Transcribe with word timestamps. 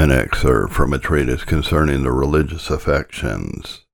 An 0.00 0.10
excerpt 0.10 0.72
from 0.72 0.94
a 0.94 0.98
treatise 0.98 1.44
concerning 1.44 2.04
the 2.04 2.10
religious 2.10 2.70
affections 2.70 3.84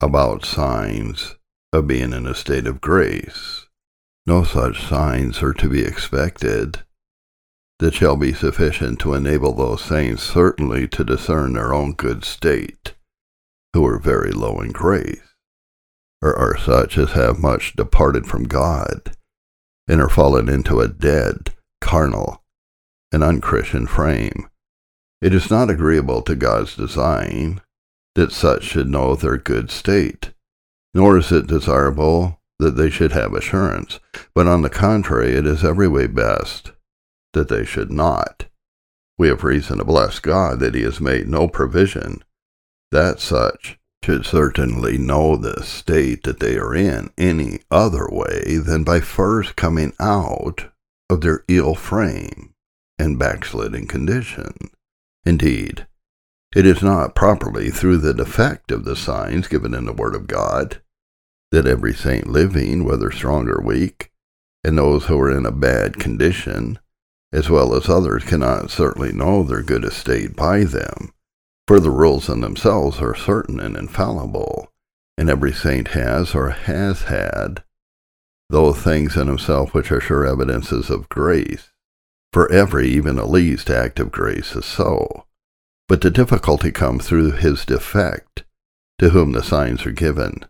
about 0.00 0.46
signs 0.46 1.36
of 1.74 1.86
being 1.86 2.14
in 2.14 2.26
a 2.26 2.34
state 2.34 2.66
of 2.66 2.80
grace. 2.80 3.66
No 4.24 4.44
such 4.44 4.82
signs 4.82 5.42
are 5.42 5.52
to 5.52 5.68
be 5.68 5.84
expected 5.84 6.84
that 7.80 7.92
shall 7.92 8.16
be 8.16 8.32
sufficient 8.32 8.98
to 9.00 9.12
enable 9.12 9.52
those 9.52 9.84
saints 9.84 10.22
certainly 10.22 10.88
to 10.88 11.04
discern 11.04 11.52
their 11.52 11.74
own 11.74 11.92
good 11.92 12.24
state, 12.24 12.94
who 13.74 13.86
are 13.86 13.98
very 13.98 14.32
low 14.32 14.58
in 14.62 14.72
grace, 14.72 15.34
or 16.22 16.34
are 16.34 16.56
such 16.56 16.96
as 16.96 17.10
have 17.10 17.38
much 17.38 17.76
departed 17.76 18.26
from 18.26 18.44
God, 18.44 19.14
and 19.86 20.00
are 20.00 20.08
fallen 20.08 20.48
into 20.48 20.80
a 20.80 20.88
dead, 20.88 21.52
carnal, 21.82 22.42
and 23.12 23.22
unchristian 23.22 23.86
frame. 23.86 24.48
It 25.26 25.34
is 25.34 25.50
not 25.50 25.70
agreeable 25.70 26.22
to 26.22 26.36
God's 26.36 26.76
design 26.76 27.60
that 28.14 28.30
such 28.30 28.62
should 28.62 28.88
know 28.88 29.16
their 29.16 29.36
good 29.36 29.72
state, 29.72 30.32
nor 30.94 31.18
is 31.18 31.32
it 31.32 31.48
desirable 31.48 32.40
that 32.60 32.76
they 32.76 32.90
should 32.90 33.10
have 33.10 33.34
assurance, 33.34 33.98
but 34.36 34.46
on 34.46 34.62
the 34.62 34.70
contrary, 34.70 35.32
it 35.32 35.44
is 35.44 35.64
every 35.64 35.88
way 35.88 36.06
best 36.06 36.70
that 37.32 37.48
they 37.48 37.64
should 37.64 37.90
not. 37.90 38.44
We 39.18 39.26
have 39.26 39.42
reason 39.42 39.78
to 39.78 39.84
bless 39.84 40.20
God 40.20 40.60
that 40.60 40.76
He 40.76 40.82
has 40.82 41.00
made 41.00 41.26
no 41.26 41.48
provision 41.48 42.22
that 42.92 43.18
such 43.18 43.80
should 44.04 44.24
certainly 44.24 44.96
know 44.96 45.36
the 45.36 45.64
state 45.64 46.22
that 46.22 46.38
they 46.38 46.56
are 46.56 46.72
in 46.72 47.10
any 47.18 47.62
other 47.68 48.06
way 48.08 48.58
than 48.58 48.84
by 48.84 49.00
first 49.00 49.56
coming 49.56 49.92
out 49.98 50.66
of 51.10 51.20
their 51.22 51.42
ill 51.48 51.74
frame 51.74 52.54
and 52.96 53.18
backsliding 53.18 53.88
condition. 53.88 54.70
Indeed, 55.26 55.88
it 56.54 56.64
is 56.64 56.82
not 56.82 57.16
properly 57.16 57.68
through 57.68 57.98
the 57.98 58.14
defect 58.14 58.70
of 58.70 58.84
the 58.84 58.94
signs 58.94 59.48
given 59.48 59.74
in 59.74 59.84
the 59.84 59.92
Word 59.92 60.14
of 60.14 60.28
God 60.28 60.80
that 61.50 61.66
every 61.66 61.92
saint 61.92 62.28
living, 62.28 62.84
whether 62.84 63.10
strong 63.10 63.48
or 63.48 63.60
weak, 63.60 64.12
and 64.62 64.78
those 64.78 65.06
who 65.06 65.18
are 65.20 65.30
in 65.30 65.44
a 65.44 65.50
bad 65.50 65.98
condition, 65.98 66.78
as 67.32 67.50
well 67.50 67.74
as 67.74 67.88
others, 67.88 68.24
cannot 68.24 68.70
certainly 68.70 69.12
know 69.12 69.42
their 69.42 69.62
good 69.62 69.84
estate 69.84 70.36
by 70.36 70.62
them. 70.62 71.12
For 71.66 71.80
the 71.80 71.90
rules 71.90 72.28
in 72.28 72.40
themselves 72.40 73.00
are 73.00 73.14
certain 73.14 73.58
and 73.58 73.76
infallible, 73.76 74.72
and 75.18 75.28
every 75.28 75.52
saint 75.52 75.88
has 75.88 76.34
or 76.36 76.50
has 76.50 77.02
had 77.02 77.64
those 78.48 78.78
things 78.78 79.16
in 79.16 79.26
himself 79.26 79.74
which 79.74 79.90
are 79.90 80.00
sure 80.00 80.24
evidences 80.24 80.88
of 80.88 81.08
grace. 81.08 81.72
For 82.36 82.52
every, 82.52 82.88
even 82.88 83.16
the 83.16 83.24
least, 83.24 83.70
act 83.70 83.98
of 83.98 84.12
grace 84.12 84.54
is 84.54 84.66
so. 84.66 85.24
But 85.88 86.02
the 86.02 86.10
difficulty 86.10 86.70
comes 86.70 87.08
through 87.08 87.30
his 87.30 87.64
defect, 87.64 88.44
to 88.98 89.08
whom 89.08 89.32
the 89.32 89.42
signs 89.42 89.86
are 89.86 89.90
given. 89.90 90.44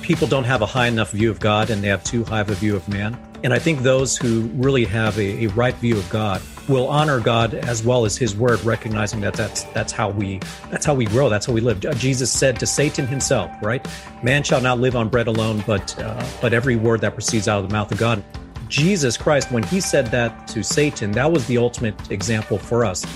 People 0.00 0.28
don't 0.28 0.44
have 0.44 0.62
a 0.62 0.66
high 0.66 0.86
enough 0.86 1.10
view 1.10 1.30
of 1.30 1.40
God 1.40 1.68
and 1.68 1.84
they 1.84 1.88
have 1.88 2.02
too 2.04 2.24
high 2.24 2.40
of 2.40 2.48
a 2.48 2.54
view 2.54 2.74
of 2.74 2.88
man. 2.88 3.18
And 3.44 3.52
I 3.52 3.58
think 3.58 3.80
those 3.80 4.16
who 4.16 4.48
really 4.54 4.86
have 4.86 5.18
a, 5.18 5.44
a 5.44 5.48
right 5.48 5.74
view 5.74 5.98
of 5.98 6.08
God 6.08 6.40
will 6.66 6.88
honor 6.88 7.20
God 7.20 7.52
as 7.52 7.84
well 7.84 8.06
as 8.06 8.16
his 8.16 8.34
word, 8.34 8.64
recognizing 8.64 9.20
that 9.20 9.34
that's, 9.34 9.64
that's 9.74 9.92
how 9.92 10.08
we, 10.08 10.40
that's 10.70 10.86
how 10.86 10.94
we 10.94 11.04
grow. 11.04 11.28
That's 11.28 11.44
how 11.44 11.52
we 11.52 11.60
live. 11.60 11.80
Jesus 11.98 12.32
said 12.32 12.58
to 12.60 12.66
Satan 12.66 13.06
himself, 13.06 13.50
right? 13.60 13.86
Man 14.22 14.42
shall 14.42 14.62
not 14.62 14.80
live 14.80 14.96
on 14.96 15.10
bread 15.10 15.26
alone, 15.26 15.62
but, 15.66 15.98
uh, 15.98 16.26
but 16.40 16.54
every 16.54 16.76
word 16.76 17.02
that 17.02 17.12
proceeds 17.12 17.46
out 17.46 17.62
of 17.62 17.68
the 17.68 17.74
mouth 17.74 17.92
of 17.92 17.98
God. 17.98 18.24
Jesus 18.68 19.16
Christ, 19.16 19.50
when 19.50 19.62
he 19.62 19.80
said 19.80 20.08
that 20.08 20.46
to 20.48 20.62
Satan, 20.62 21.12
that 21.12 21.32
was 21.32 21.46
the 21.46 21.56
ultimate 21.56 22.10
example 22.10 22.58
for 22.58 22.84
us. 22.84 23.06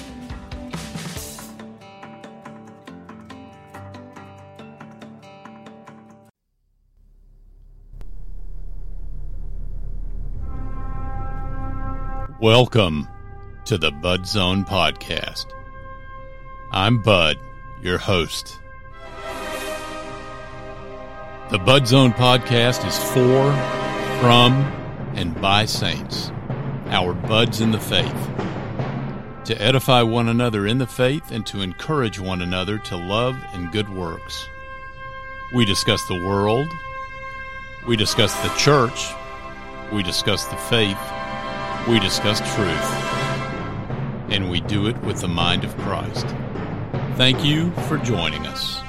Welcome 12.41 13.07
to 13.67 13.79
the 13.79 13.93
Bud 13.93 14.27
Zone 14.27 14.65
Podcast. 14.65 15.47
I'm 16.73 17.03
Bud, 17.03 17.37
your 17.83 17.99
host. 17.99 18.59
The 21.51 21.59
Bud 21.59 21.87
Zone 21.87 22.13
Podcast 22.13 22.85
is 22.89 22.99
for, 23.13 23.53
from, 24.21 24.82
and 25.15 25.39
by 25.41 25.65
saints, 25.65 26.31
our 26.87 27.13
buds 27.13 27.61
in 27.61 27.71
the 27.71 27.81
faith, 27.81 28.31
to 29.45 29.61
edify 29.61 30.03
one 30.03 30.29
another 30.29 30.67
in 30.67 30.79
the 30.79 30.87
faith 30.87 31.31
and 31.31 31.45
to 31.47 31.61
encourage 31.61 32.21
one 32.21 32.43
another 32.43 32.79
to 32.79 32.97
love 32.97 33.37
and 33.53 33.73
good 33.73 33.89
works. 33.89 34.49
We 35.55 35.65
discuss 35.65 36.07
the 36.07 36.23
world, 36.25 36.73
we 37.87 37.97
discuss 37.97 38.35
the 38.43 38.55
church, 38.57 39.13
we 39.93 40.03
discuss 40.03 40.47
the 40.47 40.57
faith, 40.57 40.99
we 41.89 41.99
discuss 41.99 42.39
truth, 42.55 42.93
and 44.31 44.51
we 44.51 44.61
do 44.61 44.87
it 44.87 44.99
with 45.03 45.21
the 45.21 45.29
mind 45.29 45.65
of 45.65 45.77
Christ. 45.79 46.27
Thank 47.17 47.45
you 47.45 47.71
for 47.89 47.99
joining 47.99 48.47
us. 48.47 48.81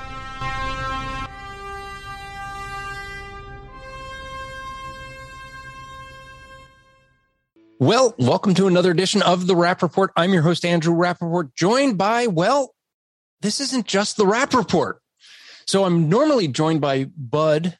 Well, 7.83 8.15
welcome 8.17 8.53
to 8.53 8.67
another 8.67 8.91
edition 8.91 9.21
of 9.23 9.45
the 9.45 9.57
Rapp 9.57 9.81
Report. 9.81 10.13
I'm 10.15 10.31
your 10.31 10.41
host, 10.41 10.63
Andrew 10.63 10.95
Rappaport, 10.95 11.53
joined 11.53 11.97
by, 11.97 12.27
well, 12.27 12.73
this 13.41 13.59
isn't 13.59 13.87
just 13.87 14.15
the 14.15 14.25
Rapp 14.25 14.53
Report. 14.53 15.01
So 15.67 15.83
I'm 15.83 16.07
normally 16.07 16.47
joined 16.47 16.79
by 16.79 17.07
Bud, 17.17 17.77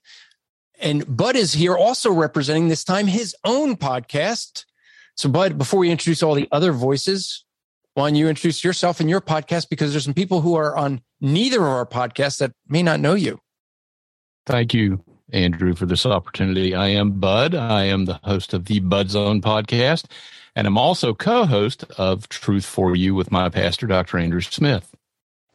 and 0.77 1.05
Bud 1.07 1.37
is 1.37 1.53
here 1.53 1.77
also 1.77 2.11
representing 2.11 2.67
this 2.67 2.83
time 2.83 3.07
his 3.07 3.33
own 3.45 3.77
podcast. 3.77 4.65
So, 5.15 5.29
Bud, 5.29 5.57
before 5.57 5.79
we 5.79 5.89
introduce 5.89 6.21
all 6.21 6.33
the 6.33 6.49
other 6.51 6.73
voices, 6.73 7.45
why 7.93 8.09
don't 8.09 8.15
you 8.15 8.27
introduce 8.27 8.61
yourself 8.61 8.99
and 8.99 9.09
your 9.09 9.21
podcast? 9.21 9.69
Because 9.69 9.93
there's 9.93 10.03
some 10.03 10.13
people 10.13 10.41
who 10.41 10.55
are 10.55 10.75
on 10.75 10.99
neither 11.21 11.59
of 11.59 11.71
our 11.71 11.85
podcasts 11.85 12.39
that 12.39 12.51
may 12.67 12.83
not 12.83 12.99
know 12.99 13.13
you. 13.13 13.39
Thank 14.45 14.73
you. 14.73 15.01
Andrew, 15.31 15.73
for 15.73 15.85
this 15.85 16.05
opportunity. 16.05 16.75
I 16.75 16.87
am 16.87 17.11
Bud. 17.11 17.55
I 17.55 17.85
am 17.85 18.05
the 18.05 18.19
host 18.23 18.53
of 18.53 18.65
the 18.65 18.79
Bud 18.79 19.09
Zone 19.09 19.41
podcast, 19.41 20.05
and 20.55 20.67
I'm 20.67 20.77
also 20.77 21.13
co 21.13 21.45
host 21.45 21.85
of 21.97 22.29
Truth 22.29 22.65
for 22.65 22.95
You 22.95 23.15
with 23.15 23.31
my 23.31 23.49
pastor, 23.49 23.87
Dr. 23.87 24.17
Andrew 24.17 24.41
Smith. 24.41 24.93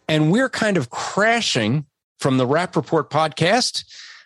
And 0.09 0.33
we're 0.33 0.49
kind 0.49 0.77
of 0.77 0.91
crashing 0.91 1.87
from 2.19 2.39
the 2.39 2.47
Rapp 2.47 2.75
Report 2.77 3.11
podcast. 3.11 3.85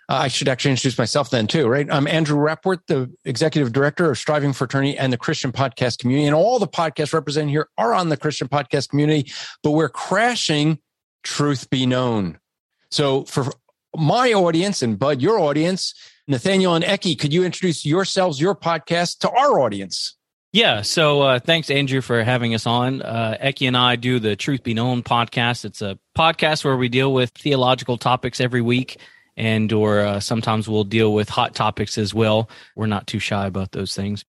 Uh, 0.08 0.14
I 0.14 0.28
should 0.28 0.48
actually 0.48 0.72
introduce 0.72 0.98
myself 0.98 1.30
then, 1.30 1.46
too, 1.46 1.66
right? 1.68 1.86
I'm 1.90 2.06
Andrew 2.06 2.36
Rappaport, 2.38 2.80
the 2.86 3.10
executive 3.24 3.72
director 3.72 4.10
of 4.10 4.18
Striving 4.18 4.52
for 4.52 4.64
Eternity 4.64 4.96
and 4.96 5.12
the 5.12 5.16
Christian 5.16 5.52
podcast 5.52 5.98
community. 5.98 6.26
And 6.26 6.34
all 6.34 6.58
the 6.58 6.68
podcasts 6.68 7.12
represented 7.12 7.50
here 7.50 7.68
are 7.78 7.94
on 7.94 8.08
the 8.08 8.16
Christian 8.16 8.48
podcast 8.48 8.90
community, 8.90 9.32
but 9.62 9.72
we're 9.72 9.88
crashing 9.88 10.78
Truth 11.22 11.70
Be 11.70 11.86
Known. 11.86 12.38
So 12.90 13.24
for 13.24 13.52
my 13.96 14.32
audience 14.32 14.82
and 14.82 14.98
Bud, 14.98 15.20
your 15.20 15.38
audience, 15.38 15.94
Nathaniel 16.28 16.74
and 16.74 16.84
Ekkie, 16.84 17.18
could 17.18 17.32
you 17.32 17.44
introduce 17.44 17.84
yourselves, 17.84 18.40
your 18.40 18.54
podcast 18.54 19.18
to 19.18 19.30
our 19.30 19.60
audience? 19.60 20.16
Yeah. 20.52 20.82
So 20.82 21.22
uh, 21.22 21.38
thanks, 21.38 21.70
Andrew, 21.70 22.02
for 22.02 22.22
having 22.22 22.54
us 22.54 22.66
on. 22.66 23.00
Uh, 23.00 23.38
Ekkie 23.42 23.66
and 23.66 23.76
I 23.76 23.96
do 23.96 24.18
the 24.18 24.36
Truth 24.36 24.62
Be 24.62 24.74
Known 24.74 25.02
podcast. 25.02 25.64
It's 25.64 25.80
a 25.80 25.98
podcast 26.16 26.64
where 26.64 26.76
we 26.76 26.88
deal 26.88 27.12
with 27.12 27.30
theological 27.30 27.96
topics 27.96 28.40
every 28.40 28.60
week 28.60 28.98
and 29.36 29.72
or 29.72 30.00
uh, 30.00 30.20
sometimes 30.20 30.68
we'll 30.68 30.84
deal 30.84 31.14
with 31.14 31.28
hot 31.28 31.54
topics 31.54 31.98
as 31.98 32.12
well. 32.12 32.50
We're 32.76 32.86
not 32.86 33.06
too 33.06 33.18
shy 33.18 33.46
about 33.46 33.72
those 33.72 33.94
things. 33.94 34.24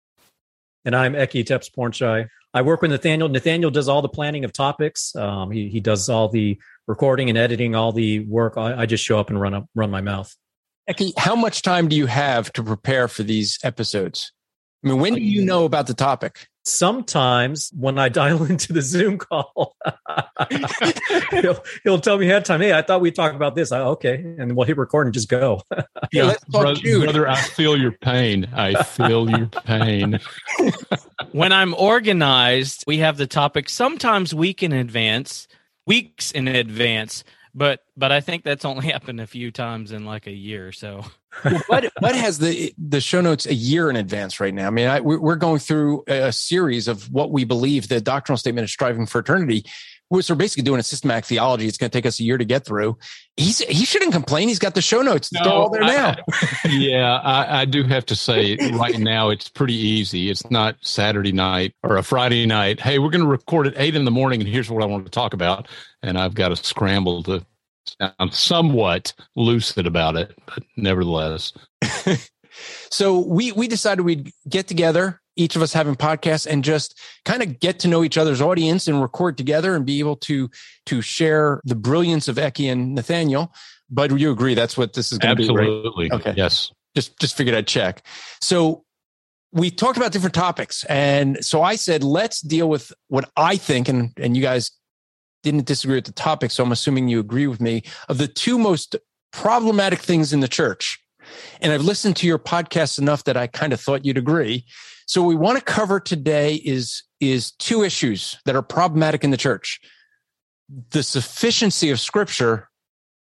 And 0.84 0.94
I'm 0.94 1.14
Ekkie 1.14 1.44
Tepsupornchai. 1.44 2.28
I 2.52 2.62
work 2.62 2.82
with 2.82 2.90
Nathaniel. 2.90 3.28
Nathaniel 3.28 3.70
does 3.70 3.88
all 3.88 4.02
the 4.02 4.08
planning 4.08 4.44
of 4.44 4.52
topics. 4.52 5.14
Um, 5.16 5.50
he, 5.50 5.68
he 5.68 5.80
does 5.80 6.08
all 6.08 6.28
the 6.28 6.58
recording 6.86 7.28
and 7.28 7.38
editing, 7.38 7.74
all 7.74 7.92
the 7.92 8.20
work. 8.20 8.56
I, 8.56 8.82
I 8.82 8.86
just 8.86 9.04
show 9.04 9.18
up 9.18 9.30
and 9.30 9.40
run 9.40 9.54
up, 9.54 9.66
run 9.74 9.90
my 9.90 10.00
mouth. 10.00 10.34
Ekkie, 10.88 11.12
how 11.16 11.34
much 11.34 11.62
time 11.62 11.88
do 11.88 11.96
you 11.96 12.06
have 12.06 12.52
to 12.52 12.62
prepare 12.62 13.08
for 13.08 13.22
these 13.22 13.58
episodes? 13.62 14.32
I 14.84 14.88
mean, 14.88 15.00
when 15.00 15.14
do 15.14 15.20
you 15.22 15.42
know 15.42 15.64
about 15.64 15.86
the 15.86 15.94
topic? 15.94 16.46
Sometimes 16.66 17.70
when 17.74 17.98
I 17.98 18.08
dial 18.10 18.44
into 18.44 18.74
the 18.74 18.82
Zoom 18.82 19.16
call, 19.16 19.76
he'll, 21.30 21.64
he'll 21.84 22.00
tell 22.00 22.18
me 22.18 22.26
ahead 22.26 22.38
of 22.38 22.44
time, 22.44 22.60
Hey, 22.60 22.74
I 22.74 22.82
thought 22.82 23.00
we'd 23.00 23.14
talk 23.14 23.32
about 23.32 23.54
this. 23.54 23.72
I, 23.72 23.80
okay. 23.80 24.16
And 24.38 24.54
we'll 24.54 24.66
hit 24.66 24.76
record 24.76 25.06
and 25.06 25.14
just 25.14 25.30
go. 25.30 25.62
yeah, 26.12 26.34
brother, 26.48 26.80
brother, 27.00 27.28
I 27.28 27.40
feel 27.40 27.78
your 27.78 27.92
pain. 27.92 28.46
I 28.54 28.82
feel 28.82 29.30
your 29.30 29.46
pain. 29.46 30.20
when 31.32 31.52
I'm 31.52 31.72
organized, 31.74 32.84
we 32.86 32.98
have 32.98 33.16
the 33.16 33.26
topic 33.26 33.70
sometimes 33.70 34.34
week 34.34 34.62
in 34.62 34.72
advance 34.72 35.48
weeks 35.86 36.30
in 36.30 36.48
advance. 36.48 37.24
But 37.54 37.84
but 37.96 38.10
I 38.10 38.20
think 38.20 38.42
that's 38.42 38.64
only 38.64 38.86
happened 38.92 39.20
a 39.20 39.26
few 39.26 39.50
times 39.50 39.92
in 39.92 40.04
like 40.04 40.26
a 40.26 40.32
year. 40.32 40.72
So 40.72 41.04
Bud, 41.68 41.90
Bud 42.00 42.14
has 42.14 42.38
the 42.38 42.74
the 42.78 43.00
show 43.00 43.20
notes 43.20 43.46
a 43.46 43.54
year 43.54 43.90
in 43.90 43.96
advance 43.96 44.40
right 44.40 44.52
now. 44.52 44.66
I 44.66 44.70
mean, 44.70 44.88
I, 44.88 45.00
we're 45.00 45.36
going 45.36 45.60
through 45.60 46.04
a 46.06 46.32
series 46.32 46.88
of 46.88 47.10
what 47.12 47.30
we 47.30 47.44
believe 47.44 47.88
the 47.88 48.00
doctrinal 48.00 48.38
statement 48.38 48.64
of 48.64 48.70
striving 48.70 49.06
for 49.06 49.22
Which 50.14 50.30
we're 50.30 50.36
basically 50.36 50.62
doing 50.62 50.78
a 50.78 50.82
systematic 50.84 51.24
theology. 51.24 51.66
It's 51.66 51.76
going 51.76 51.90
to 51.90 51.96
take 51.96 52.06
us 52.06 52.20
a 52.20 52.22
year 52.22 52.38
to 52.38 52.44
get 52.44 52.64
through. 52.64 52.96
He's 53.36 53.58
he 53.58 53.84
shouldn't 53.84 54.12
complain. 54.12 54.46
He's 54.48 54.60
got 54.60 54.76
the 54.76 54.80
show 54.80 55.02
notes. 55.02 55.32
No, 55.32 55.42
all 55.50 55.70
there 55.70 55.82
now. 55.82 56.14
I, 56.32 56.58
yeah, 56.68 57.16
I, 57.16 57.62
I 57.62 57.64
do 57.64 57.82
have 57.82 58.06
to 58.06 58.16
say, 58.16 58.56
right 58.74 58.98
now 58.98 59.30
it's 59.30 59.48
pretty 59.48 59.74
easy. 59.74 60.30
It's 60.30 60.48
not 60.50 60.76
Saturday 60.82 61.32
night 61.32 61.74
or 61.82 61.96
a 61.96 62.04
Friday 62.04 62.46
night. 62.46 62.78
Hey, 62.78 63.00
we're 63.00 63.10
going 63.10 63.24
to 63.24 63.26
record 63.26 63.66
at 63.66 63.74
eight 63.76 63.96
in 63.96 64.04
the 64.04 64.12
morning, 64.12 64.40
and 64.40 64.48
here's 64.48 64.70
what 64.70 64.82
I 64.84 64.86
want 64.86 65.04
to 65.04 65.10
talk 65.10 65.34
about. 65.34 65.66
And 66.02 66.16
I've 66.16 66.34
got 66.34 66.50
to 66.50 66.56
scramble 66.56 67.24
to 67.24 67.44
sound 67.98 68.32
somewhat 68.32 69.12
lucid 69.34 69.86
about 69.86 70.14
it, 70.14 70.38
but 70.46 70.62
nevertheless. 70.76 71.52
so 72.90 73.18
we 73.18 73.50
we 73.50 73.66
decided 73.66 74.02
we'd 74.02 74.30
get 74.48 74.68
together 74.68 75.20
each 75.36 75.56
of 75.56 75.62
us 75.62 75.72
having 75.72 75.94
podcasts 75.94 76.46
and 76.46 76.62
just 76.64 76.98
kind 77.24 77.42
of 77.42 77.58
get 77.60 77.78
to 77.80 77.88
know 77.88 78.04
each 78.04 78.16
other's 78.16 78.40
audience 78.40 78.86
and 78.86 79.00
record 79.00 79.36
together 79.36 79.74
and 79.74 79.84
be 79.84 79.98
able 79.98 80.16
to 80.16 80.50
to 80.86 81.02
share 81.02 81.60
the 81.64 81.74
brilliance 81.74 82.28
of 82.28 82.36
Ekkie 82.36 82.70
and 82.70 82.94
Nathaniel. 82.94 83.52
But 83.90 84.18
you 84.18 84.30
agree 84.30 84.54
that's 84.54 84.76
what 84.76 84.94
this 84.94 85.12
is 85.12 85.18
going 85.18 85.36
to 85.36 85.42
be, 85.42 85.48
right? 85.48 85.68
Absolutely. 85.68 86.12
Okay. 86.12 86.34
Yes. 86.36 86.72
Just 86.94 87.18
just 87.18 87.36
figured 87.36 87.56
I'd 87.56 87.66
check. 87.66 88.02
So 88.40 88.84
we 89.52 89.70
talked 89.70 89.96
about 89.96 90.12
different 90.12 90.34
topics, 90.34 90.84
and 90.84 91.44
so 91.44 91.62
I 91.62 91.76
said 91.76 92.02
let's 92.02 92.40
deal 92.40 92.68
with 92.68 92.92
what 93.08 93.30
I 93.36 93.56
think, 93.56 93.88
and 93.88 94.12
and 94.16 94.36
you 94.36 94.42
guys 94.42 94.70
didn't 95.42 95.66
disagree 95.66 95.96
with 95.96 96.06
the 96.06 96.12
topic, 96.12 96.50
so 96.50 96.64
I'm 96.64 96.72
assuming 96.72 97.08
you 97.08 97.20
agree 97.20 97.46
with 97.46 97.60
me 97.60 97.82
of 98.08 98.18
the 98.18 98.26
two 98.26 98.58
most 98.58 98.96
problematic 99.32 100.00
things 100.00 100.32
in 100.32 100.40
the 100.40 100.48
church. 100.48 100.98
And 101.60 101.72
I've 101.72 101.82
listened 101.82 102.16
to 102.16 102.26
your 102.26 102.38
podcast 102.38 102.98
enough 102.98 103.24
that 103.24 103.36
I 103.36 103.46
kind 103.46 103.72
of 103.72 103.80
thought 103.80 104.04
you'd 104.04 104.18
agree. 104.18 104.64
So 105.06 105.22
what 105.22 105.28
we 105.28 105.36
want 105.36 105.58
to 105.58 105.64
cover 105.64 106.00
today 106.00 106.54
is 106.56 107.02
is 107.20 107.52
two 107.52 107.82
issues 107.82 108.38
that 108.44 108.56
are 108.56 108.62
problematic 108.62 109.24
in 109.24 109.30
the 109.30 109.36
church. 109.36 109.80
The 110.90 111.02
sufficiency 111.02 111.90
of 111.90 112.00
scripture 112.00 112.68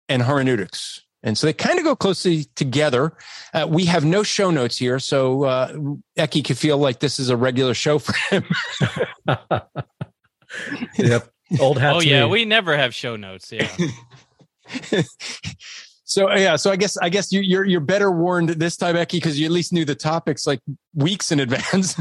and 0.08 0.24
hermeneutics. 0.24 1.02
And 1.22 1.38
so 1.38 1.48
they 1.48 1.54
kind 1.54 1.78
of 1.78 1.86
go 1.86 1.96
closely 1.96 2.46
together. 2.56 3.14
Uh, 3.54 3.68
we 3.70 3.86
have 3.86 4.06
no 4.06 4.24
show 4.24 4.52
notes 4.52 4.78
here, 4.78 5.00
so 5.00 5.44
uh, 5.44 5.74
Ekkie 6.18 6.46
could 6.46 6.58
feel 6.58 6.78
like 6.78 7.00
this 7.00 7.20
is 7.20 7.30
a 7.30 7.36
regular 7.36 7.74
show 7.74 8.00
for 8.00 8.16
him. 8.30 8.46
yep, 10.98 11.30
old 11.60 11.78
hat. 11.78 11.96
Oh 11.96 12.00
yeah, 12.00 12.24
me. 12.24 12.32
we 12.32 12.46
never 12.46 12.78
have 12.78 12.96
show 12.96 13.18
notes. 13.18 13.52
Yeah. 13.52 13.70
So 16.10 16.34
yeah, 16.34 16.56
so 16.56 16.72
I 16.72 16.76
guess 16.76 16.98
I 16.98 17.10
guess 17.10 17.32
you, 17.32 17.40
are 17.40 17.44
you're, 17.44 17.66
you're 17.66 17.82
better 17.82 18.10
warned 18.10 18.50
this 18.50 18.76
time, 18.76 18.96
Ekkie, 18.96 19.12
because 19.12 19.40
you 19.40 19.46
at 19.46 19.52
least 19.52 19.72
knew 19.72 19.86
the 19.86 19.94
topics 19.94 20.48
like 20.48 20.60
weeks 20.96 21.32
in 21.32 21.40
advance. 21.40 21.96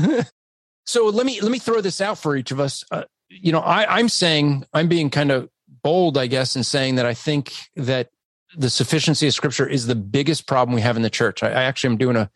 so 0.86 1.06
let 1.08 1.26
me 1.26 1.42
let 1.42 1.52
me 1.52 1.58
throw 1.58 1.82
this 1.82 2.00
out 2.00 2.16
for 2.16 2.34
each 2.34 2.50
of 2.50 2.58
us. 2.58 2.82
Uh, 2.90 3.04
you 3.28 3.52
know, 3.52 3.60
I, 3.60 3.98
I'm 3.98 4.08
saying 4.08 4.64
I'm 4.72 4.88
being 4.88 5.10
kind 5.10 5.30
of 5.30 5.50
bold, 5.82 6.16
I 6.16 6.26
guess, 6.26 6.56
in 6.56 6.64
saying 6.64 6.94
that 6.94 7.04
I 7.04 7.12
think 7.12 7.52
that 7.76 8.08
the 8.56 8.70
sufficiency 8.70 9.26
of 9.26 9.34
Scripture 9.34 9.68
is 9.68 9.86
the 9.86 9.94
biggest 9.94 10.46
problem 10.46 10.74
we 10.74 10.80
have 10.80 10.96
in 10.96 11.02
the 11.02 11.10
church. 11.10 11.42
I, 11.42 11.48
I 11.48 11.64
actually 11.64 11.90
am 11.90 11.98
doing 11.98 12.16
a 12.16 12.30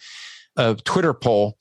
a 0.57 0.75
Twitter 0.75 1.15
poll 1.15 1.57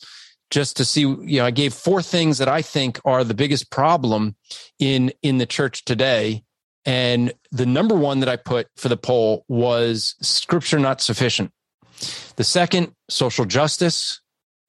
just 0.49 0.75
to 0.75 0.83
see 0.83 1.03
you 1.03 1.39
know 1.39 1.45
i 1.45 1.51
gave 1.51 1.73
four 1.73 2.01
things 2.01 2.37
that 2.37 2.49
i 2.49 2.61
think 2.61 2.99
are 3.05 3.23
the 3.23 3.33
biggest 3.33 3.71
problem 3.71 4.35
in 4.79 5.09
in 5.21 5.37
the 5.37 5.45
church 5.45 5.85
today 5.85 6.43
and 6.85 7.33
the 7.51 7.65
number 7.65 7.95
one 7.95 8.21
that 8.21 8.29
I 8.29 8.37
put 8.37 8.67
for 8.75 8.89
the 8.89 8.97
poll 8.97 9.45
was 9.47 10.15
scripture 10.21 10.79
not 10.79 11.01
sufficient. 11.01 11.51
The 12.35 12.43
second, 12.43 12.93
social 13.09 13.45
justice. 13.45 14.19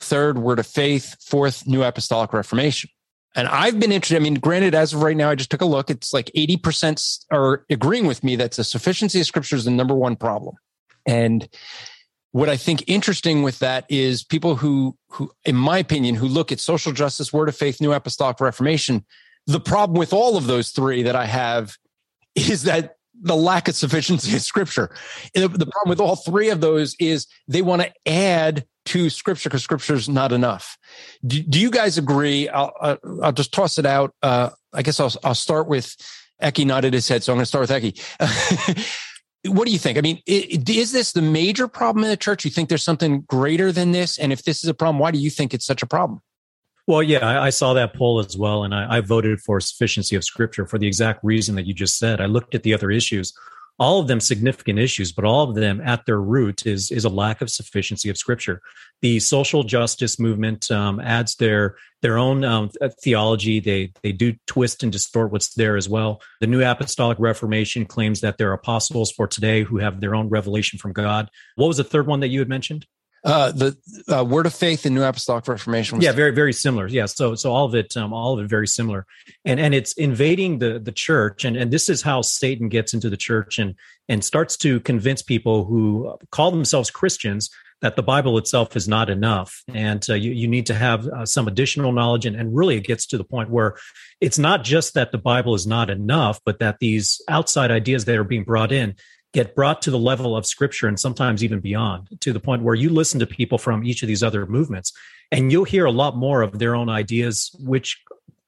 Third, 0.00 0.38
word 0.38 0.58
of 0.58 0.66
faith. 0.66 1.16
Fourth, 1.24 1.66
new 1.66 1.82
apostolic 1.82 2.32
reformation. 2.32 2.90
And 3.34 3.48
I've 3.48 3.80
been 3.80 3.92
interested. 3.92 4.16
I 4.16 4.20
mean, 4.20 4.34
granted, 4.34 4.74
as 4.74 4.92
of 4.92 5.02
right 5.02 5.16
now, 5.16 5.30
I 5.30 5.34
just 5.34 5.50
took 5.50 5.62
a 5.62 5.66
look. 5.66 5.88
It's 5.88 6.12
like 6.12 6.30
80% 6.36 7.24
are 7.30 7.64
agreeing 7.70 8.06
with 8.06 8.22
me 8.22 8.36
that 8.36 8.52
the 8.52 8.64
sufficiency 8.64 9.20
of 9.20 9.26
scripture 9.26 9.56
is 9.56 9.64
the 9.64 9.70
number 9.70 9.94
one 9.94 10.16
problem. 10.16 10.56
And 11.06 11.48
what 12.32 12.50
I 12.50 12.56
think 12.56 12.84
interesting 12.86 13.42
with 13.42 13.58
that 13.60 13.86
is 13.88 14.22
people 14.22 14.56
who, 14.56 14.96
who, 15.08 15.30
in 15.44 15.56
my 15.56 15.78
opinion, 15.78 16.14
who 16.14 16.28
look 16.28 16.52
at 16.52 16.60
social 16.60 16.92
justice, 16.92 17.32
word 17.32 17.48
of 17.48 17.56
faith, 17.56 17.80
new 17.80 17.92
apostolic 17.92 18.40
reformation. 18.40 19.06
The 19.46 19.60
problem 19.60 19.98
with 19.98 20.12
all 20.12 20.36
of 20.36 20.46
those 20.46 20.70
three 20.70 21.02
that 21.02 21.16
I 21.16 21.24
have 21.24 21.76
is 22.34 22.64
that 22.64 22.96
the 23.22 23.36
lack 23.36 23.68
of 23.68 23.74
sufficiency 23.74 24.34
of 24.34 24.42
scripture. 24.42 24.94
The 25.34 25.48
problem 25.48 25.88
with 25.88 26.00
all 26.00 26.16
three 26.16 26.50
of 26.50 26.60
those 26.60 26.96
is 26.98 27.26
they 27.46 27.62
want 27.62 27.82
to 27.82 27.92
add 28.06 28.64
to 28.86 29.10
scripture 29.10 29.48
because 29.48 29.62
scripture 29.62 29.94
is 29.94 30.08
not 30.08 30.32
enough. 30.32 30.76
Do, 31.24 31.40
do, 31.40 31.60
you 31.60 31.70
guys 31.70 31.98
agree? 31.98 32.48
I'll, 32.48 32.98
I'll 33.22 33.32
just 33.32 33.52
toss 33.52 33.78
it 33.78 33.86
out. 33.86 34.12
Uh, 34.22 34.50
I 34.72 34.82
guess 34.82 34.98
I'll, 34.98 35.12
I'll 35.22 35.36
start 35.36 35.68
with 35.68 35.94
Ekkie 36.42 36.66
nodded 36.66 36.92
his 36.92 37.06
head. 37.06 37.22
So 37.22 37.32
I'm 37.32 37.36
going 37.36 37.42
to 37.42 37.46
start 37.46 37.68
with 37.68 37.70
Ekkie. 37.70 39.06
what 39.46 39.66
do 39.66 39.72
you 39.72 39.78
think? 39.78 39.98
I 39.98 40.00
mean, 40.00 40.20
is 40.26 40.92
this 40.92 41.12
the 41.12 41.22
major 41.22 41.68
problem 41.68 42.04
in 42.04 42.10
the 42.10 42.16
church? 42.16 42.44
You 42.44 42.50
think 42.50 42.68
there's 42.68 42.82
something 42.82 43.20
greater 43.22 43.70
than 43.70 43.92
this? 43.92 44.18
And 44.18 44.32
if 44.32 44.42
this 44.42 44.64
is 44.64 44.68
a 44.68 44.74
problem, 44.74 44.98
why 44.98 45.12
do 45.12 45.18
you 45.18 45.30
think 45.30 45.54
it's 45.54 45.66
such 45.66 45.82
a 45.82 45.86
problem? 45.86 46.20
Well, 46.86 47.02
yeah, 47.02 47.24
I, 47.24 47.46
I, 47.46 47.50
saw 47.50 47.74
that 47.74 47.94
poll 47.94 48.18
as 48.18 48.36
well, 48.36 48.64
and 48.64 48.74
I, 48.74 48.96
I, 48.96 49.00
voted 49.00 49.40
for 49.40 49.60
sufficiency 49.60 50.16
of 50.16 50.24
scripture 50.24 50.66
for 50.66 50.78
the 50.78 50.86
exact 50.88 51.20
reason 51.22 51.54
that 51.54 51.64
you 51.64 51.74
just 51.74 51.96
said. 51.96 52.20
I 52.20 52.26
looked 52.26 52.56
at 52.56 52.64
the 52.64 52.74
other 52.74 52.90
issues, 52.90 53.32
all 53.78 54.00
of 54.00 54.08
them 54.08 54.20
significant 54.20 54.78
issues, 54.78 55.12
but 55.12 55.24
all 55.24 55.48
of 55.48 55.54
them 55.54 55.80
at 55.80 56.06
their 56.06 56.20
root 56.20 56.66
is 56.66 56.90
is 56.90 57.04
a 57.04 57.08
lack 57.08 57.40
of 57.40 57.50
sufficiency 57.50 58.08
of 58.08 58.18
scripture. 58.18 58.60
The 59.00 59.20
social 59.20 59.62
justice 59.62 60.18
movement 60.18 60.70
um, 60.70 61.00
adds 61.00 61.36
their 61.36 61.76
their 62.00 62.18
own 62.18 62.44
um, 62.44 62.70
theology. 63.02 63.60
They 63.60 63.92
they 64.02 64.12
do 64.12 64.34
twist 64.46 64.82
and 64.82 64.92
distort 64.92 65.32
what's 65.32 65.54
there 65.54 65.76
as 65.76 65.88
well. 65.88 66.20
The 66.40 66.46
New 66.46 66.62
Apostolic 66.62 67.18
Reformation 67.20 67.86
claims 67.86 68.20
that 68.20 68.38
there 68.38 68.50
are 68.50 68.54
apostles 68.54 69.10
for 69.10 69.26
today 69.26 69.62
who 69.62 69.78
have 69.78 70.00
their 70.00 70.14
own 70.14 70.28
revelation 70.28 70.78
from 70.78 70.92
God. 70.92 71.28
What 71.56 71.68
was 71.68 71.76
the 71.76 71.84
third 71.84 72.06
one 72.06 72.20
that 72.20 72.28
you 72.28 72.40
had 72.40 72.48
mentioned? 72.48 72.86
Uh, 73.24 73.52
the 73.52 73.76
uh, 74.12 74.24
Word 74.24 74.46
of 74.46 74.54
Faith 74.54 74.84
and 74.84 74.96
New 74.96 75.02
Apostolic 75.02 75.46
Reformation. 75.46 76.00
yeah, 76.00 76.10
very 76.10 76.32
very 76.32 76.52
similar. 76.52 76.88
Yeah, 76.88 77.06
so 77.06 77.36
so 77.36 77.52
all 77.52 77.66
of 77.66 77.74
it, 77.74 77.96
um, 77.96 78.12
all 78.12 78.36
of 78.36 78.44
it 78.44 78.48
very 78.48 78.66
similar, 78.66 79.06
and 79.44 79.60
and 79.60 79.74
it's 79.74 79.92
invading 79.92 80.58
the 80.58 80.80
the 80.80 80.90
church, 80.90 81.44
and 81.44 81.56
and 81.56 81.70
this 81.70 81.88
is 81.88 82.02
how 82.02 82.22
Satan 82.22 82.68
gets 82.68 82.92
into 82.92 83.08
the 83.08 83.16
church 83.16 83.60
and 83.60 83.76
and 84.08 84.24
starts 84.24 84.56
to 84.58 84.80
convince 84.80 85.22
people 85.22 85.64
who 85.64 86.18
call 86.32 86.50
themselves 86.50 86.90
Christians 86.90 87.48
that 87.80 87.94
the 87.94 88.02
Bible 88.02 88.38
itself 88.38 88.76
is 88.76 88.88
not 88.88 89.08
enough, 89.08 89.62
and 89.72 90.04
uh, 90.10 90.14
you 90.14 90.32
you 90.32 90.48
need 90.48 90.66
to 90.66 90.74
have 90.74 91.06
uh, 91.06 91.24
some 91.24 91.46
additional 91.46 91.92
knowledge, 91.92 92.26
and 92.26 92.34
and 92.34 92.56
really 92.56 92.76
it 92.76 92.84
gets 92.84 93.06
to 93.06 93.18
the 93.18 93.24
point 93.24 93.50
where 93.50 93.76
it's 94.20 94.38
not 94.38 94.64
just 94.64 94.94
that 94.94 95.12
the 95.12 95.18
Bible 95.18 95.54
is 95.54 95.66
not 95.66 95.90
enough, 95.90 96.40
but 96.44 96.58
that 96.58 96.80
these 96.80 97.20
outside 97.28 97.70
ideas 97.70 98.04
that 98.06 98.16
are 98.16 98.24
being 98.24 98.42
brought 98.42 98.72
in 98.72 98.96
get 99.32 99.54
brought 99.54 99.82
to 99.82 99.90
the 99.90 99.98
level 99.98 100.36
of 100.36 100.46
scripture 100.46 100.86
and 100.86 101.00
sometimes 101.00 101.42
even 101.42 101.60
beyond 101.60 102.08
to 102.20 102.32
the 102.32 102.40
point 102.40 102.62
where 102.62 102.74
you 102.74 102.90
listen 102.90 103.18
to 103.20 103.26
people 103.26 103.58
from 103.58 103.84
each 103.84 104.02
of 104.02 104.08
these 104.08 104.22
other 104.22 104.46
movements 104.46 104.92
and 105.30 105.50
you'll 105.50 105.64
hear 105.64 105.86
a 105.86 105.90
lot 105.90 106.16
more 106.16 106.42
of 106.42 106.58
their 106.58 106.74
own 106.74 106.88
ideas 106.88 107.50
which 107.60 108.02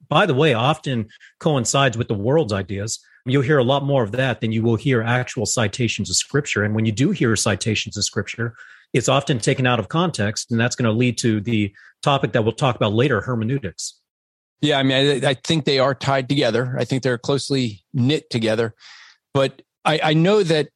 by 0.09 0.27
the 0.27 0.35
way 0.35 0.53
often 0.53 1.09
coincides 1.41 1.97
with 1.97 2.09
the 2.09 2.15
world's 2.15 2.53
ideas. 2.53 3.01
You'll 3.27 3.43
hear 3.43 3.59
a 3.59 3.65
lot 3.65 3.85
more 3.85 4.03
of 4.03 4.13
that 4.13 4.43
than 4.43 4.53
you 4.53 4.63
will 4.63 4.77
hear 4.77 5.03
actual 5.03 5.47
citations 5.47 6.11
of 6.11 6.17
scripture. 6.17 6.63
And 6.63 6.75
when 6.75 6.85
you 6.85 6.93
do 6.93 7.11
hear 7.11 7.35
citations 7.37 7.97
of 7.97 8.05
scripture 8.05 8.55
it's 8.93 9.09
often 9.09 9.41
taken 9.41 9.67
out 9.67 9.81
of 9.81 9.89
context 9.89 10.51
and 10.51 10.61
that's 10.61 10.77
going 10.77 10.85
to 10.85 10.97
lead 10.97 11.19
to 11.19 11.41
the 11.41 11.75
topic 12.01 12.33
that 12.33 12.43
we'll 12.43 12.53
talk 12.53 12.77
about 12.77 12.93
later 12.93 13.21
hermeneutics. 13.21 14.01
Yeah 14.61 14.79
i 14.79 14.83
mean 14.83 15.25
I, 15.25 15.31
I 15.31 15.35
think 15.35 15.65
they 15.65 15.79
are 15.79 15.95
tied 15.95 16.29
together. 16.29 16.77
I 16.79 16.85
think 16.85 17.03
they're 17.03 17.19
closely 17.19 17.83
knit 17.93 18.31
together. 18.31 18.75
But 19.33 19.63
I, 19.85 20.01
I 20.03 20.15
know 20.15 20.43
that 20.43 20.69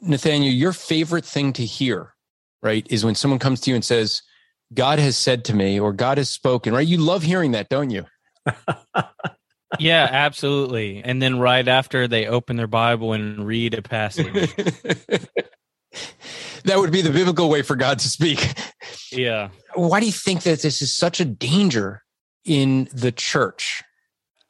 Nathaniel, 0.00 0.52
your 0.52 0.72
favorite 0.72 1.24
thing 1.24 1.52
to 1.54 1.64
hear, 1.64 2.14
right, 2.62 2.86
is 2.90 3.04
when 3.04 3.14
someone 3.14 3.38
comes 3.38 3.60
to 3.62 3.70
you 3.70 3.76
and 3.76 3.84
says, 3.84 4.22
God 4.74 4.98
has 4.98 5.16
said 5.16 5.44
to 5.46 5.54
me 5.54 5.78
or 5.78 5.92
God 5.92 6.18
has 6.18 6.30
spoken, 6.30 6.72
right? 6.72 6.86
You 6.86 6.98
love 6.98 7.22
hearing 7.22 7.52
that, 7.52 7.68
don't 7.68 7.90
you? 7.90 8.06
yeah, 9.78 10.08
absolutely. 10.10 11.02
And 11.04 11.20
then 11.20 11.38
right 11.38 11.66
after 11.66 12.08
they 12.08 12.26
open 12.26 12.56
their 12.56 12.66
Bible 12.66 13.12
and 13.12 13.46
read 13.46 13.74
a 13.74 13.82
passage. 13.82 14.32
that 16.64 16.78
would 16.78 16.90
be 16.90 17.02
the 17.02 17.10
biblical 17.10 17.50
way 17.50 17.62
for 17.62 17.76
God 17.76 17.98
to 18.00 18.08
speak. 18.08 18.54
Yeah. 19.10 19.50
Why 19.74 20.00
do 20.00 20.06
you 20.06 20.12
think 20.12 20.42
that 20.42 20.62
this 20.62 20.80
is 20.82 20.94
such 20.94 21.20
a 21.20 21.24
danger 21.24 22.02
in 22.44 22.88
the 22.92 23.12
church? 23.12 23.82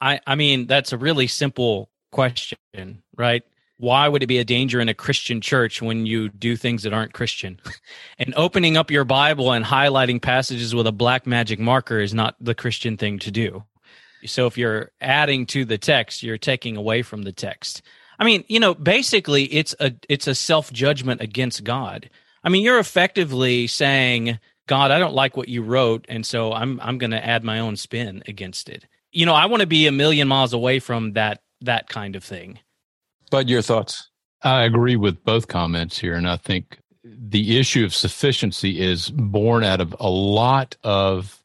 I, 0.00 0.20
I 0.26 0.34
mean, 0.34 0.66
that's 0.66 0.92
a 0.92 0.98
really 0.98 1.26
simple 1.26 1.90
question, 2.10 3.02
right? 3.16 3.42
Why 3.82 4.06
would 4.06 4.22
it 4.22 4.28
be 4.28 4.38
a 4.38 4.44
danger 4.44 4.80
in 4.80 4.88
a 4.88 4.94
Christian 4.94 5.40
church 5.40 5.82
when 5.82 6.06
you 6.06 6.28
do 6.28 6.54
things 6.54 6.84
that 6.84 6.92
aren't 6.92 7.14
Christian? 7.14 7.58
and 8.18 8.32
opening 8.36 8.76
up 8.76 8.92
your 8.92 9.02
Bible 9.04 9.50
and 9.50 9.64
highlighting 9.64 10.22
passages 10.22 10.72
with 10.72 10.86
a 10.86 10.92
black 10.92 11.26
magic 11.26 11.58
marker 11.58 11.98
is 11.98 12.14
not 12.14 12.36
the 12.40 12.54
Christian 12.54 12.96
thing 12.96 13.18
to 13.18 13.32
do. 13.32 13.64
So 14.24 14.46
if 14.46 14.56
you're 14.56 14.92
adding 15.00 15.46
to 15.46 15.64
the 15.64 15.78
text, 15.78 16.22
you're 16.22 16.38
taking 16.38 16.76
away 16.76 17.02
from 17.02 17.22
the 17.22 17.32
text. 17.32 17.82
I 18.20 18.24
mean, 18.24 18.44
you 18.46 18.60
know, 18.60 18.72
basically 18.72 19.52
it's 19.52 19.74
a 19.80 19.92
it's 20.08 20.28
a 20.28 20.34
self-judgment 20.36 21.20
against 21.20 21.64
God. 21.64 22.08
I 22.44 22.50
mean, 22.50 22.62
you're 22.62 22.78
effectively 22.78 23.66
saying, 23.66 24.38
God, 24.68 24.92
I 24.92 25.00
don't 25.00 25.14
like 25.14 25.36
what 25.36 25.48
you 25.48 25.60
wrote, 25.60 26.06
and 26.08 26.24
so 26.24 26.52
I'm 26.52 26.78
I'm 26.80 26.98
going 26.98 27.10
to 27.10 27.26
add 27.26 27.42
my 27.42 27.58
own 27.58 27.74
spin 27.74 28.22
against 28.28 28.68
it. 28.68 28.86
You 29.10 29.26
know, 29.26 29.34
I 29.34 29.46
want 29.46 29.62
to 29.62 29.66
be 29.66 29.88
a 29.88 29.92
million 29.92 30.28
miles 30.28 30.52
away 30.52 30.78
from 30.78 31.14
that 31.14 31.42
that 31.62 31.88
kind 31.88 32.14
of 32.14 32.22
thing. 32.22 32.60
But 33.32 33.48
your 33.48 33.62
thoughts? 33.62 34.10
I 34.42 34.64
agree 34.64 34.96
with 34.96 35.24
both 35.24 35.48
comments 35.48 35.98
here, 35.98 36.14
and 36.16 36.28
I 36.28 36.36
think 36.36 36.78
the 37.02 37.58
issue 37.58 37.82
of 37.82 37.94
sufficiency 37.94 38.78
is 38.78 39.08
born 39.08 39.64
out 39.64 39.80
of 39.80 39.96
a 39.98 40.10
lot 40.10 40.76
of 40.84 41.42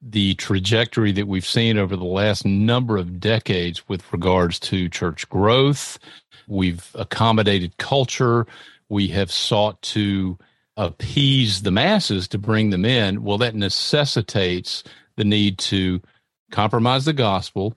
the 0.00 0.34
trajectory 0.36 1.10
that 1.10 1.26
we've 1.26 1.44
seen 1.44 1.76
over 1.76 1.96
the 1.96 2.04
last 2.04 2.46
number 2.46 2.96
of 2.96 3.18
decades 3.18 3.88
with 3.88 4.12
regards 4.12 4.60
to 4.60 4.88
church 4.88 5.28
growth. 5.28 5.98
We've 6.46 6.88
accommodated 6.94 7.78
culture. 7.78 8.46
We 8.88 9.08
have 9.08 9.32
sought 9.32 9.82
to 9.82 10.38
appease 10.76 11.62
the 11.62 11.72
masses 11.72 12.28
to 12.28 12.38
bring 12.38 12.70
them 12.70 12.84
in. 12.84 13.24
Well, 13.24 13.38
that 13.38 13.56
necessitates 13.56 14.84
the 15.16 15.24
need 15.24 15.58
to 15.58 16.00
compromise 16.52 17.06
the 17.06 17.12
gospel. 17.12 17.74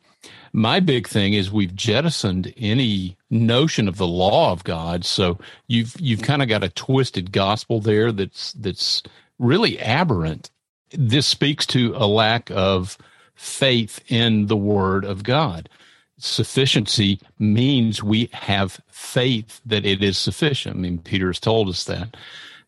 My 0.53 0.79
big 0.79 1.07
thing 1.07 1.33
is 1.33 1.51
we've 1.51 1.75
jettisoned 1.75 2.53
any 2.57 3.17
notion 3.29 3.87
of 3.87 3.97
the 3.97 4.07
law 4.07 4.51
of 4.51 4.63
God. 4.63 5.05
So 5.05 5.39
you've 5.67 5.95
you've 5.99 6.23
kind 6.23 6.41
of 6.41 6.49
got 6.49 6.63
a 6.63 6.69
twisted 6.69 7.31
gospel 7.31 7.79
there 7.79 8.11
that's 8.11 8.53
that's 8.53 9.01
really 9.39 9.79
aberrant. 9.79 10.51
This 10.91 11.25
speaks 11.25 11.65
to 11.67 11.93
a 11.95 12.05
lack 12.05 12.51
of 12.51 12.97
faith 13.35 14.01
in 14.09 14.47
the 14.47 14.57
word 14.57 15.05
of 15.05 15.23
God. 15.23 15.69
Sufficiency 16.17 17.19
means 17.39 18.03
we 18.03 18.29
have 18.33 18.79
faith 18.89 19.61
that 19.65 19.85
it 19.85 20.03
is 20.03 20.17
sufficient. 20.17 20.75
I 20.75 20.79
mean, 20.79 20.99
Peter 20.99 21.27
has 21.27 21.39
told 21.39 21.69
us 21.69 21.85
that. 21.85 22.15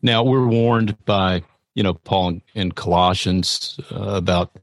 Now 0.01 0.23
we're 0.23 0.47
warned 0.47 0.97
by 1.05 1.43
you 1.75 1.83
know 1.83 1.95
Paul 1.95 2.39
in 2.55 2.71
Colossians 2.71 3.77
uh, 3.91 4.15
about 4.15 4.57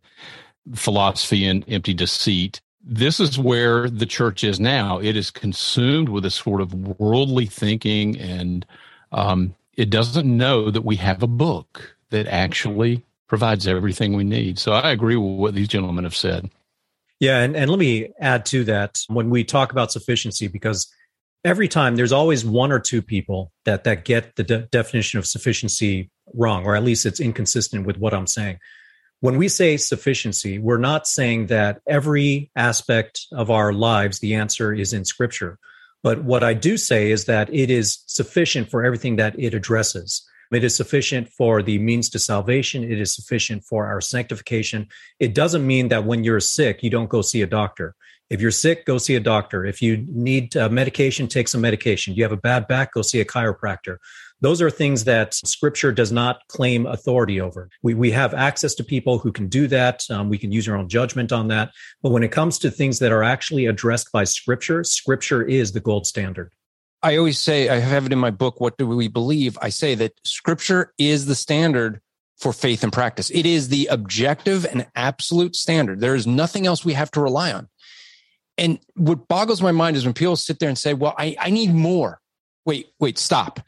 philosophy 0.74 1.44
and 1.44 1.64
empty 1.68 1.92
deceit 1.92 2.60
this 2.82 3.20
is 3.20 3.38
where 3.38 3.90
the 3.90 4.06
church 4.06 4.42
is 4.42 4.58
now. 4.58 4.98
It 4.98 5.16
is 5.16 5.30
consumed 5.30 6.08
with 6.08 6.24
a 6.24 6.30
sort 6.30 6.60
of 6.60 6.72
worldly 6.98 7.46
thinking, 7.46 8.18
and 8.18 8.64
um, 9.12 9.54
it 9.76 9.90
doesn't 9.90 10.26
know 10.26 10.70
that 10.70 10.84
we 10.84 10.96
have 10.96 11.22
a 11.22 11.28
book 11.28 11.96
that 12.10 12.26
actually 12.26 13.02
provides 13.28 13.66
everything 13.66 14.16
we 14.16 14.24
need. 14.24 14.58
So 14.58 14.72
I 14.72 14.90
agree 14.90 15.16
with 15.16 15.38
what 15.38 15.54
these 15.54 15.68
gentlemen 15.68 16.04
have 16.04 16.16
said. 16.16 16.50
Yeah, 17.20 17.40
and, 17.40 17.54
and 17.54 17.70
let 17.70 17.78
me 17.78 18.08
add 18.18 18.46
to 18.46 18.64
that 18.64 19.02
when 19.08 19.28
we 19.28 19.44
talk 19.44 19.72
about 19.72 19.92
sufficiency, 19.92 20.48
because 20.48 20.92
every 21.44 21.68
time 21.68 21.96
there's 21.96 22.12
always 22.12 22.44
one 22.44 22.72
or 22.72 22.80
two 22.80 23.02
people 23.02 23.52
that 23.66 23.84
that 23.84 24.04
get 24.04 24.36
the 24.36 24.42
de- 24.42 24.62
definition 24.72 25.18
of 25.18 25.26
sufficiency 25.26 26.10
wrong, 26.34 26.64
or 26.64 26.74
at 26.74 26.82
least 26.82 27.04
it's 27.04 27.20
inconsistent 27.20 27.86
with 27.86 27.98
what 27.98 28.14
I'm 28.14 28.26
saying 28.26 28.58
when 29.20 29.36
we 29.36 29.48
say 29.48 29.76
sufficiency, 29.76 30.58
we're 30.58 30.78
not 30.78 31.06
saying 31.06 31.46
that 31.46 31.80
every 31.86 32.50
aspect 32.56 33.26
of 33.32 33.50
our 33.50 33.72
lives, 33.72 34.18
the 34.18 34.34
answer 34.34 34.72
is 34.72 34.92
in 34.92 35.04
scripture. 35.04 35.58
But 36.02 36.24
what 36.24 36.42
I 36.42 36.54
do 36.54 36.78
say 36.78 37.10
is 37.10 37.26
that 37.26 37.52
it 37.52 37.70
is 37.70 38.02
sufficient 38.06 38.70
for 38.70 38.82
everything 38.82 39.16
that 39.16 39.38
it 39.38 39.52
addresses. 39.52 40.26
It 40.50 40.64
is 40.64 40.74
sufficient 40.74 41.28
for 41.28 41.62
the 41.62 41.78
means 41.78 42.08
to 42.10 42.18
salvation. 42.18 42.82
It 42.82 43.00
is 43.00 43.14
sufficient 43.14 43.62
for 43.64 43.86
our 43.86 44.00
sanctification. 44.00 44.88
It 45.20 45.34
doesn't 45.34 45.66
mean 45.66 45.88
that 45.88 46.04
when 46.04 46.24
you're 46.24 46.40
sick, 46.40 46.82
you 46.82 46.90
don't 46.90 47.10
go 47.10 47.22
see 47.22 47.42
a 47.42 47.46
doctor. 47.46 47.94
If 48.30 48.40
you're 48.40 48.50
sick, 48.50 48.86
go 48.86 48.98
see 48.98 49.16
a 49.16 49.20
doctor. 49.20 49.64
If 49.64 49.82
you 49.82 50.04
need 50.08 50.56
uh, 50.56 50.68
medication, 50.68 51.28
take 51.28 51.48
some 51.48 51.60
medication. 51.60 52.14
You 52.14 52.22
have 52.22 52.32
a 52.32 52.36
bad 52.36 52.66
back, 52.66 52.94
go 52.94 53.02
see 53.02 53.20
a 53.20 53.24
chiropractor. 53.24 53.98
Those 54.40 54.62
are 54.62 54.70
things 54.70 55.04
that 55.04 55.34
scripture 55.34 55.92
does 55.92 56.10
not 56.10 56.40
claim 56.48 56.86
authority 56.86 57.40
over. 57.40 57.68
We, 57.82 57.94
we 57.94 58.10
have 58.12 58.32
access 58.32 58.74
to 58.76 58.84
people 58.84 59.18
who 59.18 59.32
can 59.32 59.48
do 59.48 59.66
that. 59.68 60.04
Um, 60.10 60.30
we 60.30 60.38
can 60.38 60.50
use 60.50 60.66
our 60.68 60.76
own 60.76 60.88
judgment 60.88 61.30
on 61.30 61.48
that. 61.48 61.72
But 62.02 62.12
when 62.12 62.22
it 62.22 62.32
comes 62.32 62.58
to 62.60 62.70
things 62.70 63.00
that 63.00 63.12
are 63.12 63.22
actually 63.22 63.66
addressed 63.66 64.10
by 64.12 64.24
scripture, 64.24 64.82
scripture 64.82 65.42
is 65.42 65.72
the 65.72 65.80
gold 65.80 66.06
standard. 66.06 66.52
I 67.02 67.16
always 67.16 67.38
say, 67.38 67.68
I 67.68 67.78
have 67.78 68.06
it 68.06 68.12
in 68.12 68.18
my 68.18 68.30
book, 68.30 68.60
What 68.60 68.78
Do 68.78 68.86
We 68.86 69.08
Believe? 69.08 69.58
I 69.60 69.68
say 69.68 69.94
that 69.96 70.12
scripture 70.24 70.92
is 70.98 71.26
the 71.26 71.34
standard 71.34 72.00
for 72.38 72.52
faith 72.52 72.82
and 72.82 72.92
practice. 72.92 73.30
It 73.30 73.44
is 73.44 73.68
the 73.68 73.86
objective 73.86 74.64
and 74.64 74.86
absolute 74.94 75.54
standard. 75.54 76.00
There 76.00 76.14
is 76.14 76.26
nothing 76.26 76.66
else 76.66 76.84
we 76.84 76.94
have 76.94 77.10
to 77.12 77.20
rely 77.20 77.52
on. 77.52 77.68
And 78.56 78.78
what 78.94 79.28
boggles 79.28 79.62
my 79.62 79.72
mind 79.72 79.96
is 79.96 80.04
when 80.04 80.14
people 80.14 80.36
sit 80.36 80.58
there 80.58 80.68
and 80.68 80.78
say, 80.78 80.94
well, 80.94 81.14
I, 81.18 81.36
I 81.38 81.50
need 81.50 81.74
more. 81.74 82.20
Wait, 82.64 82.88
wait, 82.98 83.18
stop 83.18 83.60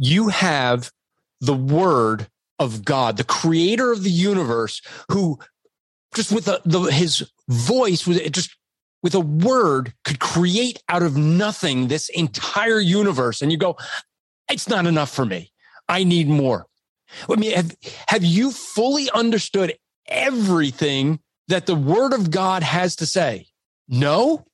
you 0.00 0.28
have 0.28 0.90
the 1.40 1.54
word 1.54 2.26
of 2.58 2.84
God, 2.84 3.16
the 3.16 3.24
creator 3.24 3.92
of 3.92 4.02
the 4.02 4.10
universe, 4.10 4.82
who 5.10 5.38
just 6.14 6.32
with 6.32 6.46
the, 6.46 6.60
the 6.64 6.80
his 6.84 7.30
voice, 7.48 8.06
with 8.06 8.32
just 8.32 8.56
with 9.02 9.14
a 9.14 9.20
word, 9.20 9.92
could 10.04 10.18
create 10.18 10.82
out 10.88 11.02
of 11.02 11.16
nothing 11.16 11.88
this 11.88 12.08
entire 12.08 12.80
universe. 12.80 13.40
And 13.40 13.52
you 13.52 13.58
go, 13.58 13.76
it's 14.50 14.68
not 14.68 14.86
enough 14.86 15.10
for 15.10 15.24
me. 15.24 15.52
I 15.88 16.04
need 16.04 16.28
more. 16.28 16.66
I 17.28 17.36
mean, 17.36 17.52
have, 17.52 17.76
have 18.08 18.24
you 18.24 18.50
fully 18.50 19.10
understood 19.10 19.74
everything 20.06 21.20
that 21.48 21.66
the 21.66 21.74
word 21.74 22.12
of 22.12 22.30
God 22.30 22.62
has 22.62 22.96
to 22.96 23.06
say? 23.06 23.46
No? 23.88 24.46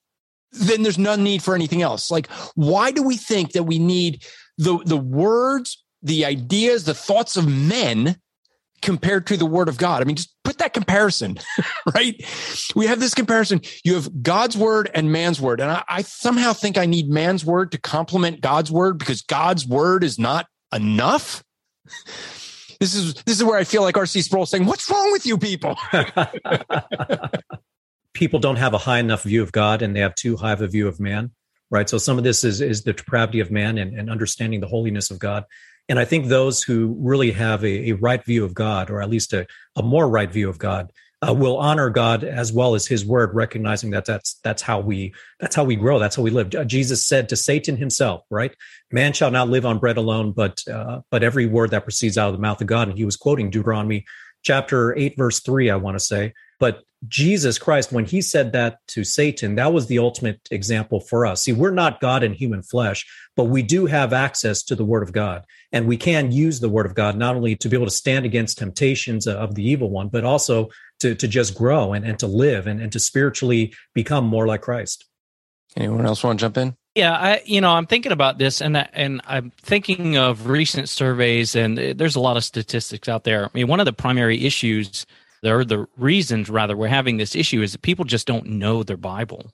Then 0.53 0.83
there's 0.83 0.99
no 0.99 1.17
need 1.17 1.43
for 1.43 1.55
anything 1.55 1.83
else. 1.83 2.11
Like, 2.11 2.31
why 2.55 2.91
do 2.91 3.03
we 3.03 3.17
think 3.17 3.53
that 3.53 3.65
we 3.65 3.79
need 3.79 4.25
the 4.59 4.79
the 4.85 4.97
words, 4.97 5.83
the 6.03 6.25
ideas, 6.25 6.85
the 6.85 6.95
thoughts 6.95 7.37
of 7.37 7.49
men 7.49 8.17
compared 8.83 9.27
to 9.27 9.37
the 9.37 9.47
word 9.47 9.69
of 9.69 9.79
God. 9.79 10.03
I 10.03 10.05
mean, 10.05 10.17
just 10.17 10.35
put 10.45 10.59
that 10.59 10.75
comparison, 10.75 11.39
right? 11.95 12.15
We 12.75 12.87
have 12.87 13.01
this 13.01 13.15
comparison. 13.15 13.61
You 13.85 13.95
have 13.95 14.23
God's 14.23 14.57
word 14.57 14.91
and 14.95 15.11
man's 15.11 15.41
word. 15.41 15.61
And 15.61 15.71
I, 15.71 15.83
I, 15.89 16.03
somehow 16.03 16.53
think 16.53 16.79
I 16.79 16.87
need 16.87 17.09
man's 17.09 17.45
word 17.45 17.73
to 17.73 17.79
complement 17.79 18.41
God's 18.41 18.71
word 18.71 18.99
because 18.99 19.23
God's 19.23 19.67
word 19.67 20.05
is 20.05 20.19
not 20.19 20.47
enough. 20.73 21.43
This 22.79 22.95
is 22.95 23.15
this 23.25 23.39
is 23.39 23.43
where 23.43 23.57
I 23.57 23.65
feel 23.65 23.81
like 23.81 23.95
RC 23.95 24.23
Sproul 24.23 24.45
saying, 24.45 24.67
What's 24.67 24.91
wrong 24.91 25.11
with 25.11 25.25
you 25.25 25.39
people? 25.39 25.79
people 28.13 28.39
don't 28.39 28.57
have 28.57 28.75
a 28.75 28.79
high 28.79 28.99
enough 28.99 29.23
view 29.23 29.43
of 29.43 29.51
God 29.51 29.81
and 29.81 29.97
they 29.97 30.01
have 30.01 30.15
too 30.15 30.37
high 30.37 30.53
of 30.53 30.61
a 30.61 30.67
view 30.67 30.87
of 30.87 31.01
man 31.01 31.31
right? 31.71 31.89
So 31.89 31.99
some 31.99 32.19
of 32.19 32.25
this 32.25 32.45
is 32.45 32.61
is 32.61 32.83
the 32.83 32.93
depravity 32.93 33.41
of 33.41 33.51
man 33.51 33.79
and, 33.79 33.99
and 33.99 34.11
understanding 34.11 34.61
the 34.61 34.69
holiness 34.69 35.11
of 35.11 35.19
God. 35.19 35.45
And 35.89 35.99
I 35.99 36.05
think 36.05 36.27
those 36.27 36.63
who 36.63 36.97
really 36.99 37.31
have 37.33 37.63
a, 37.65 37.91
a 37.91 37.93
right 37.93 38.25
view 38.25 38.45
of 38.45 38.55
God, 38.55 38.91
or 38.91 39.01
at 39.01 39.11
least 39.11 39.33
a, 39.33 39.47
a 39.77 39.83
more 39.83 40.09
right 40.09 40.31
view 40.31 40.49
of 40.49 40.59
God, 40.59 40.91
uh, 41.27 41.33
will 41.33 41.57
honor 41.57 41.89
God 41.89 42.25
as 42.25 42.53
well 42.53 42.75
as 42.75 42.87
His 42.87 43.05
Word, 43.05 43.35
recognizing 43.35 43.91
that 43.91 44.05
that's 44.05 44.35
that's 44.45 44.63
how 44.63 44.81
we 44.81 45.15
that's 45.41 45.57
how 45.57 45.65
we 45.65 45.77
grow, 45.77 45.99
that's 45.99 46.17
how 46.17 46.23
we 46.23 46.31
live. 46.31 46.55
Uh, 46.55 46.65
Jesus 46.65 47.07
said 47.07 47.29
to 47.29 47.37
Satan 47.37 47.77
himself, 47.77 48.23
right? 48.31 48.55
Man 48.93 49.13
shall 49.13 49.31
not 49.31 49.49
live 49.49 49.65
on 49.65 49.79
bread 49.79 49.97
alone, 49.97 50.33
but 50.33 50.61
uh, 50.69 51.01
but 51.11 51.23
every 51.23 51.47
word 51.47 51.71
that 51.71 51.85
proceeds 51.85 52.19
out 52.19 52.29
of 52.29 52.35
the 52.35 52.43
mouth 52.43 52.61
of 52.61 52.67
God. 52.67 52.89
And 52.89 52.99
he 52.99 53.05
was 53.05 53.17
quoting 53.17 53.51
Deuteronomy 53.51 54.05
chapter 54.47 54.97
eight, 54.97 55.15
verse 55.17 55.41
three, 55.41 55.69
I 55.71 55.77
want 55.77 55.97
to 55.97 56.05
say. 56.05 56.33
But 56.61 56.85
Jesus 57.09 57.59
Christ, 57.59 57.93
when 57.93 58.07
he 58.07 58.23
said 58.23 58.53
that 58.53 58.79
to 58.89 59.05
Satan, 59.05 59.57
that 59.57 59.73
was 59.73 59.87
the 59.87 59.99
ultimate 59.99 60.41
example 60.51 61.01
for 61.01 61.27
us. 61.27 61.43
See, 61.43 61.53
we're 61.53 61.71
not 61.83 62.01
God 62.01 62.23
in 62.23 62.33
human 62.33 62.63
flesh, 62.63 63.05
but 63.35 63.45
we 63.45 63.63
do 63.63 63.87
have 63.87 64.13
access 64.13 64.63
to 64.65 64.77
the 64.77 64.85
word 64.85 65.03
of 65.03 65.13
God. 65.13 65.45
And 65.73 65.87
we 65.87 65.97
can 65.97 66.33
use 66.33 66.61
the 66.61 66.71
word 66.71 66.87
of 66.87 66.95
God 66.95 67.17
not 67.17 67.37
only 67.37 67.57
to 67.57 67.69
be 67.69 67.77
able 67.77 67.87
to 67.87 68.03
stand 68.05 68.25
against 68.25 68.59
temptations 68.59 69.27
of 69.27 69.55
the 69.57 69.69
evil 69.69 69.91
one, 69.91 70.09
but 70.09 70.25
also 70.25 70.69
to, 71.01 71.15
to 71.17 71.29
just 71.29 71.55
grow 71.55 71.93
and, 71.93 72.07
and 72.07 72.19
to 72.21 72.27
live 72.29 72.67
and, 72.67 72.81
and 72.81 72.93
to 72.93 73.01
spiritually 73.01 73.75
become 73.95 74.25
more 74.25 74.47
like 74.47 74.63
Christ. 74.63 75.05
Anyone 75.77 76.07
else 76.07 76.25
want 76.25 76.39
to 76.39 76.45
jump 76.45 76.57
in? 76.57 76.77
Yeah, 76.97 77.13
I 77.13 77.43
you 77.45 77.61
know 77.61 77.73
I'm 77.73 77.87
thinking 77.87 78.11
about 78.11 78.39
this 78.39 78.63
and 78.63 78.75
and 78.95 79.21
I'm 79.27 79.53
thinking 79.61 80.17
of 80.17 80.49
recent 80.49 80.89
surveys 80.89 81.55
and 81.55 81.77
there's 81.77 82.17
a 82.17 82.21
lot 82.21 82.39
of 82.39 82.45
statistics 82.45 83.07
out 83.07 83.25
there. 83.25 83.45
I 83.45 83.51
mean, 83.53 83.69
one 83.69 83.81
of 83.81 83.87
the 83.87 83.93
primary 83.93 84.47
issues 84.47 85.05
or 85.45 85.63
the 85.63 85.87
reasons 85.99 86.49
rather 86.49 86.75
we're 86.75 86.89
having 86.89 87.19
this 87.19 87.37
issue 87.37 87.61
is 87.61 87.73
that 87.73 87.83
people 87.83 88.07
just 88.07 88.27
don't 88.27 88.47
know 88.47 88.83
their 88.83 88.97
Bible, 88.97 89.53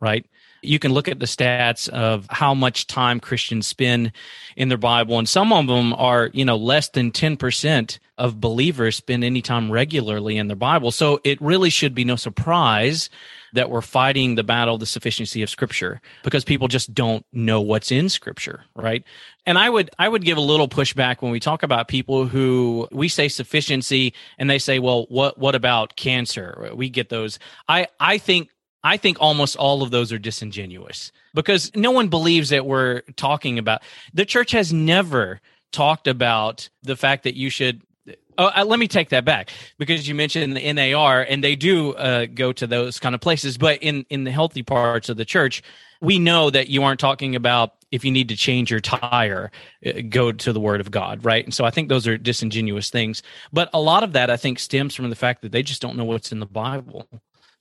right? 0.00 0.26
You 0.60 0.78
can 0.78 0.92
look 0.92 1.08
at 1.08 1.18
the 1.18 1.24
stats 1.24 1.88
of 1.88 2.26
how 2.28 2.52
much 2.52 2.86
time 2.86 3.20
Christians 3.20 3.66
spend 3.66 4.12
in 4.54 4.68
their 4.68 4.76
Bible, 4.78 5.18
and 5.18 5.28
some 5.28 5.50
of 5.50 5.66
them 5.66 5.94
are, 5.94 6.30
you 6.34 6.44
know, 6.44 6.56
less 6.56 6.90
than 6.90 7.10
10% 7.10 7.98
of 8.18 8.40
believers 8.40 8.96
spend 8.96 9.24
any 9.24 9.40
time 9.40 9.72
regularly 9.72 10.36
in 10.36 10.46
their 10.46 10.56
Bible. 10.56 10.90
So 10.92 11.20
it 11.24 11.40
really 11.40 11.70
should 11.70 11.94
be 11.94 12.04
no 12.04 12.16
surprise 12.16 13.08
that 13.52 13.70
we're 13.70 13.82
fighting 13.82 14.34
the 14.34 14.42
battle 14.42 14.74
of 14.74 14.80
the 14.80 14.86
sufficiency 14.86 15.42
of 15.42 15.50
scripture 15.50 16.00
because 16.22 16.44
people 16.44 16.68
just 16.68 16.94
don't 16.94 17.24
know 17.32 17.60
what's 17.60 17.90
in 17.90 18.08
scripture 18.08 18.64
right? 18.74 19.04
And 19.46 19.58
i 19.58 19.68
would 19.68 19.90
i 19.98 20.08
would 20.08 20.24
give 20.24 20.38
a 20.38 20.42
little 20.42 20.68
pushback 20.68 21.22
when 21.22 21.32
we 21.32 21.40
talk 21.40 21.62
about 21.62 21.88
people 21.88 22.26
who 22.26 22.88
we 22.92 23.08
say 23.08 23.28
sufficiency 23.28 24.14
and 24.38 24.48
they 24.48 24.58
say 24.58 24.78
well 24.78 25.06
what 25.08 25.38
what 25.38 25.54
about 25.54 25.96
cancer? 25.96 26.70
We 26.74 26.88
get 26.88 27.08
those. 27.08 27.38
I 27.68 27.88
i 28.00 28.18
think 28.18 28.48
I 28.84 28.96
think 28.96 29.18
almost 29.20 29.56
all 29.56 29.82
of 29.82 29.90
those 29.90 30.12
are 30.12 30.18
disingenuous 30.18 31.12
because 31.34 31.70
no 31.74 31.90
one 31.92 32.08
believes 32.08 32.48
that 32.48 32.66
we're 32.66 33.02
talking 33.16 33.58
about 33.58 33.82
the 34.12 34.24
church 34.24 34.50
has 34.52 34.72
never 34.72 35.40
talked 35.72 36.06
about 36.06 36.68
the 36.82 36.96
fact 36.96 37.24
that 37.24 37.36
you 37.36 37.48
should 37.48 37.82
Oh, 38.38 38.50
uh, 38.54 38.64
let 38.66 38.78
me 38.78 38.88
take 38.88 39.10
that 39.10 39.24
back 39.24 39.50
because 39.78 40.08
you 40.08 40.14
mentioned 40.14 40.56
the 40.56 40.72
NAR, 40.72 41.22
and 41.22 41.44
they 41.44 41.56
do 41.56 41.92
uh, 41.94 42.26
go 42.26 42.52
to 42.52 42.66
those 42.66 42.98
kind 42.98 43.14
of 43.14 43.20
places. 43.20 43.58
But 43.58 43.82
in 43.82 44.06
in 44.08 44.24
the 44.24 44.30
healthy 44.30 44.62
parts 44.62 45.08
of 45.08 45.16
the 45.16 45.24
church, 45.24 45.62
we 46.00 46.18
know 46.18 46.50
that 46.50 46.68
you 46.68 46.82
aren't 46.82 47.00
talking 47.00 47.36
about 47.36 47.74
if 47.90 48.04
you 48.04 48.10
need 48.10 48.28
to 48.30 48.36
change 48.36 48.70
your 48.70 48.80
tire, 48.80 49.50
uh, 49.86 49.92
go 50.08 50.32
to 50.32 50.52
the 50.52 50.60
Word 50.60 50.80
of 50.80 50.90
God, 50.90 51.24
right? 51.24 51.44
And 51.44 51.52
so 51.52 51.64
I 51.64 51.70
think 51.70 51.88
those 51.88 52.06
are 52.06 52.16
disingenuous 52.16 52.90
things. 52.90 53.22
But 53.52 53.68
a 53.74 53.80
lot 53.80 54.02
of 54.02 54.14
that 54.14 54.30
I 54.30 54.36
think 54.36 54.58
stems 54.58 54.94
from 54.94 55.10
the 55.10 55.16
fact 55.16 55.42
that 55.42 55.52
they 55.52 55.62
just 55.62 55.82
don't 55.82 55.96
know 55.96 56.04
what's 56.04 56.32
in 56.32 56.40
the 56.40 56.46
Bible. 56.46 57.06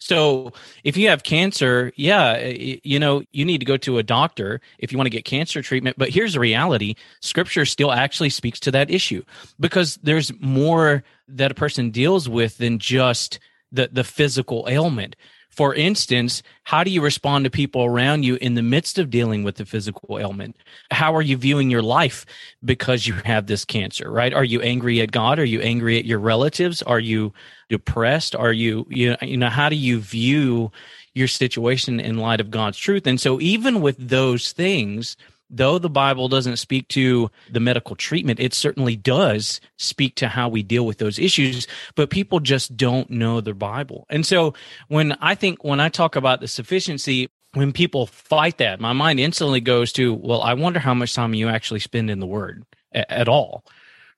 So 0.02 0.52
if 0.84 0.98
you 0.98 1.10
have 1.10 1.22
cancer, 1.22 1.94
yeah, 1.96 2.40
you 2.40 2.98
know, 2.98 3.22
you 3.32 3.46
need 3.46 3.60
to 3.60 3.66
go 3.66 3.78
to 3.78 4.00
a 4.00 4.04
doctor 4.04 4.60
if 4.80 4.92
you 4.92 4.98
want 4.98 5.06
to 5.06 5.12
get 5.12 5.26
cancer 5.26 5.62
treatment. 5.62 5.96
But 5.96 6.10
here's 6.10 6.34
the 6.34 6.40
reality 6.40 6.96
scripture 7.22 7.66
still 7.66 7.92
actually 7.92 8.32
speaks 8.32 8.60
to 8.62 8.72
that 8.72 8.90
issue 8.90 9.24
because 9.60 10.00
there's 10.02 10.32
more 10.42 11.04
that 11.28 11.52
a 11.52 11.56
person 11.56 11.92
deals 11.92 12.28
with 12.28 12.58
than 12.58 12.80
just 12.80 13.40
the, 13.72 13.90
the 13.92 14.04
physical 14.04 14.66
ailment. 14.68 15.16
For 15.52 15.76
instance, 15.76 16.44
how 16.64 16.84
do 16.84 16.92
you 16.92 17.02
respond 17.02 17.44
to 17.44 17.52
people 17.52 17.84
around 17.84 18.24
you 18.24 18.36
in 18.36 18.56
the 18.56 18.62
midst 18.62 18.98
of 18.98 19.10
dealing 19.10 19.44
with 19.44 19.56
the 19.56 19.66
physical 19.66 20.18
ailment? 20.18 20.56
How 20.92 21.14
are 21.14 21.22
you 21.22 21.36
viewing 21.36 21.70
your 21.70 21.82
life 21.82 22.26
because 22.64 23.06
you 23.06 23.14
have 23.26 23.48
this 23.48 23.66
cancer, 23.66 24.10
right? 24.10 24.34
Are 24.34 24.46
you 24.46 24.62
angry 24.62 25.02
at 25.02 25.12
God? 25.12 25.40
Are 25.40 25.46
you 25.46 25.60
angry 25.60 26.00
at 26.00 26.06
your 26.06 26.20
relatives? 26.20 26.82
Are 26.82 27.02
you 27.02 27.34
depressed? 27.70 28.34
Are 28.34 28.54
you, 28.54 28.88
you, 28.90 29.18
you 29.22 29.36
know, 29.36 29.50
how 29.50 29.68
do 29.68 29.76
you 29.76 30.00
view 30.00 30.72
your 31.14 31.28
situation 31.28 32.00
in 32.00 32.18
light 32.18 32.40
of 32.40 32.50
God's 32.50 32.78
truth? 32.78 33.06
And 33.06 33.20
so 33.20 33.42
even 33.42 33.82
with 33.82 33.98
those 33.98 34.54
things, 34.54 35.18
though 35.52 35.78
the 35.78 35.90
Bible 35.90 36.30
doesn't 36.30 36.58
speak 36.58 36.88
to 36.90 37.30
the 37.52 37.60
medical 37.60 37.96
treatment, 37.96 38.40
it 38.40 38.54
certainly 38.54 38.96
does 38.96 39.60
speak 39.78 40.16
to 40.16 40.30
how 40.30 40.48
we 40.48 40.64
deal 40.64 40.86
with 40.86 40.98
those 40.98 41.20
issues, 41.20 41.68
but 41.96 42.10
people 42.10 42.40
just 42.40 42.76
don't 42.78 43.10
know 43.10 43.42
their 43.42 43.54
Bible. 43.54 44.06
And 44.10 44.26
so 44.26 44.54
when 44.88 45.12
I 45.22 45.36
think, 45.36 45.64
when 45.64 45.82
I 45.82 45.90
talk 45.90 46.16
about 46.16 46.40
the 46.40 46.48
sufficiency, 46.48 47.30
when 47.54 47.74
people 47.74 48.08
fight 48.08 48.58
that, 48.60 48.80
my 48.80 48.94
mind 48.94 49.20
instantly 49.20 49.60
goes 49.60 49.92
to, 49.94 50.14
well, 50.14 50.42
I 50.42 50.54
wonder 50.54 50.80
how 50.80 50.94
much 50.94 51.14
time 51.14 51.34
you 51.34 51.50
actually 51.50 51.82
spend 51.82 52.10
in 52.10 52.20
the 52.20 52.26
Word 52.26 52.64
at, 52.94 53.12
at 53.12 53.28
all, 53.28 53.66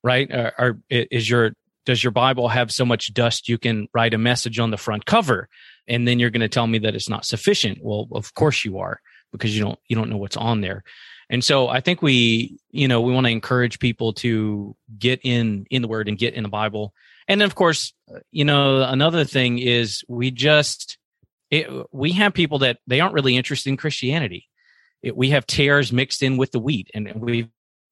right? 0.04 0.32
Or, 0.32 0.54
or 0.58 0.78
is 0.90 1.30
your 1.30 1.54
does 1.86 2.02
your 2.02 2.12
Bible 2.12 2.48
have 2.48 2.72
so 2.72 2.86
much 2.86 3.14
dust 3.14 3.50
you 3.50 3.58
can 3.58 3.90
write 3.94 4.14
a 4.14 4.18
message 4.18 4.58
on 4.58 4.72
the 4.72 4.78
front 4.78 5.06
cover, 5.06 5.50
and 5.86 6.08
then 6.08 6.18
you're 6.18 6.30
going 6.30 6.40
to 6.40 6.48
tell 6.48 6.68
me 6.68 6.78
that 6.78 6.96
it's 6.96 7.10
not 7.10 7.26
sufficient? 7.26 7.80
Well, 7.82 8.08
of 8.14 8.34
course 8.36 8.64
you 8.64 8.78
are 8.78 9.02
because 9.34 9.56
you 9.56 9.64
don't 9.64 9.80
you 9.90 9.98
don't 9.98 10.10
know 10.10 10.18
what's 10.18 10.38
on 10.38 10.62
there. 10.62 10.84
And 11.30 11.44
so 11.44 11.68
I 11.68 11.82
think 11.82 12.02
we, 12.02 12.60
you 12.72 12.88
know, 12.88 13.02
we 13.02 13.14
want 13.14 13.26
to 13.26 13.32
encourage 13.32 13.80
people 13.80 14.14
to 14.14 14.76
get 14.98 15.20
in 15.24 15.66
in 15.70 15.82
the 15.82 15.88
word 15.88 16.08
and 16.08 16.18
get 16.18 16.34
in 16.34 16.44
the 16.44 16.50
Bible. 16.50 16.94
And 17.28 17.42
then 17.42 17.46
of 17.46 17.56
course, 17.56 17.94
uh, 18.14 18.20
you 18.32 18.46
know, 18.46 18.84
another 18.84 19.26
thing 19.26 19.60
is 19.60 20.04
we 20.08 20.32
just 20.32 20.98
it, 21.52 21.68
we 21.92 22.14
have 22.14 22.34
people 22.34 22.60
that 22.60 22.80
they 22.88 23.00
aren't 23.00 23.14
really 23.14 23.36
interested 23.36 23.70
in 23.70 23.78
Christianity. 23.78 24.48
It, 25.02 25.18
we 25.18 25.32
have 25.32 25.46
tares 25.46 25.92
mixed 25.92 26.24
in 26.24 26.38
with 26.38 26.52
the 26.52 26.60
wheat 26.60 26.90
and 26.94 27.12
we've 27.16 27.50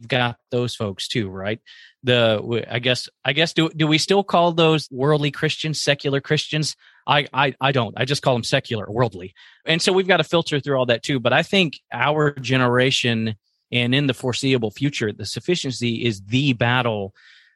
got 0.07 0.37
those 0.49 0.75
folks 0.75 1.07
too, 1.07 1.29
right? 1.29 1.59
The 2.03 2.65
I 2.69 2.79
guess 2.79 3.09
I 3.23 3.33
guess 3.33 3.53
do 3.53 3.69
do 3.69 3.87
we 3.87 3.97
still 3.97 4.23
call 4.23 4.51
those 4.51 4.87
worldly 4.91 5.31
Christians, 5.31 5.81
secular 5.81 6.21
Christians? 6.21 6.75
I, 7.07 7.27
I 7.33 7.53
I 7.59 7.71
don't. 7.71 7.93
I 7.97 8.05
just 8.05 8.21
call 8.21 8.33
them 8.33 8.43
secular, 8.43 8.85
worldly. 8.89 9.33
And 9.65 9.81
so 9.81 9.93
we've 9.93 10.07
got 10.07 10.17
to 10.17 10.23
filter 10.23 10.59
through 10.59 10.77
all 10.77 10.85
that 10.87 11.03
too. 11.03 11.19
But 11.19 11.33
I 11.33 11.43
think 11.43 11.79
our 11.91 12.31
generation 12.31 13.35
and 13.71 13.95
in 13.95 14.07
the 14.07 14.13
foreseeable 14.13 14.71
future, 14.71 15.11
the 15.11 15.25
sufficiency 15.25 16.05
is 16.05 16.21
the 16.21 16.53
battle 16.53 17.13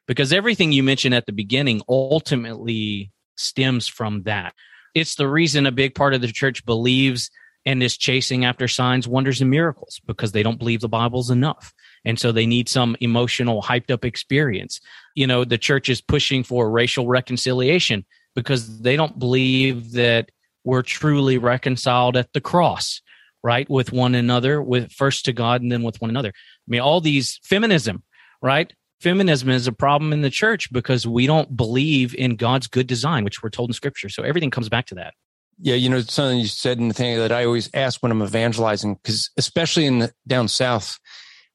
because 0.08 0.32
everything 0.32 0.72
you 0.72 0.84
mentioned 0.84 1.14
at 1.16 1.25
the 1.25 1.34
beginning 1.34 1.82
ultimately 1.90 3.12
stems 3.36 3.88
from 3.88 4.24
that. 4.24 4.54
It's 4.94 5.16
the 5.16 5.28
reason 5.28 5.66
a 5.66 5.72
big 5.72 5.94
part 5.94 6.14
of 6.14 6.22
the 6.22 6.28
church 6.28 6.66
believes 6.66 7.30
and 7.66 7.82
is 7.82 7.98
chasing 7.98 8.46
after 8.46 8.68
signs, 8.68 9.08
wonders, 9.08 9.42
and 9.42 9.50
miracles 9.50 10.00
because 10.06 10.32
they 10.32 10.44
don't 10.44 10.60
believe 10.60 10.81
the 10.81 10.88
Bible's 10.88 11.29
enough. 11.29 11.74
And 12.05 12.20
so 12.20 12.31
they 12.31 12.46
need 12.46 12.70
some 12.70 12.96
emotional, 13.00 13.61
hyped 13.61 13.91
up 13.91 14.05
experience. 14.05 14.79
You 15.15 15.27
know, 15.27 15.44
the 15.44 15.57
church 15.57 15.89
is 15.89 16.01
pushing 16.01 16.44
for 16.44 16.70
racial 16.70 17.07
reconciliation 17.07 18.05
because 18.35 18.81
they 18.81 18.96
don't 18.96 19.18
believe 19.18 19.94
that 19.94 20.29
we're 20.63 20.81
truly 20.81 21.37
reconciled 21.37 22.18
at 22.18 22.33
the 22.33 22.41
cross, 22.41 23.01
right? 23.44 23.70
With 23.70 23.91
one 23.91 24.15
another, 24.15 24.61
with 24.61 24.91
first 24.91 25.25
to 25.25 25.33
God 25.33 25.61
and 25.61 25.72
then 25.72 25.83
with 25.83 26.01
one 26.01 26.09
another. 26.09 26.29
I 26.29 26.68
mean, 26.68 26.81
all 26.81 27.01
these 27.01 27.39
feminism, 27.44 28.03
right? 28.41 28.72
Feminism 29.01 29.50
is 29.50 29.68
a 29.68 29.72
problem 29.72 30.13
in 30.13 30.22
the 30.22 30.29
church 30.29 30.72
because 30.72 31.05
we 31.05 31.27
don't 31.27 31.55
believe 31.55 32.15
in 32.15 32.35
God's 32.35 32.68
good 32.68 32.87
design, 32.87 33.24
which 33.24 33.44
we're 33.44 33.50
told 33.50 33.70
in 33.70 33.74
scripture. 33.74 34.09
So 34.09 34.24
everything 34.24 34.51
comes 34.51 34.70
back 34.70 34.85
to 34.87 34.96
that. 34.96 35.13
Yeah, 35.59 35.75
you 35.75 35.89
know, 35.89 36.01
something 36.01 36.39
you 36.39 36.48
said 36.48 36.79
in 36.79 36.89
the 36.89 36.94
thing 36.94 37.18
that 37.18 37.31
I 37.31 37.46
always 37.46 37.70
ask 37.74 38.03
when 38.03 38.11
I'm 38.11 38.22
evangelizing, 38.22 38.96
because 38.96 39.29
especially 39.37 39.85
in 39.85 40.00
the, 40.00 40.13
down 40.27 40.48
south, 40.48 41.00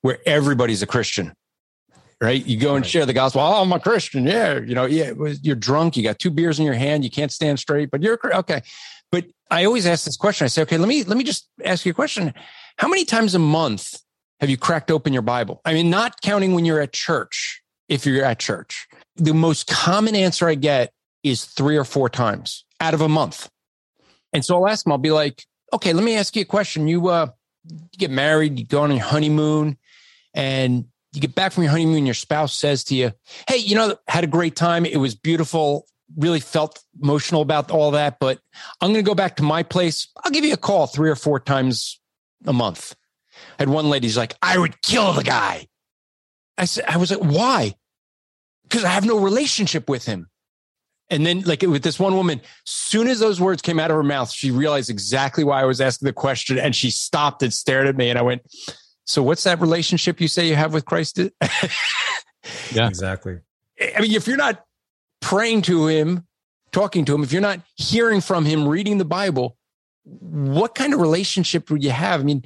where 0.02 0.18
everybody's 0.26 0.82
a 0.82 0.86
Christian, 0.86 1.32
right? 2.20 2.44
You 2.44 2.58
go 2.58 2.74
and 2.74 2.84
right. 2.84 2.90
share 2.90 3.06
the 3.06 3.12
gospel. 3.12 3.40
Oh, 3.40 3.62
I'm 3.62 3.72
a 3.72 3.80
Christian. 3.80 4.26
Yeah. 4.26 4.58
You 4.58 4.74
know, 4.74 4.86
yeah, 4.86 5.12
you're 5.42 5.56
drunk. 5.56 5.96
You 5.96 6.02
got 6.02 6.18
two 6.18 6.30
beers 6.30 6.58
in 6.58 6.64
your 6.64 6.74
hand. 6.74 7.04
You 7.04 7.10
can't 7.10 7.32
stand 7.32 7.58
straight, 7.58 7.90
but 7.90 8.02
you're 8.02 8.18
okay. 8.36 8.62
But 9.12 9.26
I 9.50 9.64
always 9.64 9.86
ask 9.86 10.04
this 10.04 10.16
question. 10.16 10.44
I 10.44 10.48
say, 10.48 10.62
okay, 10.62 10.78
let 10.78 10.88
me, 10.88 11.02
let 11.04 11.18
me 11.18 11.24
just 11.24 11.48
ask 11.64 11.84
you 11.84 11.90
a 11.90 11.94
question. 11.94 12.32
How 12.76 12.88
many 12.88 13.04
times 13.04 13.34
a 13.34 13.38
month 13.38 14.00
have 14.40 14.48
you 14.48 14.56
cracked 14.56 14.90
open 14.90 15.12
your 15.12 15.22
Bible? 15.22 15.60
I 15.64 15.74
mean, 15.74 15.90
not 15.90 16.20
counting 16.22 16.54
when 16.54 16.64
you're 16.64 16.80
at 16.80 16.92
church, 16.92 17.62
if 17.88 18.06
you're 18.06 18.24
at 18.24 18.38
church. 18.38 18.86
The 19.16 19.34
most 19.34 19.66
common 19.66 20.14
answer 20.14 20.48
I 20.48 20.54
get 20.54 20.92
is 21.22 21.44
three 21.44 21.76
or 21.76 21.84
four 21.84 22.08
times 22.08 22.64
out 22.80 22.94
of 22.94 23.00
a 23.00 23.08
month. 23.08 23.50
And 24.32 24.44
so 24.44 24.56
I'll 24.56 24.68
ask 24.68 24.84
them, 24.84 24.92
I'll 24.92 24.98
be 24.98 25.10
like, 25.10 25.44
okay, 25.72 25.92
let 25.92 26.04
me 26.04 26.16
ask 26.16 26.34
you 26.36 26.42
a 26.42 26.46
question. 26.46 26.88
You, 26.88 27.08
uh, 27.08 27.26
you 27.68 27.98
get 27.98 28.10
married, 28.10 28.58
you 28.58 28.64
go 28.64 28.82
on 28.82 28.90
your 28.90 29.04
honeymoon, 29.04 29.76
and 30.34 30.84
you 31.12 31.20
get 31.20 31.34
back 31.34 31.52
from 31.52 31.64
your 31.64 31.72
honeymoon, 31.72 32.06
your 32.06 32.14
spouse 32.14 32.54
says 32.54 32.84
to 32.84 32.94
you, 32.94 33.12
Hey, 33.48 33.56
you 33.56 33.74
know, 33.74 33.96
had 34.08 34.24
a 34.24 34.28
great 34.28 34.56
time. 34.56 34.86
It 34.86 34.98
was 34.98 35.14
beautiful. 35.14 35.86
Really 36.16 36.40
felt 36.40 36.82
emotional 37.00 37.40
about 37.40 37.70
all 37.70 37.92
that, 37.92 38.18
but 38.20 38.40
I'm 38.80 38.92
going 38.92 39.04
to 39.04 39.08
go 39.08 39.14
back 39.14 39.36
to 39.36 39.42
my 39.42 39.62
place. 39.62 40.08
I'll 40.24 40.32
give 40.32 40.44
you 40.44 40.54
a 40.54 40.58
call 40.58 40.86
three 40.86 41.10
or 41.10 41.16
four 41.16 41.38
times 41.38 42.00
a 42.46 42.52
month. 42.52 42.94
I 43.58 43.62
had 43.62 43.68
one 43.68 43.88
lady's 43.88 44.16
like, 44.16 44.34
I 44.42 44.58
would 44.58 44.82
kill 44.82 45.12
the 45.12 45.22
guy. 45.22 45.68
I 46.58 46.64
said, 46.64 46.84
I 46.86 46.96
was 46.96 47.10
like, 47.10 47.20
why? 47.20 47.74
Because 48.64 48.84
I 48.84 48.88
have 48.88 49.06
no 49.06 49.18
relationship 49.18 49.88
with 49.88 50.04
him. 50.04 50.28
And 51.10 51.26
then, 51.26 51.40
like 51.40 51.62
with 51.62 51.82
this 51.82 51.98
one 51.98 52.14
woman, 52.14 52.40
soon 52.64 53.08
as 53.08 53.18
those 53.18 53.40
words 53.40 53.62
came 53.62 53.80
out 53.80 53.90
of 53.90 53.96
her 53.96 54.02
mouth, 54.02 54.30
she 54.30 54.52
realized 54.52 54.90
exactly 54.90 55.42
why 55.42 55.60
I 55.60 55.64
was 55.64 55.80
asking 55.80 56.06
the 56.06 56.12
question, 56.12 56.56
and 56.56 56.74
she 56.74 56.90
stopped 56.90 57.42
and 57.42 57.52
stared 57.52 57.88
at 57.88 57.96
me. 57.96 58.10
And 58.10 58.18
I 58.18 58.22
went, 58.22 58.42
so 59.04 59.22
what's 59.22 59.44
that 59.44 59.60
relationship 59.60 60.20
you 60.20 60.28
say 60.28 60.48
you 60.48 60.56
have 60.56 60.72
with 60.72 60.84
Christ? 60.84 61.18
yeah, 62.72 62.86
exactly. 62.86 63.38
I 63.80 64.00
mean, 64.00 64.12
if 64.12 64.26
you're 64.26 64.36
not 64.36 64.64
praying 65.20 65.62
to 65.62 65.86
him, 65.86 66.26
talking 66.72 67.04
to 67.06 67.14
him, 67.14 67.22
if 67.22 67.32
you're 67.32 67.40
not 67.40 67.60
hearing 67.76 68.20
from 68.20 68.44
him, 68.44 68.68
reading 68.68 68.98
the 68.98 69.04
Bible, 69.04 69.56
what 70.04 70.74
kind 70.74 70.94
of 70.94 71.00
relationship 71.00 71.70
would 71.70 71.82
you 71.82 71.90
have? 71.90 72.20
I 72.20 72.24
mean, 72.24 72.44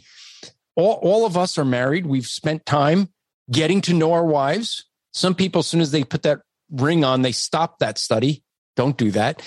all, 0.76 0.98
all 1.02 1.26
of 1.26 1.36
us 1.36 1.58
are 1.58 1.64
married. 1.64 2.06
We've 2.06 2.26
spent 2.26 2.66
time 2.66 3.08
getting 3.50 3.80
to 3.82 3.94
know 3.94 4.12
our 4.12 4.24
wives. 4.24 4.84
Some 5.12 5.34
people, 5.34 5.60
as 5.60 5.66
soon 5.66 5.80
as 5.80 5.90
they 5.90 6.04
put 6.04 6.22
that 6.22 6.40
ring 6.70 7.04
on, 7.04 7.22
they 7.22 7.32
stop 7.32 7.78
that 7.78 7.98
study. 7.98 8.42
Don't 8.76 8.96
do 8.96 9.10
that. 9.12 9.42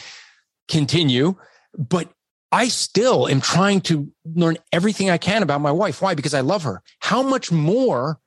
Continue. 0.67 1.35
But 1.77 2.09
I 2.51 2.69
still 2.69 3.27
am 3.27 3.41
trying 3.41 3.81
to 3.81 4.11
learn 4.25 4.57
everything 4.71 5.09
I 5.09 5.17
can 5.17 5.43
about 5.43 5.61
my 5.61 5.71
wife. 5.71 6.01
Why? 6.01 6.15
Because 6.15 6.33
I 6.33 6.41
love 6.41 6.63
her. 6.63 6.81
How 6.99 7.21
much 7.21 7.51
more 7.51 8.19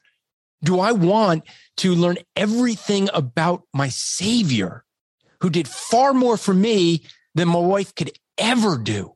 do 0.63 0.81
I 0.81 0.93
want 0.93 1.45
to 1.79 1.95
learn 1.95 2.19
everything 2.37 3.09
about 3.15 3.63
my 3.73 3.89
Savior 3.89 4.85
who 5.41 5.49
did 5.49 5.67
far 5.67 6.13
more 6.13 6.37
for 6.37 6.53
me 6.53 7.03
than 7.35 7.49
my 7.49 7.61
wife 7.61 7.95
could 7.95 8.13
ever 8.37 8.77
do? 8.77 9.15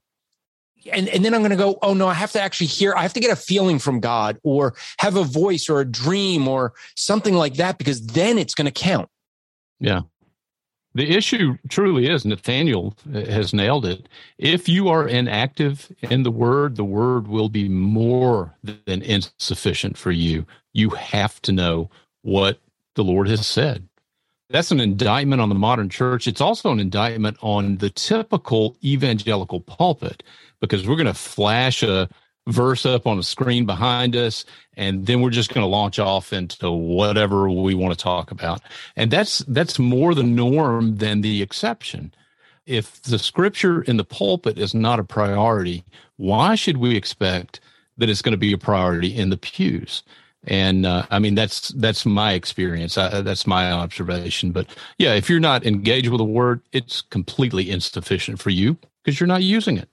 And, 0.90 1.09
and 1.09 1.25
then 1.25 1.35
I'm 1.35 1.40
going 1.40 1.51
to 1.51 1.57
go, 1.57 1.79
oh 1.83 1.95
no, 1.95 2.09
I 2.09 2.14
have 2.14 2.33
to 2.33 2.40
actually 2.40 2.67
hear, 2.67 2.95
I 2.95 3.03
have 3.03 3.14
to 3.14 3.21
get 3.21 3.31
a 3.31 3.37
feeling 3.37 3.79
from 3.79 4.01
God 4.01 4.38
or 4.43 4.75
have 4.99 5.17
a 5.17 5.25
voice 5.25 5.69
or 5.69 5.81
a 5.81 5.85
dream 5.85 6.47
or 6.47 6.75
something 6.95 7.35
like 7.35 7.55
that 7.55 7.79
because 7.79 8.07
then 8.07 8.38
it's 8.38 8.55
going 8.55 8.67
to 8.67 8.71
count. 8.71 9.09
Yeah. 9.81 10.03
The 10.95 11.11
issue 11.11 11.57
truly 11.69 12.09
is 12.09 12.25
Nathaniel 12.25 12.97
uh, 13.13 13.21
has 13.25 13.53
nailed 13.53 13.85
it. 13.85 14.09
If 14.39 14.69
you 14.69 14.89
are 14.89 15.09
inactive 15.09 15.91
in 16.03 16.23
the 16.23 16.31
word, 16.31 16.77
the 16.77 16.85
word 16.85 17.27
will 17.27 17.49
be 17.49 17.69
more 17.69 18.55
than 18.63 19.03
insufficient 19.03 19.99
for 19.99 20.13
you. 20.13 20.47
You 20.73 20.91
have 20.91 21.43
to 21.43 21.53
know 21.53 21.91
what 22.23 22.61
the 22.95 23.03
Lord 23.05 23.29
has 23.29 23.47
said. 23.47 23.89
That's 24.51 24.71
an 24.71 24.79
indictment 24.79 25.43
on 25.43 25.49
the 25.49 25.55
modern 25.57 25.89
church. 25.89 26.29
It's 26.29 26.41
also 26.41 26.71
an 26.71 26.79
indictment 26.79 27.39
on 27.41 27.79
the 27.79 27.91
typical 27.91 28.77
evangelical 28.85 29.61
pulpit 29.61 30.23
because 30.61 30.87
we're 30.87 30.97
going 30.97 31.07
to 31.07 31.15
flash 31.15 31.83
a, 31.83 32.09
verse 32.47 32.85
up 32.85 33.07
on 33.07 33.19
a 33.19 33.23
screen 33.23 33.67
behind 33.67 34.17
us, 34.17 34.45
and 34.77 35.07
then 35.07 35.21
we're 35.21 35.31
just 35.31 35.53
going 35.53 35.65
to 35.65 35.69
launch 35.69 35.99
off 35.99 36.33
into 36.33 36.71
whatever 36.71 37.49
we 37.49 37.75
want 37.75 37.97
to 37.97 38.03
talk 38.03 38.31
about. 38.31 38.61
And 38.97 39.11
that's 39.11 39.39
that's 39.49 39.79
more 39.79 40.15
the 40.15 40.23
norm 40.23 40.97
than 40.97 41.21
the 41.21 41.43
exception. 41.43 42.15
If 42.67 43.03
the 43.03 43.19
scripture 43.19 43.83
in 43.83 43.97
the 43.97 44.05
pulpit 44.05 44.59
is 44.59 44.75
not 44.75 44.99
a 44.99 45.05
priority, 45.05 45.85
why 46.17 46.55
should 46.55 46.79
we 46.79 46.97
expect 46.97 47.61
that 47.99 48.09
it's 48.09 48.23
going 48.23 48.33
to 48.33 48.39
be 48.39 48.53
a 48.53 48.59
priority 48.59 49.15
in 49.15 49.31
the 49.31 49.37
pews? 49.37 50.03
And 50.47 50.85
uh, 50.85 51.07
I 51.11 51.19
mean 51.19 51.35
that's 51.35 51.69
that's 51.71 52.05
my 52.05 52.33
experience. 52.33 52.99
I, 52.99 53.23
that's 53.23 53.47
my 53.47 53.73
observation. 53.73 54.53
But 54.53 54.67
yeah, 54.99 55.15
if 55.15 55.31
you're 55.31 55.41
not 55.41 55.65
engaged 55.65 56.09
with 56.09 56.19
the 56.19 56.25
word, 56.25 56.61
it's 56.73 57.01
completely 57.01 57.71
insufficient 57.71 58.41
for 58.41 58.51
you 58.51 58.77
because 59.03 59.19
you're 59.19 59.27
not 59.27 59.43
using 59.43 59.79
it. 59.79 59.89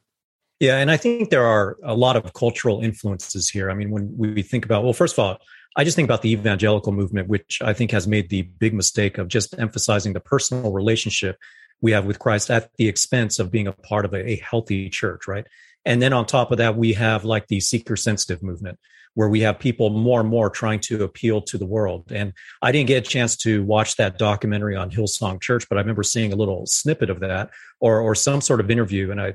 Yeah, 0.62 0.78
and 0.78 0.92
I 0.92 0.98
think 0.98 1.32
there 1.32 1.48
are 1.48 1.76
a 1.84 1.96
lot 1.96 2.16
of 2.16 2.34
cultural 2.34 2.84
influences 2.84 3.50
here. 3.50 3.72
I 3.72 3.74
mean, 3.74 3.90
when 3.90 4.16
we 4.16 4.44
think 4.44 4.64
about, 4.64 4.84
well, 4.84 4.94
first 4.94 5.16
of 5.16 5.20
all, 5.20 5.40
I 5.76 5.84
just 5.84 5.96
think 5.96 6.06
about 6.06 6.22
the 6.22 6.32
evangelical 6.34 6.92
movement, 6.92 7.30
which 7.30 7.64
I 7.64 7.74
think 7.74 7.90
has 7.90 8.08
made 8.08 8.30
the 8.30 8.44
big 8.44 8.72
mistake 8.72 9.18
of 9.18 9.28
just 9.28 9.58
emphasizing 9.58 10.14
the 10.14 10.20
personal 10.20 10.72
relationship 10.72 11.40
we 11.82 11.94
have 11.94 12.06
with 12.06 12.20
Christ 12.20 12.52
at 12.52 12.70
the 12.78 12.88
expense 12.88 13.40
of 13.40 13.50
being 13.50 13.66
a 13.66 13.72
part 13.72 14.06
of 14.06 14.14
a, 14.14 14.34
a 14.34 14.36
healthy 14.36 14.88
church, 14.88 15.28
right? 15.28 15.48
And 15.84 16.00
then 16.00 16.14
on 16.14 16.28
top 16.28 16.52
of 16.52 16.60
that, 16.60 16.78
we 16.78 16.94
have 16.94 17.26
like 17.26 17.48
the 17.48 17.60
seeker 17.60 17.96
sensitive 17.96 18.44
movement, 18.44 18.78
where 19.16 19.30
we 19.30 19.40
have 19.40 19.58
people 19.58 19.90
more 19.90 20.20
and 20.20 20.30
more 20.30 20.52
trying 20.52 20.82
to 20.82 21.04
appeal 21.04 21.42
to 21.42 21.58
the 21.58 21.66
world. 21.66 22.12
And 22.12 22.34
I 22.62 22.72
didn't 22.72 22.88
get 22.88 23.08
a 23.08 23.10
chance 23.10 23.36
to 23.38 23.64
watch 23.64 23.96
that 23.96 24.20
documentary 24.20 24.76
on 24.76 24.92
Hillsong 24.92 25.42
Church, 25.42 25.68
but 25.68 25.80
I 25.80 25.82
remember 25.82 26.04
seeing 26.04 26.32
a 26.32 26.36
little 26.36 26.68
snippet 26.68 27.10
of 27.10 27.22
that 27.22 27.50
or 27.80 28.00
or 28.00 28.14
some 28.14 28.42
sort 28.42 28.60
of 28.60 28.70
interview. 28.70 29.10
And 29.10 29.20
I 29.20 29.34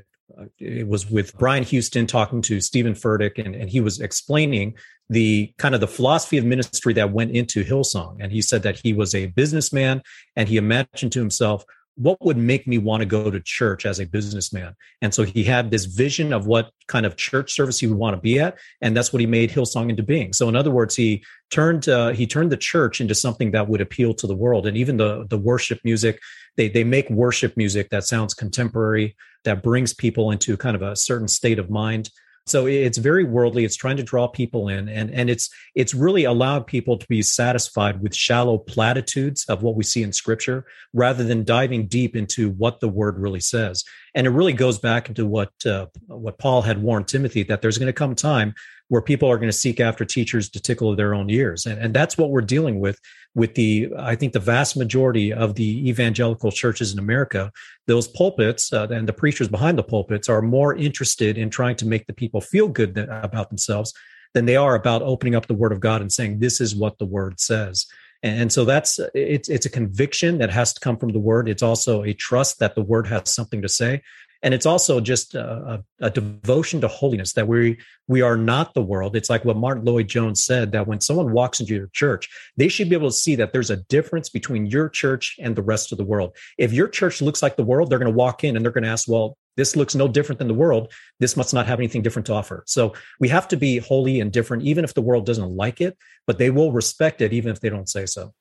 it 0.59 0.87
was 0.87 1.09
with 1.09 1.37
Brian 1.37 1.63
Houston 1.63 2.07
talking 2.07 2.41
to 2.43 2.61
Steven 2.61 2.93
Furtick, 2.93 3.43
and, 3.43 3.55
and 3.55 3.69
he 3.69 3.79
was 3.79 3.99
explaining 3.99 4.75
the 5.09 5.53
kind 5.57 5.73
of 5.73 5.81
the 5.81 5.87
philosophy 5.87 6.37
of 6.37 6.45
ministry 6.45 6.93
that 6.93 7.11
went 7.11 7.31
into 7.31 7.63
Hillsong. 7.63 8.17
And 8.19 8.31
he 8.31 8.41
said 8.41 8.63
that 8.63 8.79
he 8.83 8.93
was 8.93 9.15
a 9.15 9.27
businessman 9.27 10.01
and 10.35 10.49
he 10.49 10.57
imagined 10.57 11.13
to 11.13 11.19
himself, 11.19 11.63
what 11.97 12.23
would 12.23 12.37
make 12.37 12.67
me 12.67 12.77
want 12.77 13.01
to 13.01 13.05
go 13.05 13.29
to 13.31 13.39
church 13.39 13.85
as 13.85 13.99
a 13.99 14.05
businessman? 14.05 14.75
And 15.01 15.13
so 15.13 15.23
he 15.23 15.43
had 15.43 15.71
this 15.71 15.85
vision 15.85 16.31
of 16.31 16.45
what 16.45 16.69
kind 16.87 17.05
of 17.05 17.15
church 17.15 17.51
service 17.53 17.79
he 17.79 17.87
would 17.87 17.97
want 17.97 18.15
to 18.15 18.21
be 18.21 18.39
at, 18.39 18.57
and 18.81 18.95
that's 18.95 19.11
what 19.11 19.19
he 19.19 19.25
made 19.25 19.51
Hillsong 19.51 19.89
into 19.89 20.03
being. 20.03 20.31
So 20.33 20.47
in 20.47 20.55
other 20.55 20.71
words, 20.71 20.95
he 20.95 21.23
turned 21.49 21.89
uh, 21.89 22.09
he 22.09 22.27
turned 22.27 22.51
the 22.51 22.57
church 22.57 23.01
into 23.01 23.15
something 23.15 23.51
that 23.51 23.67
would 23.67 23.81
appeal 23.81 24.13
to 24.15 24.27
the 24.27 24.35
world, 24.35 24.67
and 24.67 24.77
even 24.77 24.97
the 24.97 25.25
the 25.29 25.37
worship 25.37 25.79
music. 25.83 26.19
They 26.55 26.69
they 26.69 26.83
make 26.83 27.09
worship 27.09 27.55
music 27.57 27.89
that 27.89 28.03
sounds 28.03 28.33
contemporary, 28.33 29.15
that 29.43 29.63
brings 29.63 29.93
people 29.93 30.31
into 30.31 30.57
kind 30.57 30.75
of 30.75 30.81
a 30.81 30.95
certain 30.95 31.27
state 31.27 31.59
of 31.59 31.69
mind 31.69 32.09
so 32.49 32.65
it's 32.65 32.97
very 32.97 33.23
worldly 33.23 33.65
it's 33.65 33.75
trying 33.75 33.97
to 33.97 34.03
draw 34.03 34.27
people 34.27 34.67
in 34.69 34.87
and 34.89 35.09
and 35.11 35.29
it's 35.29 35.49
it's 35.75 35.93
really 35.93 36.23
allowed 36.23 36.65
people 36.65 36.97
to 36.97 37.05
be 37.07 37.21
satisfied 37.21 38.01
with 38.01 38.15
shallow 38.15 38.57
platitudes 38.57 39.45
of 39.45 39.63
what 39.63 39.75
we 39.75 39.83
see 39.83 40.03
in 40.03 40.13
scripture 40.13 40.65
rather 40.93 41.23
than 41.23 41.43
diving 41.43 41.87
deep 41.87 42.15
into 42.15 42.49
what 42.51 42.79
the 42.79 42.89
word 42.89 43.17
really 43.17 43.39
says. 43.39 43.83
And 44.15 44.25
it 44.25 44.31
really 44.31 44.53
goes 44.53 44.79
back 44.79 45.09
into 45.09 45.25
what 45.25 45.51
uh, 45.65 45.87
what 46.07 46.39
paul 46.39 46.61
had 46.61 46.81
warned 46.81 47.07
timothy 47.07 47.43
that 47.43 47.61
there's 47.61 47.77
going 47.77 47.87
to 47.87 47.93
come 47.93 48.15
time 48.15 48.53
where 48.89 49.01
people 49.01 49.29
are 49.29 49.37
going 49.37 49.49
to 49.49 49.57
seek 49.57 49.79
after 49.79 50.05
teachers 50.05 50.49
to 50.49 50.61
tickle 50.61 50.95
their 50.95 51.13
own 51.13 51.29
ears. 51.29 51.65
And, 51.65 51.79
and 51.79 51.93
that's 51.93 52.17
what 52.17 52.29
we're 52.29 52.41
dealing 52.41 52.79
with 52.79 52.99
with 53.37 53.53
the 53.53 53.87
i 53.99 54.15
think 54.15 54.33
the 54.33 54.39
vast 54.39 54.75
majority 54.75 55.31
of 55.31 55.55
the 55.55 55.87
evangelical 55.87 56.51
churches 56.51 56.91
in 56.91 56.99
america 56.99 57.51
those 57.85 58.07
pulpits 58.07 58.73
uh, 58.73 58.87
and 58.89 59.07
the 59.07 59.13
preachers 59.13 59.47
behind 59.47 59.77
the 59.77 59.83
pulpits 59.83 60.27
are 60.27 60.41
more 60.41 60.75
interested 60.75 61.37
in 61.37 61.49
trying 61.49 61.75
to 61.75 61.85
make 61.85 62.07
the 62.07 62.13
people 62.13 62.41
feel 62.41 62.67
good 62.67 62.97
about 62.97 63.49
themselves 63.49 63.93
than 64.33 64.45
they 64.45 64.55
are 64.55 64.75
about 64.75 65.01
opening 65.01 65.35
up 65.35 65.47
the 65.47 65.53
word 65.53 65.71
of 65.71 65.79
god 65.79 66.01
and 66.01 66.11
saying 66.11 66.39
this 66.39 66.59
is 66.59 66.75
what 66.75 66.97
the 66.99 67.05
word 67.05 67.39
says. 67.39 67.85
And 68.23 68.51
so 68.51 68.65
that's 68.65 68.99
it's 69.13 69.47
it's 69.47 69.67
a 69.67 69.69
conviction 69.69 70.39
that 70.39 70.49
has 70.49 70.73
to 70.73 70.79
come 70.79 70.97
from 70.97 71.09
the 71.09 71.19
word. 71.19 71.47
It's 71.47 71.61
also 71.61 72.03
a 72.03 72.13
trust 72.13 72.59
that 72.59 72.73
the 72.73 72.81
word 72.81 73.07
has 73.07 73.33
something 73.33 73.61
to 73.61 73.69
say 73.69 74.01
and 74.43 74.53
it's 74.53 74.65
also 74.65 74.99
just 74.99 75.35
a, 75.35 75.83
a, 75.99 76.09
devotion 76.09 76.81
to 76.81 76.87
holiness 76.87 77.33
that 77.33 77.47
we 77.47 77.77
we 78.07 78.21
are 78.21 78.37
not 78.37 78.73
the 78.73 78.81
world. 78.81 79.15
It's 79.15 79.29
like 79.29 79.43
what 79.43 79.57
Martyn 79.57 79.85
Lloyd-Jones 79.85 80.43
said 80.43 80.71
that 80.71 80.87
when 80.87 81.01
someone 81.01 81.31
walks 81.31 81.59
into 81.59 81.75
your 81.75 81.89
church 81.93 82.29
they 82.55 82.67
should 82.67 82.89
be 82.89 82.95
able 82.95 83.09
to 83.09 83.15
see 83.15 83.35
that 83.35 83.53
there's 83.53 83.69
a 83.69 83.77
difference 83.77 84.29
between 84.29 84.65
your 84.65 84.89
church 84.89 85.35
and 85.39 85.55
the 85.55 85.61
rest 85.61 85.91
of 85.91 85.97
the 85.97 86.05
world. 86.05 86.35
If 86.57 86.73
your 86.73 86.87
church 86.87 87.21
looks 87.21 87.41
like 87.41 87.55
the 87.55 87.63
world 87.63 87.89
they're 87.89 87.99
going 87.99 88.11
to 88.11 88.17
walk 88.17 88.43
in 88.43 88.55
and 88.55 88.63
they're 88.63 88.71
going 88.71 88.83
to 88.83 88.89
ask 88.89 89.07
well 89.07 89.37
this 89.55 89.75
looks 89.75 89.95
no 89.95 90.07
different 90.07 90.37
than 90.37 90.47
the 90.47 90.53
world. 90.53 90.93
This 91.19 91.35
must 91.35 91.51
not 91.51 91.65
have 91.65 91.79
anything 91.79 92.03
different 92.03 92.27
to 92.27 92.33
offer. 92.33 92.63
So 92.67 92.93
we 93.19 93.27
have 93.29 93.47
to 93.47 93.57
be 93.57 93.79
holy 93.79 94.19
and 94.19 94.31
different 94.31 94.63
even 94.63 94.83
if 94.83 94.93
the 94.93 95.01
world 95.01 95.25
doesn't 95.25 95.49
like 95.49 95.81
it 95.81 95.97
but 96.27 96.37
they 96.37 96.49
will 96.51 96.71
respect 96.71 97.21
it 97.21 97.33
even 97.33 97.51
if 97.51 97.59
they 97.59 97.69
don't 97.69 97.89
say 97.89 98.05
so. 98.05 98.33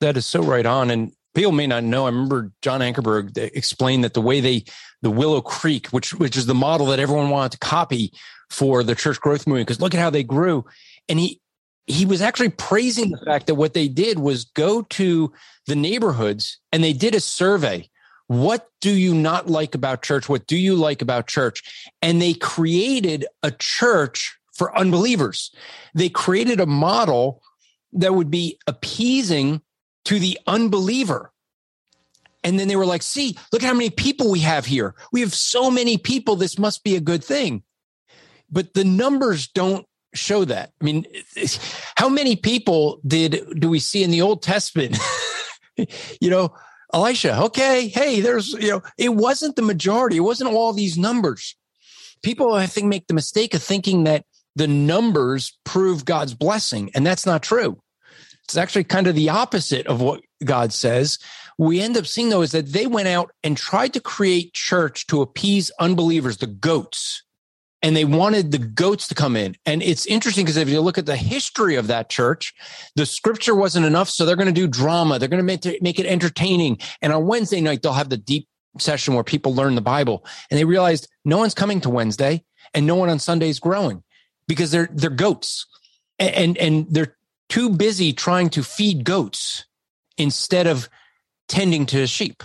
That 0.00 0.16
is 0.16 0.26
so 0.26 0.42
right 0.42 0.66
on. 0.66 0.90
And 0.90 1.12
people 1.34 1.52
may 1.52 1.66
not 1.66 1.84
know. 1.84 2.06
I 2.06 2.10
remember 2.10 2.52
John 2.62 2.80
Ankerberg 2.80 3.36
explained 3.36 4.04
that 4.04 4.14
the 4.14 4.20
way 4.20 4.40
they, 4.40 4.64
the 5.02 5.10
Willow 5.10 5.40
Creek, 5.40 5.88
which 5.88 6.14
which 6.14 6.36
is 6.36 6.46
the 6.46 6.54
model 6.54 6.86
that 6.86 7.00
everyone 7.00 7.30
wanted 7.30 7.52
to 7.52 7.58
copy 7.58 8.12
for 8.50 8.82
the 8.82 8.94
church 8.94 9.20
growth 9.20 9.46
movement, 9.46 9.66
because 9.66 9.80
look 9.80 9.94
at 9.94 10.00
how 10.00 10.10
they 10.10 10.22
grew, 10.22 10.64
and 11.08 11.18
he 11.18 11.40
he 11.86 12.06
was 12.06 12.22
actually 12.22 12.48
praising 12.48 13.10
the 13.10 13.24
fact 13.24 13.46
that 13.46 13.56
what 13.56 13.74
they 13.74 13.88
did 13.88 14.18
was 14.18 14.44
go 14.44 14.82
to 14.82 15.32
the 15.66 15.76
neighborhoods 15.76 16.58
and 16.72 16.82
they 16.82 16.92
did 16.92 17.14
a 17.14 17.20
survey. 17.20 17.88
What 18.26 18.68
do 18.80 18.90
you 18.90 19.14
not 19.14 19.50
like 19.50 19.74
about 19.74 20.02
church? 20.02 20.28
What 20.28 20.46
do 20.46 20.56
you 20.56 20.76
like 20.76 21.02
about 21.02 21.26
church? 21.26 21.62
And 22.00 22.22
they 22.22 22.32
created 22.32 23.26
a 23.42 23.50
church 23.50 24.34
for 24.54 24.76
unbelievers. 24.76 25.54
They 25.94 26.08
created 26.08 26.58
a 26.58 26.66
model 26.66 27.42
that 27.92 28.14
would 28.14 28.30
be 28.30 28.58
appeasing 28.66 29.60
to 30.04 30.18
the 30.18 30.38
unbeliever. 30.46 31.32
And 32.42 32.58
then 32.58 32.68
they 32.68 32.76
were 32.76 32.86
like, 32.86 33.02
see, 33.02 33.36
look 33.52 33.62
at 33.62 33.66
how 33.66 33.74
many 33.74 33.90
people 33.90 34.30
we 34.30 34.40
have 34.40 34.66
here. 34.66 34.94
We 35.12 35.22
have 35.22 35.34
so 35.34 35.70
many 35.70 35.96
people. 35.96 36.36
This 36.36 36.58
must 36.58 36.84
be 36.84 36.94
a 36.94 37.00
good 37.00 37.24
thing. 37.24 37.62
But 38.50 38.74
the 38.74 38.84
numbers 38.84 39.48
don't 39.48 39.86
show 40.14 40.44
that. 40.44 40.72
I 40.80 40.84
mean, 40.84 41.06
how 41.96 42.08
many 42.08 42.36
people 42.36 43.00
did 43.06 43.58
do 43.58 43.70
we 43.70 43.78
see 43.78 44.04
in 44.04 44.10
the 44.10 44.22
Old 44.22 44.42
Testament? 44.42 44.98
you 46.20 46.30
know, 46.30 46.54
Elisha, 46.92 47.42
okay, 47.44 47.88
hey, 47.88 48.20
there's, 48.20 48.52
you 48.52 48.70
know, 48.70 48.82
it 48.96 49.14
wasn't 49.14 49.56
the 49.56 49.62
majority. 49.62 50.18
It 50.18 50.20
wasn't 50.20 50.52
all 50.52 50.72
these 50.72 50.96
numbers. 50.96 51.56
People, 52.22 52.54
I 52.54 52.66
think, 52.66 52.86
make 52.86 53.08
the 53.08 53.14
mistake 53.14 53.54
of 53.54 53.62
thinking 53.62 54.04
that 54.04 54.24
the 54.54 54.68
numbers 54.68 55.58
prove 55.64 56.04
God's 56.04 56.34
blessing, 56.34 56.90
and 56.94 57.04
that's 57.04 57.26
not 57.26 57.42
true. 57.42 57.82
It's 58.44 58.56
actually 58.56 58.84
kind 58.84 59.06
of 59.06 59.14
the 59.14 59.30
opposite 59.30 59.86
of 59.86 60.00
what 60.00 60.20
God 60.44 60.72
says. 60.72 61.18
We 61.58 61.80
end 61.80 61.96
up 61.96 62.06
seeing 62.06 62.28
though 62.28 62.42
is 62.42 62.52
that 62.52 62.72
they 62.72 62.86
went 62.86 63.08
out 63.08 63.30
and 63.42 63.56
tried 63.56 63.92
to 63.94 64.00
create 64.00 64.52
church 64.52 65.06
to 65.08 65.22
appease 65.22 65.70
unbelievers, 65.80 66.38
the 66.38 66.46
goats. 66.46 67.22
And 67.82 67.94
they 67.94 68.06
wanted 68.06 68.50
the 68.50 68.58
goats 68.58 69.08
to 69.08 69.14
come 69.14 69.36
in. 69.36 69.56
And 69.66 69.82
it's 69.82 70.06
interesting 70.06 70.44
because 70.44 70.56
if 70.56 70.70
you 70.70 70.80
look 70.80 70.96
at 70.96 71.04
the 71.04 71.16
history 71.16 71.76
of 71.76 71.86
that 71.88 72.08
church, 72.08 72.54
the 72.96 73.04
scripture 73.04 73.54
wasn't 73.54 73.84
enough. 73.84 74.08
So 74.08 74.24
they're 74.24 74.36
going 74.36 74.46
to 74.46 74.52
do 74.52 74.66
drama. 74.66 75.18
They're 75.18 75.28
going 75.28 75.44
to 75.46 75.68
make, 75.70 75.82
make 75.82 75.98
it 75.98 76.06
entertaining. 76.06 76.78
And 77.02 77.12
on 77.12 77.26
Wednesday 77.26 77.60
night, 77.60 77.82
they'll 77.82 77.92
have 77.92 78.08
the 78.08 78.16
deep 78.16 78.48
session 78.78 79.12
where 79.12 79.22
people 79.22 79.54
learn 79.54 79.74
the 79.74 79.82
Bible. 79.82 80.24
And 80.50 80.58
they 80.58 80.64
realized 80.64 81.08
no 81.26 81.36
one's 81.36 81.52
coming 81.52 81.82
to 81.82 81.90
Wednesday 81.90 82.42
and 82.72 82.86
no 82.86 82.94
one 82.94 83.10
on 83.10 83.18
Sunday 83.18 83.50
is 83.50 83.60
growing 83.60 84.02
because 84.48 84.70
they're, 84.70 84.88
they're 84.90 85.10
goats. 85.10 85.66
And, 86.18 86.34
and, 86.34 86.56
and 86.56 86.86
they're 86.88 87.16
too 87.48 87.70
busy 87.70 88.12
trying 88.12 88.50
to 88.50 88.62
feed 88.62 89.04
goats 89.04 89.64
instead 90.16 90.66
of 90.66 90.88
tending 91.48 91.86
to 91.86 92.06
sheep. 92.06 92.42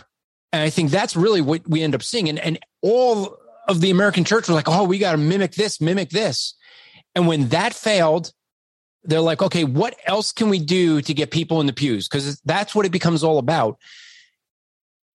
And 0.52 0.62
I 0.62 0.70
think 0.70 0.92
that's 0.92 1.16
really 1.16 1.42
what 1.42 1.68
we 1.68 1.84
end 1.84 1.96
up 1.96 2.04
seeing. 2.04 2.30
And, 2.30 2.40
and 2.40 2.60
all 2.82 3.38
of 3.68 3.82
the 3.82 3.92
American 3.92 4.24
church 4.24 4.48
was 4.48 4.56
like, 4.56 4.68
oh, 4.68 4.84
we 4.84 4.98
got 4.98 5.12
to 5.12 5.18
mimic 5.18 5.54
this, 5.54 5.80
mimic 5.80 6.10
this. 6.10 6.56
And 7.16 7.28
when 7.28 7.50
that 7.50 7.74
failed, 7.74 8.34
they're 9.04 9.22
like, 9.22 9.42
okay, 9.42 9.64
what 9.64 9.96
else 10.06 10.32
can 10.32 10.50
we 10.50 10.60
do 10.60 11.02
to 11.02 11.14
get 11.14 11.32
people 11.32 11.62
in 11.62 11.68
the 11.68 11.74
pews? 11.74 12.08
Because 12.08 12.40
that's 12.42 12.76
what 12.76 12.86
it 12.86 12.92
becomes 12.92 13.24
all 13.24 13.38
about. 13.38 13.78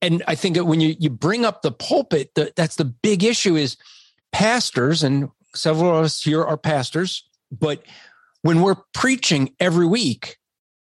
And 0.01 0.23
I 0.27 0.35
think 0.35 0.57
when 0.59 0.81
you, 0.81 0.95
you 0.99 1.11
bring 1.11 1.45
up 1.45 1.63
the 1.63 1.73
pulpit, 1.73 2.31
the, 2.35 2.53
that's 2.57 2.77
the 2.77 2.85
big 2.85 3.25
issue 3.25 3.57
is 3.57 3.77
pastors, 4.33 5.03
and 5.03 5.31
several 5.55 5.99
of 5.99 6.05
us 6.05 6.23
here 6.23 6.45
are 6.45 6.57
pastors, 6.57 7.29
but 7.51 7.83
when 8.45 8.61
we're 8.61 8.77
preaching 8.93 9.55
every 9.59 9.87
week, 9.87 10.37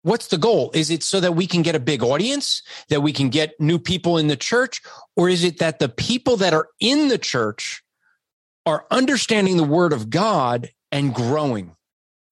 what's 0.03 0.27
the 0.27 0.37
goal? 0.37 0.71
Is 0.73 0.89
it 0.89 1.03
so 1.03 1.19
that 1.19 1.35
we 1.35 1.45
can 1.45 1.61
get 1.61 1.75
a 1.75 1.79
big 1.79 2.01
audience, 2.01 2.63
that 2.87 3.01
we 3.01 3.11
can 3.11 3.27
get 3.27 3.59
new 3.59 3.77
people 3.77 4.17
in 4.17 4.27
the 4.27 4.37
church? 4.37 4.81
Or 5.17 5.27
is 5.27 5.43
it 5.43 5.59
that 5.59 5.79
the 5.79 5.89
people 5.89 6.37
that 6.37 6.53
are 6.53 6.69
in 6.79 7.09
the 7.09 7.17
church 7.17 7.83
are 8.65 8.85
understanding 8.91 9.57
the 9.57 9.65
word 9.65 9.91
of 9.91 10.09
God 10.09 10.69
and 10.89 11.13
growing? 11.13 11.75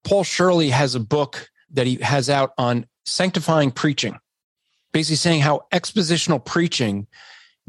Paul 0.05 0.23
Shirley 0.23 0.69
has 0.69 0.95
a 0.95 0.99
book 1.01 1.49
that 1.71 1.87
he 1.87 1.95
has 1.95 2.29
out 2.29 2.51
on 2.57 2.85
sanctifying 3.05 3.71
preaching, 3.71 4.17
basically 4.93 5.17
saying 5.17 5.41
how 5.41 5.65
expositional 5.73 6.43
preaching 6.43 7.05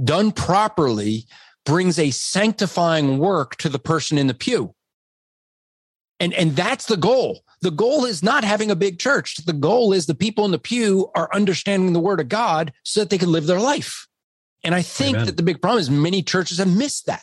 done 0.05 0.31
properly 0.31 1.25
brings 1.67 1.99
a 1.99 2.13
sanctifying 2.13 3.19
work 3.19 3.57
to 3.57 3.69
the 3.69 3.81
person 3.81 4.17
in 4.17 4.29
the 4.29 4.35
pew. 4.35 4.77
And, 6.21 6.35
and 6.35 6.57
that's 6.57 6.87
the 6.87 6.97
goal. 6.97 7.45
The 7.63 7.71
goal 7.71 8.05
is 8.05 8.23
not 8.23 8.45
having 8.45 8.71
a 8.71 8.77
big 8.77 8.99
church. 8.99 9.37
The 9.45 9.53
goal 9.53 9.93
is 9.93 10.07
the 10.07 10.15
people 10.15 10.45
in 10.45 10.51
the 10.51 10.59
pew 10.59 11.11
are 11.15 11.29
understanding 11.33 11.93
the 11.93 12.01
word 12.01 12.21
of 12.21 12.29
God 12.29 12.73
so 12.83 13.01
that 13.01 13.11
they 13.11 13.19
can 13.19 13.33
live 13.33 13.47
their 13.47 13.61
life. 13.61 14.07
And 14.65 14.75
I 14.75 14.83
think 14.83 15.15
Amen. 15.15 15.27
that 15.27 15.37
the 15.37 15.43
big 15.43 15.63
problem 15.63 15.81
is 15.81 15.91
many 15.91 16.23
churches 16.23 16.59
have 16.59 16.77
missed 16.77 17.07
that. 17.07 17.23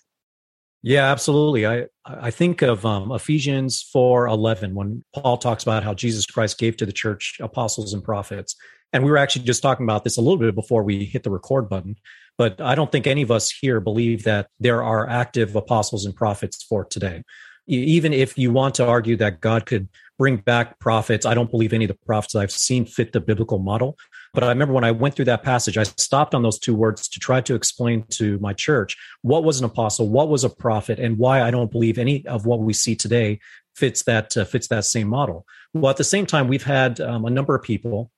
Yeah, 0.82 1.12
absolutely. 1.12 1.66
I 1.66 1.88
I 2.06 2.30
think 2.30 2.62
of 2.62 2.86
um, 2.86 3.12
Ephesians 3.12 3.82
four 3.82 4.28
eleven 4.28 4.76
when 4.76 5.04
Paul 5.16 5.38
talks 5.38 5.64
about 5.64 5.84
how 5.84 5.96
Jesus 5.96 6.28
Christ 6.28 6.60
gave 6.60 6.78
to 6.78 6.86
the 6.86 6.94
church 6.94 7.38
apostles 7.42 7.92
and 7.92 8.04
prophets, 8.04 8.56
and 8.94 9.04
we 9.04 9.10
were 9.10 9.18
actually 9.18 9.46
just 9.46 9.64
talking 9.64 9.84
about 9.84 10.04
this 10.04 10.16
a 10.18 10.22
little 10.22 10.38
bit 10.38 10.54
before 10.54 10.84
we 10.84 11.04
hit 11.04 11.24
the 11.24 11.32
record 11.32 11.68
button. 11.68 11.96
But 12.38 12.62
I 12.62 12.76
don't 12.76 12.92
think 12.92 13.08
any 13.08 13.24
of 13.24 13.32
us 13.32 13.50
here 13.50 13.80
believe 13.80 14.26
that 14.26 14.48
there 14.60 14.84
are 14.84 15.10
active 15.10 15.56
apostles 15.56 16.06
and 16.06 16.16
prophets 16.16 16.62
for 16.62 16.86
today. 16.86 17.24
Even 17.68 18.14
if 18.14 18.38
you 18.38 18.52
want 18.52 18.76
to 18.76 18.86
argue 18.86 19.16
that 19.18 19.42
God 19.42 19.66
could 19.66 19.88
bring 20.18 20.38
back 20.38 20.80
prophets, 20.80 21.26
I 21.26 21.34
don't 21.34 21.50
believe 21.50 21.74
any 21.74 21.86
of 21.86 21.90
the 21.90 22.06
prophets 22.06 22.36
I've 22.36 22.52
seen 22.52 22.86
fit 22.86 23.12
the 23.12 23.20
biblical 23.20 23.60
model. 23.60 23.98
But 24.34 24.44
I 24.44 24.50
remember 24.50 24.74
when 24.74 24.84
I 24.84 24.92
went 24.92 25.16
through 25.16 25.26
that 25.26 25.44
passage, 25.44 25.78
I 25.78 25.84
stopped 25.84 26.36
on 26.36 26.44
those 26.44 26.60
two 26.60 26.76
words 26.76 27.08
to 27.10 27.20
try 27.20 27.42
to 27.42 27.56
explain 27.56 28.06
to 28.12 28.38
my 28.40 28.54
church 28.54 28.98
what 29.22 29.44
was 29.44 29.60
an 29.60 29.66
apostle, 29.66 30.10
what 30.10 30.30
was 30.30 30.44
a 30.44 30.50
prophet, 30.50 31.00
and 31.00 31.18
why 31.18 31.42
I 31.42 31.52
don't 31.52 31.72
believe 31.72 31.98
any 31.98 32.26
of 32.28 32.46
what 32.46 32.60
we 32.60 32.74
see 32.74 32.96
today 32.96 33.40
fits 33.76 34.04
that 34.04 34.36
uh, 34.38 34.46
fits 34.46 34.68
that 34.68 34.86
same 34.86 35.08
model. 35.08 35.46
Well, 35.74 35.90
at 35.90 35.98
the 35.98 36.04
same 36.04 36.26
time, 36.26 36.48
we've 36.48 36.64
had 36.64 37.02
um, 37.02 37.26
a 37.26 37.30
number 37.30 37.56
of 37.56 37.64
people, 37.64 38.12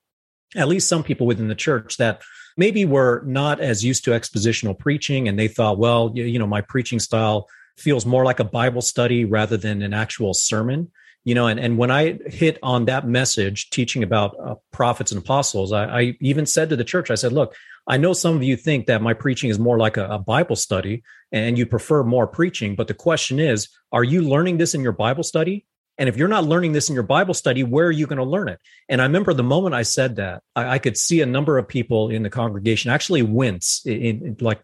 at 0.56 0.68
least 0.68 0.90
some 0.90 1.04
people 1.04 1.26
within 1.26 1.48
the 1.48 1.56
church, 1.56 1.98
that 1.98 2.22
maybe 2.58 2.86
were 2.86 3.24
not 3.26 3.60
as 3.60 3.84
used 3.84 4.04
to 4.06 4.12
expositional 4.12 4.78
preaching, 4.78 5.28
and 5.28 5.38
they 5.38 5.48
thought, 5.48 5.78
well, 5.78 6.12
you, 6.14 6.26
you 6.26 6.40
know, 6.40 6.48
my 6.48 6.62
preaching 6.62 7.00
style 7.00 7.48
feels 7.78 8.06
more 8.06 8.26
like 8.26 8.40
a 8.40 8.44
Bible 8.44 8.82
study 8.82 9.26
rather 9.26 9.58
than 9.58 9.82
an 9.82 9.94
actual 9.94 10.34
sermon 10.34 10.92
you 11.28 11.36
know 11.36 11.48
and, 11.48 11.60
and 11.60 11.78
when 11.78 11.92
i 11.92 12.18
hit 12.26 12.58
on 12.64 12.86
that 12.86 13.06
message 13.06 13.70
teaching 13.70 14.02
about 14.02 14.34
uh, 14.42 14.56
prophets 14.72 15.12
and 15.12 15.22
apostles 15.22 15.74
I, 15.74 15.86
I, 15.86 16.18
even 16.22 16.46
said 16.46 16.70
to 16.70 16.78
the 16.78 16.86
church 16.86 17.12
i 17.12 17.16
said 17.16 17.34
look 17.34 17.54
i 17.86 17.98
know 17.98 18.14
some 18.14 18.36
of 18.36 18.44
you 18.44 18.56
think 18.56 18.86
that 18.86 19.02
my 19.02 19.14
preaching 19.14 19.50
is 19.50 19.60
more 19.60 19.78
like 19.78 19.98
a, 19.98 20.08
a 20.08 20.20
bible 20.20 20.56
study 20.56 21.04
and 21.34 21.58
you 21.58 21.66
prefer 21.66 22.04
more 22.04 22.28
preaching 22.28 22.76
but 22.76 22.88
the 22.88 22.94
question 22.94 23.40
is 23.40 23.68
are 23.92 24.06
you 24.06 24.22
learning 24.22 24.58
this 24.58 24.74
in 24.74 24.82
your 24.82 24.94
bible 24.94 25.24
study? 25.24 25.66
And 26.00 26.08
if 26.08 26.16
you're 26.16 26.28
not 26.28 26.46
learning 26.46 26.74
this 26.74 26.90
in 26.90 26.94
your 26.94 27.04
bible 27.04 27.34
study 27.34 27.64
where 27.64 27.88
are 27.88 27.92
you 27.92 28.08
going 28.08 28.18
to 28.18 28.24
learn 28.24 28.48
it? 28.48 28.60
And 28.88 29.02
i 29.02 29.06
remember 29.06 29.34
the 29.34 29.44
moment 29.44 29.76
i 29.76 29.84
said 29.84 30.16
that 30.18 30.44
i, 30.56 30.76
I 30.76 30.80
could 30.80 30.96
see 30.96 31.22
a 31.22 31.26
number 31.26 31.58
of 31.58 31.68
people 31.68 32.10
in 32.10 32.24
the 32.24 32.30
congregation 32.30 32.92
actually 32.92 33.24
wince 33.24 33.82
in, 33.86 34.26
in 34.26 34.38
like 34.40 34.62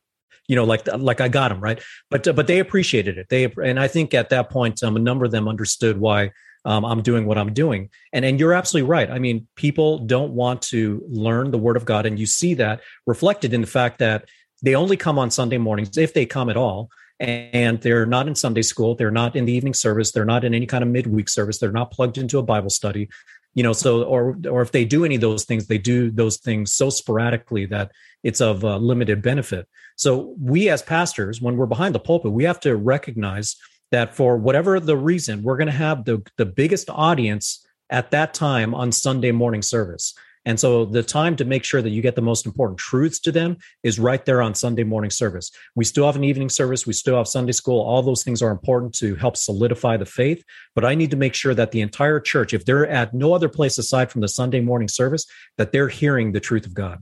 you 0.47 0.55
know, 0.55 0.65
like 0.65 0.87
like 0.97 1.21
I 1.21 1.27
got 1.27 1.49
them 1.49 1.61
right, 1.61 1.81
but 2.09 2.27
uh, 2.27 2.33
but 2.33 2.47
they 2.47 2.59
appreciated 2.59 3.17
it. 3.17 3.27
They 3.29 3.51
and 3.63 3.79
I 3.79 3.87
think 3.87 4.13
at 4.13 4.29
that 4.29 4.49
point, 4.49 4.83
um, 4.83 4.95
a 4.95 4.99
number 4.99 5.25
of 5.25 5.31
them 5.31 5.47
understood 5.47 5.99
why 5.99 6.31
um, 6.65 6.85
I'm 6.85 7.01
doing 7.01 7.25
what 7.25 7.37
I'm 7.37 7.53
doing. 7.53 7.89
And 8.11 8.25
and 8.25 8.39
you're 8.39 8.53
absolutely 8.53 8.89
right. 8.89 9.09
I 9.09 9.19
mean, 9.19 9.47
people 9.55 9.99
don't 9.99 10.33
want 10.33 10.61
to 10.63 11.01
learn 11.07 11.51
the 11.51 11.57
Word 11.57 11.77
of 11.77 11.85
God, 11.85 12.05
and 12.05 12.19
you 12.19 12.25
see 12.25 12.53
that 12.55 12.81
reflected 13.05 13.53
in 13.53 13.61
the 13.61 13.67
fact 13.67 13.99
that 13.99 14.29
they 14.61 14.75
only 14.75 14.97
come 14.97 15.19
on 15.19 15.31
Sunday 15.31 15.57
mornings 15.57 15.97
if 15.97 16.13
they 16.13 16.25
come 16.25 16.49
at 16.49 16.57
all. 16.57 16.89
And 17.19 17.79
they're 17.79 18.07
not 18.07 18.27
in 18.27 18.35
Sunday 18.35 18.63
school. 18.63 18.95
They're 18.95 19.11
not 19.11 19.35
in 19.35 19.45
the 19.45 19.53
evening 19.53 19.75
service. 19.75 20.11
They're 20.11 20.25
not 20.25 20.43
in 20.43 20.53
any 20.53 20.65
kind 20.65 20.83
of 20.83 20.89
midweek 20.89 21.29
service. 21.29 21.59
They're 21.59 21.71
not 21.71 21.91
plugged 21.91 22.17
into 22.17 22.37
a 22.37 22.43
Bible 22.43 22.71
study 22.71 23.07
you 23.53 23.63
know 23.63 23.73
so 23.73 24.03
or 24.03 24.37
or 24.49 24.61
if 24.61 24.71
they 24.71 24.85
do 24.85 25.05
any 25.05 25.15
of 25.15 25.21
those 25.21 25.45
things 25.45 25.67
they 25.67 25.77
do 25.77 26.09
those 26.11 26.37
things 26.37 26.73
so 26.73 26.89
sporadically 26.89 27.65
that 27.65 27.91
it's 28.23 28.41
of 28.41 28.63
uh, 28.63 28.77
limited 28.77 29.21
benefit 29.21 29.67
so 29.95 30.35
we 30.39 30.69
as 30.69 30.81
pastors 30.81 31.41
when 31.41 31.57
we're 31.57 31.65
behind 31.65 31.93
the 31.93 31.99
pulpit 31.99 32.31
we 32.31 32.43
have 32.43 32.59
to 32.59 32.75
recognize 32.75 33.55
that 33.93 34.15
for 34.15 34.37
whatever 34.37 34.79
the 34.79 34.97
reason, 34.97 35.43
we're 35.43 35.55
going 35.55 35.67
to 35.67 35.71
have 35.71 36.03
the, 36.03 36.19
the 36.37 36.47
biggest 36.47 36.89
audience 36.89 37.63
at 37.91 38.09
that 38.09 38.33
time 38.33 38.73
on 38.73 38.91
Sunday 38.91 39.31
morning 39.31 39.61
service. 39.61 40.15
And 40.45 40.59
so 40.59 40.85
the 40.85 41.03
time 41.03 41.35
to 41.37 41.45
make 41.45 41.63
sure 41.63 41.81
that 41.81 41.89
you 41.89 42.01
get 42.01 42.15
the 42.15 42.21
most 42.21 42.45
important 42.45 42.77
truths 42.77 43.19
to 43.21 43.31
them 43.31 43.57
is 43.81 43.99
right 43.99 44.23
there 44.25 44.41
on 44.41 44.53
Sunday 44.53 44.83
morning 44.83 45.09
service. 45.09 45.51
We 45.75 45.85
still 45.85 46.05
have 46.05 46.15
an 46.15 46.23
evening 46.23 46.49
service. 46.49 46.85
We 46.85 46.93
still 46.93 47.17
have 47.17 47.27
Sunday 47.27 47.53
school. 47.53 47.81
All 47.81 48.01
those 48.01 48.23
things 48.23 48.41
are 48.41 48.51
important 48.51 48.93
to 48.95 49.15
help 49.15 49.37
solidify 49.37 49.97
the 49.97 50.05
faith. 50.05 50.43
But 50.75 50.83
I 50.83 50.95
need 50.95 51.11
to 51.11 51.17
make 51.17 51.33
sure 51.33 51.53
that 51.53 51.71
the 51.71 51.81
entire 51.81 52.19
church, 52.19 52.53
if 52.53 52.65
they're 52.65 52.87
at 52.87 53.13
no 53.13 53.33
other 53.33 53.49
place 53.49 53.77
aside 53.77 54.11
from 54.11 54.21
the 54.21 54.27
Sunday 54.27 54.59
morning 54.59 54.89
service, 54.89 55.25
that 55.57 55.71
they're 55.71 55.89
hearing 55.89 56.33
the 56.33 56.41
truth 56.41 56.65
of 56.65 56.73
God. 56.73 57.01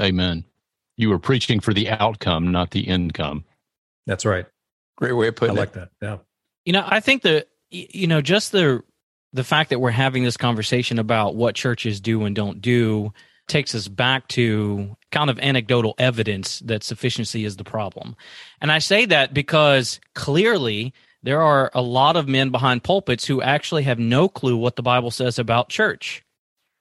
Amen. 0.00 0.44
You 0.96 1.10
were 1.10 1.18
preaching 1.18 1.60
for 1.60 1.72
the 1.72 1.88
outcome, 1.90 2.50
not 2.50 2.70
the 2.70 2.80
income. 2.80 3.44
That's 4.06 4.24
right. 4.24 4.46
Great 4.96 5.12
way 5.12 5.28
of 5.28 5.36
putting 5.36 5.56
it. 5.56 5.58
I 5.58 5.62
like 5.62 5.72
that. 5.72 5.90
Yeah. 6.00 6.18
You 6.64 6.72
know, 6.72 6.84
I 6.86 7.00
think 7.00 7.22
that 7.22 7.48
you 7.70 8.06
know 8.06 8.20
just 8.20 8.52
the 8.52 8.82
the 9.32 9.44
fact 9.44 9.70
that 9.70 9.80
we're 9.80 9.90
having 9.90 10.24
this 10.24 10.36
conversation 10.36 10.98
about 10.98 11.34
what 11.34 11.54
churches 11.54 12.00
do 12.00 12.24
and 12.24 12.34
don't 12.34 12.60
do 12.60 13.12
takes 13.48 13.74
us 13.74 13.88
back 13.88 14.26
to 14.28 14.96
kind 15.12 15.30
of 15.30 15.38
anecdotal 15.38 15.94
evidence 15.98 16.60
that 16.60 16.82
sufficiency 16.82 17.44
is 17.44 17.56
the 17.56 17.64
problem. 17.64 18.16
And 18.60 18.72
I 18.72 18.78
say 18.78 19.04
that 19.06 19.32
because 19.32 20.00
clearly 20.14 20.92
there 21.22 21.42
are 21.42 21.70
a 21.74 21.82
lot 21.82 22.16
of 22.16 22.28
men 22.28 22.50
behind 22.50 22.82
pulpits 22.82 23.24
who 23.26 23.42
actually 23.42 23.84
have 23.84 23.98
no 23.98 24.28
clue 24.28 24.56
what 24.56 24.76
the 24.76 24.82
Bible 24.82 25.10
says 25.10 25.38
about 25.38 25.68
church. 25.68 26.24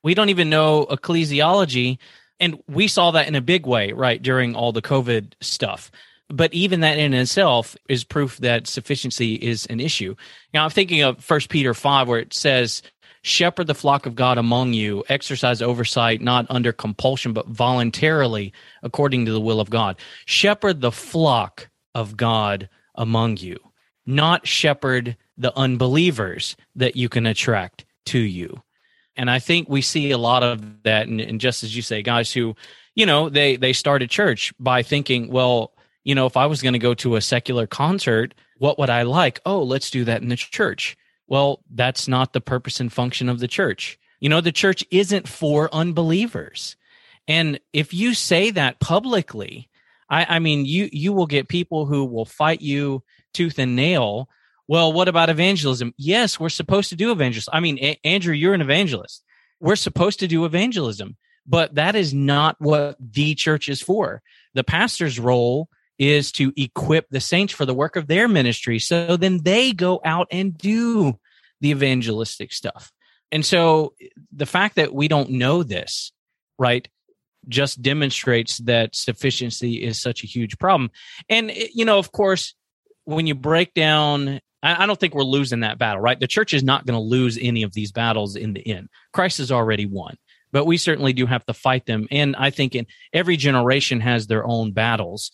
We 0.04 0.14
don't 0.14 0.30
even 0.30 0.50
know 0.50 0.86
ecclesiology. 0.86 1.98
And 2.40 2.62
we 2.68 2.88
saw 2.88 3.12
that 3.12 3.28
in 3.28 3.36
a 3.36 3.42
big 3.42 3.66
way, 3.66 3.92
right, 3.92 4.22
during 4.22 4.56
all 4.56 4.72
the 4.72 4.82
COVID 4.82 5.34
stuff. 5.42 5.90
But 6.30 6.54
even 6.54 6.80
that 6.80 6.98
in 6.98 7.14
itself 7.14 7.78
is 7.88 8.04
proof 8.04 8.38
that 8.38 8.68
sufficiency 8.68 9.36
is 9.36 9.66
an 9.68 9.80
issue. 9.80 10.16
Now 10.54 10.64
I'm 10.64 10.72
thinking 10.72 11.04
of 11.04 11.24
First 11.24 11.50
Peter 11.50 11.74
five, 11.74 12.08
where 12.08 12.20
it 12.20 12.34
says, 12.34 12.82
"Shepherd 13.22 13.68
the 13.68 13.76
flock 13.76 14.08
of 14.08 14.16
God 14.16 14.40
among 14.40 14.74
you, 14.74 15.04
exercise 15.08 15.62
oversight 15.62 16.22
not 16.22 16.48
under 16.50 16.72
compulsion, 16.72 17.32
but 17.32 17.48
voluntarily, 17.48 18.54
according 18.82 19.26
to 19.26 19.32
the 19.32 19.40
will 19.40 19.60
of 19.60 19.70
God. 19.70 19.98
Shepherd 20.26 20.82
the 20.82 20.92
flock 20.92 21.70
of 21.94 22.18
God 22.18 22.70
among 22.96 23.38
you, 23.38 23.60
not 24.06 24.48
shepherd 24.48 25.18
the 25.38 25.56
unbelievers 25.56 26.56
that 26.76 26.96
you 26.96 27.08
can 27.08 27.28
attract 27.28 27.86
to 28.06 28.20
you." 28.20 28.64
And 29.16 29.30
I 29.30 29.38
think 29.38 29.70
we 29.70 29.82
see 29.82 30.10
a 30.10 30.18
lot 30.18 30.42
of 30.42 30.84
that, 30.84 31.08
and, 31.08 31.22
and 31.22 31.40
just 31.40 31.64
as 31.64 31.76
you 31.76 31.84
say, 31.84 32.02
guys 32.02 32.34
who 32.34 32.56
you 32.96 33.06
know 33.06 33.30
they 33.30 33.58
they 33.58 33.74
started 33.74 34.10
church 34.10 34.54
by 34.60 34.82
thinking 34.82 35.30
well 35.30 35.72
you 36.06 36.16
know, 36.16 36.28
if 36.28 36.38
I 36.38 36.46
was 36.46 36.62
going 36.62 36.74
to 36.74 36.80
go 36.80 36.94
to 36.94 37.18
a 37.18 37.22
secular 37.22 37.68
concert, 37.68 38.34
what 38.60 38.80
would 38.80 38.90
I 38.90 39.02
like? 39.02 39.42
Oh, 39.46 39.64
let's 39.64 39.90
do 39.90 40.06
that 40.06 40.22
in 40.22 40.30
the 40.30 40.38
church. 40.38 40.96
Well, 41.28 41.64
that's 41.70 42.08
not 42.08 42.32
the 42.32 42.40
purpose 42.40 42.80
and 42.80 42.94
function 42.94 43.28
of 43.28 43.40
the 43.40 43.48
church. 43.48 44.00
You 44.20 44.30
know, 44.30 44.40
the 44.40 44.52
church 44.52 44.86
isn't 44.92 45.28
for 45.28 45.74
unbelievers. 45.74 46.78
And 47.28 47.60
if 47.74 47.94
you 47.94 48.14
say 48.14 48.52
that 48.52 48.80
publicly, 48.80 49.70
I, 50.10 50.36
I 50.36 50.40
mean, 50.40 50.66
you 50.66 50.88
you 50.94 51.12
will 51.12 51.26
get 51.26 51.48
people 51.48 51.88
who 51.88 52.06
will 52.06 52.26
fight 52.26 52.62
you 52.62 53.04
tooth 53.34 53.58
and 53.58 53.76
nail. 53.76 54.30
Well, 54.68 54.94
what 54.94 55.08
about 55.08 55.30
evangelism? 55.30 55.94
Yes, 55.98 56.40
we're 56.40 56.50
supposed 56.50 56.90
to 56.90 56.96
do 56.96 57.12
evangelism. 57.12 57.52
I 57.54 57.60
mean, 57.60 57.80
A- 57.80 58.00
Andrew, 58.04 58.34
you're 58.34 58.54
an 58.54 58.62
evangelist. 58.62 59.24
We're 59.60 59.76
supposed 59.76 60.20
to 60.20 60.28
do 60.28 60.46
evangelism, 60.46 61.18
but 61.48 61.74
that 61.76 61.96
is 61.96 62.14
not 62.14 62.58
what 62.60 62.98
the 63.00 63.34
church 63.34 63.70
is 63.70 63.82
for. 63.82 64.22
The 64.54 64.64
pastor's 64.64 65.20
role 65.20 65.70
is 65.98 66.32
to 66.34 66.52
equip 66.58 67.08
the 67.10 67.22
saints 67.22 67.54
for 67.54 67.66
the 67.66 67.74
work 67.74 67.96
of 67.96 68.08
their 68.08 68.28
ministry. 68.28 68.80
So 68.80 69.18
then 69.18 69.44
they 69.44 69.72
go 69.72 70.02
out 70.04 70.28
and 70.32 70.58
do 70.58 71.18
the 71.62 71.72
evangelistic 71.72 72.52
stuff. 72.52 72.92
And 73.32 73.46
so 73.46 73.94
the 74.32 74.46
fact 74.46 74.76
that 74.76 74.94
we 74.94 75.08
don't 75.08 75.32
know 75.32 75.64
this, 75.64 76.12
right, 76.60 76.88
just 77.48 77.82
demonstrates 77.82 78.58
that 78.60 78.96
sufficiency 78.96 79.84
is 79.84 80.02
such 80.02 80.24
a 80.24 80.28
huge 80.28 80.58
problem. 80.58 80.92
And, 81.30 81.52
eh, 81.52 81.68
you 81.74 81.86
know, 81.86 82.00
of 82.00 82.12
course, 82.12 82.56
when 83.06 83.28
you 83.28 83.36
break 83.36 83.74
down, 83.74 84.42
I 84.64 84.88
don't 84.88 85.00
think 85.00 85.14
we're 85.14 85.24
losing 85.24 85.60
that 85.60 85.78
battle, 85.78 86.02
right? 86.02 86.20
The 86.20 86.28
church 86.28 86.54
is 86.54 86.64
not 86.64 86.88
going 86.88 86.96
to 86.96 87.00
lose 87.00 87.38
any 87.40 87.62
of 87.62 87.74
these 87.74 87.92
battles 87.92 88.36
in 88.36 88.54
the 88.54 88.68
end. 88.68 88.90
Christ 89.14 89.38
has 89.38 89.52
already 89.52 89.86
won, 89.86 90.18
but 90.52 90.66
we 90.66 90.78
certainly 90.78 91.14
do 91.14 91.28
have 91.28 91.46
to 91.46 91.54
fight 91.54 91.86
them. 91.86 92.08
And 92.10 92.36
I 92.36 92.50
think 92.50 92.74
in 92.74 92.88
every 93.14 93.38
generation 93.38 94.00
has 94.00 94.26
their 94.26 94.46
own 94.46 94.72
battles 94.72 95.30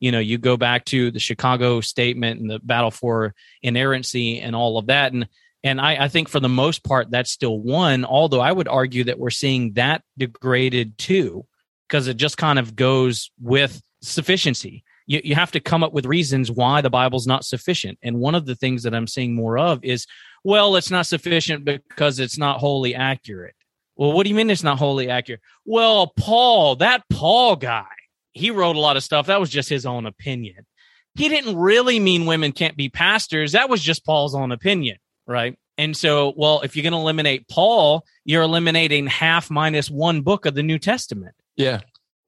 you 0.00 0.10
know 0.10 0.18
you 0.18 0.38
go 0.38 0.56
back 0.56 0.84
to 0.86 1.10
the 1.10 1.20
chicago 1.20 1.80
statement 1.80 2.40
and 2.40 2.50
the 2.50 2.58
battle 2.58 2.90
for 2.90 3.34
inerrancy 3.62 4.40
and 4.40 4.56
all 4.56 4.78
of 4.78 4.86
that. 4.86 5.12
And 5.12 5.28
and 5.62 5.78
I, 5.78 6.04
I 6.04 6.08
think 6.08 6.30
for 6.30 6.40
the 6.40 6.48
most 6.48 6.82
part 6.82 7.10
that's 7.10 7.30
still 7.30 7.60
won 7.60 8.04
although 8.04 8.40
i 8.40 8.50
would 8.50 8.68
argue 8.68 9.04
that 9.04 9.18
we're 9.18 9.30
seeing 9.30 9.74
that 9.74 10.02
degraded 10.18 10.98
too 10.98 11.46
because 11.90 12.06
it 12.06 12.16
just 12.16 12.38
kind 12.38 12.58
of 12.58 12.76
goes 12.76 13.30
with 13.40 13.82
sufficiency. 14.00 14.84
You, 15.06 15.20
you 15.24 15.34
have 15.34 15.50
to 15.52 15.60
come 15.60 15.82
up 15.82 15.92
with 15.92 16.06
reasons 16.06 16.50
why 16.50 16.80
the 16.80 16.90
bible's 16.90 17.26
not 17.26 17.44
sufficient. 17.44 17.98
And 18.02 18.20
one 18.20 18.34
of 18.34 18.46
the 18.46 18.54
things 18.54 18.84
that 18.84 18.94
i'm 18.94 19.06
seeing 19.06 19.34
more 19.34 19.58
of 19.58 19.84
is 19.84 20.06
well 20.44 20.76
it's 20.76 20.90
not 20.90 21.06
sufficient 21.06 21.64
because 21.64 22.20
it's 22.20 22.38
not 22.38 22.60
wholly 22.60 22.94
accurate. 22.94 23.54
Well 23.96 24.12
what 24.12 24.24
do 24.24 24.30
you 24.30 24.36
mean 24.36 24.50
it's 24.50 24.62
not 24.62 24.78
wholly 24.78 25.10
accurate? 25.10 25.40
Well 25.64 26.12
paul 26.16 26.76
that 26.76 27.02
paul 27.10 27.56
guy 27.56 27.86
he 28.32 28.50
wrote 28.50 28.76
a 28.76 28.80
lot 28.80 28.96
of 28.96 29.02
stuff. 29.02 29.26
That 29.26 29.40
was 29.40 29.50
just 29.50 29.68
his 29.68 29.86
own 29.86 30.06
opinion. 30.06 30.66
He 31.14 31.28
didn't 31.28 31.56
really 31.56 31.98
mean 31.98 32.26
women 32.26 32.52
can't 32.52 32.76
be 32.76 32.88
pastors. 32.88 33.52
That 33.52 33.68
was 33.68 33.82
just 33.82 34.04
Paul's 34.04 34.34
own 34.34 34.52
opinion, 34.52 34.96
right? 35.26 35.58
And 35.76 35.96
so, 35.96 36.34
well, 36.36 36.60
if 36.60 36.76
you're 36.76 36.82
going 36.82 36.92
to 36.92 36.98
eliminate 36.98 37.48
Paul, 37.48 38.04
you're 38.24 38.42
eliminating 38.42 39.06
half 39.06 39.50
minus 39.50 39.90
one 39.90 40.20
book 40.20 40.46
of 40.46 40.54
the 40.54 40.62
New 40.62 40.78
Testament. 40.78 41.34
Yeah. 41.56 41.80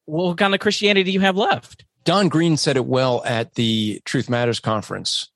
Well, 0.07 0.29
what 0.29 0.39
kind 0.39 0.55
of 0.55 0.61
Christianity 0.61 1.05
do 1.05 1.11
you 1.13 1.21
have 1.21 1.37
left? 1.37 1.85
Don 2.05 2.29
Green 2.29 2.57
said 2.57 2.77
it 2.77 2.87
well 2.87 3.23
at 3.25 3.55
the 3.55 4.01
Truth 4.05 4.29
Matters 4.29 4.59
conference. 4.59 5.31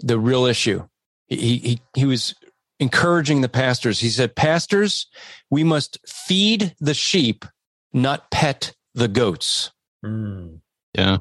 The 0.00 0.18
real 0.18 0.46
issue. 0.46 0.88
He 1.26 1.58
he 1.58 1.80
he 1.94 2.04
was 2.06 2.34
encouraging 2.80 3.42
the 3.42 3.48
pastors. 3.48 4.00
He 4.00 4.08
said, 4.08 4.34
"Pastors, 4.34 5.06
we 5.50 5.62
must 5.62 5.98
feed 6.08 6.74
the 6.80 6.94
sheep, 6.94 7.44
not 7.92 8.30
pet 8.30 8.74
the 8.94 9.08
goats." 9.08 9.72
Mm. 10.04 10.60
Yeah. 10.94 11.18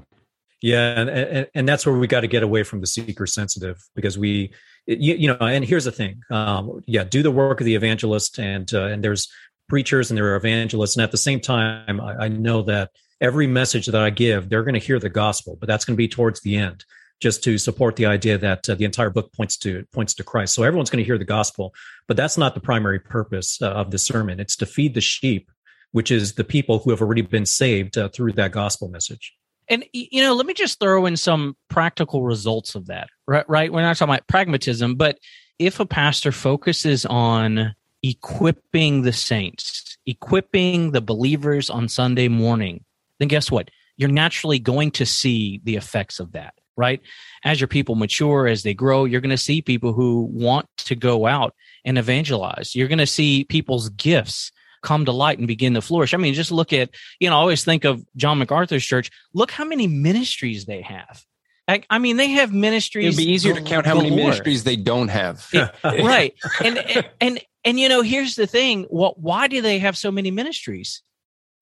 Yeah, 0.62 1.00
and, 1.00 1.10
and, 1.10 1.48
and 1.54 1.70
that's 1.70 1.86
where 1.86 1.96
we 1.96 2.08
got 2.08 2.22
to 2.22 2.28
get 2.28 2.42
away 2.42 2.64
from 2.64 2.82
the 2.82 2.88
seeker 2.88 3.28
sensitive 3.28 3.78
because 3.96 4.18
we, 4.18 4.52
you, 4.88 5.14
you 5.14 5.28
know, 5.28 5.38
and 5.40 5.64
here's 5.64 5.86
the 5.86 5.92
thing, 5.92 6.22
um, 6.32 6.82
yeah, 6.88 7.04
do 7.04 7.22
the 7.22 7.30
work 7.30 7.62
of 7.62 7.66
the 7.66 7.76
evangelist, 7.76 8.40
and 8.40 8.74
uh, 8.74 8.86
and 8.86 9.04
there's 9.04 9.32
preachers 9.70 10.10
and 10.10 10.18
there 10.18 10.34
are 10.34 10.36
evangelists, 10.36 10.96
and 10.96 11.04
at 11.04 11.12
the 11.12 11.18
same 11.18 11.40
time, 11.40 12.02
I, 12.02 12.26
I 12.26 12.28
know 12.28 12.64
that 12.64 12.90
every 13.22 13.46
message 13.46 13.86
that 13.86 14.02
I 14.02 14.10
give, 14.10 14.50
they're 14.50 14.64
going 14.64 14.74
to 14.74 14.80
hear 14.80 15.00
the 15.00 15.10
gospel, 15.10 15.58
but 15.60 15.68
that's 15.68 15.86
going 15.86 15.96
to 15.96 15.98
be 15.98 16.08
towards 16.08 16.42
the 16.42 16.58
end, 16.58 16.86
just 17.20 17.44
to 17.44 17.60
support 17.60 17.96
the 17.96 18.08
idea 18.08 18.40
that 18.40 18.68
uh, 18.68 18.74
the 18.74 18.86
entire 18.86 19.12
book 19.12 19.32
points 19.34 19.58
to 19.58 19.86
points 19.94 20.16
to 20.16 20.24
Christ. 20.24 20.56
So 20.56 20.64
everyone's 20.64 20.90
going 20.90 21.04
to 21.04 21.08
hear 21.08 21.20
the 21.20 21.26
gospel, 21.26 21.76
but 22.08 22.18
that's 22.18 22.38
not 22.38 22.56
the 22.56 22.62
primary 22.62 23.00
purpose 23.00 23.62
uh, 23.62 23.70
of 23.70 23.92
the 23.92 24.00
sermon. 24.00 24.40
It's 24.40 24.56
to 24.58 24.66
feed 24.66 24.96
the 24.96 25.02
sheep, 25.02 25.52
which 25.92 26.12
is 26.12 26.34
the 26.34 26.44
people 26.44 26.80
who 26.80 26.90
have 26.92 27.02
already 27.02 27.22
been 27.22 27.46
saved 27.46 27.98
uh, 27.98 28.10
through 28.10 28.34
that 28.34 28.52
gospel 28.52 28.88
message. 28.90 29.34
And 29.70 29.84
you 29.92 30.22
know, 30.22 30.34
let 30.34 30.46
me 30.46 30.54
just 30.54 30.80
throw 30.80 31.06
in 31.06 31.18
some 31.18 31.58
practical 31.70 32.24
results 32.24 32.76
of 32.76 32.88
that. 32.88 33.10
Right, 33.28 33.48
right. 33.50 33.72
We're 33.72 33.82
not 33.82 33.98
talking 33.98 34.14
about 34.14 34.28
pragmatism, 34.28 34.96
but 34.96 35.18
if 35.60 35.80
a 35.80 35.86
pastor 35.86 36.32
focuses 36.32 37.06
on 37.06 37.76
equipping 38.04 39.02
the 39.02 39.12
saints, 39.12 39.98
equipping 40.06 40.92
the 40.92 41.02
believers 41.02 41.70
on 41.70 41.90
Sunday 41.90 42.28
morning, 42.28 42.84
then 43.20 43.28
guess 43.28 43.52
what? 43.52 43.70
You're 43.98 44.10
naturally 44.10 44.60
going 44.60 44.92
to 44.92 45.06
see 45.06 45.60
the 45.64 45.76
effects 45.76 46.20
of 46.20 46.34
that, 46.34 46.54
right? 46.78 47.02
As 47.44 47.60
your 47.60 47.68
people 47.68 47.96
mature, 47.96 48.48
as 48.48 48.64
they 48.64 48.76
grow, 48.76 49.06
you're 49.06 49.22
going 49.22 49.32
to 49.32 49.38
see 49.38 49.62
people 49.62 49.94
who 49.94 50.30
want 50.32 50.68
to 50.78 50.96
go 50.96 51.26
out 51.26 51.56
and 51.84 51.98
evangelize. 51.98 52.76
You're 52.76 52.88
going 52.88 53.00
to 53.00 53.08
see 53.08 53.44
people's 53.44 53.90
gifts 53.90 54.52
come 54.84 55.06
to 55.06 55.12
light 55.12 55.38
and 55.38 55.48
begin 55.48 55.74
to 55.74 55.82
flourish. 55.82 56.14
I 56.14 56.18
mean, 56.18 56.34
just 56.34 56.52
look 56.52 56.74
at, 56.74 56.90
you 57.20 57.30
know, 57.30 57.36
I 57.36 57.40
always 57.40 57.64
think 57.64 57.84
of 57.84 58.04
John 58.16 58.40
MacArthur's 58.40 58.86
church. 58.86 59.10
Look 59.34 59.52
how 59.52 59.66
many 59.66 59.88
ministries 59.88 60.66
they 60.66 60.82
have. 60.82 61.24
I, 61.68 61.84
I 61.90 62.00
mean, 62.00 62.18
they 62.18 62.30
have 62.30 62.54
ministries. 62.54 63.06
It'd 63.06 63.18
be 63.18 63.32
easier 63.32 63.54
to 63.54 63.62
count 63.62 63.86
how 63.86 63.96
many 63.96 64.16
ministries 64.16 64.64
they 64.64 64.78
don't 64.78 65.10
have. 65.10 65.48
It- 65.52 65.70
right. 65.84 66.34
And, 66.64 66.78
and, 66.78 67.10
and, 67.20 67.40
and, 67.66 67.80
you 67.80 67.90
know, 67.90 68.02
here's 68.02 68.36
the 68.36 68.48
thing. 68.48 68.84
What, 68.84 69.20
why 69.20 69.48
do 69.48 69.62
they 69.62 69.80
have 69.80 69.98
so 69.98 70.10
many 70.12 70.32
ministries? 70.32 71.02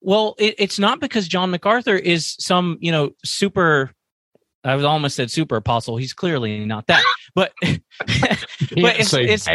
Well, 0.01 0.35
it, 0.37 0.55
it's 0.59 0.77
not 0.77 0.99
because 0.99 1.27
John 1.27 1.49
MacArthur 1.49 1.95
is 1.95 2.35
some, 2.39 2.77
you 2.79 2.91
know, 2.91 3.11
super, 3.23 3.91
I 4.63 4.75
was 4.75 4.85
almost 4.85 5.15
said 5.15 5.31
super 5.31 5.55
apostle. 5.55 5.97
He's 5.97 6.13
clearly 6.13 6.65
not 6.65 6.85
that, 6.87 7.03
but, 7.35 7.51
but 7.61 7.77
Can't 8.07 8.99
it's, 8.99 9.13
it's, 9.13 9.47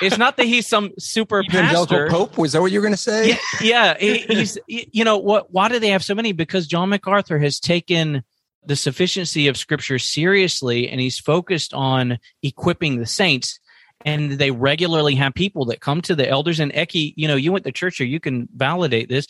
it's 0.00 0.18
not 0.18 0.36
that 0.36 0.46
he's 0.46 0.66
some 0.68 0.92
super 0.98 1.40
Evangelical 1.48 1.86
pastor. 1.86 2.08
Pope? 2.08 2.38
Was 2.38 2.52
that 2.52 2.62
what 2.62 2.70
you 2.72 2.78
were 2.78 2.82
going 2.86 2.94
to 2.94 2.96
say? 2.96 3.30
yeah, 3.30 3.36
yeah 3.60 3.98
he- 3.98 4.18
he's 4.18 4.58
you 4.66 5.04
know 5.04 5.18
what 5.18 5.52
why 5.52 5.68
do 5.68 5.78
they 5.78 5.88
have 5.88 6.04
so 6.04 6.14
many 6.14 6.32
because 6.32 6.66
john 6.66 6.88
macarthur 6.88 7.38
has 7.38 7.58
taken 7.60 8.22
the 8.64 8.76
sufficiency 8.76 9.48
of 9.48 9.56
scripture 9.56 9.98
seriously 9.98 10.88
and 10.88 11.00
he's 11.00 11.18
focused 11.18 11.74
on 11.74 12.18
equipping 12.42 12.98
the 12.98 13.06
saints 13.06 13.58
and 14.04 14.32
they 14.32 14.50
regularly 14.50 15.14
have 15.16 15.34
people 15.34 15.66
that 15.66 15.80
come 15.80 16.00
to 16.02 16.14
the 16.14 16.28
elders 16.28 16.60
and 16.60 16.72
Ekkie, 16.72 17.14
you 17.16 17.26
know 17.28 17.36
you 17.36 17.52
went 17.52 17.64
to 17.64 17.72
church 17.72 18.00
or 18.00 18.04
you 18.04 18.20
can 18.20 18.48
validate 18.54 19.08
this 19.08 19.26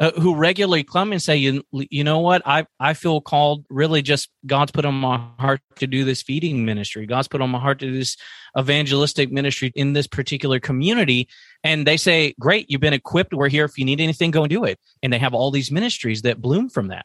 uh, 0.00 0.10
who 0.12 0.34
regularly 0.34 0.82
come 0.82 1.12
and 1.12 1.22
say 1.22 1.36
you 1.36 1.62
you 1.72 2.02
know 2.02 2.20
what? 2.20 2.42
I 2.46 2.66
i 2.80 2.94
feel 2.94 3.20
called 3.20 3.66
really 3.68 4.00
just 4.00 4.30
god's 4.46 4.72
put 4.72 4.86
on 4.86 4.94
my 4.94 5.20
heart 5.38 5.60
to 5.76 5.86
do 5.86 6.04
this 6.04 6.22
feeding 6.22 6.64
ministry. 6.64 7.06
God's 7.06 7.28
put 7.28 7.42
on 7.42 7.50
my 7.50 7.60
heart 7.60 7.78
to 7.80 7.86
do 7.86 7.98
this 7.98 8.16
evangelistic 8.58 9.30
ministry 9.30 9.72
in 9.74 9.92
this 9.92 10.06
particular 10.06 10.58
community. 10.58 11.28
And 11.62 11.86
they 11.86 11.98
say 11.98 12.34
great 12.40 12.70
you've 12.70 12.80
been 12.80 12.94
equipped. 12.94 13.34
We're 13.34 13.50
here. 13.50 13.66
If 13.66 13.76
you 13.78 13.84
need 13.84 14.00
anything 14.00 14.30
go 14.30 14.42
and 14.42 14.50
do 14.50 14.64
it. 14.64 14.78
And 15.02 15.12
they 15.12 15.18
have 15.18 15.34
all 15.34 15.50
these 15.50 15.70
ministries 15.70 16.22
that 16.22 16.40
bloom 16.40 16.70
from 16.70 16.88
that. 16.88 17.04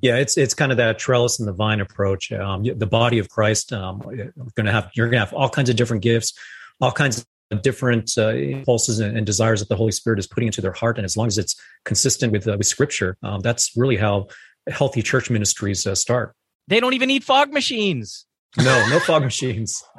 Yeah, 0.00 0.16
it's 0.16 0.36
it's 0.36 0.54
kind 0.54 0.70
of 0.70 0.78
that 0.78 0.98
trellis 0.98 1.40
and 1.40 1.48
the 1.48 1.52
vine 1.52 1.80
approach. 1.80 2.30
Um, 2.30 2.62
the 2.62 2.86
body 2.86 3.18
of 3.18 3.28
Christ, 3.28 3.72
um, 3.72 4.00
going 4.00 4.66
to 4.66 4.72
have 4.72 4.90
you're 4.94 5.08
going 5.08 5.20
to 5.20 5.26
have 5.26 5.32
all 5.32 5.48
kinds 5.48 5.70
of 5.70 5.76
different 5.76 6.02
gifts, 6.02 6.34
all 6.80 6.92
kinds 6.92 7.18
of 7.18 7.26
different 7.60 8.12
uh, 8.16 8.28
impulses 8.28 8.98
and, 9.00 9.16
and 9.16 9.26
desires 9.26 9.60
that 9.60 9.68
the 9.68 9.76
Holy 9.76 9.92
Spirit 9.92 10.18
is 10.18 10.26
putting 10.26 10.46
into 10.46 10.60
their 10.60 10.72
heart, 10.72 10.96
and 10.96 11.04
as 11.04 11.16
long 11.16 11.26
as 11.26 11.36
it's 11.38 11.54
consistent 11.84 12.32
with 12.32 12.48
uh, 12.48 12.56
with 12.56 12.66
Scripture, 12.66 13.16
um, 13.22 13.40
that's 13.40 13.76
really 13.76 13.96
how 13.96 14.28
healthy 14.68 15.02
church 15.02 15.28
ministries 15.30 15.86
uh, 15.86 15.94
start. 15.94 16.34
they 16.68 16.80
don't 16.80 16.94
even 16.94 17.08
need 17.08 17.24
fog 17.24 17.52
machines 17.52 18.26
No, 18.56 18.86
no 18.88 19.00
fog 19.00 19.22
machines. 19.30 19.82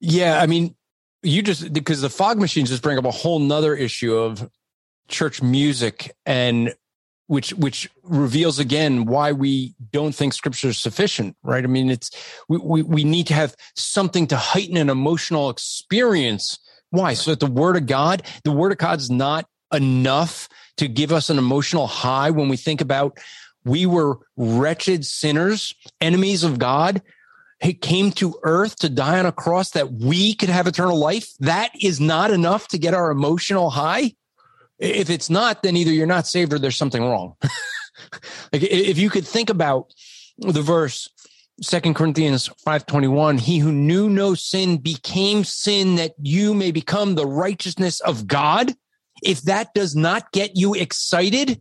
yeah, 0.00 0.40
I 0.40 0.46
mean, 0.46 0.76
you 1.22 1.42
just 1.42 1.72
because 1.72 2.00
the 2.00 2.10
fog 2.10 2.38
machines 2.38 2.70
just 2.70 2.82
bring 2.82 2.98
up 2.98 3.04
a 3.04 3.10
whole 3.10 3.38
nother 3.38 3.74
issue 3.74 4.14
of 4.16 4.48
church 5.08 5.42
music 5.42 6.14
and 6.24 6.74
which 7.26 7.50
which 7.54 7.90
reveals 8.04 8.58
again 8.58 9.04
why 9.04 9.32
we 9.32 9.74
don't 9.92 10.14
think 10.14 10.32
scripture 10.32 10.68
is 10.68 10.78
sufficient 10.78 11.36
right? 11.42 11.64
I 11.64 11.66
mean 11.66 11.90
it's 11.90 12.10
we, 12.48 12.58
we 12.58 12.82
we 12.82 13.04
need 13.04 13.26
to 13.28 13.34
have 13.34 13.56
something 13.74 14.26
to 14.28 14.36
heighten 14.36 14.76
an 14.76 14.90
emotional 14.90 15.50
experience. 15.50 16.58
Why? 16.90 17.14
So 17.14 17.32
that 17.32 17.40
the 17.40 17.46
word 17.46 17.76
of 17.76 17.86
god 17.86 18.22
the 18.44 18.52
word 18.52 18.72
of 18.72 18.78
god's 18.78 19.10
not 19.10 19.46
enough 19.72 20.48
to 20.76 20.88
give 20.88 21.12
us 21.12 21.30
an 21.30 21.38
emotional 21.38 21.86
high 21.86 22.30
when 22.30 22.48
we 22.48 22.56
think 22.56 22.80
about 22.80 23.18
we 23.64 23.84
were 23.84 24.18
wretched 24.36 25.04
sinners 25.04 25.74
enemies 26.00 26.44
of 26.44 26.58
god 26.58 27.02
he 27.60 27.72
came 27.72 28.12
to 28.12 28.38
earth 28.42 28.76
to 28.76 28.88
die 28.88 29.18
on 29.18 29.26
a 29.26 29.32
cross 29.32 29.70
that 29.70 29.92
we 29.92 30.34
could 30.34 30.50
have 30.50 30.66
eternal 30.66 30.98
life. 30.98 31.26
That 31.40 31.70
is 31.80 32.00
not 32.00 32.30
enough 32.30 32.68
to 32.68 32.78
get 32.78 32.94
our 32.94 33.10
emotional 33.10 33.70
high 33.70 34.14
if 34.78 35.10
it's 35.10 35.30
not 35.30 35.62
then 35.62 35.76
either 35.76 35.92
you're 35.92 36.06
not 36.06 36.26
saved 36.26 36.52
or 36.52 36.58
there's 36.58 36.76
something 36.76 37.02
wrong. 37.02 37.34
Like 38.52 38.62
if 38.62 38.98
you 38.98 39.10
could 39.10 39.26
think 39.26 39.50
about 39.50 39.92
the 40.38 40.62
verse 40.62 41.08
Second 41.62 41.94
Corinthians 41.94 42.50
5:21 42.66 43.40
he 43.40 43.58
who 43.58 43.72
knew 43.72 44.10
no 44.10 44.34
sin 44.34 44.76
became 44.76 45.44
sin 45.44 45.96
that 45.96 46.14
you 46.20 46.54
may 46.54 46.70
become 46.70 47.14
the 47.14 47.26
righteousness 47.26 48.00
of 48.00 48.26
God. 48.26 48.74
If 49.22 49.42
that 49.42 49.72
does 49.74 49.96
not 49.96 50.32
get 50.32 50.56
you 50.56 50.74
excited 50.74 51.60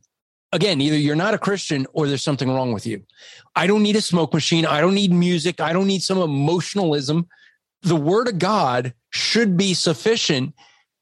again 0.51 0.81
either 0.81 0.97
you're 0.97 1.15
not 1.15 1.33
a 1.33 1.39
Christian 1.39 1.87
or 1.93 2.07
there's 2.07 2.23
something 2.23 2.49
wrong 2.49 2.73
with 2.73 2.85
you. 2.85 3.03
I 3.55 3.67
don't 3.67 3.83
need 3.83 3.95
a 3.95 4.01
smoke 4.01 4.33
machine. 4.33 4.65
I 4.65 4.81
don't 4.81 4.95
need 4.95 5.11
music. 5.11 5.61
I 5.61 5.71
don't 5.71 5.87
need 5.87 6.03
some 6.03 6.17
emotionalism. 6.17 7.27
The 7.81 7.95
word 7.95 8.27
of 8.27 8.39
God 8.39 8.93
should 9.11 9.55
be 9.55 9.73
sufficient 9.73 10.53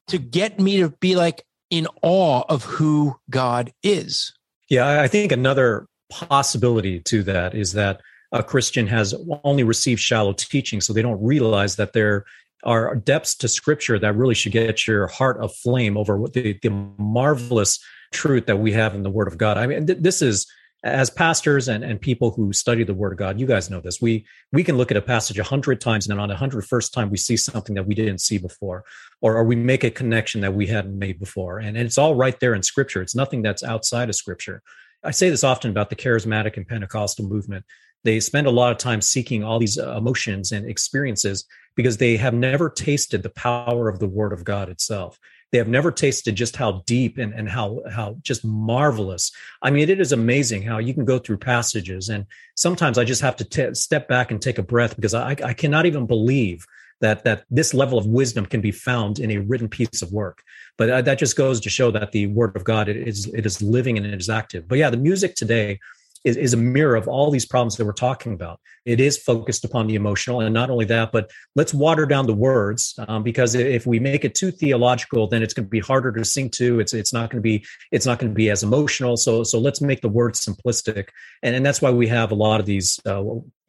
to 0.08 0.20
get 0.20 0.60
me 0.60 0.78
to 0.82 0.90
be 0.90 1.16
like 1.16 1.44
in 1.74 1.88
awe 2.04 2.44
of 2.50 2.64
who 2.64 3.16
God 3.32 3.74
is. 3.82 4.32
Yeah, 4.70 5.02
I- 5.02 5.08
think 5.08 5.32
another 5.32 5.88
possibility 6.12 7.00
to 7.00 7.24
that 7.24 7.56
is 7.56 7.74
that 7.74 8.00
a 8.32 8.44
Christian 8.44 8.86
has 8.86 9.16
only 9.44 9.64
received 9.64 10.00
shallow 10.00 10.34
teaching, 10.34 10.82
so 10.82 10.94
they 10.94 11.02
don't 11.02 11.22
realize 11.24 11.76
that 11.78 11.94
there 11.94 12.26
are 12.64 12.96
depths 12.96 13.34
to 13.38 13.48
Scripture 13.48 13.98
that 13.98 14.16
really 14.16 14.36
should 14.36 14.52
get 14.52 14.86
your 14.86 15.08
heart 15.08 15.44
aflame 15.44 15.98
over 15.98 16.28
the, 16.32 16.60
the 16.62 16.70
marvelous 17.00 17.80
truth 18.12 18.46
that 18.46 18.60
we 18.60 18.72
have 18.72 18.94
in 18.94 19.02
the 19.02 19.10
Word 19.10 19.28
of 19.28 19.40
God. 19.40 19.58
I 19.58 19.66
mean, 19.66 19.88
th- 19.88 20.00
this 20.00 20.22
is 20.22 20.46
as 20.84 21.10
pastors 21.10 21.70
and, 21.70 21.84
and 21.84 22.02
people 22.02 22.32
who 22.32 22.52
study 22.52 22.84
the 22.84 22.94
Word 22.94 23.14
of 23.14 23.18
God. 23.18 23.40
You 23.40 23.46
guys 23.46 23.70
know 23.70 23.80
this. 23.80 24.02
We 24.02 24.26
we 24.52 24.64
can 24.64 24.78
look 24.78 24.92
at 24.92 24.98
a 24.98 25.02
passage 25.02 25.40
a 25.40 25.44
hundred 25.44 25.80
times, 25.80 26.08
and 26.08 26.20
on 26.20 26.30
the 26.30 26.36
hundred 26.36 26.66
first 26.66 26.94
time 26.94 27.10
we 27.10 27.18
see 27.18 27.38
something 27.38 27.76
that 27.76 27.88
we 27.88 27.96
didn't 27.96 28.20
see 28.20 28.38
before, 28.38 28.84
or, 29.22 29.38
or 29.38 29.44
we 29.44 29.56
make 29.56 29.84
a 29.84 29.92
connection 29.92 30.42
that 30.42 30.54
we 30.54 30.68
hadn't 30.68 30.98
made 30.98 31.20
before, 31.20 31.60
and, 31.60 31.78
and 31.78 31.86
it's 31.86 31.98
all 31.98 32.16
right 32.16 32.40
there 32.40 32.54
in 32.54 32.64
Scripture. 32.64 33.02
It's 33.02 33.16
nothing 33.16 33.42
that's 33.42 33.64
outside 33.64 34.10
of 34.10 34.16
Scripture. 34.16 34.62
I 35.04 35.12
say 35.12 35.30
this 35.30 35.44
often 35.44 35.72
about 35.72 35.90
the 35.90 35.96
charismatic 35.96 36.58
and 36.58 36.68
Pentecostal 36.68 37.26
movement. 37.26 37.66
They 38.04 38.20
spend 38.20 38.48
a 38.48 38.52
lot 38.52 38.72
of 38.72 38.78
time 38.78 39.02
seeking 39.02 39.44
all 39.44 39.60
these 39.60 39.78
uh, 39.78 39.96
emotions 39.96 40.52
and 40.52 40.70
experiences 40.70 41.46
because 41.76 41.98
they 41.98 42.18
have 42.18 42.34
never 42.34 42.70
tasted 42.70 43.24
the 43.24 43.30
power 43.30 43.88
of 43.88 44.00
the 44.00 44.08
Word 44.08 44.34
of 44.34 44.44
God 44.44 44.70
itself. 44.70 45.18
They 45.54 45.60
have 45.60 45.68
never 45.68 45.92
tasted 45.92 46.34
just 46.34 46.56
how 46.56 46.82
deep 46.88 47.20
and, 47.20 47.32
and 47.32 47.48
how 47.48 47.84
how 47.90 48.18
just 48.24 48.44
marvelous. 48.44 49.32
I 49.62 49.70
mean, 49.70 49.88
it 49.88 50.02
is 50.02 50.12
amazing 50.12 50.64
how 50.64 50.80
you 50.80 50.96
can 50.96 51.06
go 51.06 51.20
through 51.20 51.38
passages, 51.38 52.10
and 52.10 52.26
sometimes 52.56 52.98
I 52.98 53.04
just 53.04 53.22
have 53.22 53.36
to 53.36 53.46
t- 53.46 53.76
step 53.76 54.08
back 54.08 54.32
and 54.32 54.42
take 54.42 54.58
a 54.58 54.64
breath 54.64 54.96
because 54.96 55.14
I, 55.14 55.36
I 55.44 55.54
cannot 55.54 55.86
even 55.86 56.08
believe 56.08 56.66
that 57.02 57.24
that 57.26 57.44
this 57.52 57.72
level 57.72 58.00
of 58.00 58.08
wisdom 58.08 58.48
can 58.48 58.62
be 58.62 58.72
found 58.72 59.20
in 59.20 59.30
a 59.30 59.38
written 59.38 59.70
piece 59.70 60.02
of 60.02 60.12
work. 60.12 60.42
But 60.76 60.90
uh, 60.90 61.02
that 61.04 61.20
just 61.20 61.38
goes 61.38 61.60
to 61.62 61.70
show 61.70 61.92
that 61.92 62.14
the 62.14 62.26
Word 62.28 62.56
of 62.56 62.64
God 62.64 62.90
it 62.90 62.98
is 62.98 63.28
it 63.28 63.46
is 63.46 63.62
living 63.62 63.96
and 63.98 64.08
it 64.08 64.20
is 64.20 64.30
active. 64.30 64.68
But 64.68 64.80
yeah, 64.80 64.90
the 64.90 64.98
music 64.98 65.36
today 65.36 65.80
is, 66.24 66.38
is 66.38 66.54
a 66.54 66.58
mirror 66.58 66.96
of 66.96 67.08
all 67.08 67.32
these 67.32 67.46
problems 67.46 67.78
that 67.78 67.86
we're 67.86 67.94
talking 67.94 68.34
about. 68.34 68.60
It 68.86 69.00
is 69.00 69.18
focused 69.18 69.66
upon 69.66 69.88
the 69.88 69.96
emotional, 69.96 70.42
and 70.42 70.54
not 70.54 70.70
only 70.70 70.86
that, 70.86 71.12
but 71.12 71.32
let's 71.56 71.74
water 71.74 72.06
down 72.06 72.28
the 72.28 72.34
words 72.34 72.98
um, 73.08 73.24
because 73.24 73.56
if 73.56 73.86
we 73.86 74.00
make 74.00 74.26
it 74.26 74.36
too 74.36 74.52
theological, 74.52 75.28
then 75.28 75.44
it's 75.44 75.54
going 75.54 75.66
to 75.66 75.70
be 75.70 75.80
harder 75.80 76.12
to 76.12 76.26
sing 76.26 76.50
to. 76.52 76.80
It's 76.80 76.94
it's 76.94 77.14
not 77.14 77.30
going 77.30 77.42
to 77.42 77.44
be 77.44 77.66
it's 77.92 78.06
not 78.06 78.20
going 78.20 78.32
to 78.32 78.36
be 78.36 78.50
as 78.50 78.64
emotional. 78.64 79.18
So 79.18 79.44
so 79.44 79.60
let's 79.60 79.82
make 79.82 80.02
the 80.02 80.10
words 80.10 80.46
simplistic, 80.46 81.10
and 81.42 81.56
and 81.56 81.66
that's 81.66 81.82
why 81.82 81.92
we 81.92 82.08
have 82.08 82.32
a 82.32 82.36
lot 82.36 82.60
of 82.60 82.66
these. 82.66 83.00
Uh, 83.06 83.24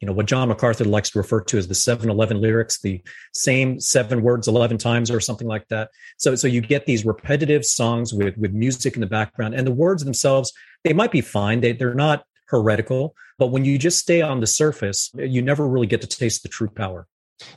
you 0.05 0.11
know 0.11 0.15
what 0.15 0.27
John 0.27 0.49
MacArthur 0.49 0.85
likes 0.85 1.09
to 1.09 1.17
refer 1.17 1.41
to 1.41 1.57
as 1.57 1.67
the 1.67 1.73
7-Eleven 1.73 2.39
lyrics, 2.39 2.79
the 2.79 3.01
same 3.33 3.79
seven 3.79 4.21
words 4.21 4.47
eleven 4.47 4.77
times 4.77 5.09
or 5.09 5.19
something 5.19 5.47
like 5.47 5.67
that. 5.69 5.89
So 6.17 6.35
so 6.35 6.47
you 6.47 6.61
get 6.61 6.85
these 6.85 7.07
repetitive 7.07 7.65
songs 7.65 8.13
with 8.13 8.37
with 8.37 8.53
music 8.53 8.93
in 8.93 9.01
the 9.01 9.07
background, 9.07 9.55
and 9.55 9.65
the 9.65 9.71
words 9.71 10.05
themselves 10.05 10.53
they 10.83 10.93
might 10.93 11.11
be 11.11 11.21
fine. 11.21 11.61
They 11.61 11.71
they're 11.71 11.95
not 11.95 12.23
heretical, 12.49 13.15
but 13.39 13.47
when 13.47 13.65
you 13.65 13.79
just 13.79 13.97
stay 13.97 14.21
on 14.21 14.41
the 14.41 14.47
surface, 14.47 15.09
you 15.17 15.41
never 15.41 15.67
really 15.67 15.87
get 15.87 16.01
to 16.01 16.07
taste 16.07 16.43
the 16.43 16.49
true 16.49 16.69
power. 16.69 17.07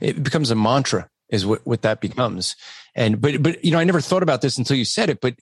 It 0.01 0.23
becomes 0.23 0.51
a 0.51 0.55
mantra, 0.55 1.11
is 1.29 1.45
what, 1.45 1.67
what 1.67 1.83
that 1.83 2.01
becomes. 2.01 2.57
And 2.95 3.21
but 3.21 3.43
but 3.43 3.63
you 3.63 3.73
know, 3.73 3.79
I 3.79 3.85
never 3.85 4.01
thought 4.01 4.23
about 4.23 4.41
this 4.41 4.57
until 4.57 4.79
you 4.79 4.87
said 4.87 5.11
it, 5.11 5.21
but 5.21 5.35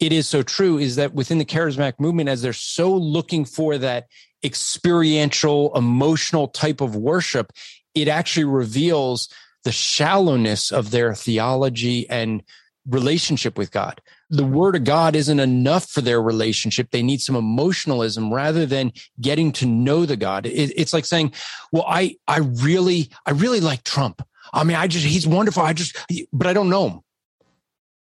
it 0.00 0.12
is 0.12 0.28
so 0.28 0.42
true 0.42 0.76
is 0.76 0.96
that 0.96 1.14
within 1.14 1.38
the 1.38 1.46
charismatic 1.46 1.98
movement, 1.98 2.28
as 2.28 2.42
they're 2.42 2.52
so 2.52 2.94
looking 2.94 3.46
for 3.46 3.78
that 3.78 4.08
experiential, 4.44 5.76
emotional 5.76 6.48
type 6.48 6.80
of 6.80 6.96
worship, 6.96 7.52
it 7.94 8.08
actually 8.08 8.44
reveals 8.44 9.28
the 9.64 9.72
shallowness 9.72 10.72
of 10.72 10.90
their 10.90 11.14
theology 11.14 12.08
and 12.10 12.42
relationship 12.88 13.56
with 13.56 13.70
God. 13.70 14.00
The 14.28 14.44
word 14.44 14.74
of 14.74 14.84
God 14.84 15.14
isn't 15.14 15.38
enough 15.38 15.88
for 15.88 16.00
their 16.00 16.20
relationship. 16.20 16.90
They 16.90 17.02
need 17.02 17.20
some 17.20 17.36
emotionalism 17.36 18.32
rather 18.32 18.66
than 18.66 18.92
getting 19.20 19.52
to 19.52 19.66
know 19.66 20.04
the 20.04 20.16
God. 20.16 20.46
It, 20.46 20.72
it's 20.76 20.92
like 20.92 21.04
saying, 21.04 21.32
well, 21.70 21.84
I, 21.86 22.16
I 22.26 22.38
really, 22.38 23.10
I 23.24 23.32
really 23.32 23.60
like 23.60 23.84
Trump. 23.84 24.26
I 24.52 24.64
mean, 24.64 24.76
I 24.76 24.86
just, 24.86 25.04
he's 25.04 25.26
wonderful. 25.26 25.62
I 25.62 25.74
just, 25.74 25.96
but 26.32 26.46
I 26.46 26.52
don't 26.52 26.70
know 26.70 26.88
him. 26.88 27.00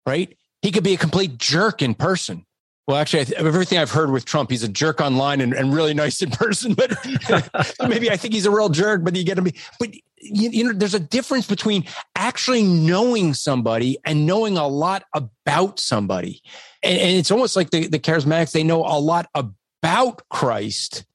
Right. 0.06 0.38
He 0.62 0.72
could 0.72 0.84
be 0.84 0.94
a 0.94 0.98
complete 0.98 1.38
jerk 1.38 1.82
in 1.82 1.96
person. 1.96 2.46
Well, 2.88 2.96
actually, 2.96 3.26
th- 3.26 3.38
everything 3.38 3.78
I've 3.80 3.92
heard 3.92 4.12
with 4.12 4.24
Trump, 4.24 4.50
he's 4.50 4.64
a 4.64 4.70
jerk 4.70 5.02
online 5.02 5.42
and, 5.42 5.54
and 5.54 5.74
really 5.74 5.94
nice 5.94 6.22
in 6.22 6.32
person. 6.32 6.74
But 6.74 6.96
maybe 7.88 8.10
I 8.10 8.16
think 8.16 8.34
he's 8.34 8.46
a 8.46 8.52
real 8.52 8.70
jerk. 8.70 9.04
But 9.04 9.16
you 9.16 9.26
get 9.26 9.36
to 9.36 9.42
be, 9.42 9.56
But 9.78 9.94
you, 9.94 10.50
you 10.50 10.64
know, 10.64 10.74
there's 10.74 10.94
a 10.94 11.00
difference 11.00 11.48
between 11.48 11.84
actually 12.16 12.64
knowing 12.64 13.34
somebody 13.34 13.98
and 14.06 14.26
knowing 14.26 14.58
a 14.58 14.68
lot 14.68 15.04
about 15.14 15.80
somebody. 15.80 16.42
And, 16.82 16.98
and 16.98 17.18
it's 17.18 17.30
almost 17.30 17.58
like 17.58 17.72
the, 17.72 17.88
the 17.88 18.00
charismatics; 18.00 18.54
they 18.54 18.64
know 18.64 18.86
a 18.86 19.00
lot 19.00 19.30
about 19.34 20.24
Christ. 20.30 21.06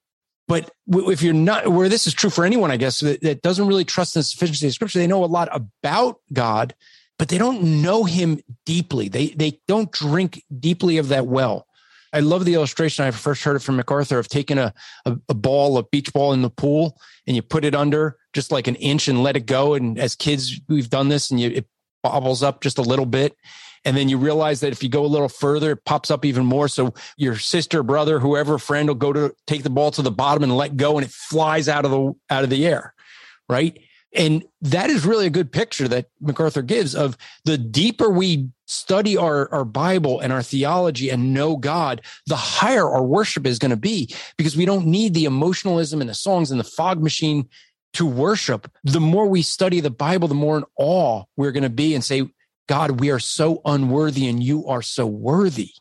But 0.47 0.69
if 0.87 1.23
you're 1.23 1.33
not, 1.33 1.69
where 1.69 1.89
this 1.89 2.05
is 2.05 2.13
true 2.13 2.29
for 2.29 2.45
anyone, 2.45 2.69
I 2.69 2.77
guess 2.77 2.99
that, 2.99 3.21
that 3.21 3.41
doesn't 3.41 3.65
really 3.65 3.85
trust 3.85 4.13
the 4.13 4.21
sufficiency 4.21 4.67
of 4.67 4.73
Scripture, 4.73 4.99
they 4.99 5.07
know 5.07 5.23
a 5.23 5.25
lot 5.25 5.47
about 5.51 6.19
God 6.31 6.75
but 7.23 7.29
they 7.29 7.37
don't 7.37 7.81
know 7.81 8.03
him 8.03 8.41
deeply. 8.65 9.07
They 9.07 9.27
they 9.27 9.61
don't 9.65 9.89
drink 9.93 10.43
deeply 10.59 10.97
of 10.97 11.07
that 11.07 11.25
well. 11.25 11.67
I 12.11 12.19
love 12.19 12.43
the 12.43 12.53
illustration. 12.53 13.05
I 13.05 13.11
first 13.11 13.45
heard 13.45 13.55
it 13.55 13.61
from 13.61 13.77
MacArthur 13.77 14.19
of 14.19 14.27
taking 14.27 14.57
a, 14.57 14.73
a, 15.05 15.17
a, 15.29 15.33
ball, 15.33 15.77
a 15.77 15.83
beach 15.83 16.11
ball 16.11 16.33
in 16.33 16.41
the 16.41 16.49
pool, 16.49 16.99
and 17.25 17.33
you 17.33 17.41
put 17.41 17.63
it 17.63 17.75
under 17.75 18.17
just 18.33 18.51
like 18.51 18.67
an 18.67 18.75
inch 18.75 19.07
and 19.07 19.23
let 19.23 19.37
it 19.37 19.45
go. 19.45 19.73
And 19.73 19.97
as 19.97 20.17
kids, 20.17 20.59
we've 20.67 20.89
done 20.89 21.07
this, 21.07 21.31
and 21.31 21.39
you, 21.39 21.49
it 21.51 21.65
bobbles 22.03 22.43
up 22.43 22.59
just 22.59 22.77
a 22.77 22.81
little 22.81 23.05
bit. 23.05 23.37
And 23.85 23.95
then 23.95 24.09
you 24.09 24.17
realize 24.17 24.59
that 24.59 24.73
if 24.73 24.83
you 24.83 24.89
go 24.89 25.05
a 25.05 25.07
little 25.07 25.29
further, 25.29 25.71
it 25.71 25.85
pops 25.85 26.11
up 26.11 26.25
even 26.25 26.45
more. 26.45 26.67
So 26.67 26.93
your 27.15 27.37
sister, 27.37 27.83
brother, 27.83 28.19
whoever, 28.19 28.59
friend 28.59 28.89
will 28.89 28.95
go 28.95 29.13
to 29.13 29.33
take 29.47 29.63
the 29.63 29.69
ball 29.69 29.91
to 29.91 30.01
the 30.01 30.11
bottom 30.11 30.43
and 30.43 30.57
let 30.57 30.75
go, 30.75 30.97
and 30.97 31.07
it 31.07 31.11
flies 31.13 31.69
out 31.69 31.85
of 31.85 31.91
the 31.91 32.13
out 32.29 32.43
of 32.43 32.49
the 32.49 32.67
air, 32.67 32.93
right? 33.47 33.79
And 34.15 34.43
that 34.61 34.89
is 34.89 35.05
really 35.05 35.25
a 35.25 35.31
good 35.31 35.51
picture 35.51 35.87
that 35.87 36.07
MacArthur 36.21 36.61
gives 36.61 36.93
of 36.93 37.17
the 37.45 37.57
deeper 37.57 38.09
we 38.09 38.49
study 38.67 39.17
our, 39.17 39.51
our 39.51 39.65
Bible 39.65 40.19
and 40.19 40.31
our 40.31 40.43
theology 40.43 41.09
and 41.09 41.33
know 41.33 41.57
God, 41.57 42.01
the 42.27 42.35
higher 42.35 42.87
our 42.87 43.03
worship 43.03 43.47
is 43.47 43.59
going 43.59 43.71
to 43.71 43.77
be 43.77 44.13
because 44.37 44.55
we 44.55 44.65
don't 44.65 44.85
need 44.85 45.13
the 45.13 45.25
emotionalism 45.25 45.99
and 45.99 46.09
the 46.09 46.15
songs 46.15 46.51
and 46.51 46.59
the 46.59 46.63
fog 46.63 47.01
machine 47.01 47.49
to 47.93 48.05
worship. 48.05 48.71
The 48.83 48.99
more 48.99 49.27
we 49.27 49.41
study 49.41 49.79
the 49.79 49.89
Bible, 49.89 50.27
the 50.27 50.35
more 50.35 50.57
in 50.57 50.63
awe 50.77 51.23
we're 51.35 51.51
going 51.51 51.63
to 51.63 51.69
be 51.69 51.95
and 51.95 52.03
say, 52.03 52.29
God, 52.67 52.99
we 52.99 53.11
are 53.11 53.19
so 53.19 53.61
unworthy 53.65 54.27
and 54.27 54.43
you 54.43 54.67
are 54.67 54.81
so 54.81 55.05
worthy. 55.05 55.71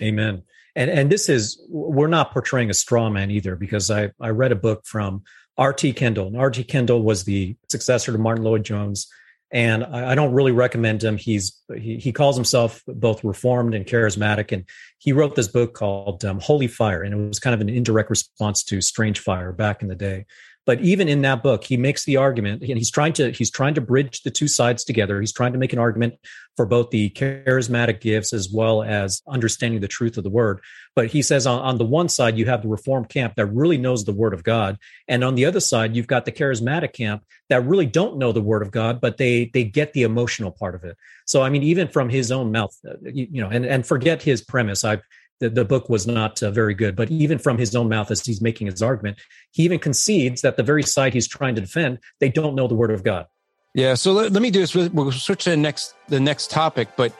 Amen. 0.00 0.42
And 0.74 0.90
and 0.90 1.12
this 1.12 1.28
is 1.28 1.62
we're 1.68 2.06
not 2.06 2.32
portraying 2.32 2.70
a 2.70 2.74
straw 2.74 3.10
man 3.10 3.30
either 3.30 3.56
because 3.56 3.90
I 3.90 4.10
I 4.20 4.30
read 4.30 4.52
a 4.52 4.56
book 4.56 4.86
from 4.86 5.22
R.T. 5.58 5.92
Kendall. 5.94 6.28
And 6.28 6.36
R.T. 6.36 6.64
Kendall 6.64 7.02
was 7.02 7.24
the 7.24 7.56
successor 7.68 8.12
to 8.12 8.18
Martyn 8.18 8.44
Lloyd-Jones. 8.44 9.08
And 9.50 9.84
I, 9.84 10.12
I 10.12 10.14
don't 10.14 10.32
really 10.32 10.52
recommend 10.52 11.04
him. 11.04 11.18
He's 11.18 11.60
he, 11.76 11.98
he, 11.98 12.10
calls 12.10 12.36
himself 12.36 12.82
both 12.86 13.22
reformed 13.22 13.74
and 13.74 13.84
charismatic. 13.84 14.50
And 14.50 14.64
he 14.98 15.12
wrote 15.12 15.36
this 15.36 15.48
book 15.48 15.74
called 15.74 16.24
um, 16.24 16.40
Holy 16.40 16.68
Fire, 16.68 17.02
and 17.02 17.12
it 17.12 17.28
was 17.28 17.38
kind 17.38 17.52
of 17.52 17.60
an 17.60 17.68
indirect 17.68 18.08
response 18.08 18.64
to 18.64 18.80
Strange 18.80 19.18
Fire 19.18 19.52
back 19.52 19.82
in 19.82 19.88
the 19.88 19.94
day. 19.94 20.24
But 20.64 20.80
even 20.80 21.08
in 21.08 21.22
that 21.22 21.42
book, 21.42 21.64
he 21.64 21.76
makes 21.76 22.04
the 22.04 22.16
argument, 22.16 22.62
and 22.62 22.78
he's 22.78 22.90
trying 22.90 23.12
to 23.14 23.32
he's 23.32 23.50
trying 23.50 23.74
to 23.74 23.80
bridge 23.80 24.22
the 24.22 24.30
two 24.30 24.46
sides 24.46 24.84
together. 24.84 25.18
He's 25.20 25.32
trying 25.32 25.52
to 25.52 25.58
make 25.58 25.72
an 25.72 25.78
argument 25.78 26.14
for 26.56 26.66
both 26.66 26.90
the 26.90 27.10
charismatic 27.10 28.00
gifts 28.00 28.32
as 28.32 28.50
well 28.52 28.82
as 28.82 29.22
understanding 29.26 29.80
the 29.80 29.88
truth 29.88 30.18
of 30.18 30.24
the 30.24 30.30
word. 30.30 30.60
But 30.94 31.08
he 31.08 31.22
says 31.22 31.46
on, 31.46 31.60
on 31.60 31.78
the 31.78 31.84
one 31.84 32.08
side, 32.08 32.36
you 32.36 32.46
have 32.46 32.62
the 32.62 32.68
reformed 32.68 33.08
camp 33.08 33.34
that 33.36 33.46
really 33.46 33.78
knows 33.78 34.04
the 34.04 34.12
word 34.12 34.34
of 34.34 34.44
God. 34.44 34.78
And 35.08 35.24
on 35.24 35.34
the 35.34 35.46
other 35.46 35.60
side, 35.60 35.96
you've 35.96 36.06
got 36.06 36.26
the 36.26 36.32
charismatic 36.32 36.92
camp 36.92 37.24
that 37.48 37.64
really 37.64 37.86
don't 37.86 38.18
know 38.18 38.32
the 38.32 38.42
word 38.42 38.62
of 38.62 38.70
God, 38.70 39.00
but 39.00 39.16
they 39.16 39.50
they 39.52 39.64
get 39.64 39.94
the 39.94 40.02
emotional 40.02 40.52
part 40.52 40.74
of 40.74 40.84
it. 40.84 40.96
So 41.26 41.42
I 41.42 41.48
mean, 41.48 41.62
even 41.62 41.88
from 41.88 42.08
his 42.08 42.30
own 42.30 42.52
mouth, 42.52 42.76
uh, 42.88 42.94
you, 43.02 43.26
you 43.32 43.42
know, 43.42 43.48
and, 43.48 43.64
and 43.64 43.86
forget 43.86 44.22
his 44.22 44.42
premise. 44.42 44.84
I've 44.84 45.02
the, 45.40 45.50
the 45.50 45.64
book 45.64 45.88
was 45.88 46.06
not 46.06 46.42
uh, 46.42 46.50
very 46.50 46.74
good. 46.74 46.96
But 46.96 47.10
even 47.10 47.38
from 47.38 47.58
his 47.58 47.74
own 47.74 47.88
mouth, 47.88 48.10
as 48.10 48.24
he's 48.24 48.40
making 48.40 48.68
his 48.68 48.82
argument, 48.82 49.20
he 49.50 49.64
even 49.64 49.78
concedes 49.78 50.42
that 50.42 50.56
the 50.56 50.62
very 50.62 50.82
side 50.82 51.14
he's 51.14 51.28
trying 51.28 51.54
to 51.56 51.60
defend, 51.60 51.98
they 52.20 52.28
don't 52.28 52.54
know 52.54 52.68
the 52.68 52.74
word 52.74 52.90
of 52.90 53.02
God. 53.02 53.26
Yeah. 53.74 53.94
So 53.94 54.12
let, 54.12 54.32
let 54.32 54.42
me 54.42 54.50
do 54.50 54.60
this. 54.60 54.74
We'll 54.74 55.12
switch 55.12 55.44
to 55.44 55.50
the 55.50 55.56
next 55.56 55.94
the 56.08 56.20
next 56.20 56.50
topic, 56.50 56.88
but 56.96 57.14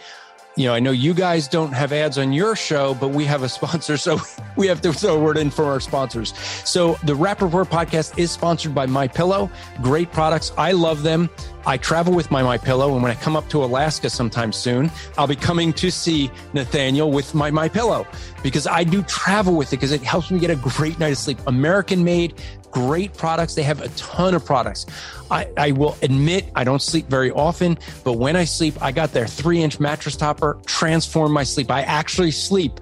you 0.56 0.66
know, 0.66 0.74
I 0.74 0.80
know 0.80 0.90
you 0.90 1.14
guys 1.14 1.48
don't 1.48 1.72
have 1.72 1.92
ads 1.92 2.18
on 2.18 2.32
your 2.32 2.54
show, 2.54 2.94
but 2.94 3.08
we 3.08 3.24
have 3.24 3.42
a 3.42 3.48
sponsor, 3.48 3.96
so 4.06 4.18
we 4.56 4.66
have 4.66 4.80
to 4.82 4.92
throw 4.92 5.16
a 5.16 5.22
word 5.22 5.38
in 5.38 5.50
for 5.50 5.64
our 5.64 5.80
sponsors. 5.80 6.36
So 6.64 6.94
the 7.04 7.14
Rapp 7.14 7.40
Report 7.40 7.68
podcast 7.68 8.18
is 8.18 8.30
sponsored 8.30 8.74
by 8.74 8.86
My 8.86 9.08
Pillow. 9.08 9.50
Great 9.80 10.12
products. 10.12 10.52
I 10.58 10.72
love 10.72 11.02
them. 11.02 11.30
I 11.64 11.76
travel 11.76 12.12
with 12.12 12.30
my 12.30 12.42
My 12.42 12.58
Pillow, 12.58 12.92
and 12.94 13.02
when 13.02 13.12
I 13.12 13.14
come 13.14 13.36
up 13.36 13.48
to 13.50 13.64
Alaska 13.64 14.10
sometime 14.10 14.52
soon, 14.52 14.90
I'll 15.16 15.28
be 15.28 15.36
coming 15.36 15.72
to 15.74 15.90
see 15.90 16.30
Nathaniel 16.52 17.10
with 17.10 17.34
my 17.34 17.50
My 17.50 17.68
Pillow 17.68 18.06
because 18.42 18.66
I 18.66 18.84
do 18.84 19.02
travel 19.04 19.54
with 19.54 19.68
it 19.68 19.76
because 19.76 19.92
it 19.92 20.02
helps 20.02 20.30
me 20.30 20.38
get 20.38 20.50
a 20.50 20.56
great 20.56 20.98
night 20.98 21.12
of 21.12 21.18
sleep. 21.18 21.38
American 21.46 22.02
made, 22.02 22.34
great 22.72 23.16
products. 23.16 23.54
They 23.54 23.62
have 23.62 23.80
a 23.80 23.88
ton 23.90 24.34
of 24.34 24.44
products. 24.44 24.86
I, 25.30 25.48
I 25.56 25.70
will 25.70 25.96
admit 26.02 26.46
I 26.56 26.64
don't 26.64 26.82
sleep 26.82 27.06
very 27.06 27.30
often, 27.30 27.78
but 28.02 28.14
when 28.14 28.34
I 28.34 28.44
sleep, 28.44 28.74
I 28.82 28.90
got 28.90 29.12
their 29.12 29.28
three 29.28 29.62
inch 29.62 29.78
mattress 29.78 30.16
topper, 30.16 30.58
transform 30.66 31.32
my 31.32 31.44
sleep. 31.44 31.70
I 31.70 31.82
actually 31.82 32.32
sleep 32.32 32.80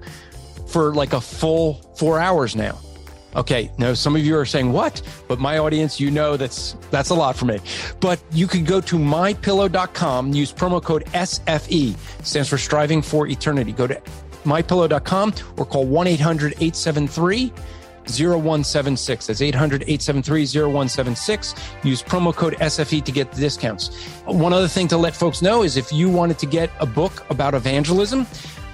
for 0.67 0.93
like 0.95 1.13
a 1.13 1.21
full 1.21 1.75
four 1.95 2.19
hours 2.19 2.55
now. 2.55 2.79
Okay, 3.33 3.71
now 3.77 3.93
some 3.93 4.15
of 4.15 4.25
you 4.25 4.35
are 4.37 4.45
saying 4.45 4.73
what? 4.73 5.01
But 5.29 5.39
my 5.39 5.57
audience, 5.57 5.99
you 5.99 6.11
know 6.11 6.35
that's 6.35 6.75
that's 6.89 7.11
a 7.11 7.15
lot 7.15 7.37
for 7.37 7.45
me. 7.45 7.59
But 8.01 8.19
you 8.31 8.45
can 8.47 8.65
go 8.65 8.81
to 8.81 8.97
mypillow.com, 8.97 10.33
use 10.33 10.51
promo 10.51 10.83
code 10.83 11.05
SFE, 11.13 11.95
stands 12.25 12.49
for 12.49 12.57
striving 12.57 13.01
for 13.01 13.27
eternity. 13.27 13.71
Go 13.71 13.87
to 13.87 14.01
mypillow.com 14.43 15.33
or 15.57 15.65
call 15.65 15.85
1-800-873 15.85 17.51
0176. 18.07 19.27
That's 19.27 19.41
800 19.41 19.83
873 19.83 20.45
0176. 20.45 21.55
Use 21.83 22.03
promo 22.03 22.33
code 22.33 22.53
SFE 22.55 23.03
to 23.03 23.11
get 23.11 23.31
the 23.31 23.41
discounts. 23.41 23.95
One 24.25 24.53
other 24.53 24.67
thing 24.67 24.87
to 24.89 24.97
let 24.97 25.15
folks 25.15 25.41
know 25.41 25.63
is 25.63 25.77
if 25.77 25.91
you 25.91 26.09
wanted 26.09 26.39
to 26.39 26.45
get 26.45 26.69
a 26.79 26.85
book 26.85 27.25
about 27.29 27.53
evangelism, 27.53 28.25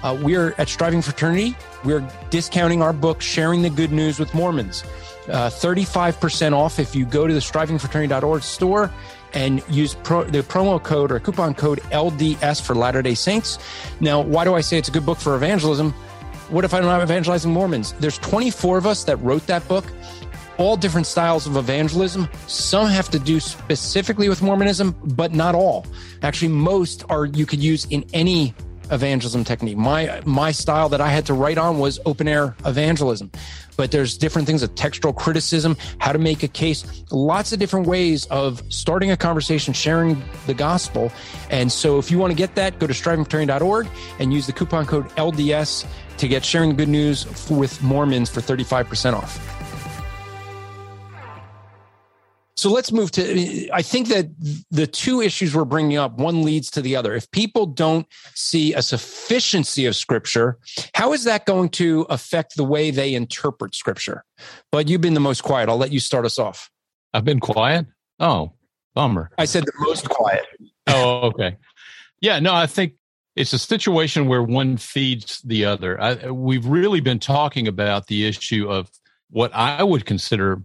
uh, 0.02 0.18
we're 0.22 0.54
at 0.58 0.68
Striving 0.68 1.02
for 1.02 1.10
Eternity. 1.10 1.56
We're 1.84 2.08
discounting 2.30 2.82
our 2.82 2.92
book, 2.92 3.20
Sharing 3.20 3.62
the 3.62 3.70
Good 3.70 3.92
News 3.92 4.18
with 4.18 4.32
Mormons. 4.34 4.84
Uh, 5.28 5.50
35% 5.50 6.52
off 6.52 6.78
if 6.78 6.94
you 6.94 7.04
go 7.04 7.26
to 7.26 7.34
the 7.34 7.40
strivingforeternity.org 7.40 8.42
store 8.42 8.90
and 9.34 9.62
use 9.68 9.94
pro, 9.94 10.24
the 10.24 10.38
promo 10.38 10.82
code 10.82 11.12
or 11.12 11.20
coupon 11.20 11.54
code 11.54 11.80
LDS 11.90 12.62
for 12.62 12.74
Latter 12.74 13.02
day 13.02 13.14
Saints. 13.14 13.58
Now, 14.00 14.20
why 14.20 14.44
do 14.44 14.54
I 14.54 14.60
say 14.62 14.78
it's 14.78 14.88
a 14.88 14.92
good 14.92 15.04
book 15.04 15.18
for 15.18 15.34
evangelism? 15.34 15.94
What 16.48 16.64
if 16.64 16.72
I'm 16.72 16.84
not 16.84 17.02
evangelizing 17.02 17.52
Mormons? 17.52 17.92
There's 18.00 18.16
24 18.18 18.78
of 18.78 18.86
us 18.86 19.04
that 19.04 19.18
wrote 19.18 19.46
that 19.48 19.68
book, 19.68 19.84
all 20.56 20.78
different 20.78 21.06
styles 21.06 21.46
of 21.46 21.56
evangelism. 21.56 22.26
Some 22.46 22.88
have 22.88 23.10
to 23.10 23.18
do 23.18 23.38
specifically 23.38 24.30
with 24.30 24.40
Mormonism, 24.40 24.96
but 25.04 25.34
not 25.34 25.54
all. 25.54 25.86
Actually, 26.22 26.48
most 26.48 27.04
are 27.10 27.26
you 27.26 27.44
could 27.44 27.62
use 27.62 27.84
in 27.90 28.02
any 28.14 28.54
evangelism 28.90 29.44
technique. 29.44 29.76
My 29.76 30.22
my 30.24 30.50
style 30.50 30.88
that 30.88 31.02
I 31.02 31.08
had 31.08 31.26
to 31.26 31.34
write 31.34 31.58
on 31.58 31.78
was 31.78 32.00
open 32.06 32.26
air 32.26 32.56
evangelism. 32.64 33.30
But 33.76 33.90
there's 33.90 34.16
different 34.16 34.48
things 34.48 34.62
of 34.62 34.74
textual 34.74 35.12
criticism, 35.12 35.76
how 35.98 36.12
to 36.12 36.18
make 36.18 36.42
a 36.42 36.48
case, 36.48 37.04
lots 37.12 37.52
of 37.52 37.58
different 37.58 37.86
ways 37.86 38.24
of 38.26 38.62
starting 38.70 39.10
a 39.10 39.16
conversation, 39.16 39.72
sharing 39.74 40.20
the 40.46 40.54
gospel. 40.54 41.12
And 41.50 41.70
so 41.70 41.98
if 41.98 42.10
you 42.10 42.18
want 42.18 42.32
to 42.32 42.36
get 42.36 42.54
that, 42.56 42.78
go 42.80 42.86
to 42.86 42.92
strivingforeternity.org 42.94 43.86
and 44.18 44.32
use 44.32 44.46
the 44.46 44.52
coupon 44.52 44.86
code 44.86 45.08
LDS 45.10 45.86
to 46.18 46.28
get 46.28 46.44
sharing 46.44 46.76
good 46.76 46.88
news 46.88 47.26
with 47.50 47.82
Mormons 47.82 48.30
for 48.30 48.40
35% 48.40 49.14
off. 49.14 49.58
So 52.58 52.72
let's 52.72 52.90
move 52.90 53.12
to. 53.12 53.70
I 53.70 53.82
think 53.82 54.08
that 54.08 54.26
the 54.72 54.88
two 54.88 55.20
issues 55.20 55.54
we're 55.54 55.64
bringing 55.64 55.96
up, 55.96 56.18
one 56.18 56.42
leads 56.42 56.72
to 56.72 56.82
the 56.82 56.96
other. 56.96 57.14
If 57.14 57.30
people 57.30 57.66
don't 57.66 58.04
see 58.34 58.74
a 58.74 58.82
sufficiency 58.82 59.86
of 59.86 59.94
scripture, 59.94 60.58
how 60.92 61.12
is 61.12 61.22
that 61.22 61.46
going 61.46 61.68
to 61.70 62.00
affect 62.10 62.56
the 62.56 62.64
way 62.64 62.90
they 62.90 63.14
interpret 63.14 63.76
scripture? 63.76 64.24
But 64.72 64.88
you've 64.88 65.00
been 65.00 65.14
the 65.14 65.20
most 65.20 65.44
quiet. 65.44 65.68
I'll 65.68 65.76
let 65.76 65.92
you 65.92 66.00
start 66.00 66.24
us 66.24 66.36
off. 66.36 66.68
I've 67.14 67.24
been 67.24 67.38
quiet. 67.38 67.86
Oh, 68.18 68.54
bummer. 68.92 69.30
I 69.38 69.44
said 69.44 69.64
the 69.64 69.72
most 69.78 70.08
quiet. 70.08 70.44
oh, 70.88 71.28
okay. 71.28 71.58
Yeah, 72.20 72.40
no, 72.40 72.52
I 72.52 72.66
think 72.66 72.94
it's 73.38 73.52
a 73.52 73.58
situation 73.58 74.26
where 74.26 74.42
one 74.42 74.76
feeds 74.76 75.40
the 75.42 75.64
other. 75.64 76.00
I, 76.00 76.30
we've 76.30 76.66
really 76.66 77.00
been 77.00 77.20
talking 77.20 77.68
about 77.68 78.08
the 78.08 78.26
issue 78.26 78.68
of 78.68 78.90
what 79.30 79.54
I 79.54 79.84
would 79.84 80.06
consider 80.06 80.60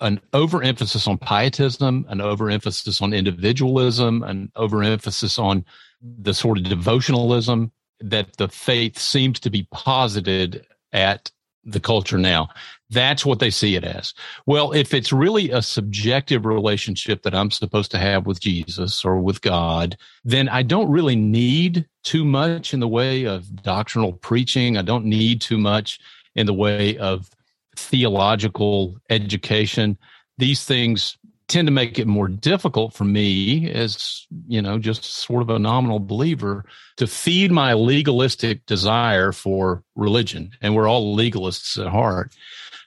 an 0.00 0.20
overemphasis 0.32 1.06
on 1.06 1.18
pietism, 1.18 2.06
an 2.08 2.22
overemphasis 2.22 3.02
on 3.02 3.12
individualism, 3.12 4.22
an 4.22 4.50
overemphasis 4.56 5.38
on 5.38 5.66
the 6.00 6.32
sort 6.32 6.56
of 6.56 6.64
devotionalism 6.64 7.70
that 8.00 8.36
the 8.38 8.48
faith 8.48 8.98
seems 8.98 9.38
to 9.40 9.50
be 9.50 9.68
posited 9.70 10.66
at 10.92 11.30
the 11.64 11.80
culture 11.80 12.18
now. 12.18 12.48
That's 12.90 13.24
what 13.24 13.38
they 13.38 13.50
see 13.50 13.74
it 13.74 13.84
as. 13.84 14.14
Well, 14.46 14.72
if 14.72 14.94
it's 14.94 15.12
really 15.12 15.50
a 15.50 15.62
subjective 15.62 16.44
relationship 16.44 17.22
that 17.22 17.34
I'm 17.34 17.50
supposed 17.50 17.90
to 17.92 17.98
have 17.98 18.26
with 18.26 18.40
Jesus 18.40 19.04
or 19.04 19.18
with 19.20 19.40
God, 19.40 19.96
then 20.24 20.48
I 20.48 20.62
don't 20.62 20.90
really 20.90 21.16
need 21.16 21.88
too 22.02 22.24
much 22.24 22.74
in 22.74 22.80
the 22.80 22.88
way 22.88 23.24
of 23.24 23.62
doctrinal 23.62 24.12
preaching. 24.12 24.76
I 24.76 24.82
don't 24.82 25.06
need 25.06 25.40
too 25.40 25.58
much 25.58 25.98
in 26.34 26.46
the 26.46 26.54
way 26.54 26.96
of 26.98 27.30
theological 27.76 28.96
education. 29.10 29.98
These 30.38 30.64
things 30.64 31.16
tend 31.48 31.66
to 31.66 31.72
make 31.72 31.98
it 31.98 32.06
more 32.06 32.28
difficult 32.28 32.94
for 32.94 33.04
me 33.04 33.70
as, 33.70 34.26
you 34.48 34.62
know, 34.62 34.78
just 34.78 35.04
sort 35.04 35.42
of 35.42 35.50
a 35.50 35.58
nominal 35.58 35.98
believer 35.98 36.64
to 36.96 37.06
feed 37.06 37.52
my 37.52 37.74
legalistic 37.74 38.64
desire 38.66 39.30
for 39.30 39.82
religion. 39.94 40.50
And 40.62 40.74
we're 40.74 40.88
all 40.88 41.16
legalists 41.16 41.78
at 41.78 41.90
heart. 41.90 42.32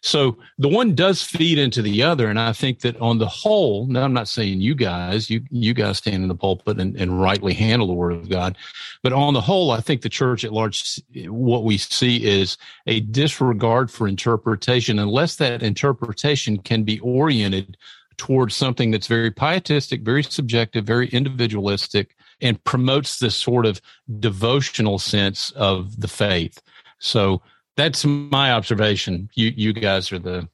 So 0.02 0.38
the 0.58 0.70
one 0.70 0.96
does 0.96 1.22
feed 1.22 1.58
into 1.58 1.82
the 1.82 2.04
other. 2.04 2.30
And 2.30 2.40
I 2.40 2.54
think 2.54 2.82
that 2.82 3.00
on 3.02 3.18
the 3.18 3.28
whole, 3.28 3.88
now 3.88 4.04
I'm 4.04 4.14
not 4.14 4.28
saying 4.28 4.62
you 4.62 4.76
guys, 4.76 5.30
you, 5.30 5.42
you 5.50 5.74
guys 5.74 5.98
stand 5.98 6.24
in 6.24 6.28
the 6.28 6.36
pulpit 6.36 6.80
and, 6.80 6.96
and 6.96 7.20
rightly 7.22 7.54
handle 7.54 7.88
the 7.88 7.94
word 7.94 8.14
of 8.14 8.30
God, 8.30 8.58
but 9.04 9.14
on 9.14 9.34
the 9.34 9.42
whole, 9.42 9.72
I 9.72 9.82
think 9.82 10.02
the 10.02 10.10
church 10.10 10.44
at 10.44 10.54
large, 10.54 11.02
what 11.28 11.64
we 11.64 11.78
see 11.78 12.24
is 12.26 12.58
a 12.86 13.02
disregard 13.02 13.92
for 13.92 14.08
interpretation 14.08 15.00
unless 15.00 15.36
that 15.38 15.64
interpretation 15.64 16.58
can 16.58 16.84
be 16.84 17.00
oriented 17.00 17.78
towards 18.18 18.56
something 18.56 18.92
that's 18.92 19.08
very 19.08 19.32
pietistic, 19.32 20.02
very 20.02 20.24
subjective, 20.24 20.86
very 20.86 21.08
individualistic, 21.10 22.16
and 22.42 22.64
promotes 22.64 23.20
this 23.20 23.36
sort 23.36 23.66
of 23.66 23.82
devotional 24.20 25.00
sense 25.00 25.52
of 25.52 26.00
the 26.02 26.08
faith. 26.08 26.62
So 27.00 27.42
that's 27.76 28.06
my 28.06 28.52
observation. 28.52 29.30
You 29.36 29.54
you 29.56 29.74
guys 29.74 30.12
are 30.12 30.20
the 30.20 30.48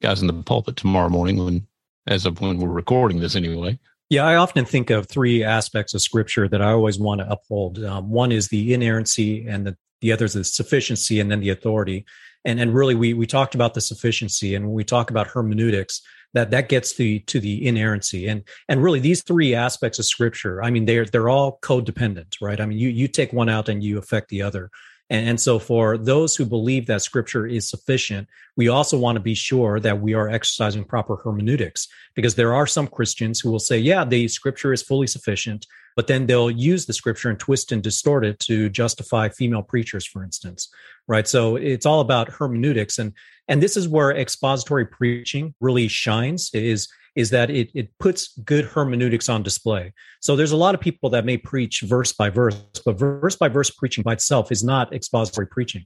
guys 0.00 0.20
in 0.20 0.26
the 0.26 0.42
pulpit 0.42 0.76
tomorrow 0.76 1.08
morning 1.08 1.44
when 1.44 1.66
as 2.06 2.26
of 2.26 2.40
when 2.40 2.58
we're 2.58 2.68
recording 2.68 3.20
this 3.20 3.36
anyway. 3.36 3.78
Yeah, 4.08 4.24
I 4.24 4.34
often 4.36 4.64
think 4.64 4.90
of 4.90 5.08
three 5.08 5.44
aspects 5.44 5.94
of 5.94 6.02
scripture 6.02 6.48
that 6.48 6.60
I 6.60 6.72
always 6.72 6.98
want 6.98 7.20
to 7.20 7.30
uphold. 7.30 7.82
Um, 7.84 8.10
one 8.10 8.32
is 8.32 8.48
the 8.48 8.74
inerrancy, 8.74 9.46
and 9.46 9.64
the, 9.64 9.76
the 10.00 10.10
other 10.10 10.24
is 10.24 10.32
the 10.32 10.42
sufficiency, 10.42 11.20
and 11.20 11.30
then 11.30 11.40
the 11.40 11.50
authority. 11.50 12.04
And 12.44 12.58
and 12.58 12.74
really, 12.74 12.96
we 12.96 13.14
we 13.14 13.26
talked 13.26 13.54
about 13.54 13.74
the 13.74 13.80
sufficiency, 13.80 14.54
and 14.54 14.66
when 14.66 14.74
we 14.74 14.82
talk 14.82 15.10
about 15.10 15.28
hermeneutics, 15.28 16.02
that 16.34 16.50
that 16.50 16.68
gets 16.68 16.94
the 16.94 17.20
to 17.20 17.40
the 17.40 17.66
inerrancy, 17.66 18.28
and 18.28 18.42
and 18.68 18.82
really 18.82 19.00
these 19.00 19.22
three 19.22 19.54
aspects 19.54 19.98
of 19.98 20.06
scripture. 20.06 20.62
I 20.62 20.70
mean, 20.70 20.84
they're 20.84 21.04
they're 21.04 21.28
all 21.28 21.58
codependent, 21.62 22.36
right? 22.40 22.60
I 22.60 22.66
mean, 22.66 22.78
you 22.78 22.88
you 22.88 23.08
take 23.08 23.32
one 23.32 23.48
out 23.48 23.68
and 23.68 23.82
you 23.82 23.98
affect 23.98 24.28
the 24.28 24.42
other. 24.42 24.70
And, 25.10 25.28
and 25.28 25.40
so, 25.40 25.58
for 25.58 25.98
those 25.98 26.36
who 26.36 26.46
believe 26.46 26.86
that 26.86 27.02
scripture 27.02 27.46
is 27.46 27.68
sufficient, 27.68 28.28
we 28.56 28.68
also 28.68 28.96
want 28.96 29.16
to 29.16 29.20
be 29.20 29.34
sure 29.34 29.80
that 29.80 30.00
we 30.00 30.14
are 30.14 30.28
exercising 30.28 30.84
proper 30.84 31.16
hermeneutics 31.16 31.88
because 32.14 32.36
there 32.36 32.54
are 32.54 32.66
some 32.66 32.86
Christians 32.86 33.40
who 33.40 33.50
will 33.50 33.58
say, 33.58 33.76
yeah, 33.76 34.04
the 34.04 34.28
scripture 34.28 34.72
is 34.72 34.82
fully 34.82 35.08
sufficient, 35.08 35.66
but 35.96 36.06
then 36.06 36.26
they'll 36.26 36.50
use 36.50 36.86
the 36.86 36.92
scripture 36.92 37.30
and 37.30 37.38
twist 37.38 37.72
and 37.72 37.82
distort 37.82 38.24
it 38.24 38.38
to 38.40 38.68
justify 38.68 39.28
female 39.28 39.62
preachers, 39.62 40.06
for 40.06 40.22
instance. 40.22 40.68
Right. 41.08 41.26
So 41.26 41.56
it's 41.56 41.86
all 41.86 42.00
about 42.00 42.30
hermeneutics. 42.30 42.98
And, 42.98 43.12
and 43.48 43.62
this 43.62 43.76
is 43.76 43.88
where 43.88 44.10
expository 44.10 44.86
preaching 44.86 45.54
really 45.60 45.88
shines 45.88 46.50
is 46.54 46.88
is 47.16 47.30
that 47.30 47.50
it, 47.50 47.70
it 47.74 47.90
puts 47.98 48.38
good 48.44 48.64
hermeneutics 48.64 49.28
on 49.28 49.42
display. 49.42 49.92
So 50.20 50.36
there's 50.36 50.52
a 50.52 50.56
lot 50.56 50.74
of 50.74 50.80
people 50.80 51.10
that 51.10 51.24
may 51.24 51.36
preach 51.36 51.80
verse 51.80 52.12
by 52.12 52.30
verse, 52.30 52.54
but 52.84 52.98
verse 52.98 53.36
by 53.36 53.48
verse 53.48 53.70
preaching 53.70 54.02
by 54.02 54.12
itself 54.12 54.52
is 54.52 54.62
not 54.62 54.94
expository 54.94 55.46
preaching. 55.46 55.84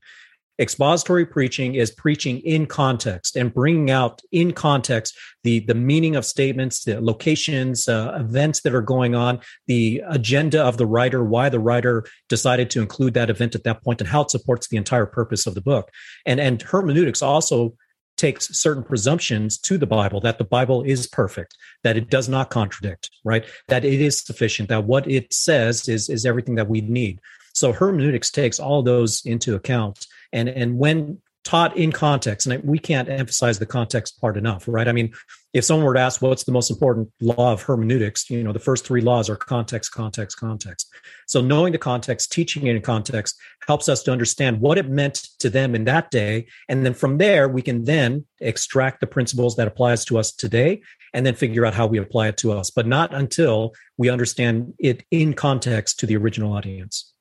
Expository 0.61 1.27
preaching 1.27 1.75
is 1.75 1.91
preaching 1.91 2.39
in 2.41 2.67
context 2.67 3.35
and 3.35 3.53
bringing 3.53 3.91
out 3.91 4.23
in 4.31 4.53
context 4.53 5.17
the, 5.43 5.61
the 5.61 5.75
meaning 5.75 6.15
of 6.15 6.25
statements, 6.25 6.85
the 6.85 7.01
locations, 7.01 7.89
uh, 7.89 8.17
events 8.21 8.61
that 8.61 8.75
are 8.75 8.83
going 8.83 9.17
on, 9.17 9.41
the 9.67 10.01
agenda 10.07 10.63
of 10.63 10.77
the 10.77 10.87
writer, 10.87 11.25
why 11.25 11.49
the 11.49 11.59
writer 11.59 12.05
decided 12.29 12.71
to 12.71 12.81
include 12.81 13.15
that 13.15 13.31
event 13.31 13.57
at 13.57 13.65
that 13.65 13.83
point, 13.83 14.01
and 14.01 14.09
how 14.09 14.23
it 14.23 14.31
supports 14.31 14.69
the 14.69 14.77
entire 14.77 15.07
purpose 15.07 15.47
of 15.47 15.55
the 15.55 15.61
book. 15.61 15.91
And, 16.25 16.39
and 16.39 16.63
hermeneutics 16.63 17.21
also 17.21 17.75
takes 18.17 18.57
certain 18.57 18.85
presumptions 18.85 19.59
to 19.59 19.77
the 19.77 19.89
Bible 19.89 20.21
that 20.21 20.39
the 20.39 20.45
Bible 20.45 20.83
is 20.83 21.09
perfect, 21.09 21.57
that 21.83 21.97
it 21.97 22.11
does 22.11 22.29
not 22.29 22.51
contradict, 22.51 23.11
right? 23.25 23.45
That 23.67 23.85
it 23.85 24.01
is 24.01 24.21
sufficient, 24.21 24.69
that 24.69 24.85
what 24.85 25.11
it 25.11 25.33
says 25.33 25.89
is, 25.89 26.09
is 26.09 26.25
everything 26.25 26.55
that 26.55 26.69
we 26.69 26.81
need. 26.81 27.19
So 27.55 27.73
hermeneutics 27.73 28.31
takes 28.31 28.61
all 28.61 28.85
those 28.85 29.25
into 29.27 29.57
account. 29.57 30.07
And, 30.35 30.51
and 30.51 30.77
when 30.79 31.23
taught 31.45 31.77
in 31.77 31.93
context, 31.93 32.47
and 32.47 32.65
we 32.65 32.79
can't 32.79 33.09
emphasize 33.09 33.59
the 33.59 33.67
context 33.67 34.19
part 34.19 34.37
enough, 34.37 34.65
right? 34.67 34.89
I 34.89 34.93
mean, 34.93 35.13
if 35.53 35.65
someone 35.65 35.85
were 35.85 35.95
to 35.95 36.01
ask 36.01 36.23
what's 36.23 36.45
the 36.45 36.53
most 36.53 36.71
important 36.71 37.11
law 37.21 37.53
of 37.53 37.63
hermeneutics, 37.63 38.31
you 38.31 38.43
know, 38.43 38.53
the 38.53 38.59
first 38.59 38.87
three 38.87 39.03
laws 39.03 39.29
are 39.29 39.37
context, 39.37 39.93
context, 39.93 40.39
context. 40.39 40.93
So 41.27 41.43
knowing 41.43 41.73
the 41.73 41.79
context, 41.79 42.33
teaching 42.33 42.67
it 42.67 42.75
in 42.75 42.83
context 42.83 43.37
helps 43.69 43.91
us 43.91 44.03
to 44.05 44.11
understand 44.11 44.61
what 44.61 44.79
it 44.79 44.89
meant 44.89 45.29
to 45.41 45.51
them 45.51 45.75
in 45.75 45.85
that 45.85 46.11
day. 46.11 46.47
And 46.69 46.85
then 46.85 46.95
from 46.95 47.19
there, 47.19 47.47
we 47.47 47.61
can 47.61 47.85
then 47.85 48.25
extract 48.41 49.01
the 49.01 49.07
principles 49.07 49.57
that 49.57 49.69
applies 49.69 50.05
to 50.07 50.19
us 50.19 50.33
today 50.33 50.81
and 51.13 51.27
then 51.27 51.35
figure 51.35 51.67
out 51.67 51.75
how 51.75 51.87
we 51.87 51.99
apply 51.99 52.29
it 52.29 52.39
to 52.39 52.53
us, 52.53 52.71
but 52.71 52.87
not 52.87 53.13
until 53.15 53.75
we 53.99 54.09
understand 54.09 54.73
it 54.79 55.05
in 55.11 55.35
context 55.35 56.01
to 56.01 56.07
the 56.07 56.17
original 56.17 56.55
audience. 56.55 57.13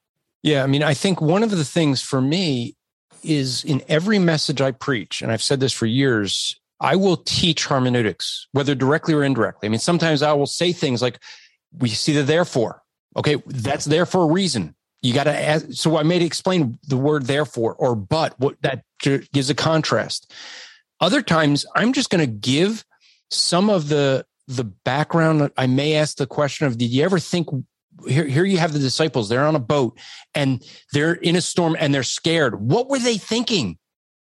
Yeah. 0.42 0.64
I 0.64 0.68
mean, 0.68 0.82
I 0.82 0.94
think 0.94 1.22
one 1.22 1.44
of 1.44 1.52
the 1.52 1.64
things 1.64 2.02
for 2.02 2.22
me 2.22 2.76
is 3.24 3.64
in 3.64 3.82
every 3.88 4.20
message 4.20 4.62
I 4.62 4.72
preach, 4.72 5.22
and 5.22 5.32
I've 5.32 5.44
said 5.44 5.60
this 5.60 5.74
for 5.74 5.86
years, 5.86 6.60
I 6.80 6.96
will 6.96 7.18
teach 7.18 7.66
hermeneutics, 7.66 8.48
whether 8.52 8.76
directly 8.76 9.14
or 9.14 9.24
indirectly. 9.24 9.68
I 9.68 9.70
mean, 9.70 9.80
sometimes 9.80 10.22
I 10.22 10.34
will 10.34 10.48
say 10.48 10.74
things 10.74 11.02
like, 11.02 11.20
we 11.80 11.90
see 11.90 12.14
the 12.14 12.24
therefore. 12.24 12.82
Okay, 13.16 13.42
that's 13.46 13.86
there 13.86 14.06
for 14.06 14.24
a 14.24 14.32
reason. 14.32 14.76
You 15.02 15.14
got 15.14 15.26
to 15.26 15.38
ask. 15.38 15.68
So 15.72 15.98
I 15.98 16.04
may 16.04 16.22
explain 16.24 16.80
the 16.88 16.98
word 16.98 17.26
therefore 17.26 17.76
or 17.76 17.96
but, 17.96 18.40
what 18.40 18.62
that 18.62 18.84
gives 19.02 19.50
a 19.50 19.56
contrast. 19.56 20.34
Other 21.00 21.22
times, 21.22 21.66
I'm 21.76 21.94
just 21.94 22.10
going 22.10 22.26
to 22.26 22.32
give 22.32 22.86
some 23.30 23.70
of 23.70 23.90
the 23.90 24.26
the 24.48 24.64
background. 24.64 25.52
I 25.58 25.68
may 25.68 25.96
ask 25.96 26.18
the 26.18 26.28
question 26.28 26.68
of, 26.68 26.78
did 26.78 26.90
you 26.90 27.04
ever 27.04 27.20
think 27.20 27.50
here, 28.08 28.26
here 28.26 28.46
you 28.46 28.58
have 28.58 28.74
the 28.74 28.80
disciples, 28.80 29.30
they're 29.30 29.46
on 29.46 29.56
a 29.56 29.60
boat 29.60 30.00
and 30.34 30.64
they're 30.92 31.14
in 31.14 31.36
a 31.36 31.42
storm 31.42 31.76
and 31.80 31.94
they're 31.94 32.04
scared. 32.04 32.60
What 32.60 32.90
were 32.90 33.00
they 33.00 33.18
thinking? 33.18 33.78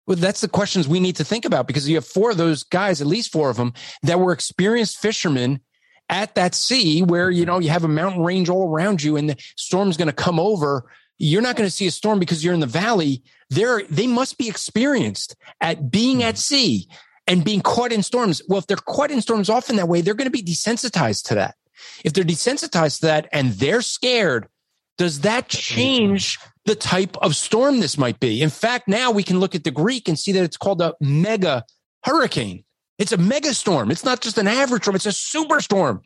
Well, 0.06 0.16
that's 0.16 0.40
the 0.40 0.48
questions 0.48 0.88
we 0.88 1.00
need 1.00 1.16
to 1.16 1.24
think 1.24 1.44
about 1.44 1.66
because 1.66 1.88
you 1.88 1.96
have 1.96 2.06
four 2.06 2.30
of 2.30 2.38
those 2.38 2.62
guys, 2.62 3.00
at 3.00 3.06
least 3.06 3.30
four 3.30 3.50
of 3.50 3.56
them, 3.56 3.74
that 4.02 4.18
were 4.18 4.32
experienced 4.32 4.98
fishermen 4.98 5.60
at 6.08 6.34
that 6.34 6.54
sea 6.54 7.02
where, 7.02 7.30
you 7.30 7.42
mm-hmm. 7.42 7.50
know, 7.50 7.58
you 7.58 7.70
have 7.70 7.84
a 7.84 7.88
mountain 7.88 8.22
range 8.22 8.48
all 8.48 8.68
around 8.68 9.02
you 9.02 9.16
and 9.16 9.28
the 9.28 9.36
storm's 9.56 9.96
going 9.96 10.08
to 10.08 10.14
come 10.14 10.40
over. 10.40 10.90
You're 11.18 11.42
not 11.42 11.56
going 11.56 11.66
to 11.66 11.74
see 11.74 11.86
a 11.86 11.90
storm 11.90 12.18
because 12.18 12.42
you're 12.42 12.54
in 12.54 12.60
the 12.60 12.66
valley. 12.66 13.22
They're, 13.50 13.82
they 13.90 14.06
must 14.06 14.38
be 14.38 14.48
experienced 14.48 15.36
at 15.60 15.90
being 15.90 16.22
at 16.22 16.34
mm-hmm. 16.34 16.54
sea 16.54 16.88
and 17.26 17.44
being 17.44 17.60
caught 17.60 17.92
in 17.92 18.02
storms. 18.02 18.40
Well, 18.48 18.58
if 18.58 18.66
they're 18.66 18.76
caught 18.78 19.10
in 19.10 19.20
storms 19.20 19.50
often 19.50 19.76
that 19.76 19.88
way, 19.88 20.00
they're 20.00 20.14
going 20.14 20.30
to 20.30 20.30
be 20.30 20.42
desensitized 20.42 21.24
to 21.28 21.34
that. 21.34 21.56
If 22.04 22.12
they're 22.12 22.24
desensitized 22.24 23.00
to 23.00 23.06
that 23.06 23.28
and 23.32 23.52
they're 23.52 23.82
scared, 23.82 24.48
does 24.96 25.20
that 25.20 25.48
change 25.48 26.38
the 26.64 26.74
type 26.74 27.16
of 27.18 27.36
storm 27.36 27.80
this 27.80 27.96
might 27.96 28.18
be? 28.20 28.42
In 28.42 28.50
fact, 28.50 28.88
now 28.88 29.10
we 29.10 29.22
can 29.22 29.40
look 29.40 29.54
at 29.54 29.64
the 29.64 29.70
Greek 29.70 30.08
and 30.08 30.18
see 30.18 30.32
that 30.32 30.42
it's 30.42 30.56
called 30.56 30.82
a 30.82 30.94
mega 31.00 31.64
hurricane. 32.04 32.64
It's 32.98 33.12
a 33.12 33.16
mega 33.16 33.54
storm. 33.54 33.90
It's 33.90 34.04
not 34.04 34.20
just 34.20 34.38
an 34.38 34.48
average 34.48 34.82
storm, 34.82 34.96
it's 34.96 35.06
a 35.06 35.10
superstorm. 35.10 36.00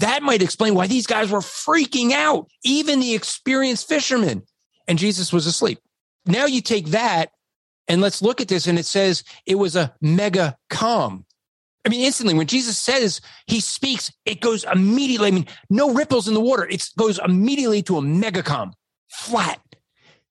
That 0.00 0.22
might 0.22 0.42
explain 0.42 0.74
why 0.74 0.88
these 0.88 1.06
guys 1.06 1.30
were 1.30 1.38
freaking 1.38 2.12
out, 2.12 2.48
even 2.64 2.98
the 2.98 3.14
experienced 3.14 3.88
fishermen. 3.88 4.42
And 4.88 4.98
Jesus 4.98 5.32
was 5.32 5.46
asleep. 5.46 5.78
Now 6.26 6.46
you 6.46 6.60
take 6.60 6.86
that 6.88 7.30
and 7.86 8.00
let's 8.00 8.22
look 8.22 8.40
at 8.40 8.48
this. 8.48 8.66
And 8.66 8.78
it 8.78 8.86
says 8.86 9.22
it 9.46 9.54
was 9.54 9.76
a 9.76 9.94
mega 10.00 10.56
calm. 10.68 11.24
I 11.84 11.88
mean, 11.88 12.02
instantly 12.02 12.34
when 12.34 12.46
Jesus 12.46 12.78
says 12.78 13.20
he 13.46 13.60
speaks, 13.60 14.12
it 14.24 14.40
goes 14.40 14.64
immediately. 14.64 15.28
I 15.28 15.32
mean, 15.32 15.46
no 15.68 15.92
ripples 15.92 16.28
in 16.28 16.34
the 16.34 16.40
water. 16.40 16.66
It 16.68 16.88
goes 16.96 17.18
immediately 17.18 17.82
to 17.84 17.98
a 17.98 18.00
megacom, 18.00 18.72
flat. 19.10 19.60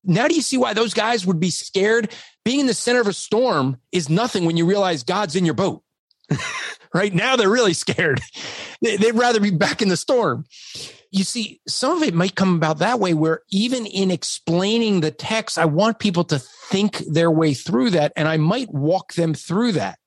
Now 0.04 0.28
do 0.28 0.36
you 0.36 0.41
see 0.41 0.58
why 0.58 0.74
those 0.74 0.93
guys 0.93 1.26
would 1.26 1.39
be 1.39 1.52
scared? 1.52 2.12
Being 2.43 2.62
in 2.62 2.68
the 2.68 2.74
center 2.74 3.02
of 3.02 3.08
a 3.08 3.14
storm 3.14 3.78
is 3.91 4.10
nothing 4.10 4.45
when 4.45 4.58
you 4.58 4.66
realize 4.66 5.04
God's 5.04 5.36
in 5.36 5.45
your 5.45 5.54
boat. 5.54 5.84
right 6.93 7.14
now, 7.14 7.36
they're 7.36 7.49
really 7.49 7.74
scared. 7.74 8.22
They'd 8.82 9.14
rather 9.14 9.39
be 9.39 9.52
back 9.52 9.82
in 9.82 9.89
the 9.89 9.97
storm. 9.97 10.45
You 11.12 11.24
see, 11.24 11.60
some 11.68 11.97
of 11.97 12.04
it 12.04 12.14
might 12.14 12.36
come 12.36 12.56
about 12.56 12.80
that 12.80 12.99
way, 12.99 13.14
where 13.14 13.41
even 13.49 13.86
in 13.86 14.12
explaining 14.12 15.02
the 15.02 15.12
text, 15.12 15.58
I 15.58 15.66
want 15.66 15.99
people 15.99 16.24
to 16.26 16.39
think 16.39 16.97
their 16.99 17.30
way 17.30 17.54
through 17.54 17.91
that, 17.91 18.14
and 18.16 18.28
I 18.28 18.38
might 18.38 18.74
walk 18.74 19.14
them 19.14 19.34
through 19.34 19.74
that. 19.74 19.99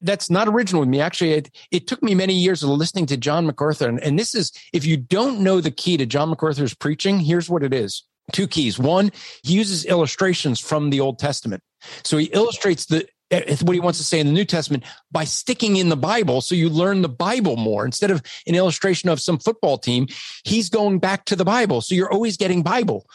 That's 0.00 0.30
not 0.30 0.48
original 0.48 0.80
with 0.80 0.88
me. 0.88 1.00
Actually, 1.00 1.32
it, 1.32 1.50
it 1.70 1.86
took 1.86 2.02
me 2.02 2.14
many 2.14 2.34
years 2.34 2.62
of 2.62 2.70
listening 2.70 3.06
to 3.06 3.16
John 3.16 3.46
MacArthur. 3.46 3.88
And, 3.88 4.00
and 4.02 4.18
this 4.18 4.34
is, 4.34 4.52
if 4.72 4.84
you 4.84 4.96
don't 4.96 5.40
know 5.40 5.60
the 5.60 5.70
key 5.70 5.96
to 5.96 6.06
John 6.06 6.30
MacArthur's 6.30 6.74
preaching, 6.74 7.18
here's 7.18 7.50
what 7.50 7.62
it 7.62 7.74
is 7.74 8.04
two 8.32 8.46
keys. 8.46 8.78
One, 8.78 9.10
he 9.42 9.54
uses 9.54 9.86
illustrations 9.86 10.60
from 10.60 10.90
the 10.90 11.00
Old 11.00 11.18
Testament. 11.18 11.62
So 12.04 12.18
he 12.18 12.26
illustrates 12.26 12.84
the 12.84 13.08
Eh, 13.30 13.56
what 13.62 13.74
he 13.74 13.80
wants 13.80 13.98
to 13.98 14.04
say 14.04 14.20
in 14.20 14.26
the 14.26 14.32
New 14.32 14.44
Testament 14.44 14.84
by 15.12 15.24
sticking 15.24 15.76
in 15.76 15.90
the 15.90 15.96
Bible. 15.96 16.40
So 16.40 16.54
you 16.54 16.70
learn 16.70 17.02
the 17.02 17.08
Bible 17.08 17.56
more 17.56 17.84
instead 17.84 18.10
of 18.10 18.22
an 18.46 18.54
illustration 18.54 19.10
of 19.10 19.20
some 19.20 19.38
football 19.38 19.76
team. 19.76 20.06
He's 20.44 20.70
going 20.70 20.98
back 20.98 21.26
to 21.26 21.36
the 21.36 21.44
Bible. 21.44 21.80
So 21.82 21.94
you're 21.94 22.12
always 22.12 22.36
getting 22.36 22.62
Bible. 22.62 23.06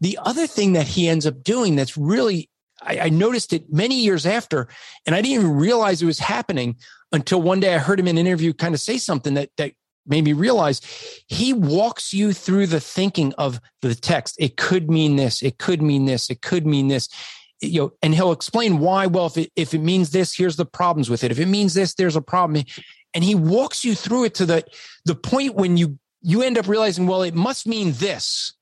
The 0.00 0.18
other 0.22 0.46
thing 0.46 0.74
that 0.74 0.88
he 0.88 1.08
ends 1.08 1.26
up 1.26 1.42
doing 1.42 1.76
that's 1.76 1.96
really, 1.96 2.50
I, 2.84 2.98
I 3.00 3.08
noticed 3.08 3.52
it 3.52 3.72
many 3.72 4.00
years 4.00 4.26
after, 4.26 4.68
and 5.06 5.14
I 5.14 5.22
didn't 5.22 5.34
even 5.34 5.56
realize 5.56 6.02
it 6.02 6.06
was 6.06 6.18
happening 6.18 6.76
until 7.12 7.42
one 7.42 7.60
day 7.60 7.74
I 7.74 7.78
heard 7.78 8.00
him 8.00 8.08
in 8.08 8.18
an 8.18 8.26
interview 8.26 8.52
kind 8.52 8.74
of 8.74 8.80
say 8.80 8.98
something 8.98 9.34
that, 9.34 9.50
that 9.56 9.72
made 10.06 10.24
me 10.24 10.32
realize 10.32 10.80
he 11.26 11.52
walks 11.52 12.12
you 12.12 12.32
through 12.32 12.66
the 12.66 12.80
thinking 12.80 13.32
of 13.38 13.60
the 13.82 13.94
text. 13.94 14.36
It 14.38 14.56
could 14.56 14.90
mean 14.90 15.16
this. 15.16 15.42
It 15.42 15.58
could 15.58 15.82
mean 15.82 16.06
this. 16.06 16.30
It 16.30 16.42
could 16.42 16.66
mean 16.66 16.88
this 16.88 17.08
you 17.62 17.80
know, 17.80 17.92
and 18.02 18.14
he'll 18.14 18.32
explain 18.32 18.78
why. 18.78 19.06
Well, 19.06 19.26
if 19.26 19.38
it, 19.38 19.52
if 19.56 19.72
it 19.72 19.78
means 19.78 20.10
this, 20.10 20.34
here's 20.34 20.56
the 20.56 20.66
problems 20.66 21.08
with 21.08 21.22
it. 21.24 21.30
If 21.30 21.38
it 21.38 21.46
means 21.46 21.74
this, 21.74 21.94
there's 21.94 22.16
a 22.16 22.20
problem. 22.22 22.64
And 23.14 23.24
he 23.24 23.34
walks 23.34 23.84
you 23.84 23.94
through 23.94 24.24
it 24.24 24.34
to 24.34 24.46
the, 24.46 24.64
the 25.04 25.14
point 25.14 25.54
when 25.54 25.76
you, 25.76 25.98
you 26.20 26.42
end 26.42 26.58
up 26.58 26.66
realizing, 26.66 27.06
well, 27.06 27.22
it 27.22 27.34
must 27.34 27.66
mean 27.66 27.92
this 27.92 28.54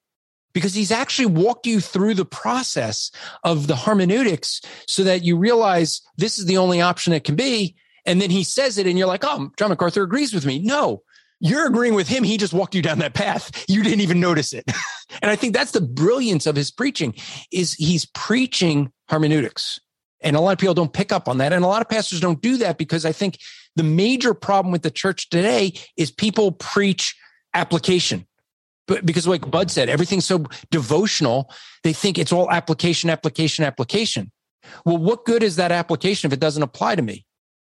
because 0.52 0.74
he's 0.74 0.90
actually 0.90 1.26
walked 1.26 1.66
you 1.66 1.80
through 1.80 2.14
the 2.14 2.24
process 2.24 3.10
of 3.44 3.66
the 3.66 3.76
hermeneutics 3.76 4.60
so 4.86 5.04
that 5.04 5.22
you 5.22 5.36
realize 5.36 6.02
this 6.16 6.38
is 6.38 6.46
the 6.46 6.58
only 6.58 6.80
option 6.80 7.12
it 7.12 7.24
can 7.24 7.36
be. 7.36 7.76
And 8.06 8.20
then 8.20 8.30
he 8.30 8.44
says 8.44 8.78
it 8.78 8.86
and 8.86 8.98
you're 8.98 9.06
like, 9.06 9.24
oh, 9.24 9.50
John 9.56 9.70
MacArthur 9.70 10.02
agrees 10.02 10.32
with 10.32 10.46
me. 10.46 10.58
No, 10.58 11.02
you're 11.40 11.66
agreeing 11.66 11.94
with 11.94 12.08
him. 12.08 12.22
He 12.22 12.36
just 12.36 12.52
walked 12.52 12.74
you 12.74 12.82
down 12.82 12.98
that 12.98 13.14
path. 13.14 13.64
You 13.68 13.82
didn't 13.82 14.00
even 14.00 14.20
notice 14.20 14.52
it. 14.52 14.64
and 15.22 15.30
I 15.30 15.36
think 15.36 15.54
that's 15.54 15.72
the 15.72 15.80
brilliance 15.80 16.46
of 16.46 16.56
his 16.56 16.70
preaching 16.70 17.14
is 17.50 17.74
he's 17.74 18.06
preaching 18.06 18.92
hermeneutics. 19.08 19.80
And 20.22 20.36
a 20.36 20.40
lot 20.40 20.52
of 20.52 20.58
people 20.58 20.74
don't 20.74 20.92
pick 20.92 21.12
up 21.12 21.28
on 21.28 21.38
that. 21.38 21.52
And 21.52 21.64
a 21.64 21.68
lot 21.68 21.80
of 21.80 21.88
pastors 21.88 22.20
don't 22.20 22.42
do 22.42 22.58
that 22.58 22.76
because 22.76 23.06
I 23.06 23.12
think 23.12 23.38
the 23.76 23.82
major 23.82 24.34
problem 24.34 24.70
with 24.70 24.82
the 24.82 24.90
church 24.90 25.30
today 25.30 25.72
is 25.96 26.10
people 26.10 26.52
preach 26.52 27.16
application. 27.54 28.26
But 28.90 29.06
because 29.06 29.28
like 29.28 29.48
Bud 29.48 29.70
said, 29.70 29.88
everything's 29.88 30.26
so 30.26 30.46
devotional, 30.72 31.48
they 31.84 31.92
think 31.92 32.18
it's 32.18 32.32
all 32.32 32.50
application, 32.50 33.08
application, 33.08 33.64
application. 33.64 34.32
Well, 34.84 34.98
what 34.98 35.24
good 35.24 35.44
is 35.44 35.54
that 35.56 35.70
application 35.70 36.28
if 36.28 36.32
it 36.32 36.40
doesn't 36.40 36.64
apply 36.64 36.96
to 36.96 37.02
me? 37.02 37.24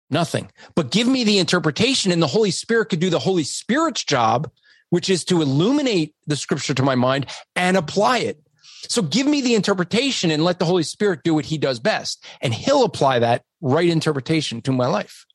Nothing. 0.09 0.51
But 0.75 0.91
give 0.91 1.07
me 1.07 1.23
the 1.25 1.37
interpretation, 1.37 2.11
and 2.11 2.23
the 2.23 2.27
Holy 2.27 2.51
Spirit 2.51 2.87
could 2.87 3.01
do 3.01 3.11
the 3.11 3.19
Holy 3.19 3.45
Spirit's 3.45 4.03
job, 4.03 4.51
which 4.89 5.11
is 5.11 5.23
to 5.27 5.43
illuminate 5.43 6.15
the 6.27 6.37
scripture 6.37 6.73
to 6.73 6.83
my 6.83 6.95
mind 6.95 7.27
and 7.55 7.77
apply 7.77 8.21
it. 8.21 8.41
So 8.89 9.03
give 9.03 9.27
me 9.27 9.43
the 9.43 9.55
interpretation 9.55 10.31
and 10.31 10.43
let 10.43 10.59
the 10.59 10.65
Holy 10.65 10.85
Spirit 10.85 11.21
do 11.23 11.35
what 11.35 11.45
he 11.45 11.59
does 11.59 11.79
best. 11.81 12.25
And 12.41 12.55
he'll 12.55 12.85
apply 12.85 13.19
that 13.19 13.43
right 13.61 13.91
interpretation 13.91 14.63
to 14.63 14.73
my 14.73 14.87
life. 14.87 15.27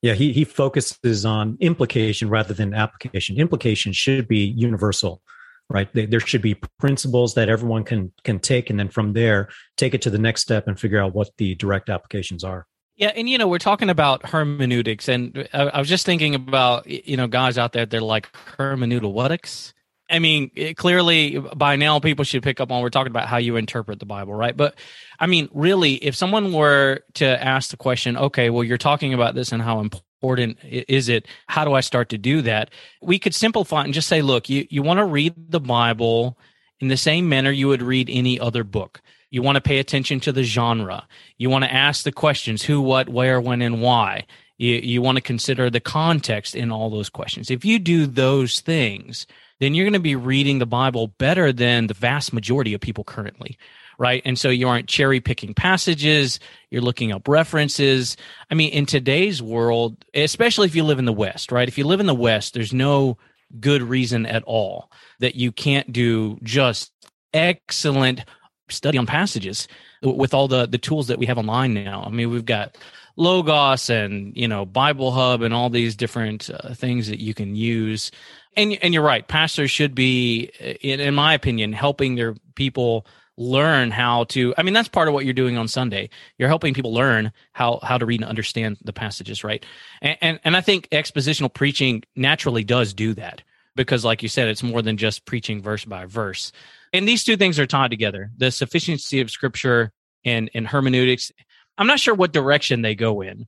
Yeah, 0.00 0.14
he, 0.14 0.32
he 0.32 0.44
focuses 0.44 1.26
on 1.26 1.58
implication 1.60 2.30
rather 2.30 2.54
than 2.54 2.72
application. 2.72 3.36
Implication 3.36 3.92
should 3.92 4.26
be 4.26 4.38
universal, 4.38 5.22
right? 5.70 5.88
There 5.92 6.20
should 6.20 6.42
be 6.42 6.56
principles 6.78 7.34
that 7.34 7.48
everyone 7.48 7.84
can 7.84 8.12
can 8.22 8.38
take, 8.38 8.70
and 8.70 8.78
then 8.78 8.88
from 8.88 9.12
there, 9.12 9.48
take 9.76 9.94
it 9.94 10.02
to 10.02 10.10
the 10.10 10.18
next 10.18 10.42
step 10.42 10.66
and 10.68 10.78
figure 10.78 11.00
out 11.00 11.14
what 11.14 11.30
the 11.38 11.54
direct 11.54 11.90
applications 11.90 12.44
are. 12.44 12.66
Yeah, 12.96 13.12
and 13.16 13.28
you 13.28 13.38
know 13.38 13.48
we're 13.48 13.58
talking 13.58 13.90
about 13.90 14.26
hermeneutics, 14.26 15.08
and 15.08 15.48
I, 15.52 15.64
I 15.64 15.78
was 15.78 15.88
just 15.88 16.06
thinking 16.06 16.34
about 16.34 16.86
you 16.88 17.16
know 17.16 17.26
guys 17.26 17.58
out 17.58 17.72
there 17.72 17.86
they're 17.86 18.00
like 18.00 18.34
hermeneutics. 18.56 19.72
I 20.10 20.18
mean, 20.18 20.50
it, 20.54 20.76
clearly 20.76 21.38
by 21.56 21.76
now 21.76 21.98
people 21.98 22.24
should 22.24 22.42
pick 22.42 22.60
up 22.60 22.70
on 22.70 22.82
we're 22.82 22.90
talking 22.90 23.10
about 23.10 23.26
how 23.26 23.38
you 23.38 23.56
interpret 23.56 23.98
the 23.98 24.06
Bible, 24.06 24.34
right? 24.34 24.56
But 24.56 24.78
I 25.18 25.26
mean, 25.26 25.48
really, 25.52 25.94
if 25.94 26.14
someone 26.14 26.52
were 26.52 27.00
to 27.14 27.42
ask 27.42 27.70
the 27.70 27.76
question, 27.76 28.16
okay, 28.16 28.50
well, 28.50 28.62
you're 28.62 28.78
talking 28.78 29.14
about 29.14 29.34
this 29.34 29.50
and 29.50 29.62
how 29.62 29.80
important 29.80 30.04
is 30.30 31.08
it? 31.08 31.26
How 31.46 31.64
do 31.64 31.72
I 31.72 31.80
start 31.80 32.08
to 32.10 32.18
do 32.18 32.42
that? 32.42 32.70
We 33.02 33.18
could 33.18 33.34
simplify 33.34 33.84
and 33.84 33.94
just 33.94 34.08
say, 34.08 34.22
look, 34.22 34.48
you 34.48 34.66
you 34.70 34.82
want 34.82 34.98
to 34.98 35.04
read 35.04 35.34
the 35.50 35.60
Bible 35.60 36.38
in 36.80 36.88
the 36.88 36.96
same 36.96 37.28
manner 37.28 37.50
you 37.50 37.68
would 37.68 37.82
read 37.82 38.08
any 38.10 38.38
other 38.38 38.64
book. 38.64 39.00
You 39.30 39.42
want 39.42 39.56
to 39.56 39.60
pay 39.60 39.78
attention 39.78 40.20
to 40.20 40.32
the 40.32 40.44
genre. 40.44 41.06
You 41.38 41.50
want 41.50 41.64
to 41.64 41.72
ask 41.72 42.04
the 42.04 42.12
questions 42.12 42.62
who, 42.62 42.80
what, 42.80 43.08
where, 43.08 43.40
when, 43.40 43.62
and 43.62 43.82
why. 43.82 44.26
You, 44.58 44.74
you 44.76 45.02
want 45.02 45.16
to 45.16 45.22
consider 45.22 45.70
the 45.70 45.80
context 45.80 46.54
in 46.54 46.70
all 46.70 46.90
those 46.90 47.08
questions. 47.08 47.50
If 47.50 47.64
you 47.64 47.80
do 47.80 48.06
those 48.06 48.60
things, 48.60 49.26
then 49.58 49.74
you're 49.74 49.86
going 49.86 49.94
to 49.94 49.98
be 49.98 50.14
reading 50.14 50.60
the 50.60 50.66
Bible 50.66 51.08
better 51.08 51.52
than 51.52 51.88
the 51.88 51.94
vast 51.94 52.32
majority 52.32 52.74
of 52.74 52.80
people 52.80 53.02
currently. 53.02 53.58
Right. 53.98 54.22
And 54.24 54.38
so 54.38 54.48
you 54.48 54.68
aren't 54.68 54.88
cherry 54.88 55.20
picking 55.20 55.54
passages. 55.54 56.40
You're 56.70 56.82
looking 56.82 57.12
up 57.12 57.28
references. 57.28 58.16
I 58.50 58.54
mean, 58.54 58.70
in 58.72 58.86
today's 58.86 59.40
world, 59.40 60.04
especially 60.14 60.66
if 60.66 60.74
you 60.74 60.82
live 60.82 60.98
in 60.98 61.04
the 61.04 61.12
West, 61.12 61.52
right? 61.52 61.68
If 61.68 61.78
you 61.78 61.86
live 61.86 62.00
in 62.00 62.06
the 62.06 62.14
West, 62.14 62.54
there's 62.54 62.72
no 62.72 63.18
good 63.60 63.82
reason 63.82 64.26
at 64.26 64.42
all 64.44 64.90
that 65.20 65.36
you 65.36 65.52
can't 65.52 65.92
do 65.92 66.38
just 66.42 66.92
excellent 67.32 68.24
study 68.68 68.98
on 68.98 69.06
passages 69.06 69.68
with 70.02 70.34
all 70.34 70.48
the 70.48 70.66
the 70.66 70.78
tools 70.78 71.08
that 71.08 71.18
we 71.18 71.26
have 71.26 71.38
online 71.38 71.74
now. 71.74 72.02
I 72.04 72.10
mean, 72.10 72.30
we've 72.30 72.44
got 72.44 72.76
Logos 73.16 73.90
and 73.90 74.36
you 74.36 74.48
know 74.48 74.64
Bible 74.64 75.12
Hub 75.12 75.42
and 75.42 75.54
all 75.54 75.70
these 75.70 75.96
different 75.96 76.50
uh, 76.50 76.74
things 76.74 77.08
that 77.08 77.20
you 77.20 77.34
can 77.34 77.54
use. 77.54 78.10
And 78.56 78.72
and 78.82 78.94
you're 78.94 79.02
right, 79.02 79.26
pastors 79.26 79.70
should 79.70 79.94
be, 79.94 80.50
in, 80.80 81.00
in 81.00 81.14
my 81.14 81.34
opinion, 81.34 81.72
helping 81.72 82.14
their 82.14 82.34
people 82.54 83.06
learn 83.36 83.90
how 83.90 84.24
to 84.24 84.54
i 84.56 84.62
mean 84.62 84.74
that's 84.74 84.88
part 84.88 85.08
of 85.08 85.14
what 85.14 85.24
you're 85.24 85.34
doing 85.34 85.56
on 85.56 85.68
sunday. 85.68 86.08
You're 86.38 86.48
helping 86.48 86.74
people 86.74 86.94
learn 86.94 87.32
how 87.52 87.80
how 87.82 87.98
to 87.98 88.06
read 88.06 88.20
and 88.20 88.28
understand 88.28 88.78
the 88.84 88.92
passages 88.92 89.44
right? 89.44 89.64
And 90.02 90.18
and, 90.20 90.40
and 90.44 90.56
i 90.56 90.60
think 90.60 90.88
expositional 90.90 91.52
preaching 91.52 92.02
naturally 92.14 92.64
does 92.64 92.94
do 92.94 93.14
that 93.14 93.42
because 93.76 94.04
like 94.04 94.22
you 94.22 94.28
said 94.28 94.48
it's 94.48 94.62
more 94.62 94.82
than 94.82 94.96
just 94.96 95.24
preaching 95.24 95.62
verse 95.62 95.84
by 95.84 96.04
verse. 96.04 96.52
And 96.92 97.08
these 97.08 97.24
two 97.24 97.36
things 97.36 97.58
are 97.58 97.66
tied 97.66 97.90
together 97.90 98.30
the 98.36 98.50
sufficiency 98.50 99.20
of 99.20 99.30
scripture 99.30 99.92
and 100.24 100.50
and 100.54 100.66
hermeneutics. 100.66 101.32
I'm 101.76 101.88
not 101.88 102.00
sure 102.00 102.14
what 102.14 102.32
direction 102.32 102.82
they 102.82 102.94
go 102.94 103.20
in 103.20 103.46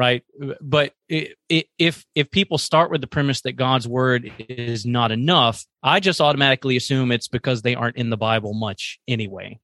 right 0.00 0.24
but 0.62 0.94
it, 1.10 1.36
it, 1.50 1.66
if 1.78 2.06
if 2.14 2.30
people 2.30 2.56
start 2.56 2.90
with 2.90 3.02
the 3.02 3.06
premise 3.06 3.42
that 3.42 3.52
god's 3.52 3.86
word 3.86 4.32
is 4.48 4.86
not 4.86 5.12
enough 5.12 5.66
i 5.82 6.00
just 6.00 6.22
automatically 6.22 6.78
assume 6.78 7.12
it's 7.12 7.28
because 7.28 7.60
they 7.60 7.74
aren't 7.74 7.98
in 7.98 8.08
the 8.08 8.16
bible 8.16 8.54
much 8.54 8.98
anyway 9.06 9.60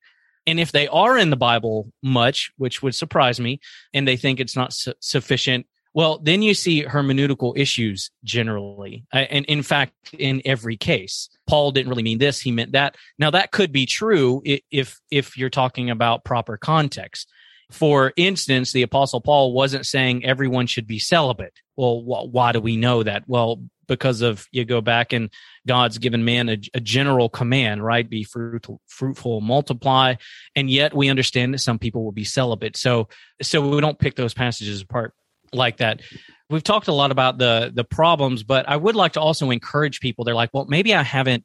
and 0.47 0.61
if 0.61 0.73
they 0.73 0.89
are 0.89 1.17
in 1.17 1.31
the 1.31 1.37
bible 1.37 1.91
much 2.03 2.53
which 2.59 2.83
would 2.83 2.95
surprise 2.95 3.41
me 3.41 3.59
and 3.95 4.07
they 4.07 4.19
think 4.19 4.39
it's 4.39 4.55
not 4.55 4.75
su- 4.75 4.93
sufficient 5.01 5.67
well, 5.95 6.19
then 6.19 6.43
you 6.43 6.53
see 6.53 6.85
hermeneutical 6.85 7.57
issues 7.57 8.11
generally. 8.23 9.07
Uh, 9.11 9.25
and 9.31 9.47
in 9.47 9.63
fact, 9.63 9.95
in 10.13 10.43
every 10.45 10.77
case, 10.77 11.31
Paul 11.47 11.71
didn't 11.71 11.89
really 11.89 12.03
mean 12.03 12.19
this, 12.19 12.39
he 12.39 12.51
meant 12.51 12.73
that. 12.73 12.97
Now 13.19 13.31
that 13.31 13.51
could 13.51 13.73
be 13.73 13.87
true 13.87 14.43
if 14.45 15.01
if 15.11 15.39
you're 15.39 15.49
talking 15.49 15.89
about 15.89 16.23
proper 16.23 16.59
context. 16.59 17.31
For 17.71 18.13
instance, 18.17 18.73
the 18.73 18.83
Apostle 18.83 19.21
Paul 19.21 19.53
wasn't 19.53 19.87
saying 19.87 20.25
everyone 20.25 20.67
should 20.67 20.87
be 20.87 20.99
celibate. 20.99 21.55
Well, 21.77 22.01
wh- 22.01 22.33
why 22.33 22.53
do 22.53 22.61
we 22.61 22.77
know 22.77 23.03
that? 23.03 23.25
Well, 23.27 23.61
because 23.89 24.21
of 24.21 24.47
you 24.53 24.65
go 24.65 24.81
back 24.81 25.13
and 25.13 25.31
God's 25.67 25.99
given 25.99 26.25
man 26.25 26.49
a, 26.49 26.59
a, 26.75 26.81
general 26.81 27.29
command, 27.29 27.85
right? 27.85 28.09
Be 28.09 28.25
fruitful, 28.25 28.81
fruitful, 28.87 29.41
multiply, 29.41 30.15
and 30.55 30.71
yet 30.71 30.95
we 30.95 31.09
understand 31.09 31.55
that 31.55 31.59
some 31.59 31.79
people 31.79 32.05
will 32.05 32.13
be 32.13 32.25
celibate. 32.25 32.77
So, 32.77 33.09
so 33.43 33.69
we 33.69 33.81
don't 33.81 33.99
pick 33.99 34.17
those 34.17 34.35
passages 34.35 34.83
apart 34.83 35.13
like 35.53 35.79
that. 35.79 36.03
We've 36.49 36.63
talked 36.63 36.89
a 36.89 36.93
lot 36.93 37.11
about 37.11 37.39
the 37.39 37.73
the 37.75 37.85
problems, 37.85 38.43
but 38.45 38.69
I 38.69 38.77
would 38.77 38.95
like 38.95 39.13
to 39.15 39.21
also 39.21 39.51
encourage 39.51 40.01
people. 40.01 40.25
They're 40.25 40.35
like, 40.35 40.51
well, 40.53 40.67
maybe 40.69 40.95
I 40.95 41.03
haven't 41.03 41.45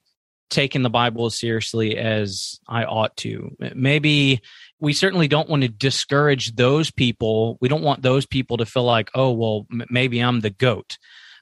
taken 0.51 0.83
the 0.83 0.89
Bible 0.89 1.25
as 1.25 1.39
seriously 1.39 1.97
as 1.97 2.59
I 2.67 2.83
ought 2.83 3.17
to. 3.17 3.55
Maybe 3.73 4.41
we 4.79 4.93
certainly 4.93 5.27
don't 5.27 5.49
want 5.49 5.63
to 5.63 5.69
discourage 5.69 6.55
those 6.55 6.91
people. 6.91 7.57
We 7.61 7.69
don't 7.69 7.81
want 7.81 8.03
those 8.03 8.25
people 8.27 8.57
to 8.57 8.65
feel 8.65 8.83
like, 8.83 9.09
oh, 9.15 9.31
well, 9.31 9.65
m- 9.71 9.85
maybe 9.89 10.19
I'm 10.19 10.41
the 10.41 10.49
goat 10.51 10.97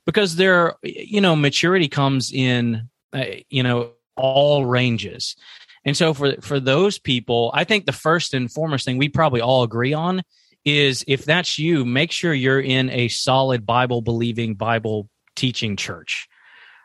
because 0.05 0.37
there, 0.37 0.75
you 0.83 1.19
know, 1.19 1.35
maturity 1.35 1.89
comes 1.89 2.31
in, 2.31 2.89
uh, 3.11 3.25
you 3.49 3.63
know, 3.63 3.91
all 4.15 4.65
ranges. 4.65 5.35
And 5.83 5.97
so 5.97 6.13
for 6.13 6.35
for 6.41 6.59
those 6.59 6.99
people, 6.99 7.51
I 7.53 7.63
think 7.63 7.85
the 7.85 7.91
first 7.91 8.33
and 8.33 8.51
foremost 8.51 8.85
thing 8.85 8.97
we 8.97 9.09
probably 9.09 9.41
all 9.41 9.63
agree 9.63 9.93
on 9.93 10.21
is 10.65 11.03
if 11.07 11.25
that's 11.25 11.57
you, 11.57 11.85
make 11.85 12.11
sure 12.11 12.33
you're 12.33 12.59
in 12.59 12.89
a 12.91 13.07
solid 13.07 13.65
Bible 13.65 14.01
believing 14.01 14.55
Bible 14.55 15.09
teaching 15.35 15.75
church. 15.75 16.28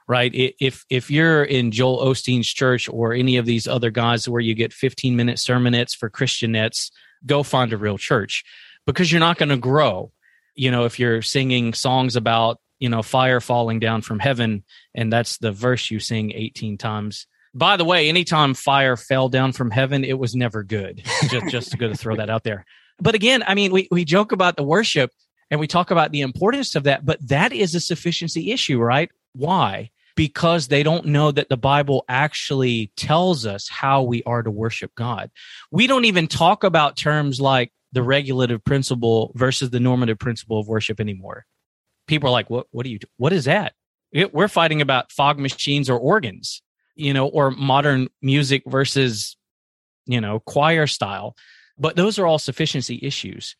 Right. 0.07 0.31
If 0.35 0.85
if 0.91 1.11
you're 1.11 1.45
in 1.45 1.71
Joel 1.71 2.05
Osteen's 2.05 2.53
church 2.53 2.91
or 2.91 3.15
any 3.15 3.39
of 3.39 3.47
these 3.47 3.67
other 3.67 3.91
guys 3.91 4.29
where 4.29 4.41
you 4.41 4.55
get 4.55 4.75
15 4.75 5.17
minute 5.17 5.39
sermonettes 5.39 5.97
for 5.97 6.11
Christianettes, 6.11 6.91
go 7.25 7.43
find 7.43 7.73
a 7.73 7.79
real 7.79 7.97
church 7.97 8.45
because 8.87 9.11
you're 9.11 9.21
not 9.21 9.39
going 9.39 9.49
to 9.49 9.57
grow. 9.57 10.13
You 10.55 10.71
know, 10.71 10.85
if 10.85 10.99
you're 10.99 11.23
singing 11.23 11.73
songs 11.73 12.17
about 12.17 12.61
you 12.79 12.89
know, 12.89 13.03
fire 13.03 13.41
falling 13.41 13.81
down 13.81 14.03
from 14.03 14.19
heaven, 14.19 14.63
and 14.95 15.13
that's 15.13 15.39
the 15.39 15.53
verse 15.53 15.91
you 15.91 16.01
sing 16.01 16.33
18 16.35 16.77
times. 16.77 17.27
By 17.55 17.77
the 17.77 17.85
way, 17.85 18.09
anytime 18.09 18.53
fire 18.53 18.97
fell 18.97 19.29
down 19.29 19.53
from 19.53 19.71
heaven, 19.71 20.05
it 20.05 20.19
was 20.19 20.35
never 20.35 20.63
good. 20.63 21.03
just 21.31 21.47
just 21.49 21.71
to 21.71 21.79
go 21.79 21.89
to 21.89 21.95
throw 21.95 22.17
that 22.17 22.31
out 22.31 22.45
there. 22.45 22.67
But 23.01 23.15
again, 23.15 23.43
I 23.47 23.55
mean, 23.55 23.73
we, 23.73 23.89
we 23.91 24.05
joke 24.05 24.33
about 24.33 24.57
the 24.57 24.65
worship 24.65 25.11
and 25.51 25.61
we 25.61 25.67
talk 25.67 25.91
about 25.91 26.13
the 26.13 26.21
importance 26.21 26.75
of 26.75 26.85
that, 26.85 27.07
but 27.07 27.27
that 27.29 27.53
is 27.53 27.75
a 27.75 27.81
sufficiency 27.81 28.53
issue, 28.53 28.81
right? 28.81 29.11
Why? 29.33 29.91
Because 30.17 30.69
they 30.69 30.83
don't 30.85 31.07
know 31.07 31.33
that 31.33 31.49
the 31.49 31.57
Bible 31.57 32.05
actually 32.09 32.93
tells 32.97 33.47
us 33.47 33.69
how 33.69 34.03
we 34.03 34.23
are 34.25 34.43
to 34.43 34.51
worship 34.51 34.95
God. 34.95 35.31
We 35.73 35.87
don't 35.89 36.05
even 36.05 36.29
talk 36.29 36.63
about 36.63 36.97
terms 36.97 37.41
like 37.41 37.73
the 37.93 38.03
regulative 38.03 38.65
principle 38.65 39.33
versus 39.35 39.71
the 39.71 39.81
normative 39.81 40.19
principle 40.19 40.61
of 40.61 40.69
worship 40.69 41.01
anymore 41.01 41.47
people 42.07 42.29
are 42.29 42.33
like, 42.33 42.51
what, 42.51 42.67
what 42.71 42.87
are 42.87 42.89
you, 42.89 42.99
what 43.17 43.33
is 43.33 43.45
that? 43.45 43.75
We're 44.33 44.49
fighting 44.49 44.81
about 44.81 45.11
fog 45.11 45.39
machines 45.39 45.91
or 45.91 45.99
organs, 45.99 46.63
you 46.95 47.13
know, 47.13 47.27
or 47.27 47.51
modern 47.51 48.09
music 48.23 48.63
versus, 48.67 49.37
you 50.07 50.21
know, 50.21 50.39
choir 50.41 50.87
style. 50.87 51.35
But 51.79 51.97
those 51.97 52.19
are 52.19 52.27
all 52.27 52.39
sufficiency 52.39 53.01
issues, 53.03 53.57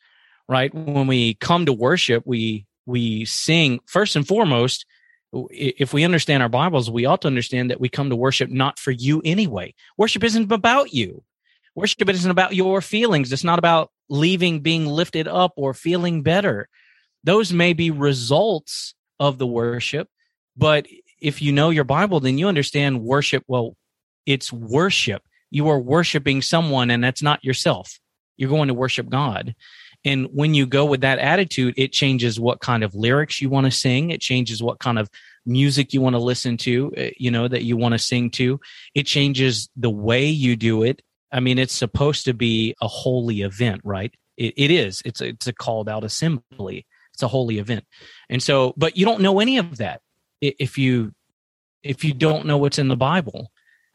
right? 0.49 0.73
When 0.73 1.09
we 1.09 1.35
come 1.35 1.67
to 1.67 1.73
worship, 1.73 2.23
we, 2.25 2.67
we 2.87 3.25
sing 3.25 3.81
first 3.87 4.15
and 4.15 4.27
foremost, 4.27 4.87
if 5.51 5.93
we 5.93 6.05
understand 6.05 6.43
our 6.43 6.49
Bibles, 6.49 6.91
we 6.91 7.07
ought 7.07 7.23
to 7.23 7.29
understand 7.29 7.71
that 7.71 7.81
we 7.81 7.89
come 7.89 8.11
to 8.11 8.17
worship 8.17 8.51
not 8.51 8.79
for 8.79 8.91
you 8.91 9.21
anyway. 9.25 9.75
Worship 9.99 10.25
isn't 10.25 10.53
about 10.53 10.93
you. 10.93 11.23
Worship 11.75 12.09
isn't 12.09 12.31
about 12.31 12.55
your 12.55 12.81
feelings. 12.81 13.33
It's 13.33 13.45
not 13.45 13.59
about 13.59 13.91
leaving 14.09 14.61
being 14.61 14.87
lifted 14.87 15.27
up 15.29 15.53
or 15.57 15.75
feeling 15.75 16.23
better 16.23 16.69
those 17.23 17.53
may 17.53 17.73
be 17.73 17.91
results 17.91 18.95
of 19.19 19.39
the 19.39 19.47
worship 19.47 20.09
but 20.57 20.87
if 21.21 21.41
you 21.41 21.53
know 21.53 21.71
your 21.71 21.85
bible 21.85 22.21
then 22.21 22.37
you 22.39 22.47
understand 22.47 23.03
worship 23.03 23.43
well 23.47 23.77
it's 24.27 24.53
worship 24.53 25.23
you 25.51 25.69
are 25.69 25.79
worshiping 25.79 26.43
someone 26.43 26.91
and 26.91 27.03
that's 27.03 27.23
not 27.23 27.43
yourself 27.43 27.99
you're 28.37 28.51
going 28.51 28.69
to 28.69 28.75
worship 28.75 29.09
god 29.09 29.55
and 30.05 30.27
when 30.33 30.55
you 30.55 30.67
go 30.67 30.85
with 30.85 31.01
that 31.03 31.19
attitude 31.19 31.75
it 31.77 31.93
changes 31.93 32.39
what 32.39 32.61
kind 32.61 32.85
of 32.85 32.95
lyrics 32.95 33.41
you 33.41 33.49
want 33.49 33.67
to 33.67 33.71
sing. 33.71 34.11
It 34.11 34.21
changes 34.21 34.63
what 34.63 34.79
kind 34.79 34.99
of 34.99 35.09
music 35.47 35.93
you 35.93 36.01
want 36.01 36.15
to 36.15 36.21
listen 36.21 36.57
to 36.57 36.93
eh, 36.97 37.11
you 37.17 37.31
know 37.31 37.49
that 37.49 37.65
you 37.65 37.77
want 37.77 37.93
to 37.93 37.99
sing 37.99 38.31
to. 38.31 38.61
It 38.95 39.07
changes 39.07 39.69
the 39.77 39.91
way 39.91 40.27
you 40.27 40.57
do 40.57 40.83
it. 40.83 41.03
I 41.33 41.41
mean 41.41 41.59
it's 41.59 41.75
supposed 41.75 42.25
to 42.27 42.35
be 42.35 42.75
a 42.81 42.89
holy 42.89 43.43
event 43.43 43.81
right? 43.85 44.15
It, 44.37 44.55
it 44.57 44.71
is. 44.71 45.03
It's 45.05 45.21
a, 45.21 45.29
it's 45.29 45.47
a 45.47 45.53
called 45.53 45.89
out 45.89 46.05
assembly. 46.05 46.87
It's 47.13 47.23
a 47.23 47.29
holy 47.29 47.59
event. 47.59 47.85
And 48.29 48.43
so, 48.43 48.75
but 48.77 48.97
you 48.97 49.05
don't 49.05 49.21
know 49.21 49.39
any 49.39 49.59
of 49.59 49.77
that 49.77 50.01
if 50.41 50.77
you 50.79 51.13
if 51.83 52.03
you 52.03 52.15
don't 52.15 52.47
know 52.47 52.57
what's 52.59 52.79
in 52.79 52.89
the 52.89 52.97
Bible, 52.97 53.51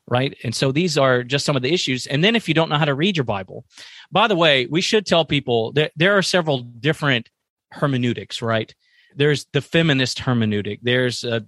right? 0.09 0.37
And 0.43 0.55
so 0.55 0.71
these 0.71 0.97
are 0.97 1.23
just 1.23 1.45
some 1.45 1.55
of 1.55 1.61
the 1.61 1.73
issues. 1.73 2.07
And 2.07 2.23
then 2.23 2.35
if 2.35 2.47
you 2.47 2.53
don't 2.53 2.69
know 2.69 2.77
how 2.77 2.85
to 2.85 2.93
read 2.93 3.15
your 3.15 3.23
Bible, 3.23 3.65
by 4.11 4.27
the 4.27 4.35
way, 4.35 4.65
we 4.65 4.81
should 4.81 5.05
tell 5.05 5.25
people 5.25 5.71
that 5.73 5.91
there 5.95 6.17
are 6.17 6.21
several 6.21 6.59
different 6.59 7.29
hermeneutics, 7.71 8.41
right? 8.41 8.73
There's 9.15 9.45
the 9.53 9.61
feminist 9.61 10.19
hermeneutic. 10.19 10.79
There's 10.81 11.23
uh, 11.23 11.41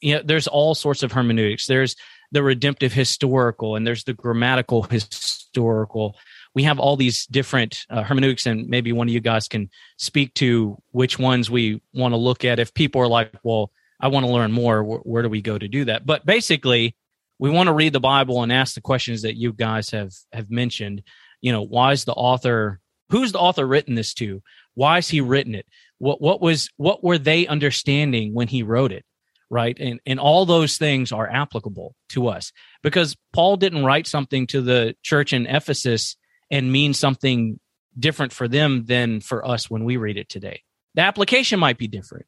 you 0.00 0.16
know, 0.16 0.22
there's 0.24 0.46
all 0.46 0.74
sorts 0.74 1.02
of 1.02 1.12
hermeneutics. 1.12 1.66
There's 1.66 1.96
the 2.30 2.42
redemptive 2.42 2.92
historical, 2.92 3.74
and 3.74 3.86
there's 3.86 4.04
the 4.04 4.14
grammatical 4.14 4.82
historical 4.90 6.16
we 6.54 6.64
have 6.64 6.80
all 6.80 6.96
these 6.96 7.26
different 7.26 7.86
uh, 7.88 8.02
hermeneutics, 8.02 8.46
and 8.46 8.68
maybe 8.68 8.92
one 8.92 9.08
of 9.08 9.14
you 9.14 9.20
guys 9.20 9.46
can 9.46 9.70
speak 9.96 10.34
to 10.34 10.76
which 10.90 11.16
ones 11.16 11.48
we 11.48 11.80
want 11.94 12.12
to 12.12 12.16
look 12.16 12.44
at. 12.44 12.58
If 12.58 12.74
people 12.74 13.00
are 13.00 13.06
like, 13.06 13.32
well, 13.44 13.70
I 14.00 14.08
want 14.08 14.26
to 14.26 14.32
learn 14.32 14.50
more, 14.50 14.82
wh- 14.82 15.06
where 15.06 15.22
do 15.22 15.28
we 15.28 15.40
go 15.40 15.56
to 15.56 15.68
do 15.68 15.84
that? 15.84 16.06
But 16.06 16.26
basically, 16.26 16.96
we 17.38 17.50
want 17.50 17.68
to 17.68 17.72
read 17.72 17.92
the 17.92 18.00
Bible 18.00 18.42
and 18.42 18.52
ask 18.52 18.74
the 18.74 18.80
questions 18.80 19.22
that 19.22 19.36
you 19.36 19.52
guys 19.52 19.90
have 19.90 20.12
have 20.32 20.50
mentioned. 20.50 21.02
You 21.40 21.52
know, 21.52 21.62
why 21.62 21.92
is 21.92 22.04
the 22.04 22.12
author? 22.12 22.80
Who's 23.10 23.32
the 23.32 23.38
author 23.38 23.66
written 23.66 23.94
this 23.94 24.14
to? 24.14 24.42
Why 24.74 24.98
is 24.98 25.08
he 25.08 25.20
written 25.20 25.54
it? 25.54 25.66
What 25.98 26.20
what 26.20 26.40
was 26.40 26.70
what 26.76 27.02
were 27.02 27.18
they 27.18 27.46
understanding 27.46 28.34
when 28.34 28.48
he 28.48 28.62
wrote 28.62 28.92
it? 28.92 29.04
right 29.50 29.78
and 29.80 29.98
and 30.04 30.20
all 30.20 30.44
those 30.44 30.76
things 30.76 31.10
are 31.10 31.26
applicable 31.26 31.94
to 32.10 32.28
us 32.28 32.52
because 32.82 33.16
paul 33.32 33.56
didn't 33.56 33.82
write 33.82 34.06
something 34.06 34.46
to 34.46 34.60
the 34.60 34.94
church 35.02 35.32
in 35.32 35.46
ephesus 35.46 36.18
and 36.50 36.70
mean 36.70 36.92
something 36.92 37.58
different 37.98 38.32
for 38.32 38.48
them 38.48 38.84
than 38.86 39.20
for 39.20 39.46
us 39.46 39.68
when 39.68 39.84
we 39.84 39.96
read 39.96 40.16
it 40.16 40.28
today. 40.28 40.62
The 40.94 41.02
application 41.02 41.58
might 41.58 41.78
be 41.78 41.88
different, 41.88 42.26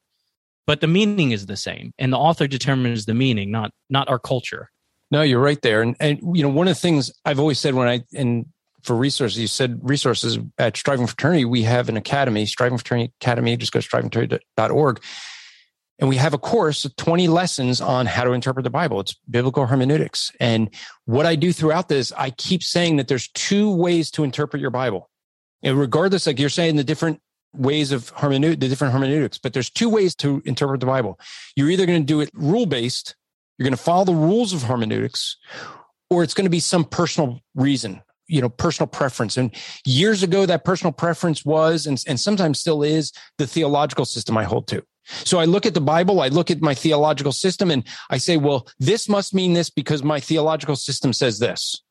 but 0.66 0.80
the 0.80 0.86
meaning 0.86 1.30
is 1.32 1.46
the 1.46 1.56
same, 1.56 1.92
and 1.98 2.12
the 2.12 2.18
author 2.18 2.46
determines 2.46 3.06
the 3.06 3.14
meaning, 3.14 3.50
not 3.50 3.72
not 3.88 4.08
our 4.08 4.18
culture. 4.18 4.70
No, 5.10 5.22
you're 5.22 5.40
right 5.40 5.60
there, 5.62 5.82
and 5.82 5.96
and 5.98 6.18
you 6.36 6.42
know 6.42 6.48
one 6.48 6.68
of 6.68 6.74
the 6.74 6.80
things 6.80 7.12
I've 7.24 7.40
always 7.40 7.58
said 7.58 7.74
when 7.74 7.88
I 7.88 8.02
and 8.14 8.46
for 8.82 8.96
resources, 8.96 9.38
you 9.38 9.46
said 9.46 9.80
resources 9.82 10.38
at 10.58 10.76
Striving 10.76 11.06
for 11.06 11.12
Eternity, 11.12 11.44
we 11.44 11.62
have 11.62 11.88
an 11.88 11.96
academy, 11.96 12.46
Striving 12.46 12.78
for 12.78 12.84
Eternity 12.84 13.12
Academy. 13.20 13.56
Just 13.56 13.72
go 13.72 13.80
to 13.80 13.88
strivingforeternity.org. 13.88 15.02
And 15.98 16.08
we 16.08 16.16
have 16.16 16.32
a 16.32 16.38
course 16.38 16.86
of 16.86 16.96
20 16.96 17.28
lessons 17.28 17.82
on 17.82 18.06
how 18.06 18.24
to 18.24 18.32
interpret 18.32 18.64
the 18.64 18.70
Bible. 18.70 19.00
It's 19.00 19.14
biblical 19.28 19.66
hermeneutics. 19.66 20.32
And 20.40 20.70
what 21.04 21.26
I 21.26 21.36
do 21.36 21.52
throughout 21.52 21.88
this, 21.88 22.10
I 22.16 22.30
keep 22.30 22.62
saying 22.62 22.96
that 22.96 23.08
there's 23.08 23.28
two 23.28 23.70
ways 23.74 24.10
to 24.12 24.24
interpret 24.24 24.62
your 24.62 24.70
Bible. 24.70 25.10
And 25.62 25.78
regardless, 25.78 26.26
like 26.26 26.38
you're 26.38 26.48
saying, 26.48 26.76
the 26.76 26.84
different 26.84 27.20
ways 27.52 27.92
of 27.92 28.10
hermeneut, 28.16 28.60
the 28.60 28.68
different 28.68 28.94
hermeneutics, 28.94 29.36
but 29.36 29.52
there's 29.52 29.68
two 29.68 29.90
ways 29.90 30.14
to 30.14 30.40
interpret 30.46 30.80
the 30.80 30.86
Bible. 30.86 31.20
You're 31.54 31.68
either 31.68 31.84
going 31.84 32.00
to 32.00 32.06
do 32.06 32.20
it 32.20 32.30
rule 32.32 32.64
based, 32.64 33.14
you're 33.60 33.66
going 33.66 33.76
to 33.76 33.82
follow 33.82 34.06
the 34.06 34.14
rules 34.14 34.54
of 34.54 34.62
hermeneutics, 34.62 35.36
or 36.08 36.22
it's 36.22 36.32
going 36.32 36.46
to 36.46 36.50
be 36.50 36.60
some 36.60 36.82
personal 36.82 37.40
reason, 37.54 38.00
you 38.26 38.40
know, 38.40 38.48
personal 38.48 38.86
preference. 38.86 39.36
And 39.36 39.54
years 39.84 40.22
ago, 40.22 40.46
that 40.46 40.64
personal 40.64 40.92
preference 40.92 41.44
was, 41.44 41.84
and, 41.84 42.02
and 42.08 42.18
sometimes 42.18 42.58
still 42.58 42.82
is, 42.82 43.12
the 43.36 43.46
theological 43.46 44.06
system 44.06 44.38
I 44.38 44.44
hold 44.44 44.66
to. 44.68 44.82
So 45.04 45.38
I 45.38 45.44
look 45.44 45.66
at 45.66 45.74
the 45.74 45.80
Bible, 45.82 46.22
I 46.22 46.28
look 46.28 46.50
at 46.50 46.62
my 46.62 46.72
theological 46.72 47.32
system, 47.32 47.70
and 47.70 47.86
I 48.08 48.16
say, 48.16 48.38
well, 48.38 48.66
this 48.78 49.10
must 49.10 49.34
mean 49.34 49.52
this 49.52 49.68
because 49.68 50.02
my 50.02 50.20
theological 50.20 50.74
system 50.74 51.12
says 51.12 51.38
this. 51.38 51.82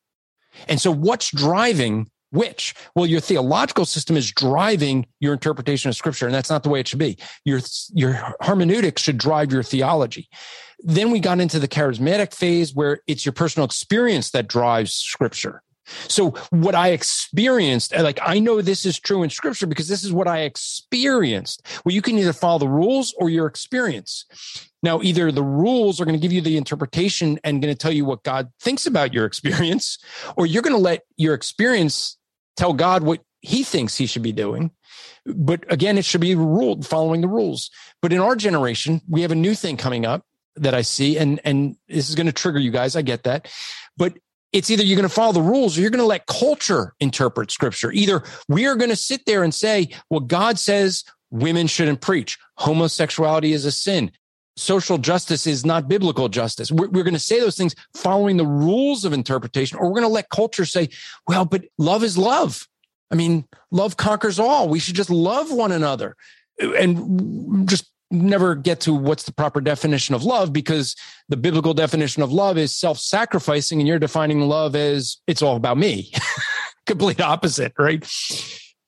And 0.66 0.80
so 0.80 0.92
what's 0.92 1.30
driving 1.30 2.10
which? 2.30 2.74
Well, 2.94 3.06
your 3.06 3.20
theological 3.20 3.84
system 3.84 4.16
is 4.16 4.30
driving 4.30 5.06
your 5.20 5.32
interpretation 5.32 5.88
of 5.88 5.96
scripture, 5.96 6.26
and 6.26 6.34
that's 6.34 6.50
not 6.50 6.62
the 6.62 6.68
way 6.68 6.80
it 6.80 6.88
should 6.88 6.98
be. 6.98 7.18
Your, 7.44 7.60
your 7.92 8.34
hermeneutics 8.40 9.02
should 9.02 9.18
drive 9.18 9.52
your 9.52 9.62
theology. 9.62 10.28
Then 10.80 11.10
we 11.10 11.20
got 11.20 11.40
into 11.40 11.58
the 11.58 11.68
charismatic 11.68 12.34
phase 12.34 12.74
where 12.74 13.00
it's 13.06 13.26
your 13.26 13.32
personal 13.32 13.66
experience 13.66 14.30
that 14.30 14.48
drives 14.48 14.94
scripture. 14.94 15.62
So 16.08 16.30
what 16.50 16.74
I 16.74 16.88
experienced, 16.88 17.94
like 17.96 18.20
I 18.22 18.38
know 18.38 18.62
this 18.62 18.86
is 18.86 18.98
true 18.98 19.22
in 19.22 19.30
scripture 19.30 19.66
because 19.66 19.88
this 19.88 20.04
is 20.04 20.12
what 20.12 20.28
I 20.28 20.40
experienced. 20.40 21.66
Well, 21.84 21.94
you 21.94 22.02
can 22.02 22.18
either 22.18 22.32
follow 22.32 22.58
the 22.58 22.68
rules 22.68 23.14
or 23.18 23.28
your 23.28 23.46
experience. 23.46 24.24
Now, 24.82 25.02
either 25.02 25.30
the 25.30 25.42
rules 25.42 26.00
are 26.00 26.04
going 26.04 26.18
to 26.18 26.22
give 26.22 26.32
you 26.32 26.40
the 26.40 26.56
interpretation 26.56 27.38
and 27.44 27.60
going 27.60 27.74
to 27.74 27.78
tell 27.78 27.92
you 27.92 28.04
what 28.04 28.22
God 28.22 28.50
thinks 28.60 28.86
about 28.86 29.12
your 29.12 29.24
experience, 29.26 29.98
or 30.36 30.46
you're 30.46 30.62
going 30.62 30.76
to 30.76 30.82
let 30.82 31.02
your 31.16 31.34
experience 31.34 32.16
tell 32.60 32.72
God 32.74 33.02
what 33.02 33.22
he 33.40 33.62
thinks 33.64 33.96
he 33.96 34.04
should 34.04 34.22
be 34.22 34.32
doing. 34.32 34.70
But 35.24 35.64
again, 35.72 35.96
it 35.96 36.04
should 36.04 36.20
be 36.20 36.34
ruled 36.34 36.86
following 36.86 37.22
the 37.22 37.28
rules. 37.28 37.70
But 38.02 38.12
in 38.12 38.20
our 38.20 38.36
generation, 38.36 39.00
we 39.08 39.22
have 39.22 39.32
a 39.32 39.36
new 39.36 39.54
thing 39.54 39.78
coming 39.78 40.04
up 40.04 40.24
that 40.56 40.74
I 40.74 40.82
see, 40.82 41.16
and 41.16 41.40
and 41.44 41.76
this 41.88 42.08
is 42.08 42.14
going 42.14 42.26
to 42.26 42.32
trigger 42.32 42.58
you 42.58 42.70
guys. 42.70 42.96
I 42.96 43.02
get 43.02 43.22
that, 43.22 43.48
but 43.96 44.18
it's 44.52 44.70
either 44.70 44.82
you're 44.82 44.96
going 44.96 45.08
to 45.08 45.14
follow 45.14 45.32
the 45.32 45.40
rules 45.40 45.78
or 45.78 45.80
you're 45.80 45.90
going 45.90 46.00
to 46.00 46.06
let 46.06 46.26
culture 46.26 46.94
interpret 47.00 47.50
scripture. 47.50 47.92
Either 47.92 48.24
we 48.48 48.66
are 48.66 48.74
going 48.74 48.90
to 48.90 48.96
sit 48.96 49.24
there 49.24 49.42
and 49.44 49.54
say, 49.54 49.90
well, 50.10 50.20
God 50.20 50.58
says 50.58 51.04
women 51.30 51.66
shouldn't 51.68 52.00
preach. 52.00 52.36
Homosexuality 52.56 53.52
is 53.52 53.64
a 53.64 53.70
sin. 53.70 54.10
Social 54.56 54.98
justice 54.98 55.46
is 55.46 55.64
not 55.64 55.88
biblical 55.88 56.28
justice. 56.28 56.70
We're, 56.70 56.88
we're 56.88 57.04
going 57.04 57.14
to 57.14 57.20
say 57.20 57.40
those 57.40 57.56
things 57.56 57.74
following 57.94 58.36
the 58.36 58.46
rules 58.46 59.04
of 59.04 59.12
interpretation, 59.12 59.78
or 59.78 59.86
we're 59.86 60.00
going 60.00 60.02
to 60.02 60.08
let 60.08 60.28
culture 60.28 60.64
say, 60.64 60.88
well, 61.26 61.44
but 61.44 61.64
love 61.78 62.04
is 62.04 62.18
love. 62.18 62.66
I 63.10 63.14
mean, 63.14 63.46
love 63.70 63.96
conquers 63.96 64.38
all. 64.38 64.68
We 64.68 64.78
should 64.78 64.94
just 64.94 65.10
love 65.10 65.50
one 65.52 65.72
another 65.72 66.16
and 66.60 67.68
just 67.68 67.90
never 68.10 68.54
get 68.54 68.80
to 68.80 68.94
what's 68.94 69.24
the 69.24 69.32
proper 69.32 69.60
definition 69.60 70.14
of 70.14 70.24
love 70.24 70.52
because 70.52 70.96
the 71.28 71.36
biblical 71.36 71.74
definition 71.74 72.22
of 72.22 72.32
love 72.32 72.58
is 72.58 72.74
self 72.74 72.98
sacrificing, 72.98 73.80
and 73.80 73.88
you're 73.88 73.98
defining 73.98 74.40
love 74.40 74.74
as 74.74 75.18
it's 75.26 75.42
all 75.42 75.56
about 75.56 75.78
me. 75.78 76.12
Complete 76.86 77.20
opposite, 77.20 77.72
right? 77.78 78.04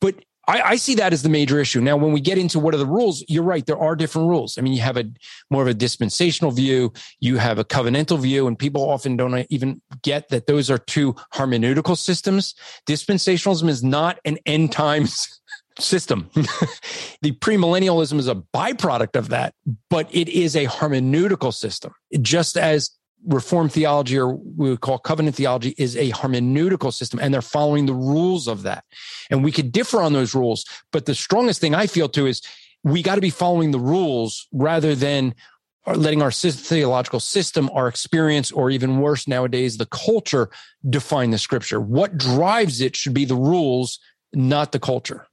But 0.01 0.17
I, 0.49 0.61
I, 0.61 0.77
see 0.77 0.97
that 0.97 1.13
as 1.13 1.23
the 1.23 1.29
major 1.29 1.61
issue. 1.61 1.81
Now, 1.81 1.97
when 1.97 2.13
we 2.13 2.21
get 2.21 2.37
into 2.37 2.59
what 2.59 2.75
are 2.75 2.79
the 2.79 2.87
rules, 2.87 3.25
you're 3.29 3.45
right. 3.45 3.65
There 3.65 3.79
are 3.79 3.95
different 3.95 4.29
rules. 4.29 4.59
I 4.59 4.61
mean, 4.61 4.73
you 4.73 4.81
have 4.81 4.97
a 4.97 5.05
more 5.51 5.63
of 5.63 5.69
a 5.69 5.75
dispensational 5.75 6.51
view, 6.51 6.93
you 7.21 7.37
have 7.37 7.59
a 7.59 7.65
covenantal 7.65 8.19
view, 8.19 8.47
and 8.47 8.59
people 8.59 8.89
often 8.89 9.17
don't 9.17 9.47
even 9.51 9.81
get 10.03 10.31
that 10.31 10.47
those 10.47 10.71
are 10.71 10.79
two 10.79 11.15
hermeneutical 11.35 11.97
systems. 11.97 12.55
Dispensationalism 12.87 13.69
is 13.69 13.85
not 13.85 14.19
an 14.25 14.39
end 14.45 14.73
times 14.73 15.41
system. 15.79 16.29
the 16.35 17.33
premillennialism 17.33 18.19
is 18.19 18.29
a 18.29 18.35
byproduct 18.35 19.17
of 19.17 19.29
that, 19.29 19.55
but 19.91 20.09
it 20.13 20.29
is 20.29 20.57
a 20.57 20.67
hermeneutical 20.67 21.55
system. 21.55 21.95
Just 22.21 22.57
as 22.57 22.91
Reformed 23.27 23.73
theology, 23.73 24.19
or 24.19 24.35
we 24.35 24.71
would 24.71 24.81
call 24.81 24.99
covenant 24.99 25.37
theology, 25.37 25.75
is 25.79 25.97
a 25.97 26.11
hermeneutical 26.11 26.93
system, 26.93 27.21
and 27.21 27.33
they're 27.33 27.43
following 27.43 27.87
the 27.87 27.95
rules 27.95 28.49
of 28.49 28.63
that. 28.63 28.85
And 29.31 29.45
we 29.45 29.53
could 29.53 29.71
differ 29.71 30.03
on 30.03 30.13
those 30.13 30.35
rules, 30.35 30.65
but 30.91 31.07
the 31.07 31.15
strongest 31.15 31.61
thing 31.61 31.75
I 31.75 31.87
feel 31.87 32.09
too 32.09 32.27
is 32.27 32.43
we 32.85 33.03
got 33.03 33.15
to 33.15 33.21
be 33.21 33.31
following 33.31 33.71
the 33.71 33.79
rules 33.79 34.49
rather 34.53 34.95
than 34.95 35.35
letting 35.87 36.23
our 36.23 36.31
theological 36.31 37.21
system, 37.21 37.69
our 37.73 37.89
experience, 37.89 38.53
or 38.53 38.71
even 38.71 38.99
worse 39.01 39.27
nowadays, 39.27 39.79
the 39.79 39.87
culture 39.87 40.51
define 40.89 41.31
the 41.31 41.39
scripture. 41.39 41.81
What 41.81 42.17
drives 42.17 42.81
it 42.81 42.95
should 42.95 43.15
be 43.15 43.25
the 43.25 43.35
rules, 43.35 43.99
not 44.33 44.73
the 44.73 44.79
culture. 44.79 45.27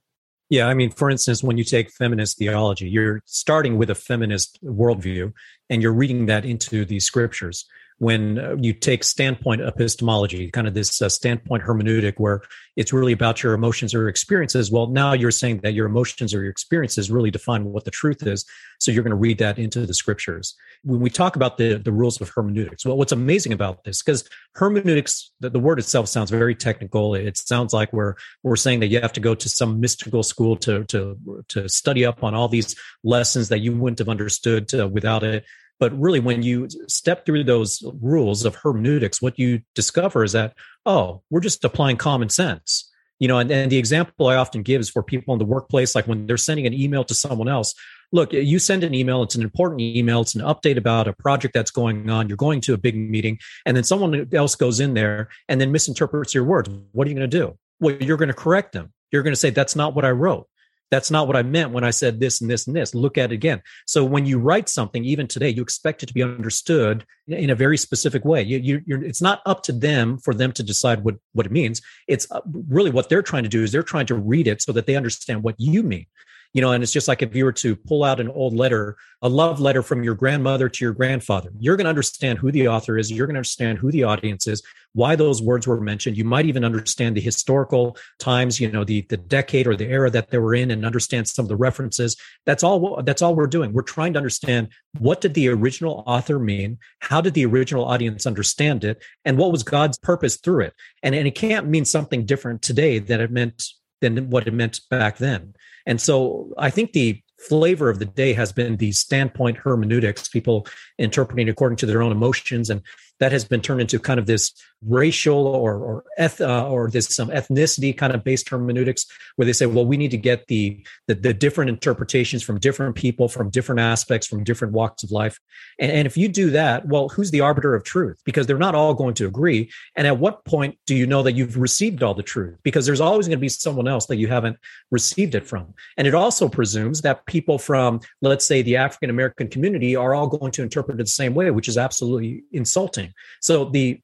Yeah, 0.48 0.66
I 0.66 0.74
mean, 0.74 0.90
for 0.90 1.08
instance, 1.08 1.44
when 1.44 1.58
you 1.58 1.64
take 1.64 1.92
feminist 1.92 2.38
theology, 2.38 2.88
you're 2.88 3.22
starting 3.24 3.78
with 3.78 3.88
a 3.88 3.94
feminist 3.94 4.58
worldview 4.64 5.32
and 5.68 5.80
you're 5.80 5.92
reading 5.92 6.26
that 6.26 6.44
into 6.44 6.84
the 6.84 6.98
scriptures 6.98 7.66
when 8.00 8.38
uh, 8.38 8.56
you 8.58 8.72
take 8.72 9.04
standpoint 9.04 9.60
epistemology, 9.60 10.50
kind 10.50 10.66
of 10.66 10.72
this 10.72 11.02
uh, 11.02 11.08
standpoint 11.08 11.62
hermeneutic, 11.62 12.14
where 12.16 12.40
it's 12.74 12.94
really 12.94 13.12
about 13.12 13.42
your 13.42 13.52
emotions 13.52 13.94
or 13.94 14.08
experiences. 14.08 14.72
Well, 14.72 14.86
now 14.86 15.12
you're 15.12 15.30
saying 15.30 15.60
that 15.64 15.74
your 15.74 15.84
emotions 15.84 16.32
or 16.32 16.40
your 16.40 16.50
experiences 16.50 17.10
really 17.10 17.30
define 17.30 17.64
what 17.64 17.84
the 17.84 17.90
truth 17.90 18.26
is. 18.26 18.46
So 18.78 18.90
you're 18.90 19.02
going 19.02 19.10
to 19.10 19.16
read 19.16 19.36
that 19.38 19.58
into 19.58 19.84
the 19.84 19.92
scriptures. 19.92 20.56
When 20.82 21.00
we 21.00 21.10
talk 21.10 21.36
about 21.36 21.58
the, 21.58 21.74
the 21.74 21.92
rules 21.92 22.18
of 22.22 22.30
hermeneutics, 22.30 22.86
well, 22.86 22.96
what's 22.96 23.12
amazing 23.12 23.52
about 23.52 23.84
this, 23.84 24.02
because 24.02 24.26
hermeneutics, 24.54 25.30
the, 25.40 25.50
the 25.50 25.60
word 25.60 25.78
itself 25.78 26.08
sounds 26.08 26.30
very 26.30 26.54
technical. 26.54 27.14
It 27.14 27.36
sounds 27.36 27.74
like 27.74 27.92
we're, 27.92 28.14
we're 28.42 28.56
saying 28.56 28.80
that 28.80 28.86
you 28.86 29.02
have 29.02 29.12
to 29.12 29.20
go 29.20 29.34
to 29.34 29.48
some 29.50 29.78
mystical 29.78 30.22
school 30.22 30.56
to, 30.56 30.84
to, 30.84 31.18
to 31.48 31.68
study 31.68 32.06
up 32.06 32.24
on 32.24 32.34
all 32.34 32.48
these 32.48 32.74
lessons 33.04 33.50
that 33.50 33.58
you 33.58 33.76
wouldn't 33.76 33.98
have 33.98 34.08
understood 34.08 34.68
to, 34.68 34.88
without 34.88 35.22
it. 35.22 35.44
But 35.80 35.98
really, 35.98 36.20
when 36.20 36.42
you 36.42 36.68
step 36.86 37.26
through 37.26 37.44
those 37.44 37.82
rules 38.00 38.44
of 38.44 38.54
hermeneutics, 38.54 39.20
what 39.20 39.38
you 39.38 39.62
discover 39.74 40.22
is 40.22 40.32
that, 40.32 40.54
oh, 40.86 41.22
we're 41.30 41.40
just 41.40 41.64
applying 41.64 41.96
common 41.96 42.28
sense. 42.28 42.86
You 43.18 43.28
know, 43.28 43.38
and, 43.38 43.50
and 43.50 43.72
the 43.72 43.78
example 43.78 44.28
I 44.28 44.36
often 44.36 44.62
give 44.62 44.80
is 44.80 44.88
for 44.88 45.02
people 45.02 45.34
in 45.34 45.38
the 45.38 45.44
workplace, 45.44 45.94
like 45.94 46.06
when 46.06 46.26
they're 46.26 46.36
sending 46.36 46.66
an 46.66 46.72
email 46.72 47.04
to 47.04 47.14
someone 47.14 47.48
else, 47.48 47.74
look, 48.12 48.32
you 48.32 48.58
send 48.58 48.82
an 48.82 48.94
email, 48.94 49.22
it's 49.22 49.34
an 49.34 49.42
important 49.42 49.80
email, 49.80 50.20
it's 50.20 50.34
an 50.34 50.42
update 50.42 50.76
about 50.76 51.06
a 51.08 51.12
project 51.12 51.54
that's 51.54 51.70
going 51.70 52.08
on, 52.08 52.28
you're 52.28 52.36
going 52.36 52.60
to 52.62 52.74
a 52.74 52.78
big 52.78 52.96
meeting, 52.96 53.38
and 53.66 53.76
then 53.76 53.84
someone 53.84 54.28
else 54.34 54.54
goes 54.54 54.80
in 54.80 54.94
there 54.94 55.28
and 55.48 55.60
then 55.60 55.70
misinterprets 55.70 56.34
your 56.34 56.44
words. 56.44 56.70
What 56.92 57.06
are 57.06 57.10
you 57.10 57.16
going 57.16 57.30
to 57.30 57.38
do? 57.38 57.58
Well, 57.78 57.96
you're 57.96 58.16
going 58.16 58.28
to 58.28 58.34
correct 58.34 58.72
them. 58.72 58.92
You're 59.12 59.22
going 59.22 59.32
to 59.32 59.40
say, 59.40 59.50
that's 59.50 59.76
not 59.76 59.94
what 59.94 60.04
I 60.04 60.10
wrote. 60.10 60.46
That's 60.90 61.10
not 61.10 61.26
what 61.26 61.36
I 61.36 61.42
meant 61.42 61.70
when 61.70 61.84
I 61.84 61.90
said 61.90 62.18
this 62.18 62.40
and 62.40 62.50
this 62.50 62.66
and 62.66 62.74
this. 62.74 62.94
Look 62.94 63.16
at 63.16 63.30
it 63.30 63.34
again. 63.34 63.62
So 63.86 64.04
when 64.04 64.26
you 64.26 64.38
write 64.38 64.68
something, 64.68 65.04
even 65.04 65.26
today, 65.26 65.48
you 65.48 65.62
expect 65.62 66.02
it 66.02 66.06
to 66.06 66.14
be 66.14 66.22
understood 66.22 67.04
in 67.28 67.50
a 67.50 67.54
very 67.54 67.76
specific 67.76 68.24
way. 68.24 68.42
You, 68.42 68.82
you, 68.86 69.00
it's 69.02 69.22
not 69.22 69.40
up 69.46 69.62
to 69.64 69.72
them 69.72 70.18
for 70.18 70.34
them 70.34 70.52
to 70.52 70.62
decide 70.62 71.04
what, 71.04 71.16
what 71.32 71.46
it 71.46 71.52
means. 71.52 71.80
It's 72.08 72.26
uh, 72.30 72.40
really 72.68 72.90
what 72.90 73.08
they're 73.08 73.22
trying 73.22 73.44
to 73.44 73.48
do 73.48 73.62
is 73.62 73.70
they're 73.70 73.82
trying 73.82 74.06
to 74.06 74.16
read 74.16 74.48
it 74.48 74.62
so 74.62 74.72
that 74.72 74.86
they 74.86 74.96
understand 74.96 75.42
what 75.42 75.54
you 75.58 75.82
mean 75.82 76.06
you 76.52 76.60
know 76.60 76.72
and 76.72 76.82
it's 76.82 76.92
just 76.92 77.08
like 77.08 77.22
if 77.22 77.34
you 77.34 77.44
were 77.44 77.52
to 77.52 77.76
pull 77.76 78.04
out 78.04 78.20
an 78.20 78.28
old 78.28 78.54
letter 78.54 78.96
a 79.22 79.28
love 79.28 79.60
letter 79.60 79.82
from 79.82 80.02
your 80.02 80.14
grandmother 80.14 80.68
to 80.68 80.84
your 80.84 80.92
grandfather 80.92 81.50
you're 81.58 81.76
going 81.76 81.84
to 81.84 81.90
understand 81.90 82.38
who 82.38 82.50
the 82.50 82.68
author 82.68 82.98
is 82.98 83.10
you're 83.10 83.26
going 83.26 83.34
to 83.34 83.38
understand 83.38 83.78
who 83.78 83.90
the 83.90 84.04
audience 84.04 84.46
is 84.46 84.62
why 84.92 85.14
those 85.14 85.40
words 85.40 85.66
were 85.66 85.80
mentioned. 85.80 86.16
You 86.16 86.24
might 86.24 86.46
even 86.46 86.64
understand 86.64 87.16
the 87.16 87.20
historical 87.20 87.96
times 88.18 88.60
you 88.60 88.70
know 88.70 88.84
the 88.84 89.02
the 89.02 89.16
decade 89.16 89.66
or 89.66 89.76
the 89.76 89.86
era 89.86 90.10
that 90.10 90.30
they 90.30 90.38
were 90.38 90.54
in 90.54 90.70
and 90.70 90.84
understand 90.84 91.28
some 91.28 91.44
of 91.44 91.48
the 91.48 91.56
references. 91.56 92.16
That's 92.46 92.62
all 92.62 93.02
that's 93.02 93.22
all 93.22 93.34
we're 93.34 93.46
doing. 93.46 93.72
We're 93.72 93.82
trying 93.82 94.12
to 94.14 94.18
understand 94.18 94.68
what 94.98 95.20
did 95.20 95.34
the 95.34 95.48
original 95.48 96.02
author 96.06 96.38
mean? 96.38 96.78
How 97.00 97.20
did 97.20 97.34
the 97.34 97.46
original 97.46 97.84
audience 97.84 98.26
understand 98.26 98.84
it? 98.84 99.02
And 99.24 99.38
what 99.38 99.52
was 99.52 99.62
god's 99.62 99.98
purpose 99.98 100.36
through 100.36 100.64
it? 100.64 100.74
And 101.02 101.14
and 101.14 101.26
it 101.26 101.34
can't 101.34 101.68
mean 101.68 101.84
something 101.84 102.26
different 102.26 102.62
today 102.62 102.98
than 102.98 103.20
it 103.20 103.30
meant 103.30 103.62
than 104.00 104.30
what 104.30 104.46
it 104.46 104.54
meant 104.54 104.80
back 104.90 105.18
then 105.18 105.54
and 105.86 106.00
so 106.00 106.52
I 106.58 106.70
think 106.70 106.92
the 106.92 107.22
flavor 107.48 107.88
of 107.88 107.98
the 107.98 108.04
day 108.04 108.32
has 108.34 108.52
been 108.52 108.76
the 108.76 108.92
standpoint 108.92 109.56
hermeneutics, 109.56 110.28
people 110.28 110.66
interpreting 110.98 111.48
according 111.48 111.76
to 111.78 111.86
their 111.86 112.02
own 112.02 112.12
emotions. 112.12 112.68
And 112.68 112.82
that 113.20 113.32
has 113.32 113.44
been 113.44 113.60
turned 113.60 113.80
into 113.80 113.98
kind 113.98 114.18
of 114.18 114.26
this 114.26 114.52
racial 114.86 115.46
or 115.46 115.76
or 115.76 116.04
eth, 116.16 116.40
uh, 116.40 116.66
or 116.68 116.90
this 116.90 117.14
some 117.14 117.28
ethnicity 117.28 117.96
kind 117.96 118.14
of 118.14 118.24
based 118.24 118.48
hermeneutics 118.48 119.06
where 119.36 119.46
they 119.46 119.52
say 119.52 119.66
well 119.66 119.84
we 119.84 119.96
need 119.96 120.10
to 120.10 120.16
get 120.16 120.46
the, 120.46 120.84
the, 121.06 121.14
the 121.14 121.34
different 121.34 121.68
interpretations 121.68 122.42
from 122.42 122.58
different 122.58 122.96
people 122.96 123.28
from 123.28 123.50
different 123.50 123.80
aspects 123.80 124.26
from 124.26 124.42
different 124.42 124.72
walks 124.72 125.02
of 125.02 125.10
life. 125.10 125.38
And, 125.78 125.92
and 125.92 126.06
if 126.06 126.16
you 126.16 126.28
do 126.28 126.50
that 126.50 126.86
well 126.88 127.08
who's 127.10 127.30
the 127.30 127.42
arbiter 127.42 127.74
of 127.74 127.84
truth? 127.84 128.20
Because 128.24 128.46
they're 128.46 128.58
not 128.58 128.74
all 128.74 128.94
going 128.94 129.14
to 129.14 129.26
agree. 129.26 129.70
And 129.96 130.06
at 130.06 130.18
what 130.18 130.44
point 130.44 130.78
do 130.86 130.94
you 130.94 131.06
know 131.06 131.22
that 131.22 131.32
you've 131.32 131.58
received 131.58 132.02
all 132.02 132.14
the 132.14 132.22
truth? 132.22 132.58
Because 132.62 132.86
there's 132.86 133.00
always 133.00 133.26
going 133.26 133.38
to 133.38 133.40
be 133.40 133.48
someone 133.48 133.86
else 133.86 134.06
that 134.06 134.16
you 134.16 134.28
haven't 134.28 134.56
received 134.90 135.34
it 135.34 135.46
from. 135.46 135.74
And 135.96 136.06
it 136.06 136.14
also 136.14 136.48
presumes 136.48 137.02
that 137.02 137.26
people 137.26 137.58
from 137.58 138.00
let's 138.22 138.46
say 138.46 138.62
the 138.62 138.76
african 138.76 139.10
american 139.10 139.48
community 139.48 139.96
are 139.96 140.14
all 140.14 140.26
going 140.26 140.52
to 140.52 140.62
interpret 140.62 140.98
it 140.98 141.04
the 141.04 141.10
same 141.10 141.34
way 141.34 141.50
which 141.50 141.68
is 141.68 141.76
absolutely 141.76 142.44
insulting 142.52 143.09
so 143.40 143.66
the 143.66 144.00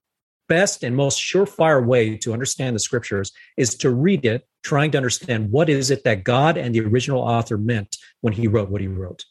best 0.48 0.84
and 0.84 0.94
most 0.94 1.20
surefire 1.20 1.84
way 1.84 2.16
to 2.18 2.32
understand 2.32 2.76
the 2.76 2.80
scriptures 2.80 3.32
is 3.56 3.74
to 3.76 3.90
read 3.90 4.24
it, 4.24 4.46
trying 4.62 4.90
to 4.92 4.98
understand 4.98 5.50
what 5.50 5.68
is 5.68 5.90
it 5.90 6.04
that 6.04 6.24
God 6.24 6.56
and 6.56 6.74
the 6.74 6.80
original 6.80 7.20
author 7.20 7.58
meant 7.58 7.96
when 8.20 8.32
he 8.32 8.46
wrote 8.46 8.70
what 8.70 8.80
he 8.80 8.86
wrote. 8.86 9.24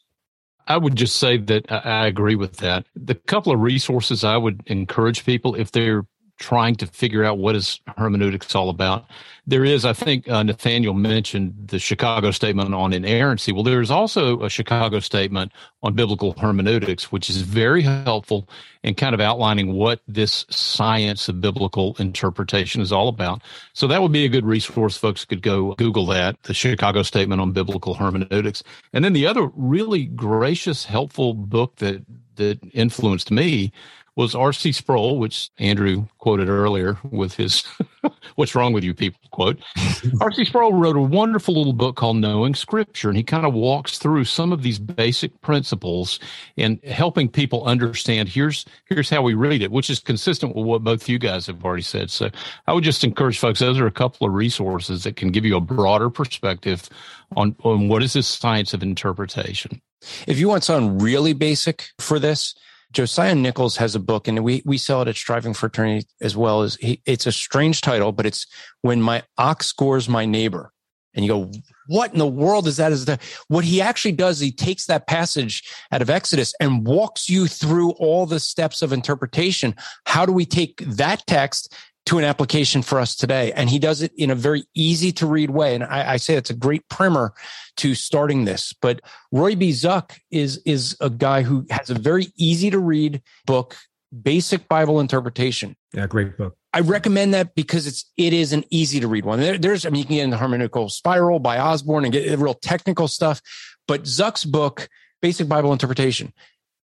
I 0.66 0.76
would 0.76 0.96
just 0.96 1.16
say 1.16 1.36
that 1.38 1.70
I 1.70 2.06
agree 2.06 2.34
with 2.34 2.56
that. 2.56 2.86
The 2.96 3.14
couple 3.14 3.52
of 3.52 3.60
resources 3.60 4.24
I 4.24 4.36
would 4.36 4.62
encourage 4.66 5.24
people 5.24 5.54
if 5.54 5.70
they're 5.70 6.04
trying 6.38 6.74
to 6.76 6.86
figure 6.86 7.24
out 7.24 7.38
what 7.38 7.54
is 7.54 7.80
hermeneutics 7.96 8.54
all 8.54 8.68
about. 8.68 9.06
There 9.46 9.64
is, 9.64 9.84
I 9.84 9.92
think, 9.92 10.28
uh, 10.28 10.42
Nathaniel 10.42 10.92
mentioned 10.92 11.54
the 11.68 11.78
Chicago 11.78 12.30
Statement 12.30 12.74
on 12.74 12.92
inerrancy. 12.92 13.52
Well, 13.52 13.62
there's 13.62 13.90
also 13.90 14.40
a 14.42 14.50
Chicago 14.50 15.00
Statement 15.00 15.52
on 15.82 15.94
biblical 15.94 16.32
hermeneutics, 16.38 17.12
which 17.12 17.30
is 17.30 17.42
very 17.42 17.82
helpful 17.82 18.48
in 18.82 18.94
kind 18.94 19.14
of 19.14 19.20
outlining 19.20 19.72
what 19.72 20.00
this 20.08 20.44
science 20.50 21.28
of 21.28 21.40
biblical 21.40 21.96
interpretation 21.98 22.82
is 22.82 22.92
all 22.92 23.08
about. 23.08 23.42
So 23.72 23.86
that 23.86 24.02
would 24.02 24.12
be 24.12 24.24
a 24.24 24.28
good 24.28 24.44
resource. 24.44 24.96
Folks 24.96 25.24
could 25.24 25.42
go 25.42 25.74
Google 25.74 26.06
that, 26.06 26.42
the 26.42 26.54
Chicago 26.54 27.02
Statement 27.02 27.40
on 27.40 27.52
biblical 27.52 27.94
hermeneutics. 27.94 28.62
And 28.92 29.04
then 29.04 29.12
the 29.12 29.26
other 29.26 29.50
really 29.54 30.06
gracious, 30.06 30.84
helpful 30.84 31.34
book 31.34 31.76
that 31.76 32.04
that 32.36 32.58
influenced 32.74 33.30
me 33.30 33.72
was 34.16 34.34
R.C. 34.34 34.72
Sproul, 34.72 35.18
which 35.18 35.50
Andrew 35.58 36.06
quoted 36.18 36.48
earlier 36.48 36.98
with 37.04 37.34
his 37.34 37.62
"What's 38.36 38.54
Wrong 38.54 38.72
with 38.72 38.82
You 38.82 38.94
People" 38.94 39.20
quote. 39.30 39.62
R.C. 40.20 40.46
Sproul 40.46 40.72
wrote 40.72 40.96
a 40.96 41.00
wonderful 41.00 41.54
little 41.54 41.74
book 41.74 41.96
called 41.96 42.16
Knowing 42.16 42.54
Scripture, 42.54 43.08
and 43.08 43.16
he 43.16 43.22
kind 43.22 43.44
of 43.44 43.52
walks 43.52 43.98
through 43.98 44.24
some 44.24 44.52
of 44.52 44.62
these 44.62 44.78
basic 44.78 45.38
principles 45.42 46.18
and 46.56 46.82
helping 46.84 47.28
people 47.28 47.64
understand 47.64 48.28
here's 48.28 48.64
here's 48.86 49.10
how 49.10 49.20
we 49.20 49.34
read 49.34 49.60
it, 49.62 49.70
which 49.70 49.90
is 49.90 50.00
consistent 50.00 50.56
with 50.56 50.64
what 50.64 50.82
both 50.82 51.08
you 51.08 51.18
guys 51.18 51.46
have 51.46 51.62
already 51.62 51.82
said. 51.82 52.10
So 52.10 52.30
I 52.66 52.72
would 52.72 52.84
just 52.84 53.04
encourage 53.04 53.38
folks; 53.38 53.60
those 53.60 53.78
are 53.78 53.86
a 53.86 53.92
couple 53.92 54.26
of 54.26 54.32
resources 54.32 55.04
that 55.04 55.16
can 55.16 55.30
give 55.30 55.44
you 55.44 55.56
a 55.56 55.60
broader 55.60 56.08
perspective 56.08 56.88
on 57.36 57.54
on 57.62 57.88
what 57.88 58.02
is 58.02 58.14
this 58.14 58.26
science 58.26 58.72
of 58.72 58.82
interpretation. 58.82 59.82
If 60.26 60.38
you 60.38 60.48
want 60.48 60.64
something 60.64 60.98
really 60.98 61.32
basic 61.32 61.90
for 61.98 62.18
this, 62.18 62.54
Josiah 62.96 63.34
Nichols 63.34 63.76
has 63.76 63.94
a 63.94 64.00
book, 64.00 64.26
and 64.26 64.42
we 64.42 64.62
we 64.64 64.78
sell 64.78 65.02
it 65.02 65.08
at 65.08 65.16
Striving 65.16 65.52
for 65.52 65.66
Eternity 65.66 66.06
as 66.22 66.34
well 66.34 66.62
as 66.62 66.76
he, 66.76 67.02
it's 67.04 67.26
a 67.26 67.32
strange 67.32 67.82
title, 67.82 68.10
but 68.10 68.24
it's 68.24 68.46
when 68.80 69.02
my 69.02 69.22
ox 69.36 69.70
gores 69.70 70.08
my 70.08 70.24
neighbor. 70.24 70.72
And 71.12 71.22
you 71.22 71.30
go, 71.30 71.52
what 71.88 72.14
in 72.14 72.18
the 72.18 72.26
world 72.26 72.66
is 72.66 72.78
that? 72.78 72.92
Is 72.92 73.04
the 73.04 73.18
what 73.48 73.66
he 73.66 73.82
actually 73.82 74.12
does? 74.12 74.40
He 74.40 74.50
takes 74.50 74.86
that 74.86 75.06
passage 75.06 75.62
out 75.92 76.00
of 76.00 76.08
Exodus 76.08 76.54
and 76.58 76.86
walks 76.86 77.28
you 77.28 77.46
through 77.46 77.90
all 77.90 78.24
the 78.24 78.40
steps 78.40 78.80
of 78.80 78.94
interpretation. 78.94 79.74
How 80.06 80.24
do 80.24 80.32
we 80.32 80.46
take 80.46 80.78
that 80.78 81.22
text 81.26 81.74
to 82.06 82.18
an 82.18 82.24
application 82.24 82.82
for 82.82 83.00
us 83.00 83.14
today. 83.16 83.52
And 83.52 83.68
he 83.68 83.78
does 83.78 84.00
it 84.00 84.12
in 84.16 84.30
a 84.30 84.34
very 84.34 84.64
easy 84.74 85.12
to 85.12 85.26
read 85.26 85.50
way. 85.50 85.74
And 85.74 85.84
I, 85.84 86.12
I, 86.12 86.16
say 86.16 86.34
it's 86.34 86.50
a 86.50 86.54
great 86.54 86.88
primer 86.88 87.34
to 87.78 87.94
starting 87.94 88.44
this. 88.44 88.72
But 88.80 89.00
Roy 89.32 89.56
B. 89.56 89.70
Zuck 89.70 90.18
is, 90.30 90.58
is 90.64 90.96
a 91.00 91.10
guy 91.10 91.42
who 91.42 91.66
has 91.70 91.90
a 91.90 91.94
very 91.94 92.28
easy 92.36 92.70
to 92.70 92.78
read 92.78 93.22
book, 93.44 93.76
Basic 94.22 94.68
Bible 94.68 95.00
Interpretation. 95.00 95.76
Yeah, 95.92 96.06
great 96.06 96.38
book. 96.38 96.56
I 96.72 96.80
recommend 96.80 97.32
that 97.34 97.54
because 97.54 97.86
it's 97.86 98.04
it 98.18 98.34
is 98.34 98.52
an 98.52 98.62
easy 98.70 99.00
to 99.00 99.08
read 99.08 99.24
one. 99.24 99.40
There, 99.40 99.56
there's 99.56 99.86
I 99.86 99.88
mean 99.88 100.00
you 100.00 100.04
can 100.04 100.16
get 100.16 100.24
in 100.24 100.30
the 100.30 100.36
hermeneutical 100.36 100.90
spiral 100.90 101.38
by 101.38 101.58
Osborne 101.58 102.04
and 102.04 102.12
get 102.12 102.38
real 102.38 102.52
technical 102.52 103.08
stuff, 103.08 103.40
but 103.88 104.02
Zuck's 104.02 104.44
book, 104.44 104.86
Basic 105.22 105.48
Bible 105.48 105.72
Interpretation, 105.72 106.34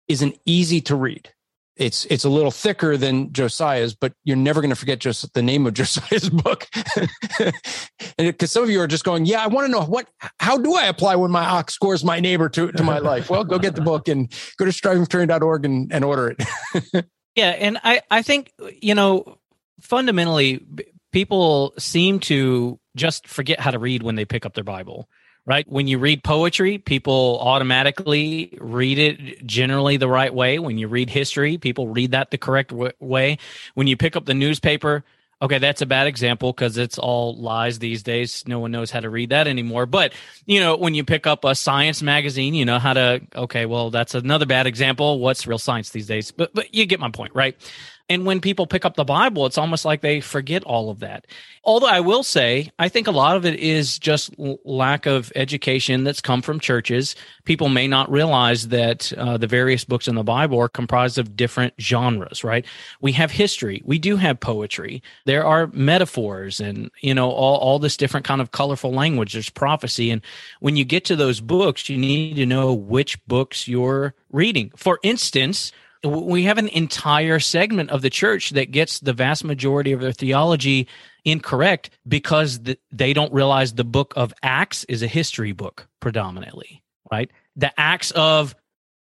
is 0.07 0.23
an 0.23 0.35
easy 0.47 0.81
to 0.83 0.95
read 0.95 1.31
it's 1.77 2.05
it's 2.07 2.25
a 2.25 2.29
little 2.29 2.51
thicker 2.51 2.97
than 2.97 3.33
Josiah's, 3.33 3.95
but 3.95 4.13
you're 4.25 4.37
never 4.37 4.61
going 4.61 4.71
to 4.71 4.77
forget 4.77 4.99
just 4.99 5.33
the 5.35 5.43
name 5.43 5.67
of 5.67 5.75
Josiah's 5.75 6.29
book. 6.29 6.69
and 7.39 7.53
because 8.19 8.53
some 8.53 8.63
of 8.63 8.71
you 8.71 8.81
are 8.81 8.87
just 8.87 9.05
going, 9.05 9.25
yeah, 9.25 9.43
I 9.43 9.47
want 9.47 9.67
to 9.67 9.73
know 9.73 9.83
what, 9.83 10.09
how 10.39 10.59
do 10.59 10.75
I 10.75 10.87
apply 10.87 11.17
when 11.17 11.31
my 11.31 11.45
ox 11.45 11.75
scores 11.75 12.05
my 12.05 12.21
neighbor 12.21 12.49
to, 12.51 12.73
to 12.73 12.83
my 12.83 12.99
life? 12.99 13.31
Well, 13.31 13.45
go 13.45 13.59
get 13.59 13.75
the 13.75 13.81
book 13.81 14.09
and 14.09 14.31
go 14.59 14.65
to 14.65 14.71
strivingforeternity.org 14.71 15.65
and, 15.65 15.93
and 15.93 16.05
order 16.05 16.35
it. 16.37 17.07
yeah. 17.35 17.51
And 17.51 17.79
I, 17.83 18.03
I 18.11 18.23
think, 18.23 18.53
you 18.81 18.95
know, 18.95 19.39
fundamentally 19.81 20.65
people 21.13 21.73
seem 21.79 22.21
to 22.21 22.79
just 22.97 23.27
forget 23.27 23.61
how 23.61 23.71
to 23.71 23.79
read 23.79 24.03
when 24.03 24.15
they 24.15 24.25
pick 24.25 24.45
up 24.45 24.55
their 24.55 24.65
Bible 24.65 25.09
right? 25.47 25.69
When 25.69 25.89
you 25.89 25.99
read 25.99 26.23
poetry, 26.23 26.79
people 26.79 27.39
automatically 27.41 28.57
read 28.61 28.99
it 28.99 29.47
generally 29.47 29.97
the 29.97 30.09
right 30.09 30.33
way. 30.33 30.59
When 30.59 30.79
you 30.79 30.89
read 30.89 31.11
history, 31.11 31.59
people 31.59 31.89
read 31.89 32.13
that 32.13 32.31
the 32.31 32.39
correct 32.39 32.71
w- 32.71 32.93
way. 33.01 33.39
When 33.75 33.87
you 33.87 33.97
pick 33.97 34.15
up 34.15 34.25
the 34.25 34.35
newspaper, 34.35 35.05
okay, 35.41 35.59
that's 35.59 35.83
a 35.83 35.87
bad 35.87 36.07
example 36.07 36.53
because 36.53 36.79
it's 36.79 36.99
all 36.99 37.35
lies 37.37 37.81
these 37.81 38.05
days. 38.05 38.45
No 38.47 38.61
one 38.61 38.71
knows 38.71 38.93
how 38.93 39.01
to 39.01 39.11
read 39.11 39.31
that 39.31 39.49
anymore. 39.49 39.87
But, 39.87 40.13
you 40.47 40.61
know, 40.61 40.77
when 40.77 40.95
you 40.95 41.03
pick 41.05 41.27
up 41.27 41.45
a 41.45 41.57
science 41.57 42.01
magazine, 42.03 42.55
you 42.55 42.65
know 42.65 42.79
how 42.79 42.93
to, 42.93 43.21
okay, 43.35 43.67
well, 43.67 43.91
that's 43.91 44.15
another 44.15 44.47
bad 44.47 44.69
example. 44.69 45.19
What's 45.19 45.47
real 45.47 45.59
science 45.59 45.91
these 45.91 46.07
days? 46.07 46.31
But, 46.31 46.55
but 46.55 46.73
you 46.73 46.87
get 46.87 47.01
my 47.01 47.11
point, 47.11 47.35
right? 47.35 47.57
And 48.13 48.27
when 48.27 48.43
people 48.43 48.67
pick 48.67 48.85
up 48.85 48.95
the 48.95 49.07
Bible, 49.07 49.47
it's 49.47 49.57
almost 49.57 49.87
like 49.87 50.03
they 50.03 50.21
forget 50.21 50.63
all 50.65 50.91
of 50.91 50.99
that. 50.99 51.27
Although 51.65 51.87
I 51.87 52.01
will 52.01 52.23
say, 52.23 52.71
I 52.79 52.91
think 52.91 53.07
a 53.07 53.11
lot 53.11 53.37
of 53.37 53.47
it 53.47 53.59
is 53.59 53.99
just 53.99 54.35
lack 54.39 55.07
of 55.07 55.33
education 55.35 56.05
that's 56.05 56.21
come 56.21 56.43
from 56.43 56.61
churches. 56.61 57.17
People 57.45 57.71
may 57.71 57.89
not 57.89 58.11
realize 58.11 58.69
that 58.69 59.11
uh, 59.15 59.39
the 59.39 59.47
various 59.47 59.85
books 59.85 60.09
in 60.09 60.15
the 60.15 60.23
Bible 60.23 60.61
are 60.61 60.69
comprised 60.69 61.17
of 61.17 61.37
different 61.37 61.73
genres, 61.81 62.45
right? 62.45 62.67
We 63.01 63.13
have 63.13 63.31
history. 63.31 63.81
We 63.87 63.99
do 63.99 64.17
have 64.17 64.41
poetry. 64.41 65.03
There 65.25 65.47
are 65.47 65.69
metaphors 65.69 66.61
and, 66.61 66.91
you 67.01 67.15
know, 67.15 67.31
all, 67.31 67.57
all 67.57 67.79
this 67.79 67.97
different 67.97 68.27
kind 68.27 68.43
of 68.43 68.51
colorful 68.51 68.93
language. 68.93 69.33
There's 69.33 69.49
prophecy. 69.49 70.11
And 70.11 70.21
when 70.61 70.77
you 70.77 70.85
get 70.85 71.07
to 71.07 71.17
those 71.17 71.41
books, 71.41 71.89
you 71.89 71.97
need 71.97 72.37
to 72.37 72.45
know 72.45 72.75
which 72.75 73.25
books 73.25 73.67
you're 73.67 74.15
reading. 74.31 74.71
For 74.77 74.99
instance, 75.03 75.73
we 76.05 76.45
have 76.45 76.59
an 76.59 76.69
entire 76.69 77.39
segment 77.39 77.91
of 77.91 78.03
the 78.03 78.11
church 78.11 78.51
that 78.51 78.71
gets 78.71 79.01
the 79.01 79.13
vast 79.13 79.45
majority 79.45 79.93
of 79.93 80.01
their 80.01 80.13
theology 80.13 80.89
incorrect 81.25 81.91
because 82.07 82.61
the, 82.61 82.79
they 82.91 83.13
don't 83.13 83.33
realize 83.33 83.75
the 83.75 83.85
book 83.85 84.13
of 84.17 84.35
Acts 84.43 84.85
is 84.85 85.03
a 85.03 85.07
history 85.07 85.53
book 85.53 85.87
predominantly, 86.01 86.83
right? 87.11 87.31
The 87.57 87.73
Acts 87.79 88.11
of 88.13 88.55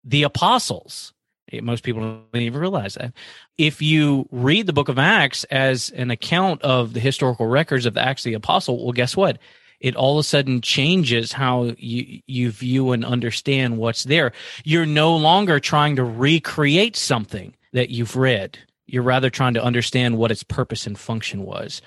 the 0.04 0.24
apostles. 0.24 1.14
Eh, 1.52 1.60
most 1.62 1.84
people 1.84 2.02
don't 2.02 2.42
even 2.42 2.60
realize 2.60 2.96
that. 2.96 3.14
If 3.58 3.82
you 3.82 4.28
read 4.32 4.66
the 4.66 4.74
book 4.74 4.90
of 4.90 4.98
Acts 4.98 5.44
as 5.46 5.92
an 5.92 6.10
account 6.10 6.62
of 6.64 6.94
the 6.94 7.00
historical 7.00 7.46
records 7.46 7.86
of 7.86 7.94
the 7.94 8.02
Acts 8.02 8.26
of 8.26 8.32
the 8.32 8.36
Apostle, 8.36 8.84
well, 8.84 8.94
guess 8.94 9.16
what? 9.16 9.38
It 9.80 9.96
all 9.96 10.18
of 10.18 10.22
a 10.22 10.28
sudden 10.28 10.62
changes 10.62 11.32
how 11.32 11.74
you, 11.78 12.22
you 12.28 12.52
view 12.52 12.92
and 12.92 13.06
understand 13.06 13.78
what's 13.78 14.04
there. 14.04 14.34
You're 14.64 14.86
no 14.86 15.16
longer 15.16 15.60
trying 15.60 15.96
to 15.96 16.04
recreate 16.04 16.96
something 16.96 17.56
that 17.74 17.90
you've 17.90 18.16
read. 18.16 18.60
You're 18.88 19.04
rather 19.04 19.30
trying 19.30 19.54
to 19.54 19.64
understand 19.64 20.18
what 20.18 20.32
its 20.32 20.44
purpose 20.44 20.88
and 20.88 20.98
function 20.98 21.44
was, 21.44 21.82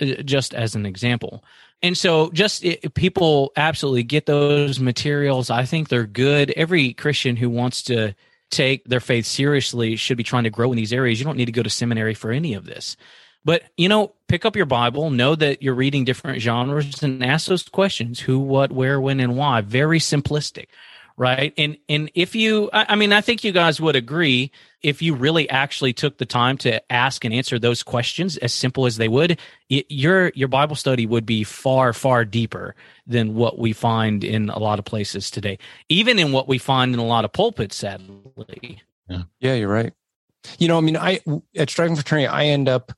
uh, 0.00 0.22
just 0.24 0.54
as 0.54 0.74
an 0.74 0.84
example. 0.84 1.44
And 1.80 1.96
so, 1.96 2.30
just 2.32 2.64
it, 2.64 2.94
people 2.94 3.52
absolutely 3.56 4.02
get 4.02 4.26
those 4.26 4.80
materials. 4.80 5.48
I 5.48 5.64
think 5.64 5.88
they're 5.88 6.06
good. 6.06 6.50
Every 6.56 6.92
Christian 6.92 7.36
who 7.36 7.48
wants 7.48 7.82
to 7.84 8.14
take 8.50 8.84
their 8.84 9.00
faith 9.00 9.26
seriously 9.26 9.94
should 9.94 10.16
be 10.16 10.24
trying 10.24 10.44
to 10.44 10.50
grow 10.50 10.72
in 10.72 10.76
these 10.76 10.92
areas. 10.92 11.20
You 11.20 11.24
don't 11.24 11.36
need 11.36 11.46
to 11.46 11.52
go 11.52 11.62
to 11.62 11.70
seminary 11.70 12.14
for 12.14 12.32
any 12.32 12.54
of 12.54 12.64
this. 12.64 12.96
But, 13.48 13.62
you 13.78 13.88
know, 13.88 14.12
pick 14.26 14.44
up 14.44 14.56
your 14.56 14.66
Bible, 14.66 15.08
know 15.08 15.34
that 15.34 15.62
you're 15.62 15.72
reading 15.72 16.04
different 16.04 16.42
genres 16.42 17.02
and 17.02 17.24
ask 17.24 17.46
those 17.46 17.62
questions 17.62 18.20
who, 18.20 18.38
what, 18.38 18.70
where, 18.70 19.00
when, 19.00 19.20
and 19.20 19.38
why. 19.38 19.62
Very 19.62 20.00
simplistic, 20.00 20.66
right? 21.16 21.54
And, 21.56 21.78
and 21.88 22.10
if 22.14 22.34
you, 22.34 22.68
I 22.74 22.94
mean, 22.94 23.10
I 23.10 23.22
think 23.22 23.44
you 23.44 23.52
guys 23.52 23.80
would 23.80 23.96
agree 23.96 24.52
if 24.82 25.00
you 25.00 25.14
really 25.14 25.48
actually 25.48 25.94
took 25.94 26.18
the 26.18 26.26
time 26.26 26.58
to 26.58 26.92
ask 26.92 27.24
and 27.24 27.32
answer 27.32 27.58
those 27.58 27.82
questions 27.82 28.36
as 28.36 28.52
simple 28.52 28.84
as 28.84 28.98
they 28.98 29.08
would, 29.08 29.38
it, 29.70 29.86
your, 29.88 30.30
your 30.34 30.48
Bible 30.48 30.76
study 30.76 31.06
would 31.06 31.24
be 31.24 31.42
far, 31.42 31.94
far 31.94 32.26
deeper 32.26 32.74
than 33.06 33.34
what 33.34 33.58
we 33.58 33.72
find 33.72 34.24
in 34.24 34.50
a 34.50 34.58
lot 34.58 34.78
of 34.78 34.84
places 34.84 35.30
today, 35.30 35.58
even 35.88 36.18
in 36.18 36.32
what 36.32 36.48
we 36.48 36.58
find 36.58 36.92
in 36.92 37.00
a 37.00 37.06
lot 37.06 37.24
of 37.24 37.32
pulpits, 37.32 37.76
sadly. 37.76 38.82
Yeah, 39.08 39.22
yeah 39.40 39.54
you're 39.54 39.72
right. 39.72 39.94
You 40.58 40.68
know, 40.68 40.76
I 40.76 40.82
mean, 40.82 40.98
I, 40.98 41.20
at 41.56 41.70
Striving 41.70 41.96
for 41.96 42.02
Eternity, 42.02 42.26
I 42.26 42.44
end 42.44 42.68
up, 42.68 42.92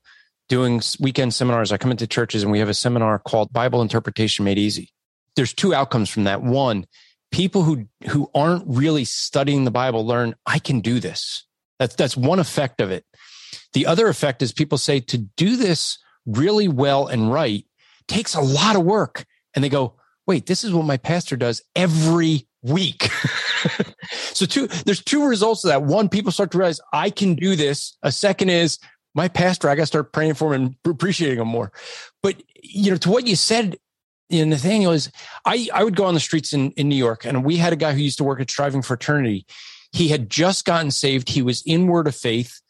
doing 0.51 0.81
weekend 0.99 1.33
seminars. 1.33 1.71
I 1.71 1.77
come 1.77 1.91
into 1.91 2.05
churches 2.05 2.43
and 2.43 2.51
we 2.51 2.59
have 2.59 2.67
a 2.67 2.73
seminar 2.73 3.17
called 3.19 3.53
Bible 3.53 3.81
Interpretation 3.81 4.43
Made 4.43 4.59
Easy. 4.59 4.91
There's 5.37 5.53
two 5.53 5.73
outcomes 5.73 6.09
from 6.09 6.25
that. 6.25 6.43
One, 6.43 6.85
people 7.31 7.63
who 7.63 7.87
who 8.09 8.29
aren't 8.35 8.65
really 8.67 9.05
studying 9.05 9.63
the 9.63 9.71
Bible 9.71 10.05
learn 10.05 10.35
I 10.45 10.59
can 10.59 10.81
do 10.81 10.99
this. 10.99 11.45
That's 11.79 11.95
that's 11.95 12.17
one 12.17 12.37
effect 12.37 12.81
of 12.81 12.91
it. 12.91 13.05
The 13.71 13.85
other 13.85 14.09
effect 14.09 14.41
is 14.41 14.51
people 14.51 14.77
say 14.77 14.99
to 14.99 15.19
do 15.19 15.55
this 15.55 15.97
really 16.25 16.67
well 16.67 17.07
and 17.07 17.31
right 17.31 17.65
takes 18.09 18.35
a 18.35 18.41
lot 18.41 18.75
of 18.75 18.83
work. 18.83 19.23
And 19.55 19.63
they 19.63 19.69
go, 19.69 19.93
wait, 20.27 20.47
this 20.47 20.65
is 20.65 20.73
what 20.73 20.83
my 20.83 20.97
pastor 20.97 21.37
does 21.37 21.63
every 21.77 22.45
week. 22.61 23.03
so 24.11 24.45
two, 24.45 24.67
there's 24.67 25.01
two 25.01 25.25
results 25.25 25.63
of 25.63 25.69
that. 25.69 25.83
One, 25.83 26.09
people 26.09 26.33
start 26.33 26.51
to 26.51 26.57
realize 26.57 26.81
I 26.91 27.09
can 27.09 27.35
do 27.35 27.55
this. 27.55 27.97
A 28.03 28.11
second 28.11 28.49
is 28.49 28.79
my 29.13 29.27
pastor, 29.27 29.69
I 29.69 29.75
got 29.75 29.83
to 29.83 29.87
start 29.87 30.13
praying 30.13 30.35
for 30.35 30.53
him 30.53 30.61
and 30.61 30.75
appreciating 30.85 31.39
him 31.39 31.47
more. 31.47 31.71
But 32.23 32.41
you 32.61 32.91
know, 32.91 32.97
to 32.97 33.09
what 33.09 33.27
you 33.27 33.35
said, 33.35 33.77
you 34.29 34.45
know, 34.45 34.49
Nathaniel 34.49 34.91
is, 34.91 35.11
I 35.45 35.67
I 35.73 35.83
would 35.83 35.95
go 35.95 36.05
on 36.05 36.13
the 36.13 36.19
streets 36.19 36.53
in 36.53 36.71
in 36.71 36.89
New 36.89 36.95
York, 36.95 37.25
and 37.25 37.43
we 37.43 37.57
had 37.57 37.73
a 37.73 37.77
guy 37.77 37.93
who 37.93 37.99
used 37.99 38.17
to 38.19 38.23
work 38.23 38.39
at 38.39 38.49
Striving 38.49 38.81
for 38.81 38.93
Eternity. 38.93 39.45
He 39.91 40.07
had 40.07 40.29
just 40.29 40.65
gotten 40.65 40.91
saved. 40.91 41.29
He 41.29 41.41
was 41.41 41.61
in 41.65 41.87
Word 41.87 42.07
of 42.07 42.15
Faith, 42.15 42.61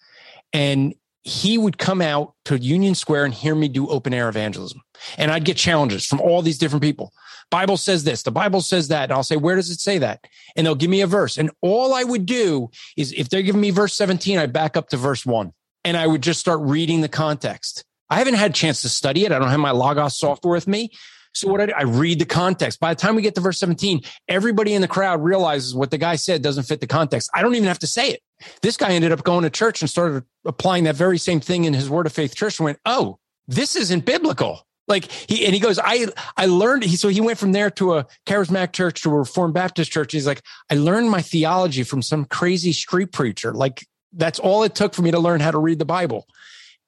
and 0.54 0.96
he 1.24 1.58
would 1.58 1.78
come 1.78 2.02
out 2.02 2.34
to 2.46 2.58
Union 2.58 2.96
Square 2.96 3.26
and 3.26 3.34
hear 3.34 3.54
me 3.54 3.68
do 3.68 3.88
open 3.90 4.14
air 4.14 4.28
evangelism. 4.28 4.82
And 5.18 5.32
I'd 5.32 5.46
get 5.46 5.58
challenges 5.58 6.06
from 6.06 6.20
all 6.20 6.42
these 6.42 6.58
different 6.58 6.82
people. 6.82 7.14
Bible 7.52 7.78
says 7.78 8.04
this, 8.06 8.24
the 8.24 8.32
Bible 8.32 8.62
says 8.62 8.88
that. 8.88 9.04
And 9.04 9.12
I'll 9.12 9.24
say, 9.24 9.36
where 9.36 9.56
does 9.56 9.70
it 9.70 9.80
say 9.80 9.98
that? 10.00 10.26
And 10.56 10.66
they'll 10.66 10.74
give 10.74 10.90
me 10.90 11.02
a 11.02 11.08
verse. 11.08 11.38
And 11.38 11.52
all 11.62 11.94
I 11.94 12.04
would 12.04 12.26
do 12.26 12.72
is 12.98 13.12
if 13.12 13.30
they're 13.30 13.42
giving 13.44 13.62
me 13.62 13.70
verse 13.70 13.94
17, 13.96 14.40
I 14.40 14.48
back 14.48 14.76
up 14.76 14.90
to 14.90 14.98
verse 14.98 15.26
one 15.26 15.54
and 15.84 15.98
I 15.98 16.08
would 16.08 16.22
just 16.22 16.40
start 16.40 16.60
reading 16.62 17.02
the 17.02 17.10
context. 17.10 17.84
I 18.10 18.18
haven't 18.18 18.36
had 18.36 18.52
a 18.52 18.54
chance 18.54 18.82
to 18.82 18.90
study 18.90 19.26
it. 19.26 19.32
I 19.32 19.40
don't 19.40 19.50
have 19.50 19.60
my 19.60 19.72
Logos 19.72 20.18
software 20.18 20.54
with 20.54 20.68
me. 20.68 20.92
So 21.34 21.48
what 21.48 21.62
I 21.62 21.66
do, 21.68 21.74
I 21.74 21.84
read 21.84 22.20
the 22.20 22.26
context. 22.26 22.80
By 22.80 22.94
the 22.94 23.00
time 23.00 23.16
we 23.16 23.22
get 23.22 23.36
to 23.36 23.42
verse 23.42 23.58
17, 23.60 24.02
everybody 24.28 24.74
in 24.74 24.82
the 24.82 24.88
crowd 24.88 25.24
realizes 25.24 25.74
what 25.74 25.90
the 25.90 25.98
guy 25.98 26.18
said 26.18 26.42
doesn't 26.42 26.64
fit 26.64 26.82
the 26.82 26.88
context. 26.88 27.30
I 27.34 27.42
don't 27.42 27.56
even 27.56 27.70
have 27.70 27.80
to 27.80 27.88
say 27.88 28.10
it. 28.10 28.22
This 28.62 28.76
guy 28.76 28.92
ended 28.92 29.14
up 29.14 29.24
going 29.24 29.44
to 29.44 29.50
church 29.50 29.82
and 29.82 29.90
started 29.90 30.24
applying 30.46 30.84
that 30.86 30.96
very 30.96 31.18
same 31.18 31.40
thing 31.40 31.64
in 31.64 31.74
his 31.74 31.90
Word 31.90 32.06
of 32.06 32.12
Faith 32.12 32.36
church 32.36 32.60
and 32.60 32.66
went, 32.66 32.80
Oh, 32.86 33.18
this 33.48 33.76
isn't 33.76 34.06
biblical. 34.06 34.66
Like 34.88 35.10
he 35.10 35.46
and 35.46 35.54
he 35.54 35.60
goes, 35.60 35.80
I 35.82 36.08
I 36.36 36.48
learned 36.48 36.84
he 36.84 36.98
so 36.98 37.08
he 37.08 37.22
went 37.22 37.38
from 37.38 37.54
there 37.54 37.70
to 37.72 37.96
a 37.96 38.08
charismatic 38.26 38.74
church 38.74 39.04
to 39.04 39.10
a 39.10 39.20
reformed 39.20 39.54
Baptist 39.54 39.92
church. 39.92 40.12
He's 40.12 40.28
like, 40.28 40.42
I 40.70 40.76
learned 40.76 41.10
my 41.10 41.22
theology 41.22 41.84
from 41.84 42.02
some 42.02 42.26
crazy 42.26 42.74
street 42.74 43.14
preacher. 43.14 43.54
Like 43.54 43.86
that's 44.14 44.40
all 44.40 44.64
it 44.64 44.76
took 44.76 44.94
for 44.94 45.02
me 45.02 45.12
to 45.12 45.20
learn 45.20 45.40
how 45.40 45.52
to 45.52 45.58
read 45.58 45.80
the 45.80 45.86
Bible. 45.86 46.28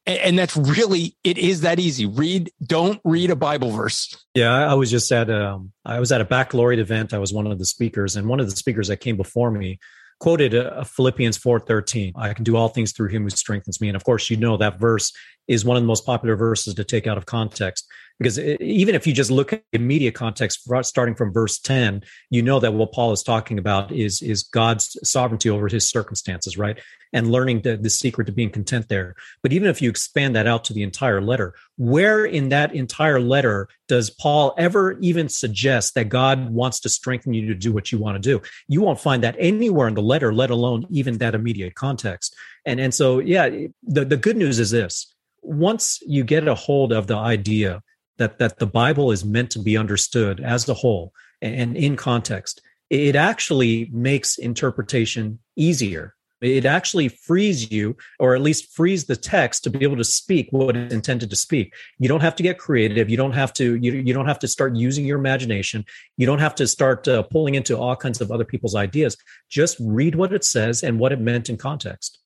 And, 0.06 0.20
and 0.20 0.40
that's 0.40 0.56
really 0.56 1.16
it 1.24 1.38
is 1.38 1.62
that 1.62 1.80
easy. 1.80 2.06
Read, 2.06 2.52
don't 2.66 3.00
read 3.04 3.30
a 3.30 3.36
Bible 3.36 3.72
verse. 3.72 4.16
Yeah, 4.34 4.52
I 4.52 4.74
was 4.74 4.92
just 4.92 5.12
at 5.12 5.30
um, 5.30 5.72
I 5.86 6.00
was 6.00 6.12
at 6.12 6.22
a 6.22 6.26
baccalaureate 6.26 6.80
event. 6.80 7.14
I 7.14 7.20
was 7.20 7.34
one 7.34 7.48
of 7.48 7.60
the 7.60 7.66
speakers, 7.66 8.16
and 8.16 8.28
one 8.28 8.40
of 8.40 8.50
the 8.50 8.56
speakers 8.56 8.88
that 8.88 8.98
came 8.98 9.18
before 9.18 9.52
me 9.52 9.80
quoted 10.20 10.56
uh, 10.56 10.84
Philippians 10.84 11.38
4:13. 11.38 12.14
I 12.16 12.34
can 12.34 12.44
do 12.44 12.56
all 12.56 12.70
things 12.70 12.92
through 12.92 13.10
him 13.10 13.24
who 13.24 13.30
strengthens 13.30 13.82
me. 13.82 13.90
And 13.90 13.96
of 13.96 14.04
course, 14.04 14.30
you 14.30 14.38
know 14.38 14.58
that 14.58 14.80
verse 14.80 15.12
is 15.48 15.66
one 15.66 15.78
of 15.78 15.84
the 15.84 15.88
most 15.88 16.06
popular 16.06 16.36
verses 16.36 16.74
to 16.76 16.84
take 16.84 17.08
out 17.08 17.18
of 17.18 17.26
context 17.26 17.86
because 18.20 18.38
it, 18.38 18.62
even 18.62 18.96
if 18.96 19.06
you 19.06 19.14
just 19.14 19.32
look 19.32 19.54
at 19.54 19.64
the 19.72 19.80
immediate 19.80 20.16
context 20.16 20.68
starting 20.84 21.16
from 21.16 21.34
verse 21.34 21.60
10 21.60 22.02
you 22.30 22.42
know 22.42 22.60
that 22.60 22.74
what 22.74 22.92
paul 22.92 23.12
is 23.12 23.24
talking 23.24 23.58
about 23.58 23.92
is 23.92 24.22
is 24.22 24.44
god's 24.44 24.98
sovereignty 25.04 25.50
over 25.50 25.68
his 25.68 25.90
circumstances 25.90 26.58
right? 26.58 26.80
And 27.16 27.32
learning 27.32 27.62
the, 27.62 27.78
the 27.78 27.92
secret 27.92 28.26
to 28.26 28.32
being 28.32 28.50
content 28.50 28.90
there. 28.90 29.16
But 29.44 29.54
even 29.54 29.70
if 29.70 29.84
you 29.84 29.90
expand 29.90 30.36
that 30.36 30.48
out 30.48 30.64
to 30.66 30.74
the 30.74 30.82
entire 30.82 31.22
letter 31.22 31.54
where 31.78 32.26
in 32.26 32.50
that 32.50 32.74
entire 32.74 33.20
letter 33.20 33.68
does 33.88 34.10
paul 34.10 34.54
ever 34.58 34.98
even 35.00 35.30
suggest 35.30 35.96
that 35.96 36.10
god 36.10 36.50
wants 36.50 36.80
to 36.82 36.90
strengthen 36.90 37.34
you 37.34 37.48
to 37.48 37.56
do 37.56 37.72
what 37.72 37.92
you 37.92 37.98
want 37.98 38.16
to 38.16 38.20
do? 38.20 38.42
You 38.68 38.82
won't 38.82 39.00
find 39.00 39.24
that 39.24 39.36
anywhere 39.38 39.88
in 39.88 39.94
the 39.94 40.02
letter 40.02 40.34
let 40.34 40.50
alone 40.50 40.86
even 40.90 41.18
that 41.20 41.36
immediate 41.36 41.76
context. 41.76 42.36
And 42.66 42.80
and 42.80 42.94
so 42.94 43.20
yeah 43.20 43.50
the, 43.84 44.06
the 44.06 44.18
good 44.18 44.38
news 44.38 44.60
is 44.60 44.72
this. 44.72 45.14
Once 45.42 46.00
you 46.08 46.24
get 46.24 46.48
a 46.48 46.56
hold 46.56 46.94
of 46.94 47.08
the 47.08 47.18
idea 47.18 47.82
that 48.18 48.40
that 48.40 48.60
the 48.60 48.68
Bible 48.68 49.12
is 49.12 49.26
meant 49.26 49.52
to 49.52 49.60
be 49.60 49.78
understood 49.78 50.40
as 50.40 50.68
a 50.68 50.74
whole 50.74 51.14
and 51.44 51.76
in 51.76 51.96
context, 51.98 52.62
it 52.90 53.16
actually 53.16 53.90
makes 53.92 54.38
interpretation 54.38 55.40
easier. 55.56 56.16
It 56.42 56.66
actually 56.66 57.08
frees 57.08 57.72
you, 57.72 57.96
or 58.20 58.36
at 58.36 58.42
least 58.42 58.74
frees 58.76 59.06
the 59.06 59.16
text 59.16 59.64
to 59.64 59.70
be 59.70 59.84
able 59.84 59.96
to 59.96 60.04
speak 60.04 60.50
what 60.52 60.76
it's 60.76 60.94
intended 60.94 61.30
to 61.30 61.38
speak. 61.38 61.74
You 62.00 62.10
don't 62.10 62.22
have 62.22 62.36
to 62.36 62.44
get 62.44 62.58
creative. 62.58 63.10
You 63.10 63.16
don't 63.16 63.32
have 63.32 63.54
to. 63.54 63.76
You, 63.76 63.94
you 63.94 64.14
don't 64.14 64.26
have 64.26 64.40
to 64.40 64.48
start 64.48 64.76
using 64.76 65.06
your 65.06 65.18
imagination. 65.18 65.86
You 66.18 66.26
don't 66.26 66.40
have 66.40 66.56
to 66.56 66.68
start 66.68 67.08
uh, 67.08 67.24
pulling 67.24 67.56
into 67.56 67.78
all 67.78 67.96
kinds 67.96 68.20
of 68.20 68.30
other 68.30 68.44
people's 68.44 68.76
ideas. 68.76 69.16
Just 69.50 69.78
read 69.80 70.16
what 70.16 70.34
it 70.34 70.44
says 70.44 70.84
and 70.84 71.00
what 71.00 71.14
it 71.14 71.22
meant 71.22 71.50
in 71.50 71.56
context. 71.56 72.20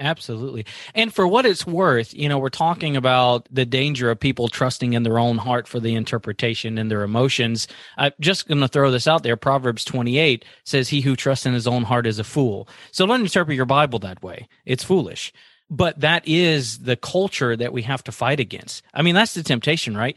Absolutely. 0.00 0.64
And 0.94 1.12
for 1.12 1.28
what 1.28 1.44
it's 1.44 1.66
worth, 1.66 2.14
you 2.14 2.26
know, 2.26 2.38
we're 2.38 2.48
talking 2.48 2.96
about 2.96 3.46
the 3.50 3.66
danger 3.66 4.10
of 4.10 4.18
people 4.18 4.48
trusting 4.48 4.94
in 4.94 5.02
their 5.02 5.18
own 5.18 5.36
heart 5.36 5.68
for 5.68 5.78
the 5.78 5.94
interpretation 5.94 6.78
and 6.78 6.90
their 6.90 7.02
emotions. 7.02 7.68
I'm 7.98 8.12
just 8.18 8.48
going 8.48 8.60
to 8.62 8.68
throw 8.68 8.90
this 8.90 9.06
out 9.06 9.22
there. 9.22 9.36
Proverbs 9.36 9.84
28 9.84 10.46
says, 10.64 10.88
He 10.88 11.02
who 11.02 11.16
trusts 11.16 11.44
in 11.44 11.52
his 11.52 11.66
own 11.66 11.82
heart 11.82 12.06
is 12.06 12.18
a 12.18 12.24
fool. 12.24 12.66
So 12.92 13.04
don't 13.06 13.20
interpret 13.20 13.56
your 13.56 13.66
Bible 13.66 13.98
that 13.98 14.22
way. 14.22 14.48
It's 14.64 14.82
foolish. 14.82 15.34
But 15.68 16.00
that 16.00 16.26
is 16.26 16.78
the 16.78 16.96
culture 16.96 17.54
that 17.54 17.72
we 17.72 17.82
have 17.82 18.02
to 18.04 18.12
fight 18.12 18.40
against. 18.40 18.82
I 18.94 19.02
mean, 19.02 19.14
that's 19.14 19.34
the 19.34 19.42
temptation, 19.42 19.96
right? 19.96 20.16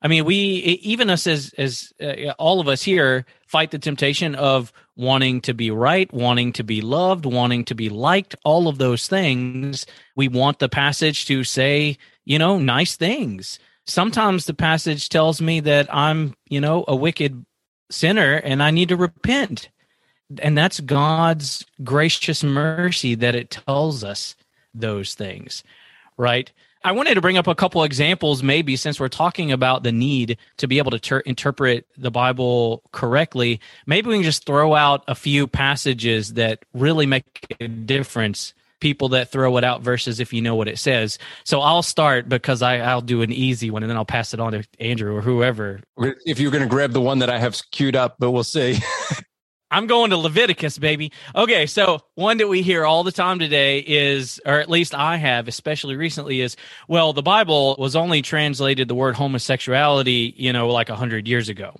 I 0.00 0.08
mean, 0.08 0.24
we 0.24 0.36
even 0.36 1.10
us 1.10 1.26
as 1.26 1.52
as 1.58 1.92
uh, 2.00 2.30
all 2.38 2.60
of 2.60 2.68
us 2.68 2.82
here 2.82 3.26
fight 3.46 3.70
the 3.70 3.78
temptation 3.78 4.34
of 4.34 4.72
wanting 4.96 5.40
to 5.42 5.54
be 5.54 5.70
right, 5.70 6.12
wanting 6.12 6.52
to 6.54 6.64
be 6.64 6.80
loved, 6.80 7.24
wanting 7.24 7.64
to 7.64 7.74
be 7.74 7.88
liked, 7.88 8.34
all 8.44 8.68
of 8.68 8.78
those 8.78 9.06
things. 9.06 9.86
We 10.14 10.28
want 10.28 10.58
the 10.58 10.68
passage 10.68 11.26
to 11.26 11.44
say, 11.44 11.96
you 12.24 12.38
know, 12.38 12.58
nice 12.58 12.96
things. 12.96 13.58
Sometimes 13.86 14.46
the 14.46 14.54
passage 14.54 15.08
tells 15.08 15.40
me 15.40 15.60
that 15.60 15.92
I'm, 15.94 16.34
you 16.48 16.60
know, 16.60 16.84
a 16.88 16.96
wicked 16.96 17.46
sinner 17.90 18.34
and 18.34 18.62
I 18.62 18.70
need 18.70 18.88
to 18.88 18.96
repent. 18.96 19.68
And 20.40 20.58
that's 20.58 20.80
God's 20.80 21.64
gracious 21.84 22.42
mercy 22.42 23.14
that 23.14 23.36
it 23.36 23.50
tells 23.50 24.02
us 24.02 24.34
those 24.74 25.14
things, 25.14 25.62
right? 26.16 26.50
I 26.86 26.92
wanted 26.92 27.14
to 27.14 27.20
bring 27.20 27.36
up 27.36 27.48
a 27.48 27.54
couple 27.56 27.82
examples, 27.82 28.44
maybe 28.44 28.76
since 28.76 29.00
we're 29.00 29.08
talking 29.08 29.50
about 29.50 29.82
the 29.82 29.90
need 29.90 30.38
to 30.58 30.68
be 30.68 30.78
able 30.78 30.92
to 30.92 31.00
ter- 31.00 31.18
interpret 31.18 31.84
the 31.98 32.12
Bible 32.12 32.84
correctly. 32.92 33.60
Maybe 33.86 34.08
we 34.08 34.14
can 34.14 34.22
just 34.22 34.46
throw 34.46 34.72
out 34.72 35.02
a 35.08 35.16
few 35.16 35.48
passages 35.48 36.34
that 36.34 36.64
really 36.72 37.04
make 37.04 37.56
a 37.58 37.66
difference. 37.66 38.54
People 38.78 39.08
that 39.08 39.32
throw 39.32 39.56
it 39.56 39.64
out 39.64 39.82
versus 39.82 40.20
if 40.20 40.32
you 40.32 40.40
know 40.40 40.54
what 40.54 40.68
it 40.68 40.78
says. 40.78 41.18
So 41.42 41.60
I'll 41.60 41.82
start 41.82 42.28
because 42.28 42.62
I, 42.62 42.76
I'll 42.76 43.00
do 43.00 43.22
an 43.22 43.32
easy 43.32 43.68
one 43.68 43.82
and 43.82 43.90
then 43.90 43.96
I'll 43.96 44.04
pass 44.04 44.32
it 44.32 44.38
on 44.38 44.52
to 44.52 44.62
Andrew 44.78 45.16
or 45.16 45.22
whoever. 45.22 45.80
If 45.98 46.38
you're 46.38 46.52
going 46.52 46.62
to 46.62 46.68
grab 46.68 46.92
the 46.92 47.00
one 47.00 47.18
that 47.18 47.30
I 47.30 47.40
have 47.40 47.60
queued 47.72 47.96
up, 47.96 48.14
but 48.20 48.30
we'll 48.30 48.44
see. 48.44 48.78
I'm 49.76 49.86
going 49.86 50.08
to 50.08 50.16
Leviticus, 50.16 50.78
baby. 50.78 51.12
Okay, 51.34 51.66
so 51.66 52.00
one 52.14 52.38
that 52.38 52.48
we 52.48 52.62
hear 52.62 52.86
all 52.86 53.04
the 53.04 53.12
time 53.12 53.38
today 53.38 53.80
is, 53.80 54.40
or 54.46 54.58
at 54.58 54.70
least 54.70 54.94
I 54.94 55.18
have, 55.18 55.48
especially 55.48 55.96
recently, 55.96 56.40
is 56.40 56.56
well, 56.88 57.12
the 57.12 57.20
Bible 57.20 57.76
was 57.78 57.94
only 57.94 58.22
translated 58.22 58.88
the 58.88 58.94
word 58.94 59.16
homosexuality, 59.16 60.32
you 60.34 60.54
know, 60.54 60.68
like 60.68 60.88
a 60.88 60.96
hundred 60.96 61.28
years 61.28 61.50
ago, 61.50 61.76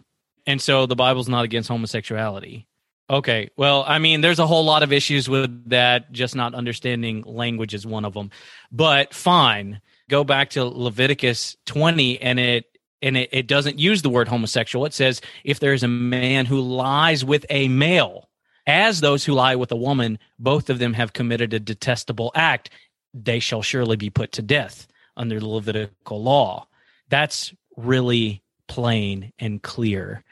and 0.46 0.60
so 0.60 0.84
the 0.84 0.94
Bible's 0.94 1.26
not 1.26 1.46
against 1.46 1.70
homosexuality. 1.70 2.66
Okay, 3.08 3.48
well, 3.56 3.82
I 3.88 3.98
mean, 3.98 4.20
there's 4.20 4.40
a 4.40 4.46
whole 4.46 4.66
lot 4.66 4.82
of 4.82 4.92
issues 4.92 5.26
with 5.26 5.70
that. 5.70 6.12
Just 6.12 6.36
not 6.36 6.54
understanding 6.54 7.22
language 7.22 7.72
is 7.72 7.86
one 7.86 8.04
of 8.04 8.12
them, 8.12 8.30
but 8.70 9.14
fine. 9.14 9.80
Go 10.10 10.22
back 10.22 10.50
to 10.50 10.64
Leviticus 10.64 11.56
20, 11.64 12.20
and 12.20 12.38
it 12.38 12.75
and 13.02 13.16
it, 13.16 13.28
it 13.32 13.46
doesn't 13.46 13.78
use 13.78 14.02
the 14.02 14.10
word 14.10 14.28
homosexual. 14.28 14.86
It 14.86 14.94
says 14.94 15.20
if 15.44 15.60
there 15.60 15.72
is 15.72 15.82
a 15.82 15.88
man 15.88 16.46
who 16.46 16.60
lies 16.60 17.24
with 17.24 17.46
a 17.50 17.68
male, 17.68 18.28
as 18.66 19.00
those 19.00 19.24
who 19.24 19.32
lie 19.32 19.54
with 19.54 19.70
a 19.70 19.76
woman, 19.76 20.18
both 20.38 20.70
of 20.70 20.78
them 20.78 20.94
have 20.94 21.12
committed 21.12 21.54
a 21.54 21.60
detestable 21.60 22.32
act, 22.34 22.70
they 23.14 23.38
shall 23.38 23.62
surely 23.62 23.96
be 23.96 24.10
put 24.10 24.32
to 24.32 24.42
death 24.42 24.86
under 25.16 25.38
the 25.38 25.46
Levitical 25.46 26.22
law. 26.22 26.66
That's 27.08 27.54
really 27.76 28.42
plain 28.68 29.32
and 29.38 29.62
clear. 29.62 30.24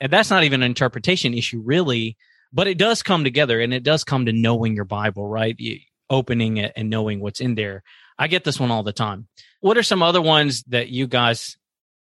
And 0.00 0.12
that's 0.12 0.30
not 0.30 0.44
even 0.44 0.62
an 0.62 0.66
interpretation 0.66 1.34
issue, 1.34 1.60
really, 1.60 2.16
but 2.52 2.68
it 2.68 2.78
does 2.78 3.02
come 3.02 3.24
together 3.24 3.60
and 3.60 3.74
it 3.74 3.82
does 3.82 4.04
come 4.04 4.26
to 4.26 4.32
knowing 4.32 4.74
your 4.74 4.84
Bible, 4.84 5.26
right? 5.26 5.58
Opening 6.08 6.56
it 6.58 6.72
and 6.76 6.88
knowing 6.90 7.20
what's 7.20 7.40
in 7.40 7.54
there. 7.54 7.82
I 8.18 8.28
get 8.28 8.44
this 8.44 8.60
one 8.60 8.70
all 8.70 8.82
the 8.82 8.92
time. 8.92 9.26
What 9.60 9.76
are 9.76 9.82
some 9.82 10.02
other 10.02 10.22
ones 10.22 10.62
that 10.68 10.88
you 10.88 11.06
guys 11.06 11.56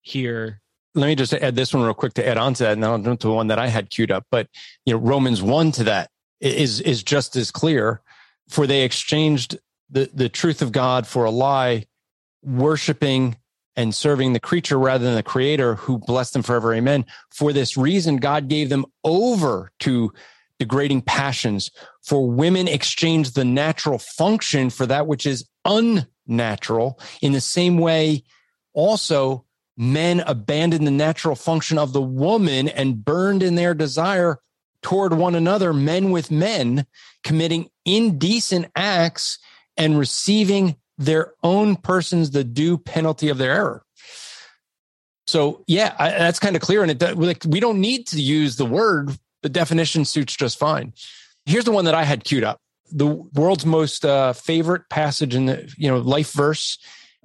here. 0.03 0.61
Let 0.95 1.07
me 1.07 1.15
just 1.15 1.33
add 1.33 1.55
this 1.55 1.73
one 1.73 1.85
real 1.85 1.95
quick 1.95 2.15
to 2.15 2.27
add 2.27 2.37
on 2.37 2.55
to 2.55 2.65
that, 2.65 2.73
and 2.73 2.83
then 2.83 2.91
I'll 2.91 2.99
jump 2.99 3.21
to 3.21 3.29
the 3.29 3.33
one 3.33 3.47
that 3.47 3.59
I 3.59 3.69
had 3.69 3.91
queued 3.91 4.11
up. 4.11 4.27
But 4.31 4.49
you 4.85 4.93
know, 4.93 4.99
Romans 4.99 5.41
one 5.43 5.73
to 5.73 5.85
that 5.85 6.11
is 6.41 6.81
is 6.81 7.03
just 7.03 7.37
as 7.37 7.51
clear. 7.51 8.03
For 8.49 8.67
they 8.67 8.83
exchanged 8.83 9.59
the 9.89 10.11
the 10.13 10.29
truth 10.29 10.63
of 10.63 10.73
God 10.73 11.07
for 11.07 11.25
a 11.25 11.31
lie, 11.31 11.87
worshiping 12.43 13.37
and 13.77 13.95
serving 13.95 14.33
the 14.33 14.41
creature 14.41 14.79
rather 14.79 15.05
than 15.05 15.15
the 15.15 15.23
creator 15.23 15.77
who 15.77 15.99
blessed 15.99 16.33
them 16.33 16.43
forever. 16.43 16.75
Amen. 16.75 17.07
For 17.31 17.53
this 17.53 17.77
reason, 17.77 18.17
God 18.17 18.49
gave 18.49 18.69
them 18.69 18.85
over 19.05 19.71
to 19.81 20.13
degrading 20.59 21.03
passions. 21.03 21.71
For 22.03 22.29
women 22.29 22.69
exchanged 22.69 23.35
the 23.35 23.45
natural 23.45 23.99
function 23.99 24.71
for 24.71 24.87
that 24.87 25.07
which 25.07 25.25
is 25.25 25.49
unnatural. 25.65 27.01
In 27.23 27.33
the 27.33 27.41
same 27.41 27.79
way, 27.79 28.25
also 28.75 29.45
men 29.81 30.21
abandoned 30.27 30.87
the 30.87 30.91
natural 30.91 31.35
function 31.35 31.79
of 31.79 31.93
the 31.95 32.03
woman 32.03 32.69
and 32.69 33.03
burned 33.03 33.43
in 33.43 33.55
their 33.55 33.73
desire 33.73 34.39
toward 34.83 35.15
one 35.15 35.35
another, 35.35 35.73
men 35.73 36.11
with 36.11 36.31
men, 36.31 36.87
committing 37.25 37.71
indecent 37.85 38.67
acts 38.77 39.39
and 39.77 39.99
receiving 39.99 40.77
their 40.99 41.33
own 41.43 41.77
persons 41.77 42.31
the 42.31 42.45
due 42.45 42.77
penalty 42.77 43.31
of 43.31 43.39
their 43.39 43.53
error. 43.53 43.83
So, 45.27 45.65
yeah, 45.67 45.95
I, 45.99 46.11
that's 46.11 46.39
kind 46.39 46.57
of 46.57 46.63
clear. 46.63 46.83
And 46.83 47.03
it, 47.03 47.19
like, 47.19 47.43
we 47.47 47.59
don't 47.59 47.81
need 47.81 48.07
to 48.09 48.21
use 48.21 48.57
the 48.57 48.67
word, 48.67 49.11
the 49.43 49.49
definition 49.49 50.05
suits 50.05 50.37
just 50.37 50.59
fine. 50.59 50.93
Here's 51.47 51.65
the 51.65 51.73
one 51.73 51.87
that 51.87 51.95
I 51.95 52.05
had 52.05 52.25
queued 52.25 52.45
up 52.45 52.61
the 52.93 53.07
world's 53.07 53.67
most 53.67 54.05
uh, 54.05 54.33
favorite 54.33 54.89
passage 54.91 55.35
in 55.35 55.47
the 55.47 55.73
you 55.77 55.89
know 55.89 55.99
life 55.99 56.33
verse 56.33 56.79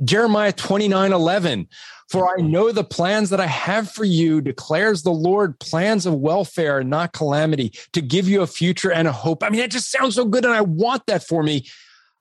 jeremiah 0.03 0.51
29 0.51 1.11
11 1.11 1.67
for 2.09 2.27
I 2.27 2.39
mm-hmm. 2.39 2.51
know 2.51 2.71
the 2.71 2.83
plans 2.83 3.29
that 3.31 3.39
I 3.39 3.47
have 3.47 3.89
for 3.89 4.05
you, 4.05 4.41
declares 4.41 5.03
the 5.03 5.11
Lord, 5.11 5.59
plans 5.59 6.05
of 6.05 6.13
welfare, 6.15 6.83
not 6.83 7.13
calamity, 7.13 7.73
to 7.93 8.01
give 8.01 8.27
you 8.27 8.41
a 8.41 8.47
future 8.47 8.91
and 8.91 9.07
a 9.07 9.11
hope. 9.11 9.43
I 9.43 9.49
mean, 9.49 9.61
it 9.61 9.71
just 9.71 9.91
sounds 9.91 10.15
so 10.15 10.25
good, 10.25 10.45
and 10.45 10.53
I 10.53 10.61
want 10.61 11.05
that 11.07 11.23
for 11.23 11.43
me. 11.43 11.65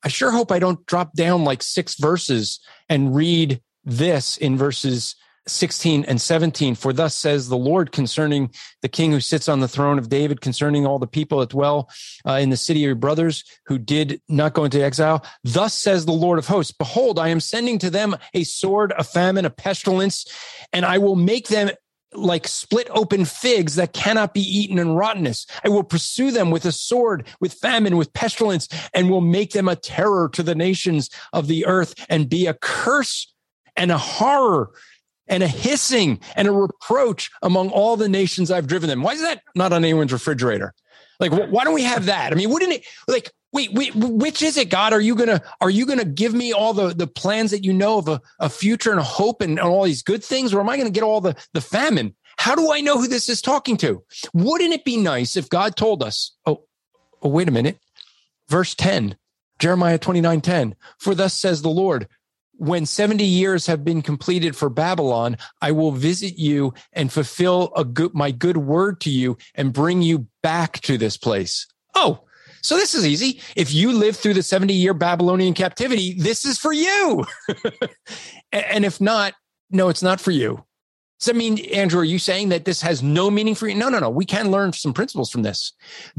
I 0.02 0.08
sure 0.08 0.30
hope 0.30 0.52
I 0.52 0.58
don't 0.58 0.84
drop 0.86 1.14
down 1.14 1.44
like 1.44 1.62
six 1.62 1.94
verses 1.94 2.60
and 2.88 3.14
read 3.14 3.60
this 3.84 4.36
in 4.36 4.56
verses 4.56 5.16
16 5.46 6.04
and 6.06 6.20
17 6.20 6.74
for 6.74 6.92
thus 6.92 7.14
says 7.14 7.48
the 7.48 7.56
lord 7.56 7.92
concerning 7.92 8.50
the 8.82 8.88
king 8.88 9.12
who 9.12 9.20
sits 9.20 9.48
on 9.48 9.60
the 9.60 9.68
throne 9.68 9.98
of 9.98 10.08
david 10.08 10.40
concerning 10.40 10.86
all 10.86 10.98
the 10.98 11.06
people 11.06 11.40
that 11.40 11.50
dwell 11.50 11.90
uh, 12.26 12.32
in 12.32 12.50
the 12.50 12.56
city 12.56 12.80
of 12.80 12.86
your 12.86 12.94
brothers 12.94 13.44
who 13.66 13.78
did 13.78 14.20
not 14.28 14.54
go 14.54 14.64
into 14.64 14.82
exile 14.82 15.24
thus 15.42 15.74
says 15.74 16.06
the 16.06 16.12
lord 16.12 16.38
of 16.38 16.46
hosts 16.46 16.72
behold 16.72 17.18
i 17.18 17.28
am 17.28 17.40
sending 17.40 17.78
to 17.78 17.90
them 17.90 18.16
a 18.32 18.44
sword 18.44 18.92
a 18.96 19.04
famine 19.04 19.44
a 19.44 19.50
pestilence 19.50 20.24
and 20.72 20.84
i 20.84 20.96
will 20.96 21.16
make 21.16 21.48
them 21.48 21.70
like 22.14 22.46
split 22.46 22.88
open 22.92 23.24
figs 23.24 23.74
that 23.76 23.92
cannot 23.92 24.34
be 24.34 24.40
eaten 24.40 24.78
in 24.78 24.94
rottenness. 24.94 25.46
I 25.64 25.68
will 25.68 25.82
pursue 25.82 26.30
them 26.30 26.52
with 26.52 26.64
a 26.64 26.72
sword, 26.72 27.26
with 27.40 27.54
famine, 27.54 27.96
with 27.96 28.12
pestilence, 28.12 28.68
and 28.94 29.10
will 29.10 29.20
make 29.20 29.50
them 29.50 29.68
a 29.68 29.76
terror 29.76 30.28
to 30.30 30.42
the 30.42 30.54
nations 30.54 31.10
of 31.32 31.48
the 31.48 31.66
earth 31.66 31.94
and 32.08 32.28
be 32.28 32.46
a 32.46 32.54
curse 32.54 33.34
and 33.76 33.90
a 33.90 33.98
horror 33.98 34.70
and 35.26 35.42
a 35.42 35.48
hissing 35.48 36.20
and 36.36 36.48
a 36.48 36.52
reproach 36.52 37.30
among 37.42 37.70
all 37.70 37.96
the 37.96 38.08
nations 38.08 38.50
I've 38.50 38.66
driven 38.66 38.88
them. 38.88 39.02
Why 39.02 39.12
is 39.12 39.22
that 39.22 39.42
not 39.54 39.72
on 39.72 39.84
anyone's 39.84 40.12
refrigerator? 40.12 40.74
Like, 41.20 41.32
why 41.32 41.64
don't 41.64 41.74
we 41.74 41.84
have 41.84 42.06
that? 42.06 42.32
I 42.32 42.34
mean, 42.34 42.50
wouldn't 42.50 42.72
it 42.72 42.84
like, 43.06 43.30
wait, 43.52 43.72
wait, 43.72 43.94
which 43.94 44.42
is 44.42 44.56
it, 44.56 44.68
God? 44.68 44.92
Are 44.92 45.00
you 45.00 45.14
gonna 45.14 45.42
are 45.60 45.70
you 45.70 45.86
gonna 45.86 46.04
give 46.04 46.34
me 46.34 46.52
all 46.52 46.74
the 46.74 46.88
the 46.88 47.06
plans 47.06 47.52
that 47.52 47.64
you 47.64 47.72
know 47.72 47.98
of 47.98 48.08
a, 48.08 48.20
a 48.40 48.50
future 48.50 48.90
and 48.90 49.00
a 49.00 49.04
hope 49.04 49.40
and, 49.40 49.58
and 49.58 49.68
all 49.68 49.84
these 49.84 50.02
good 50.02 50.24
things, 50.24 50.52
or 50.52 50.60
am 50.60 50.68
I 50.68 50.76
gonna 50.76 50.90
get 50.90 51.04
all 51.04 51.20
the 51.20 51.36
the 51.52 51.60
famine? 51.60 52.14
How 52.36 52.54
do 52.54 52.72
I 52.72 52.80
know 52.80 52.98
who 52.98 53.06
this 53.06 53.28
is 53.28 53.40
talking 53.40 53.76
to? 53.78 54.02
Wouldn't 54.32 54.74
it 54.74 54.84
be 54.84 54.96
nice 54.96 55.36
if 55.36 55.48
God 55.48 55.76
told 55.76 56.02
us, 56.02 56.32
oh, 56.46 56.64
oh 57.22 57.28
wait 57.28 57.48
a 57.48 57.52
minute, 57.52 57.78
verse 58.48 58.74
10, 58.74 59.16
Jeremiah 59.60 59.98
29 59.98 60.40
10, 60.40 60.74
for 60.98 61.14
thus 61.14 61.34
says 61.34 61.62
the 61.62 61.68
Lord, 61.68 62.08
when 62.56 62.86
70 62.86 63.24
years 63.24 63.66
have 63.66 63.84
been 63.84 64.02
completed 64.02 64.56
for 64.56 64.68
Babylon, 64.68 65.36
I 65.60 65.72
will 65.72 65.92
visit 65.92 66.38
you 66.38 66.74
and 66.92 67.12
fulfill 67.12 67.72
a 67.76 67.84
good, 67.84 68.14
my 68.14 68.30
good 68.30 68.56
word 68.56 69.00
to 69.02 69.10
you 69.10 69.36
and 69.54 69.72
bring 69.72 70.02
you 70.02 70.26
back 70.42 70.80
to 70.82 70.98
this 70.98 71.16
place. 71.16 71.66
Oh, 71.94 72.24
so 72.62 72.76
this 72.76 72.94
is 72.94 73.06
easy. 73.06 73.40
If 73.56 73.74
you 73.74 73.92
live 73.92 74.16
through 74.16 74.34
the 74.34 74.42
70 74.42 74.72
year 74.72 74.94
Babylonian 74.94 75.52
captivity, 75.52 76.14
this 76.14 76.46
is 76.46 76.58
for 76.58 76.72
you. 76.72 77.26
and 78.52 78.84
if 78.84 79.00
not, 79.00 79.34
no, 79.70 79.90
it's 79.90 80.02
not 80.02 80.20
for 80.20 80.30
you. 80.30 80.64
Does 81.20 81.26
that 81.26 81.36
mean, 81.36 81.58
Andrew, 81.72 82.00
are 82.00 82.04
you 82.04 82.18
saying 82.18 82.48
that 82.50 82.64
this 82.64 82.80
has 82.82 83.02
no 83.02 83.30
meaning 83.30 83.54
for 83.54 83.68
you? 83.68 83.74
No, 83.74 83.88
no, 83.88 83.98
no. 83.98 84.10
We 84.10 84.24
can 84.24 84.50
learn 84.50 84.72
some 84.72 84.92
principles 84.92 85.30
from 85.30 85.42
this. 85.42 85.72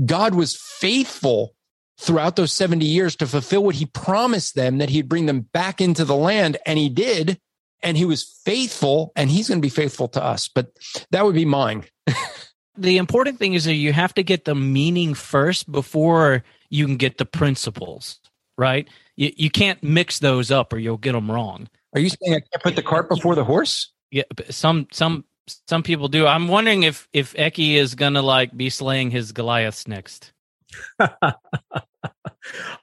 God 0.06 0.36
was 0.36 0.56
faithful 0.80 1.55
throughout 2.00 2.36
those 2.36 2.52
70 2.52 2.86
years 2.86 3.16
to 3.18 3.28
fulfill 3.28 3.64
what 3.64 3.76
he 3.76 3.86
promised 3.86 4.56
them 4.56 4.80
that 4.80 4.90
he'd 4.90 5.10
bring 5.10 5.26
them 5.26 5.42
back 5.42 5.80
into 5.80 6.06
the 6.06 6.16
land. 6.16 6.58
And 6.66 6.78
he 6.78 6.90
did. 6.90 7.40
And 7.82 7.98
he 7.98 8.06
was 8.06 8.24
faithful 8.44 9.12
and 9.16 9.30
he's 9.30 9.48
going 9.48 9.60
to 9.60 9.66
be 9.66 9.70
faithful 9.70 10.08
to 10.10 10.24
us. 10.24 10.48
But 10.48 10.72
that 11.12 11.24
would 11.24 11.36
be 11.36 11.46
mine. 11.46 11.86
the 12.78 12.98
important 12.98 13.38
thing 13.38 13.54
is 13.54 13.66
that 13.66 13.76
you 13.76 13.94
have 13.94 14.14
to 14.16 14.24
get 14.24 14.46
the 14.46 14.56
meaning 14.56 15.14
first 15.14 15.72
before 15.72 16.44
you 16.70 16.86
can 16.86 16.98
get 16.98 17.18
the 17.18 17.26
principles, 17.26 18.20
right? 18.58 18.88
You, 19.16 19.32
you 19.38 19.50
can't 19.50 19.82
mix 19.84 20.20
those 20.20 20.52
up 20.52 20.74
or 20.74 20.80
you'll 20.80 20.98
get 20.98 21.14
them 21.14 21.30
wrong. 21.30 21.68
Are 21.94 22.00
you 22.00 22.10
saying 22.10 22.34
I 22.34 22.40
can't 22.40 22.64
put 22.64 22.76
the 22.76 22.84
cart 22.84 23.08
before 23.08 23.36
the 23.36 23.44
horse? 23.44 23.92
Yeah, 24.12 24.24
some 24.50 24.88
some 24.92 25.24
some 25.68 25.82
people 25.82 26.08
do. 26.10 26.28
I'm 26.28 26.48
wondering 26.48 26.84
if 26.84 27.08
if 27.14 27.34
Ekkie 27.36 27.76
is 27.76 27.96
gonna 27.96 28.22
like 28.22 28.56
be 28.56 28.70
slaying 28.70 29.12
his 29.12 29.32
Goliaths 29.32 29.88
next. 29.88 30.34
I, 31.00 31.34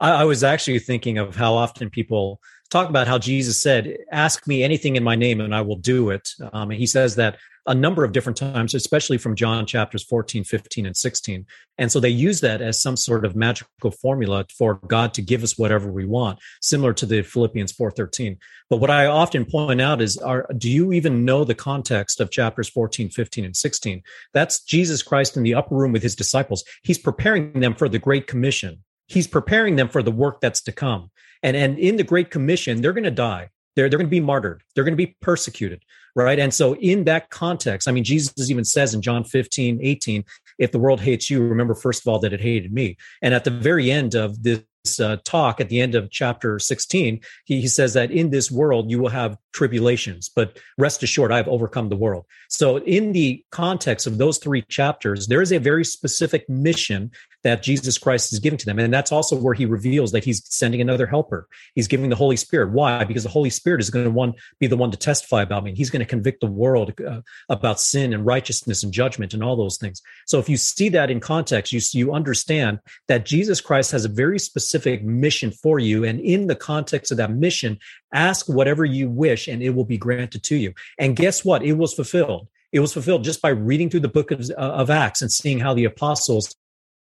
I 0.00 0.24
was 0.24 0.42
actually 0.42 0.78
thinking 0.78 1.18
of 1.18 1.36
how 1.36 1.54
often 1.54 1.90
people 1.90 2.40
talk 2.72 2.88
about 2.88 3.06
how 3.06 3.18
Jesus 3.18 3.58
said, 3.58 3.96
"Ask 4.10 4.46
me 4.46 4.62
anything 4.62 4.96
in 4.96 5.04
my 5.04 5.14
name, 5.14 5.40
and 5.40 5.54
I 5.54 5.60
will 5.60 5.76
do 5.76 6.10
it." 6.10 6.30
Um, 6.52 6.70
and 6.70 6.80
he 6.80 6.86
says 6.86 7.16
that 7.16 7.38
a 7.66 7.74
number 7.74 8.02
of 8.02 8.12
different 8.12 8.36
times, 8.36 8.74
especially 8.74 9.18
from 9.18 9.36
John 9.36 9.66
chapters 9.66 10.02
14, 10.02 10.42
15, 10.42 10.86
and 10.86 10.96
16. 10.96 11.46
And 11.78 11.92
so 11.92 12.00
they 12.00 12.08
use 12.08 12.40
that 12.40 12.60
as 12.60 12.80
some 12.80 12.96
sort 12.96 13.24
of 13.24 13.36
magical 13.36 13.92
formula 13.92 14.46
for 14.56 14.80
God 14.86 15.14
to 15.14 15.22
give 15.22 15.42
us 15.42 15.56
whatever 15.56 15.90
we 15.90 16.04
want, 16.04 16.40
similar 16.60 16.92
to 16.94 17.06
the 17.06 17.22
Philippians 17.22 17.72
4:13. 17.72 18.38
But 18.68 18.78
what 18.78 18.90
I 18.90 19.06
often 19.06 19.44
point 19.44 19.80
out 19.80 20.02
is 20.02 20.16
are 20.18 20.46
do 20.58 20.70
you 20.70 20.92
even 20.92 21.24
know 21.24 21.44
the 21.44 21.54
context 21.54 22.20
of 22.20 22.30
chapters 22.30 22.68
14, 22.68 23.10
15, 23.10 23.44
and 23.44 23.56
16? 23.56 24.02
That's 24.32 24.64
Jesus 24.64 25.02
Christ 25.02 25.36
in 25.36 25.42
the 25.42 25.54
upper 25.54 25.76
room 25.76 25.92
with 25.92 26.02
his 26.02 26.16
disciples. 26.16 26.64
He's 26.82 26.98
preparing 26.98 27.60
them 27.60 27.74
for 27.74 27.88
the 27.88 27.98
Great 27.98 28.26
Commission. 28.26 28.82
He's 29.12 29.26
preparing 29.26 29.76
them 29.76 29.88
for 29.88 30.02
the 30.02 30.10
work 30.10 30.40
that's 30.40 30.62
to 30.62 30.72
come. 30.72 31.10
And, 31.42 31.56
and 31.56 31.78
in 31.78 31.96
the 31.96 32.04
Great 32.04 32.30
Commission, 32.30 32.80
they're 32.80 32.92
going 32.92 33.04
to 33.04 33.10
die. 33.10 33.50
They're, 33.74 33.88
they're 33.88 33.98
going 33.98 34.08
to 34.08 34.10
be 34.10 34.20
martyred. 34.20 34.62
They're 34.74 34.84
going 34.84 34.96
to 34.96 35.06
be 35.06 35.16
persecuted 35.20 35.82
right? 36.14 36.38
And 36.38 36.52
so, 36.52 36.74
in 36.76 37.04
that 37.04 37.30
context, 37.30 37.88
I 37.88 37.92
mean, 37.92 38.04
Jesus 38.04 38.50
even 38.50 38.64
says 38.64 38.94
in 38.94 39.02
John 39.02 39.24
15, 39.24 39.78
18, 39.82 40.24
if 40.58 40.72
the 40.72 40.78
world 40.78 41.00
hates 41.00 41.30
you, 41.30 41.42
remember 41.42 41.74
first 41.74 42.02
of 42.02 42.08
all 42.08 42.18
that 42.20 42.32
it 42.32 42.40
hated 42.40 42.72
me. 42.72 42.96
And 43.20 43.34
at 43.34 43.44
the 43.44 43.50
very 43.50 43.90
end 43.90 44.14
of 44.14 44.42
this 44.42 44.62
uh, 45.00 45.16
talk, 45.24 45.60
at 45.60 45.68
the 45.68 45.80
end 45.80 45.94
of 45.94 46.10
chapter 46.10 46.58
16, 46.58 47.20
he, 47.44 47.60
he 47.60 47.68
says 47.68 47.94
that 47.94 48.10
in 48.10 48.30
this 48.30 48.50
world 48.50 48.90
you 48.90 48.98
will 48.98 49.08
have 49.08 49.38
tribulations, 49.52 50.28
but 50.34 50.58
rest 50.76 51.02
assured, 51.02 51.32
I 51.32 51.36
have 51.36 51.48
overcome 51.48 51.88
the 51.88 51.96
world. 51.96 52.26
So, 52.48 52.78
in 52.78 53.12
the 53.12 53.44
context 53.50 54.06
of 54.06 54.18
those 54.18 54.38
three 54.38 54.62
chapters, 54.62 55.28
there 55.28 55.42
is 55.42 55.52
a 55.52 55.58
very 55.58 55.84
specific 55.84 56.48
mission 56.48 57.10
that 57.44 57.62
Jesus 57.62 57.98
Christ 57.98 58.32
is 58.32 58.38
giving 58.38 58.58
to 58.58 58.66
them. 58.66 58.78
And 58.78 58.92
that's 58.92 59.12
also 59.12 59.36
where 59.36 59.54
he 59.54 59.66
reveals 59.66 60.12
that 60.12 60.24
he's 60.24 60.42
sending 60.52 60.80
another 60.80 61.06
helper. 61.06 61.48
He's 61.74 61.88
giving 61.88 62.10
the 62.10 62.16
Holy 62.16 62.36
Spirit. 62.36 62.70
Why? 62.72 63.04
Because 63.04 63.22
the 63.22 63.28
Holy 63.28 63.50
Spirit 63.50 63.80
is 63.80 63.90
going 63.90 64.04
to 64.04 64.10
one, 64.10 64.34
be 64.60 64.66
the 64.66 64.76
one 64.76 64.90
to 64.90 64.96
testify 64.96 65.42
about 65.42 65.64
me. 65.64 65.70
And 65.70 65.78
He's 65.78 65.90
going 65.90 66.00
to 66.00 66.06
convict 66.06 66.40
the 66.40 66.46
world 66.46 66.92
uh, 67.00 67.20
about 67.48 67.80
sin 67.80 68.12
and 68.12 68.24
righteousness 68.24 68.82
and 68.82 68.92
judgment 68.92 69.34
and 69.34 69.42
all 69.42 69.56
those 69.56 69.76
things. 69.76 70.02
So 70.26 70.38
if 70.38 70.48
you 70.48 70.56
see 70.56 70.88
that 70.90 71.10
in 71.10 71.20
context, 71.20 71.72
you, 71.72 71.80
you 71.92 72.12
understand 72.12 72.78
that 73.08 73.26
Jesus 73.26 73.60
Christ 73.60 73.92
has 73.92 74.04
a 74.04 74.08
very 74.08 74.38
specific 74.38 75.02
mission 75.02 75.50
for 75.50 75.78
you. 75.78 76.04
And 76.04 76.20
in 76.20 76.46
the 76.46 76.56
context 76.56 77.10
of 77.10 77.18
that 77.18 77.32
mission, 77.32 77.78
ask 78.12 78.48
whatever 78.48 78.84
you 78.84 79.10
wish 79.10 79.48
and 79.48 79.62
it 79.62 79.70
will 79.70 79.84
be 79.84 79.98
granted 79.98 80.42
to 80.44 80.56
you. 80.56 80.74
And 80.98 81.16
guess 81.16 81.44
what? 81.44 81.62
It 81.62 81.74
was 81.74 81.94
fulfilled 81.94 82.48
it 82.72 82.80
was 82.80 82.92
fulfilled 82.92 83.22
just 83.22 83.42
by 83.42 83.50
reading 83.50 83.90
through 83.90 84.00
the 84.00 84.08
book 84.08 84.30
of, 84.30 84.50
of, 84.50 84.88
Acts 84.88 85.20
and 85.20 85.30
seeing 85.30 85.60
how 85.60 85.74
the 85.74 85.84
apostles 85.84 86.56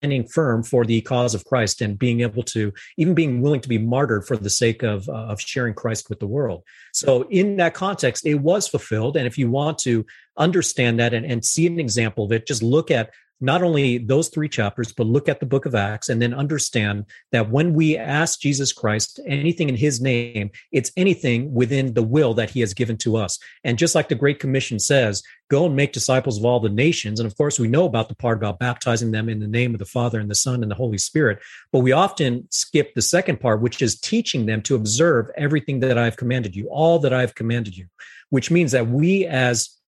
standing 0.02 0.28
firm 0.28 0.64
for 0.64 0.84
the 0.84 1.00
cause 1.02 1.36
of 1.36 1.46
Christ 1.46 1.80
and 1.80 1.98
being 1.98 2.22
able 2.22 2.42
to 2.44 2.74
even 2.98 3.14
being 3.14 3.40
willing 3.42 3.62
to 3.62 3.70
be 3.70 3.78
martyred 3.78 4.26
for 4.26 4.36
the 4.36 4.50
sake 4.50 4.82
of 4.82 5.08
uh, 5.08 5.14
of 5.32 5.40
sharing 5.40 5.76
Christ 5.76 6.10
with 6.10 6.20
the 6.20 6.28
world. 6.28 6.64
So 6.92 7.28
in 7.30 7.58
that 7.58 7.76
context, 7.76 8.26
it 8.26 8.36
was 8.36 8.68
fulfilled. 8.68 9.16
And 9.16 9.28
if 9.28 9.38
you 9.38 9.52
want 9.52 9.78
to 9.80 10.04
understand 10.38 11.00
that 11.00 11.14
and, 11.14 11.26
and 11.26 11.46
see 11.46 11.68
an 11.68 11.80
example 11.80 12.26
of 12.26 12.32
it, 12.32 12.48
just 12.48 12.64
look 12.64 12.90
at 12.90 13.12
not 13.42 13.64
only 13.64 13.98
those 13.98 14.30
three 14.30 14.48
chapters, 14.48 14.94
but 14.94 15.08
look 15.08 15.28
at 15.28 15.40
the 15.40 15.46
book 15.46 15.66
of 15.66 15.76
Acts 15.76 16.10
and 16.10 16.22
then 16.22 16.34
understand 16.34 17.06
that 17.32 17.50
when 17.50 17.74
we 17.74 17.98
ask 17.98 18.40
Jesus 18.40 18.72
Christ 18.72 19.20
anything 19.26 19.68
in 19.68 19.76
his 19.76 20.00
name, 20.00 20.52
it's 20.72 20.92
anything 20.96 21.54
within 21.54 21.94
the 21.94 22.04
will 22.04 22.36
that 22.36 22.52
he 22.52 22.60
has 22.60 22.74
given 22.74 22.98
to 22.98 23.18
us. 23.18 23.40
And 23.64 23.80
just 23.80 23.96
like 23.96 24.10
the 24.10 24.16
Great 24.16 24.40
Commission 24.40 24.80
says, 24.80 25.24
go 25.50 25.66
and 25.66 25.76
make 25.76 25.92
disciples 25.92 26.38
of 26.38 26.46
all 26.46 26.60
the 26.60 26.70
nations. 26.70 27.20
And 27.20 27.28
of 27.28 27.36
course, 27.36 27.60
we 27.60 27.68
know 27.68 27.86
about 27.86 28.10
the 28.10 28.16
part 28.16 28.38
about 28.38 28.60
baptizing 28.60 29.12
them 29.12 29.28
in 29.28 29.40
the 29.40 29.48
name 29.48 29.74
of 29.74 29.80
the 29.80 29.86
Father 29.86 30.20
and 30.20 30.30
the 30.30 30.36
Son 30.36 30.62
and 30.62 30.72
the 30.72 30.76
Holy 30.76 30.98
Spirit. 30.98 31.40
But 31.74 31.80
we 31.80 31.92
often 31.92 32.48
skip 32.52 32.94
the 32.94 33.02
second 33.02 33.40
part, 33.40 33.62
which 33.62 33.82
is 33.82 34.00
teaching 34.00 34.46
them 34.46 34.62
to 34.62 34.76
observe 34.76 35.30
everything 35.36 35.82
that 35.82 35.98
I've 35.98 36.16
commanded 36.16 36.56
you, 36.56 36.70
all 36.70 37.00
that 37.00 37.12
I've 37.12 37.36
commanded 37.36 37.76
you, 37.76 37.88
which 38.30 38.52
means 38.52 38.72
that 38.72 38.88
we 38.88 39.26
as 39.26 39.81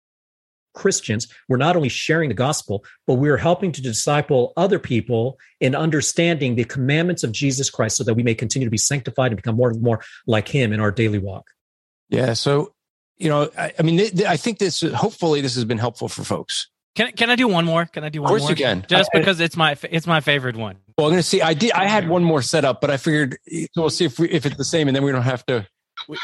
Christians, 0.74 1.28
we're 1.48 1.58
not 1.58 1.76
only 1.76 1.90
sharing 1.90 2.30
the 2.30 2.36
gospel, 2.36 2.84
but 3.08 3.16
we're 3.16 3.38
helping 3.38 3.72
to 3.74 3.82
disciple 3.82 4.54
other 4.58 4.80
people 4.80 5.38
in 5.60 5.76
understanding 5.76 6.56
the 6.56 6.64
commandments 6.64 7.24
of 7.24 7.32
Jesus 7.32 7.70
Christ 7.70 7.98
so 7.98 8.04
that 8.04 8.14
we 8.14 8.24
may 8.24 8.36
continue 8.36 8.66
to 8.66 8.72
be 8.72 8.78
sanctified 8.78 9.32
and 9.32 9.36
become 9.36 9.56
more 9.56 9.70
and 9.70 9.82
more 9.82 10.02
like 10.28 10.48
him 10.48 10.74
in 10.74 10.80
our 10.80 10.92
daily 10.92 11.20
walk. 11.20 11.50
Yeah. 12.10 12.34
So, 12.34 12.74
you 13.18 13.30
know, 13.30 13.50
I, 13.58 13.74
I 13.78 13.84
mean, 13.84 13.98
th- 13.98 14.12
th- 14.12 14.26
I 14.28 14.38
think 14.38 14.60
this, 14.60 14.82
hopefully, 14.82 15.42
this 15.42 15.56
has 15.56 15.66
been 15.66 15.78
helpful 15.78 16.08
for 16.08 16.24
folks. 16.24 16.68
Can, 16.96 17.12
can 17.14 17.30
I 17.30 17.36
do 17.36 17.48
one 17.48 17.66
more? 17.66 17.86
Can 17.86 18.04
I 18.04 18.10
do 18.10 18.22
one 18.22 18.30
more? 18.30 18.38
Of 18.38 18.42
course 18.42 18.50
more? 18.50 18.52
you 18.52 18.56
can. 18.56 18.86
Just 18.88 19.10
I, 19.14 19.20
because 19.20 19.40
it's 19.40 19.56
my 19.56 19.78
it's 19.90 20.08
my 20.08 20.20
favorite 20.20 20.58
one. 20.58 20.78
Well, 20.98 21.08
I'm 21.08 21.14
going 21.14 21.22
to 21.22 21.28
see. 21.28 21.42
I 21.42 21.54
did. 21.54 21.72
I 21.72 21.88
had 21.88 22.10
one 22.10 22.24
more 22.24 22.42
set 22.42 22.66
up, 22.66 22.82
but 22.82 22.90
I 22.90 22.98
figured 22.98 23.38
so 23.48 23.68
we'll 23.78 23.90
see 23.90 24.06
if 24.06 24.20
we, 24.20 24.30
if 24.30 24.46
it's 24.46 24.58
the 24.58 24.66
same, 24.66 24.90
and 24.90 24.96
then 24.96 25.04
we 25.04 25.12
don't 25.14 25.22
have 25.22 25.46
to 25.46 25.66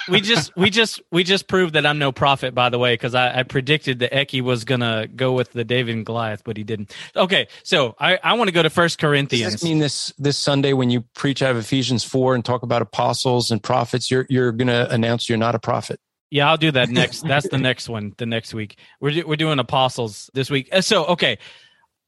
we, 0.07 0.21
just 0.21 0.55
we 0.55 0.69
just 0.69 1.01
we 1.11 1.23
just 1.23 1.47
proved 1.47 1.73
that 1.75 1.85
I'm 1.85 1.99
no 1.99 2.11
prophet, 2.11 2.53
by 2.53 2.69
the 2.69 2.79
way, 2.79 2.93
because 2.93 3.15
I, 3.15 3.39
I, 3.39 3.43
predicted 3.43 3.99
that 3.99 4.11
Ekkie 4.11 4.41
was 4.41 4.65
gonna 4.65 5.07
go 5.07 5.33
with 5.33 5.51
the 5.51 5.63
David 5.63 5.95
and 5.95 6.05
Goliath, 6.05 6.43
but 6.43 6.57
he 6.57 6.63
didn't. 6.63 6.93
Okay, 7.15 7.47
so 7.63 7.95
I, 7.99 8.19
I 8.23 8.33
want 8.33 8.47
to 8.47 8.51
go 8.51 8.63
to 8.63 8.69
First 8.69 8.99
Corinthians. 8.99 9.53
Does 9.53 9.61
this 9.61 9.69
mean 9.69 9.79
this 9.79 10.13
this 10.17 10.37
Sunday 10.37 10.73
when 10.73 10.89
you 10.89 11.01
preach 11.15 11.41
out 11.41 11.51
of 11.51 11.57
Ephesians 11.57 12.03
four 12.03 12.35
and 12.35 12.43
talk 12.43 12.63
about 12.63 12.81
apostles 12.81 13.51
and 13.51 13.61
prophets, 13.61 14.09
you're 14.09 14.25
you're 14.29 14.51
gonna 14.51 14.87
announce 14.89 15.29
you're 15.29 15.37
not 15.37 15.55
a 15.55 15.59
prophet? 15.59 15.99
Yeah, 16.29 16.49
I'll 16.49 16.57
do 16.57 16.71
that 16.71 16.89
next. 16.89 17.25
That's 17.25 17.47
the 17.47 17.57
next 17.57 17.87
one. 17.87 18.13
The 18.17 18.25
next 18.25 18.53
week 18.53 18.77
we're 18.99 19.25
we're 19.25 19.35
doing 19.35 19.59
apostles 19.59 20.29
this 20.33 20.49
week. 20.49 20.69
Uh, 20.71 20.81
so 20.81 21.05
okay, 21.05 21.37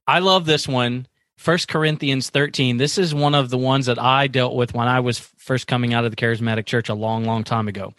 I 0.07 0.19
love 0.19 0.45
this 0.45 0.67
one. 0.67 1.07
First 1.39 1.69
Corinthians 1.69 2.29
13. 2.29 2.75
This 2.75 2.97
is 2.97 3.15
one 3.15 3.33
of 3.33 3.49
the 3.49 3.57
ones 3.57 3.85
that 3.85 3.97
I 3.97 4.27
dealt 4.27 4.55
with 4.55 4.73
when 4.73 4.89
I 4.89 4.99
was 4.99 5.19
first 5.19 5.67
coming 5.67 5.93
out 5.93 6.03
of 6.03 6.11
the 6.11 6.17
charismatic 6.17 6.65
church 6.65 6.89
a 6.89 6.93
long, 6.93 7.23
long 7.23 7.45
time 7.45 7.69
ago. 7.69 7.93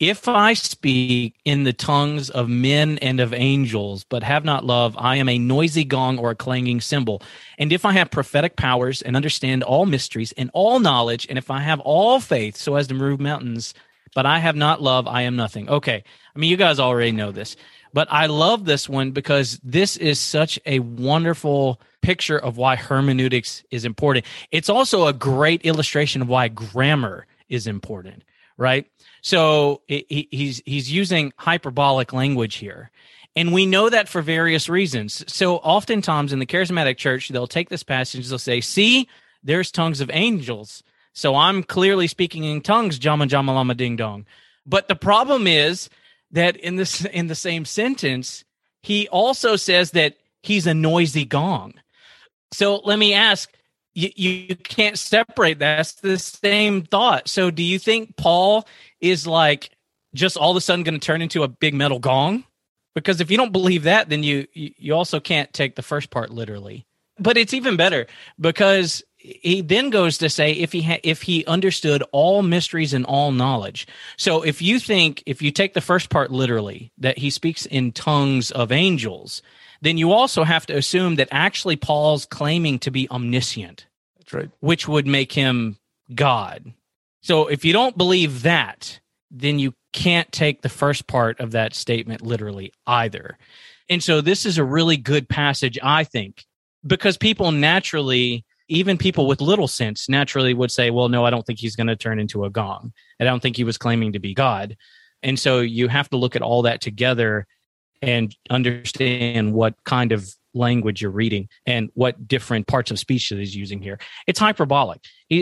If 0.00 0.26
I 0.26 0.54
speak 0.54 1.34
in 1.44 1.64
the 1.64 1.74
tongues 1.74 2.30
of 2.30 2.48
men 2.48 2.96
and 3.02 3.20
of 3.20 3.34
angels, 3.34 4.04
but 4.04 4.22
have 4.22 4.42
not 4.42 4.64
love, 4.64 4.96
I 4.98 5.16
am 5.16 5.28
a 5.28 5.38
noisy 5.38 5.84
gong 5.84 6.18
or 6.18 6.30
a 6.30 6.34
clanging 6.34 6.80
cymbal. 6.80 7.20
And 7.58 7.74
if 7.74 7.84
I 7.84 7.92
have 7.92 8.10
prophetic 8.10 8.56
powers 8.56 9.02
and 9.02 9.16
understand 9.16 9.64
all 9.64 9.84
mysteries 9.84 10.32
and 10.38 10.50
all 10.54 10.80
knowledge, 10.80 11.26
and 11.28 11.36
if 11.36 11.50
I 11.50 11.60
have 11.60 11.80
all 11.80 12.20
faith 12.20 12.56
so 12.56 12.76
as 12.76 12.86
to 12.86 12.94
move 12.94 13.20
mountains, 13.20 13.74
but 14.14 14.24
I 14.24 14.38
have 14.38 14.56
not 14.56 14.80
love, 14.80 15.06
I 15.06 15.22
am 15.22 15.36
nothing. 15.36 15.68
Okay. 15.68 16.02
I 16.34 16.38
mean, 16.38 16.50
you 16.50 16.56
guys 16.56 16.80
already 16.80 17.12
know 17.12 17.32
this, 17.32 17.54
but 17.92 18.08
I 18.10 18.26
love 18.26 18.64
this 18.64 18.88
one 18.88 19.12
because 19.12 19.60
this 19.62 19.96
is 19.96 20.18
such 20.18 20.58
a 20.66 20.78
wonderful 20.80 21.80
picture 22.02 22.38
of 22.38 22.56
why 22.56 22.76
hermeneutics 22.76 23.64
is 23.70 23.84
important. 23.84 24.26
It's 24.50 24.68
also 24.68 25.06
a 25.06 25.12
great 25.12 25.62
illustration 25.64 26.22
of 26.22 26.28
why 26.28 26.48
grammar 26.48 27.26
is 27.48 27.66
important, 27.66 28.24
right? 28.56 28.86
So 29.22 29.82
he's 29.86 30.62
he's 30.64 30.92
using 30.92 31.32
hyperbolic 31.36 32.12
language 32.12 32.56
here. 32.56 32.90
And 33.36 33.52
we 33.52 33.66
know 33.66 33.88
that 33.88 34.08
for 34.08 34.20
various 34.20 34.68
reasons. 34.68 35.24
So 35.32 35.56
oftentimes 35.58 36.32
in 36.32 36.40
the 36.40 36.46
charismatic 36.46 36.96
church, 36.96 37.28
they'll 37.28 37.46
take 37.46 37.68
this 37.68 37.84
passage, 37.84 38.28
they'll 38.28 38.38
say, 38.38 38.60
see, 38.60 39.08
there's 39.44 39.70
tongues 39.70 40.00
of 40.00 40.10
angels. 40.12 40.82
So 41.12 41.36
I'm 41.36 41.62
clearly 41.62 42.06
speaking 42.06 42.44
in 42.44 42.60
tongues, 42.60 42.98
jama 42.98 43.26
jama 43.26 43.54
lama 43.54 43.74
ding 43.74 43.96
dong. 43.96 44.26
But 44.66 44.88
the 44.88 44.96
problem 44.96 45.46
is 45.46 45.88
that 46.32 46.56
in 46.56 46.76
this 46.76 47.04
in 47.04 47.26
the 47.26 47.34
same 47.34 47.64
sentence, 47.64 48.44
he 48.82 49.08
also 49.08 49.56
says 49.56 49.92
that 49.92 50.16
he's 50.42 50.66
a 50.66 50.74
noisy 50.74 51.24
gong. 51.24 51.74
So 52.52 52.76
let 52.84 52.98
me 52.98 53.14
ask, 53.14 53.52
you, 53.94 54.10
you 54.14 54.56
can't 54.56 54.98
separate 54.98 55.58
that's 55.58 55.94
the 55.94 56.18
same 56.18 56.82
thought. 56.82 57.28
So 57.28 57.50
do 57.50 57.62
you 57.62 57.78
think 57.78 58.16
Paul 58.16 58.66
is 59.00 59.26
like 59.26 59.70
just 60.14 60.36
all 60.36 60.50
of 60.50 60.56
a 60.56 60.60
sudden 60.60 60.84
going 60.84 60.98
to 60.98 61.04
turn 61.04 61.22
into 61.22 61.42
a 61.42 61.48
big 61.48 61.74
metal 61.74 61.98
gong? 61.98 62.44
Because 62.94 63.20
if 63.20 63.30
you 63.30 63.36
don't 63.36 63.52
believe 63.52 63.84
that, 63.84 64.08
then 64.08 64.22
you 64.22 64.46
you 64.54 64.94
also 64.94 65.20
can't 65.20 65.52
take 65.52 65.76
the 65.76 65.82
first 65.82 66.10
part 66.10 66.30
literally. 66.30 66.86
But 67.18 67.36
it's 67.36 67.54
even 67.54 67.76
better 67.76 68.06
because 68.40 69.02
he 69.40 69.60
then 69.60 69.90
goes 69.90 70.18
to 70.18 70.28
say 70.28 70.52
if 70.52 70.72
he 70.72 70.82
ha- 70.82 71.00
if 71.02 71.22
he 71.22 71.44
understood 71.46 72.02
all 72.12 72.42
mysteries 72.42 72.94
and 72.94 73.04
all 73.04 73.32
knowledge. 73.32 73.86
So 74.16 74.42
if 74.42 74.62
you 74.62 74.78
think 74.78 75.22
if 75.26 75.42
you 75.42 75.50
take 75.50 75.74
the 75.74 75.80
first 75.80 76.10
part 76.10 76.30
literally 76.30 76.92
that 76.98 77.18
he 77.18 77.30
speaks 77.30 77.66
in 77.66 77.92
tongues 77.92 78.50
of 78.50 78.72
angels, 78.72 79.42
then 79.80 79.98
you 79.98 80.12
also 80.12 80.44
have 80.44 80.66
to 80.66 80.76
assume 80.76 81.16
that 81.16 81.28
actually 81.30 81.76
Paul's 81.76 82.26
claiming 82.26 82.78
to 82.80 82.90
be 82.90 83.08
omniscient. 83.10 83.86
That's 84.18 84.32
right. 84.32 84.50
Which 84.60 84.88
would 84.88 85.06
make 85.06 85.32
him 85.32 85.78
God. 86.14 86.72
So 87.20 87.48
if 87.48 87.64
you 87.64 87.72
don't 87.72 87.96
believe 87.96 88.42
that, 88.42 89.00
then 89.30 89.58
you 89.58 89.74
can't 89.92 90.30
take 90.32 90.62
the 90.62 90.68
first 90.68 91.06
part 91.06 91.40
of 91.40 91.52
that 91.52 91.74
statement 91.74 92.22
literally 92.22 92.72
either. 92.86 93.36
And 93.88 94.02
so 94.02 94.20
this 94.20 94.46
is 94.46 94.58
a 94.58 94.64
really 94.64 94.96
good 94.96 95.28
passage, 95.28 95.78
I 95.82 96.04
think, 96.04 96.44
because 96.86 97.16
people 97.16 97.52
naturally, 97.52 98.44
even 98.68 98.98
people 98.98 99.26
with 99.26 99.40
little 99.40 99.68
sense, 99.68 100.08
naturally 100.08 100.54
would 100.54 100.70
say, 100.70 100.90
well, 100.90 101.08
no, 101.08 101.24
I 101.24 101.30
don't 101.30 101.46
think 101.46 101.58
he's 101.58 101.76
going 101.76 101.86
to 101.86 101.96
turn 101.96 102.20
into 102.20 102.44
a 102.44 102.50
gong. 102.50 102.92
I 103.18 103.24
don't 103.24 103.40
think 103.40 103.56
he 103.56 103.64
was 103.64 103.78
claiming 103.78 104.12
to 104.12 104.18
be 104.18 104.34
God. 104.34 104.76
And 105.22 105.38
so 105.38 105.60
you 105.60 105.88
have 105.88 106.08
to 106.10 106.16
look 106.16 106.36
at 106.36 106.42
all 106.42 106.62
that 106.62 106.80
together 106.80 107.46
and 108.02 108.34
understand 108.50 109.52
what 109.52 109.74
kind 109.84 110.12
of 110.12 110.28
language 110.54 111.02
you're 111.02 111.10
reading 111.10 111.48
and 111.66 111.90
what 111.94 112.28
different 112.28 112.66
parts 112.66 112.90
of 112.90 112.98
speech 112.98 113.28
that 113.30 113.38
he's 113.38 113.56
using 113.56 113.80
here. 113.80 113.98
It's 114.26 114.38
hyperbolic. 114.38 115.00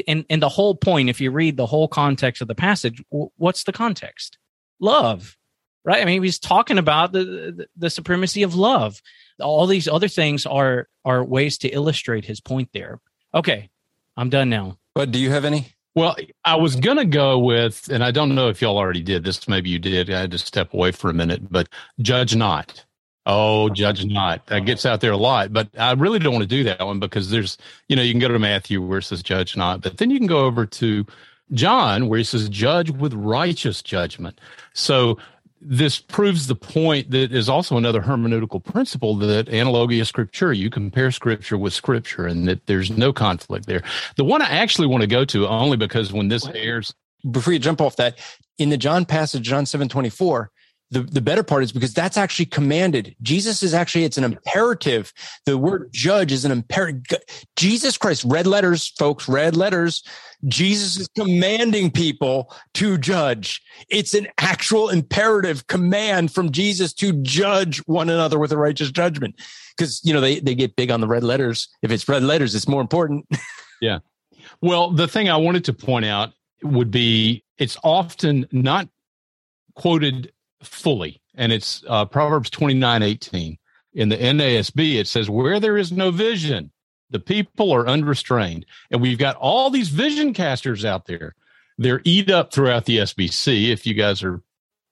And, 0.09 0.24
and 0.31 0.43
the 0.43 0.48
whole 0.48 0.74
point, 0.74 1.11
if 1.11 1.20
you 1.20 1.31
read 1.31 1.57
the 1.57 1.66
whole 1.66 1.89
context 1.89 2.43
of 2.43 2.48
the 2.48 2.55
passage, 2.55 3.03
what's 3.11 3.65
the 3.65 3.73
context? 3.73 4.39
Love, 4.81 5.36
right? 5.85 6.03
I 6.03 6.05
mean, 6.05 6.23
he's 6.23 6.39
talking 6.39 6.78
about 6.78 7.12
the, 7.12 7.24
the, 7.24 7.66
the 7.77 7.90
supremacy 7.90 8.43
of 8.43 8.55
love. 8.55 9.01
All 9.40 9.66
these 9.66 9.89
other 9.89 10.09
things 10.09 10.47
are, 10.47 10.89
are 11.05 11.24
ways 11.24 11.59
to 11.59 11.69
illustrate 11.69 12.24
his 12.24 12.40
point 12.40 12.70
there. 12.73 13.01
Okay, 13.37 13.69
I'm 14.17 14.31
done 14.31 14.49
now. 14.49 14.79
But 14.95 15.11
do 15.11 15.19
you 15.19 15.31
have 15.31 15.45
any? 15.45 15.69
Well, 15.95 16.17
I 16.45 16.57
was 16.57 16.75
going 16.77 16.97
to 16.97 17.05
go 17.05 17.39
with, 17.39 17.89
and 17.91 18.03
I 18.03 18.11
don't 18.11 18.35
know 18.35 18.49
if 18.49 18.63
y'all 18.63 18.79
already 18.79 19.03
did 19.03 19.25
this. 19.25 19.47
Maybe 19.47 19.69
you 19.69 19.79
did. 19.79 20.11
I 20.11 20.21
had 20.21 20.31
to 20.31 20.39
step 20.39 20.73
away 20.73 20.91
for 20.91 21.11
a 21.11 21.15
minute, 21.15 21.51
but 21.51 21.69
judge 22.01 22.35
not. 22.35 22.85
Oh, 23.27 23.69
judge 23.69 24.07
not. 24.07 24.47
That 24.47 24.65
gets 24.67 24.87
out 24.87 25.01
there 25.01 25.13
a 25.13 25.17
lot, 25.17 25.53
but 25.53 25.69
I 25.79 25.93
really 25.93 26.19
don't 26.19 26.33
want 26.33 26.45
to 26.45 26.49
do 26.49 26.65
that 26.65 26.81
one 26.81 26.99
because 26.99 27.31
there's, 27.31 27.59
you 27.89 27.97
know, 27.97 28.03
you 28.03 28.13
can 28.13 28.21
go 28.21 28.29
to 28.29 28.39
Matthew 28.39 28.81
where 28.81 28.99
it 28.99 29.03
says 29.03 29.23
judge 29.23 29.57
not, 29.57 29.83
but 29.83 29.99
then 29.99 30.11
you 30.11 30.19
can 30.19 30.29
go 30.29 30.45
over 30.45 30.65
to 30.65 31.05
John 31.53 32.09
where 32.09 32.19
he 32.19 32.25
says 32.25 32.49
judge 32.49 32.91
with 32.91 33.13
righteous 33.15 33.83
judgment. 33.83 34.41
So 34.75 35.19
this 35.68 35.98
proves 35.98 36.47
the 36.47 36.55
point 36.55 37.10
that 37.10 37.32
is 37.32 37.48
also 37.48 37.76
another 37.76 38.01
hermeneutical 38.01 38.62
principle 38.62 39.16
that 39.16 39.47
analogia 39.48 40.02
scriptura, 40.02 40.56
you 40.56 40.70
compare 40.70 41.10
scripture 41.10 41.59
with 41.59 41.72
scripture 41.72 42.26
and 42.26 42.47
that 42.47 42.66
there's 42.66 42.90
no 42.90 43.12
conflict 43.12 43.66
there. 43.66 43.82
The 44.16 44.24
one 44.24 44.43
I 44.43 44.51
actually 44.51 44.86
want 44.86 45.01
to 45.01 45.09
go 45.09 45.24
to 45.24 45.48
only 45.48 45.76
because 45.76 46.12
when 46.12 46.28
this 46.28 46.47
airs. 46.55 46.94
Before 47.28 47.52
you 47.52 47.59
jump 47.59 47.80
off 47.80 47.97
that, 47.97 48.18
in 48.59 48.68
the 48.68 48.76
John 48.76 49.05
passage, 49.05 49.43
John 49.43 49.66
7 49.66 49.88
24, 49.88 50.51
the, 50.91 51.01
the 51.01 51.21
better 51.21 51.43
part 51.43 51.65
is 51.65 51.73
because 51.73 51.93
that's 51.93 52.17
actually 52.17 52.47
commanded. 52.47 53.17
Jesus 53.21 53.63
is 53.63 53.75
actually, 53.75 54.05
it's 54.05 54.19
an 54.19 54.25
imperative. 54.25 55.13
The 55.45 55.59
word 55.59 55.89
judge 55.93 56.31
is 56.31 56.45
an 56.45 56.53
imperative. 56.53 57.19
Jesus 57.57 57.99
Christ, 57.99 58.25
red 58.25 58.47
letters, 58.47 58.89
folks, 58.99 59.29
red 59.29 59.57
letters. 59.57 60.05
Jesus 60.47 60.97
is 60.97 61.09
commanding 61.17 61.91
people 61.91 62.55
to 62.75 62.99
judge. 62.99 63.63
It's 63.89 64.15
an 64.15 64.29
actual 64.39 64.89
imperative 64.89 65.67
command 65.67 66.33
from 66.33 66.53
Jesus 66.53 66.93
to 66.95 67.13
judge 67.23 67.79
one 67.87 68.09
another 68.09 68.39
with 68.39 68.53
a 68.53 68.57
righteous 68.57 68.93
judgment. 68.93 69.35
Because, 69.77 70.01
you 70.05 70.15
know, 70.15 70.21
they, 70.21 70.39
they 70.39 70.55
get 70.55 70.77
big 70.77 70.91
on 70.91 71.01
the 71.01 71.09
red 71.09 71.25
letters. 71.25 71.69
If 71.83 71.91
it's 71.91 72.09
red 72.09 72.23
letters, 72.23 72.55
it's 72.55 72.69
more 72.69 72.81
important. 72.81 73.27
yeah. 73.81 73.99
Well, 74.63 74.93
the 74.93 75.09
thing 75.09 75.29
I 75.29 75.37
wanted 75.37 75.65
to 75.65 75.73
point 75.73 76.05
out 76.05 76.33
would 76.63 76.91
be 76.91 77.45
it's 77.59 77.77
often 77.83 78.47
not 78.53 78.89
quoted 79.75 80.33
fully, 80.62 81.20
and 81.35 81.53
it's 81.53 81.85
uh, 81.89 82.05
Proverbs 82.05 82.51
twenty 82.51 82.74
nine 82.74 83.03
eighteen. 83.03 83.59
In 83.97 84.11
the 84.11 84.19
NASB, 84.19 84.97
it 84.97 85.09
says, 85.09 85.31
Where 85.31 85.59
there 85.59 85.78
is 85.78 85.91
no 85.91 86.11
vision, 86.11 86.70
the 87.09 87.19
people 87.19 87.73
are 87.73 87.89
unrestrained. 87.89 88.66
And 88.91 89.01
we've 89.01 89.19
got 89.19 89.37
all 89.37 89.70
these 89.70 89.89
vision 89.89 90.35
casters 90.35 90.85
out 90.85 91.07
there. 91.07 91.35
They're 91.78 92.03
eat 92.05 92.31
up 92.31 92.53
throughout 92.53 92.85
the 92.85 92.99
SBC. 92.99 93.70
If 93.70 93.87
you 93.87 93.95
guys 93.95 94.23
are 94.23 94.43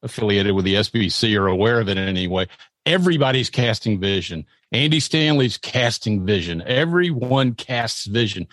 affiliated 0.02 0.54
with 0.54 0.64
the 0.64 0.76
SBC 0.76 1.38
or 1.38 1.48
aware 1.48 1.80
of 1.80 1.88
it 1.90 1.98
in 1.98 2.08
any 2.08 2.26
way, 2.26 2.46
everybody's 2.86 3.50
casting 3.50 4.00
vision. 4.00 4.46
Andy 4.72 5.00
Stanley's 5.00 5.58
casting 5.58 6.24
vision. 6.24 6.62
Everyone 6.62 7.54
casts 7.54 8.06
vision. 8.06 8.46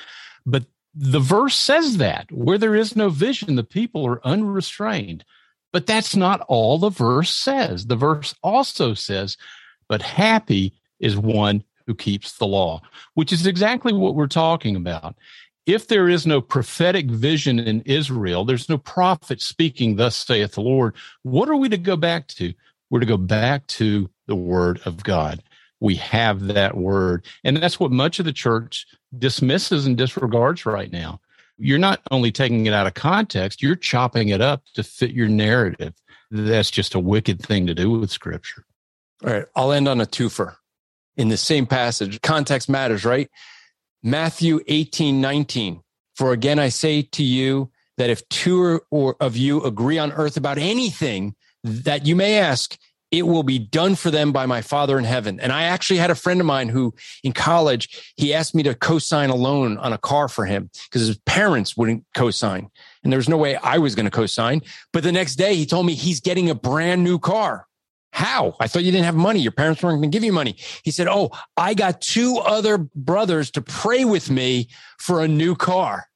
But 0.46 0.66
the 0.94 1.20
verse 1.22 1.56
says 1.56 1.98
that 1.98 2.30
where 2.30 2.58
there 2.58 2.76
is 2.76 2.96
no 2.96 3.10
vision, 3.10 3.56
the 3.56 3.64
people 3.64 4.06
are 4.06 4.26
unrestrained. 4.26 5.24
But 5.74 5.88
that's 5.88 6.16
not 6.16 6.42
all 6.48 6.78
the 6.78 6.90
verse 6.90 7.32
says. 7.32 7.88
The 7.88 7.96
verse 7.96 8.36
also 8.44 8.94
says, 8.94 9.38
but 9.88 10.02
happy 10.02 10.74
is 11.00 11.18
one 11.18 11.64
who 11.88 11.96
keeps 11.96 12.38
the 12.38 12.48
law, 12.48 12.82
which 13.16 13.34
is 13.34 13.46
exactly 13.46 13.94
what 13.94 14.16
we're 14.16 14.28
talking 14.28 14.76
about. 14.76 15.16
If 15.66 15.88
there 15.88 16.10
is 16.10 16.26
no 16.26 16.42
prophetic 16.42 17.10
vision 17.10 17.60
in 17.60 17.82
Israel, 17.82 18.46
there's 18.46 18.70
no 18.70 18.78
prophet 18.78 19.42
speaking, 19.42 19.96
thus 19.96 20.16
saith 20.16 20.54
the 20.54 20.62
Lord, 20.62 20.96
what 21.24 21.50
are 21.50 21.56
we 21.56 21.70
to 21.70 21.78
go 21.78 21.96
back 21.96 22.28
to? 22.30 22.54
We're 22.90 23.00
to 23.00 23.06
go 23.06 23.18
back 23.18 23.68
to 23.68 24.10
the 24.28 24.36
word 24.36 24.82
of 24.86 25.04
God. 25.04 25.44
We 25.80 25.96
have 25.96 26.48
that 26.48 26.78
word. 26.78 27.26
And 27.44 27.58
that's 27.58 27.80
what 27.80 27.92
much 27.92 28.20
of 28.20 28.26
the 28.26 28.34
church 28.34 28.86
dismisses 29.18 29.86
and 29.86 29.98
disregards 29.98 30.66
right 30.66 30.92
now 30.92 31.20
you're 31.62 31.80
not 31.80 32.02
only 32.10 32.32
taking 32.32 32.66
it 32.66 32.74
out 32.74 32.88
of 32.88 32.94
context, 32.94 33.62
you're 33.62 33.76
chopping 33.76 34.30
it 34.30 34.42
up 34.42 34.64
to 34.74 34.84
fit 34.84 35.12
your 35.12 35.28
narrative. 35.28 35.94
That's 36.32 36.72
just 36.72 36.96
a 36.96 37.00
wicked 37.00 37.42
thing 37.42 37.68
to 37.68 37.74
do 37.74 37.92
with 37.92 38.10
scripture. 38.10 38.66
All 39.24 39.32
right. 39.32 39.46
I'll 39.56 39.72
end 39.72 39.88
on 39.88 40.02
a 40.02 40.06
twofer 40.06 40.56
in 41.18 41.30
the 41.30 41.38
same 41.38 41.66
passage. 41.66 42.22
Context 42.22 42.70
matters, 42.70 43.06
right? 43.06 43.30
Matthew 44.02 44.62
18, 44.68 45.22
19. 45.22 45.82
For 46.16 46.32
again, 46.32 46.60
I 46.60 46.70
say 46.70 47.04
to 47.04 47.24
you 47.24 47.72
that 47.98 48.10
if 48.10 48.28
two 48.30 48.82
or 48.90 49.16
of 49.20 49.38
you 49.38 49.64
agree 49.64 49.98
on 49.98 50.12
earth 50.14 50.38
about 50.38 50.58
anything 50.58 51.36
that 51.64 52.06
you 52.06 52.16
may 52.16 52.40
ask, 52.40 52.78
it 53.12 53.28
will 53.28 53.44
be 53.44 53.60
done 53.60 53.96
for 53.96 54.10
them 54.10 54.32
by 54.32 54.46
my 54.46 54.62
father 54.62 54.98
in 54.98 55.04
heaven. 55.04 55.40
And 55.40 55.52
I 55.52 55.64
actually 55.64 55.98
had 55.98 56.10
a 56.10 56.16
friend 56.16 56.40
of 56.40 56.48
mine 56.48 56.70
who 56.70 56.96
in 57.24 57.34
college, 57.34 58.14
he 58.16 58.34
asked 58.34 58.56
me 58.56 58.64
to 58.64 58.74
co-sign 58.74 59.30
a 59.30 59.36
loan 59.36 59.78
on 59.78 59.92
a 59.92 59.98
car 59.98 60.30
for 60.30 60.46
him 60.46 60.70
because 60.86 61.06
his 61.06 61.18
parents 61.26 61.76
wouldn't 61.76 62.06
co-sign. 62.16 62.70
And 63.04 63.12
there 63.12 63.18
was 63.18 63.30
no 63.30 63.38
way 63.38 63.58
I 63.58 63.78
was 63.78 63.96
going 63.96 64.06
to 64.06 64.12
co-sign. 64.12 64.62
But 64.94 65.04
the 65.04 65.12
next 65.12 65.36
day 65.36 65.56
he 65.56 65.66
told 65.66 65.86
me 65.86 65.94
he's 65.94 66.22
getting 66.22 66.50
a 66.50 66.56
brand 66.56 67.04
new 67.04 67.20
car. 67.20 67.68
How? 68.14 68.56
I 68.60 68.68
thought 68.68 68.84
you 68.84 68.92
didn't 68.92 69.06
have 69.06 69.16
money. 69.16 69.40
Your 69.40 69.54
parents 69.54 69.84
weren't 69.84 70.00
going 70.00 70.12
to 70.12 70.16
give 70.16 70.24
you 70.24 70.34
money. 70.34 70.56
He 70.84 70.92
said, 70.92 71.08
Oh, 71.08 71.32
I 71.56 71.74
got 71.74 72.02
two 72.02 72.38
other 72.38 72.78
brothers 72.78 73.52
to 73.52 73.62
pray 73.62 74.04
with 74.06 74.30
me 74.30 74.70
for 75.00 75.22
a 75.22 75.28
new 75.28 75.56
car. 75.56 76.08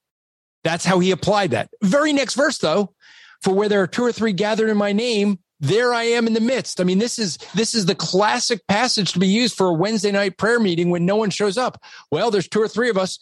That's 0.63 0.83
how 0.83 0.99
he 0.99 1.11
applied 1.11 1.51
that. 1.51 1.69
Very 1.81 2.11
next 2.11 2.35
verse, 2.35 2.57
though, 2.57 2.93
For 3.41 3.53
where 3.53 3.69
there 3.69 3.81
are 3.81 3.87
two 3.87 4.03
or 4.03 4.11
three 4.11 4.33
gathered 4.33 4.69
in 4.69 4.77
my 4.77 4.91
name, 4.91 5.39
there 5.67 5.93
I 5.93 6.03
am 6.03 6.27
in 6.27 6.33
the 6.33 6.39
midst. 6.39 6.79
I 6.79 6.83
mean, 6.83 6.99
this 6.99 7.19
is 7.19 7.37
this 7.53 7.73
is 7.73 7.85
the 7.85 7.95
classic 7.95 8.65
passage 8.67 9.13
to 9.13 9.19
be 9.19 9.27
used 9.27 9.55
for 9.55 9.67
a 9.67 9.73
Wednesday 9.73 10.11
night 10.11 10.37
prayer 10.37 10.59
meeting 10.59 10.89
when 10.89 11.05
no 11.05 11.15
one 11.15 11.29
shows 11.29 11.57
up. 11.57 11.81
Well, 12.11 12.31
there's 12.31 12.47
two 12.47 12.61
or 12.61 12.67
three 12.67 12.89
of 12.89 12.97
us. 12.97 13.19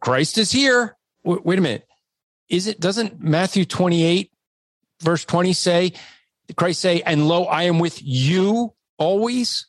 Christ 0.00 0.38
is 0.38 0.50
here. 0.50 0.96
W- 1.24 1.42
wait 1.44 1.58
a 1.58 1.62
minute. 1.62 1.86
Is 2.48 2.66
it 2.66 2.80
doesn't 2.80 3.20
Matthew 3.20 3.64
28 3.64 4.32
verse 5.02 5.24
20 5.24 5.52
say 5.52 5.92
Christ 6.56 6.80
say, 6.80 7.02
"And 7.02 7.28
lo, 7.28 7.44
I 7.44 7.64
am 7.64 7.78
with 7.78 8.00
you 8.02 8.74
always"? 8.96 9.66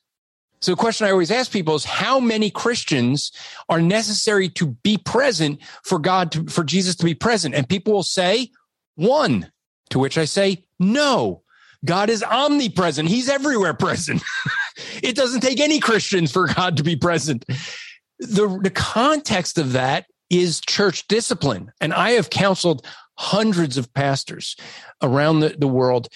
So 0.62 0.72
the 0.72 0.78
question 0.78 1.08
I 1.08 1.12
always 1.12 1.32
ask 1.32 1.52
people 1.52 1.76
is 1.76 1.86
how 1.86 2.20
many 2.20 2.50
Christians 2.50 3.32
are 3.70 3.82
necessary 3.82 4.50
to 4.50 4.68
be 4.84 4.98
present 4.98 5.60
for 5.84 6.00
God 6.00 6.32
to, 6.34 6.46
for 6.48 6.64
Jesus 6.64 6.96
to 6.98 7.06
be 7.06 7.16
present? 7.16 7.56
And 7.56 7.68
people 7.68 7.94
will 7.94 8.04
say 8.04 8.52
one, 8.96 9.52
to 9.90 10.00
which 10.00 10.18
I 10.18 10.26
say 10.26 10.66
no. 10.80 11.44
God 11.86 12.10
is 12.10 12.24
omnipresent. 12.24 13.08
He's 13.08 13.30
everywhere 13.30 13.74
present. 13.74 14.22
it 15.04 15.16
doesn't 15.16 15.42
take 15.42 15.60
any 15.60 15.80
Christians 15.80 16.32
for 16.32 16.48
God 16.48 16.78
to 16.78 16.84
be 16.84 16.96
present. 16.96 17.46
The, 18.20 18.60
the 18.62 18.70
context 18.70 19.58
of 19.58 19.74
that 19.74 20.06
is 20.30 20.60
church 20.62 21.08
discipline. 21.08 21.72
And 21.80 21.94
I 21.94 22.12
have 22.12 22.30
counseled 22.30 22.86
hundreds 23.18 23.78
of 23.78 23.94
pastors 23.94 24.56
around 25.02 25.40
the, 25.40 25.56
the 25.58 25.68
world 25.68 26.10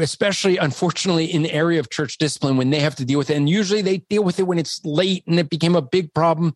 especially 0.00 0.56
unfortunately 0.56 1.26
in 1.26 1.42
the 1.42 1.52
area 1.52 1.78
of 1.78 1.90
church 1.90 2.18
discipline 2.18 2.56
when 2.56 2.70
they 2.70 2.80
have 2.80 2.96
to 2.96 3.04
deal 3.04 3.18
with 3.18 3.30
it. 3.30 3.36
And 3.36 3.48
usually 3.48 3.82
they 3.82 3.98
deal 3.98 4.24
with 4.24 4.38
it 4.38 4.44
when 4.44 4.58
it's 4.58 4.84
late 4.84 5.22
and 5.26 5.38
it 5.38 5.50
became 5.50 5.76
a 5.76 5.82
big 5.82 6.12
problem. 6.14 6.54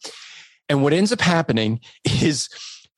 And 0.68 0.82
what 0.82 0.92
ends 0.92 1.12
up 1.12 1.20
happening 1.20 1.80
is 2.04 2.48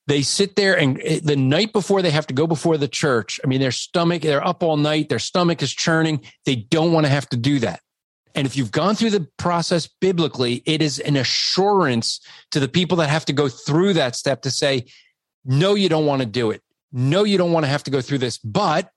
they 0.06 0.22
sit 0.22 0.56
there 0.56 0.78
and 0.78 1.00
eh, 1.02 1.20
the 1.22 1.36
night 1.36 1.72
before 1.72 2.02
they 2.02 2.10
have 2.10 2.26
to 2.28 2.34
go 2.34 2.46
before 2.46 2.76
the 2.76 2.88
church, 2.88 3.40
I 3.44 3.48
mean, 3.48 3.60
their 3.60 3.72
stomach, 3.72 4.22
they're 4.22 4.46
up 4.46 4.62
all 4.62 4.76
night, 4.76 5.08
their 5.08 5.18
stomach 5.18 5.62
is 5.62 5.72
churning. 5.72 6.20
They 6.44 6.56
don't 6.56 6.92
want 6.92 7.06
to 7.06 7.10
have 7.10 7.28
to 7.30 7.36
do 7.36 7.58
that. 7.60 7.80
And 8.34 8.46
if 8.46 8.56
you've 8.56 8.70
gone 8.70 8.94
through 8.94 9.10
the 9.10 9.26
process 9.38 9.88
biblically, 10.00 10.62
it 10.66 10.82
is 10.82 10.98
an 10.98 11.16
assurance 11.16 12.20
to 12.50 12.60
the 12.60 12.68
people 12.68 12.98
that 12.98 13.08
have 13.08 13.24
to 13.26 13.32
go 13.32 13.48
through 13.48 13.94
that 13.94 14.14
step 14.14 14.42
to 14.42 14.50
say, 14.50 14.84
no, 15.44 15.74
you 15.74 15.88
don't 15.88 16.06
want 16.06 16.20
to 16.20 16.26
do 16.26 16.50
it. 16.50 16.62
No, 16.92 17.24
you 17.24 17.38
don't 17.38 17.52
want 17.52 17.64
to 17.64 17.68
have 17.68 17.84
to 17.84 17.90
go 17.90 18.00
through 18.00 18.18
this, 18.18 18.36
but 18.38 18.90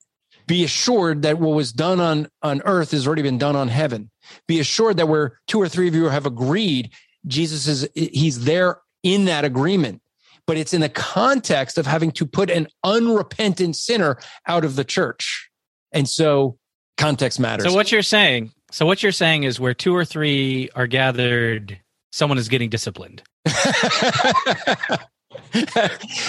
be 0.46 0.64
assured 0.64 1.22
that 1.22 1.40
what 1.40 1.56
was 1.56 1.72
done 1.72 2.00
on, 2.00 2.28
on 2.42 2.62
earth 2.66 2.92
has 2.92 3.08
already 3.08 3.22
been 3.22 3.38
done 3.38 3.56
on 3.56 3.68
heaven. 3.68 4.10
Be 4.48 4.60
assured 4.60 4.98
that 4.98 5.08
where 5.08 5.40
two 5.48 5.62
or 5.62 5.70
three 5.70 5.88
of 5.88 5.96
you 5.96 6.10
have 6.10 6.26
agreed, 6.26 6.92
Jesus 7.26 7.68
is, 7.68 7.90
he's 7.94 8.44
there 8.46 8.80
in 9.04 9.26
that 9.26 9.46
agreement. 9.46 10.02
But 10.50 10.58
it's 10.58 10.74
in 10.74 10.82
the 10.82 10.90
context 10.90 11.78
of 11.78 11.86
having 11.86 12.10
to 12.14 12.26
put 12.26 12.50
an 12.50 12.70
unrepentant 12.84 13.76
sinner 13.76 14.18
out 14.48 14.66
of 14.66 14.76
the 14.76 14.84
church. 14.84 15.48
And 15.92 16.10
so 16.10 16.58
context 16.98 17.40
matters. 17.40 17.70
So 17.70 17.76
what 17.76 17.92
you're 17.92 18.02
saying, 18.02 18.50
so 18.72 18.88
what 18.88 19.04
you're 19.04 19.12
saying 19.12 19.44
is 19.44 19.60
where 19.60 19.76
two 19.76 19.96
or 19.96 20.06
three 20.06 20.72
are 20.74 20.88
gathered, 20.88 21.80
someone 22.12 22.40
is 22.40 22.50
getting 22.50 22.72
disciplined. 22.72 23.22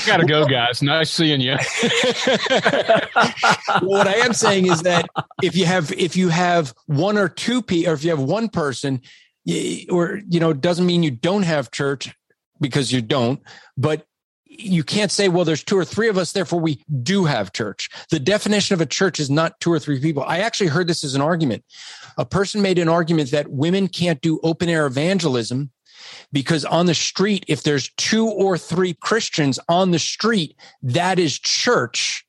Gotta 0.05 0.27
go, 0.27 0.45
guys. 0.45 0.83
Nice 0.83 1.11
seeing 1.11 1.41
you. 1.41 1.53
what 3.81 4.07
I 4.07 4.17
am 4.23 4.35
saying 4.35 4.67
is 4.67 4.83
that 4.83 5.09
if 5.43 5.57
you 5.57 5.65
have 5.65 5.93
if 5.93 6.15
you 6.15 6.29
have 6.29 6.75
one 6.85 7.17
or 7.17 7.31
two 7.31 7.63
p 7.63 7.87
or 7.87 7.95
if 7.95 8.05
you 8.05 8.11
have 8.11 8.21
one 8.21 8.51
person, 8.51 9.01
or 9.89 10.21
you 10.29 10.41
know, 10.41 10.53
doesn't 10.53 10.85
mean 10.85 11.03
you 11.03 11.11
don't 11.11 11.45
have 11.45 11.71
church 11.71 12.15
because 12.61 12.93
you 12.93 13.01
don't, 13.01 13.41
but 13.79 14.05
you 14.61 14.85
can't 14.85 15.11
say, 15.11 15.28
well, 15.28 15.45
there's 15.45 15.65
two 15.65 15.78
or 15.78 15.85
three 15.85 16.09
of 16.09 16.19
us, 16.19 16.32
therefore 16.32 16.61
we 16.61 16.82
do 17.03 17.24
have 17.24 17.53
church. 17.53 17.89
The 18.11 18.20
definition 18.20 18.74
of 18.74 18.81
a 18.81 18.87
church 18.87 19.20
is 19.20 19.31
not 19.31 19.59
two 19.61 19.73
or 19.73 19.78
three 19.78 20.01
people. 20.01 20.23
I 20.24 20.39
actually 20.39 20.69
heard 20.69 20.87
this 20.87 21.05
as 21.05 21.15
an 21.15 21.20
argument. 21.20 21.65
A 22.19 22.24
person 22.24 22.62
made 22.62 22.78
an 22.78 22.89
argument 22.89 23.31
that 23.31 23.51
women 23.51 23.89
can't 23.89 24.20
do 24.20 24.41
open 24.43 24.69
air 24.69 24.87
evangelism 24.87 25.70
because 26.32 26.65
on 26.65 26.87
the 26.87 26.95
street, 26.95 27.45
if 27.49 27.62
there's 27.62 27.91
two 27.97 28.27
or 28.27 28.57
three 28.57 28.95
Christians 28.95 29.59
on 29.69 29.91
the 29.91 29.99
street, 29.99 30.57
that 30.82 31.19
is 31.19 31.39
church. 31.39 32.24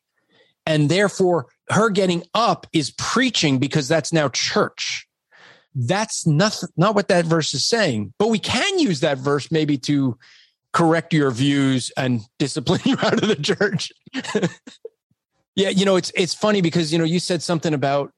And 0.66 0.90
therefore, 0.90 1.48
her 1.70 1.90
getting 1.90 2.24
up 2.34 2.68
is 2.74 2.92
preaching 2.92 3.60
because 3.60 3.88
that's 3.88 4.14
now 4.14 4.30
church. 4.30 5.08
That's 5.74 6.28
not, 6.28 6.62
not 6.76 6.96
what 6.96 7.08
that 7.08 7.26
verse 7.26 7.54
is 7.54 7.68
saying. 7.68 8.14
But 8.20 8.28
we 8.28 8.40
can 8.40 8.78
use 8.78 9.00
that 9.00 9.18
verse 9.18 9.52
maybe 9.52 9.78
to 9.80 10.18
correct 10.74 11.14
your 11.14 11.32
views 11.32 11.92
and 11.98 12.22
discipline 12.40 12.82
you 12.86 12.98
out 13.02 13.22
of 13.22 13.28
the 13.28 13.36
church. 13.36 13.92
yeah, 15.56 15.70
you 15.70 15.86
know, 15.86 15.96
it's 15.96 16.12
it's 16.16 16.34
funny 16.34 16.62
because 16.62 16.92
you 16.92 17.00
know 17.00 17.06
you 17.06 17.20
said 17.20 17.42
something 17.42 17.74
about 17.74 18.12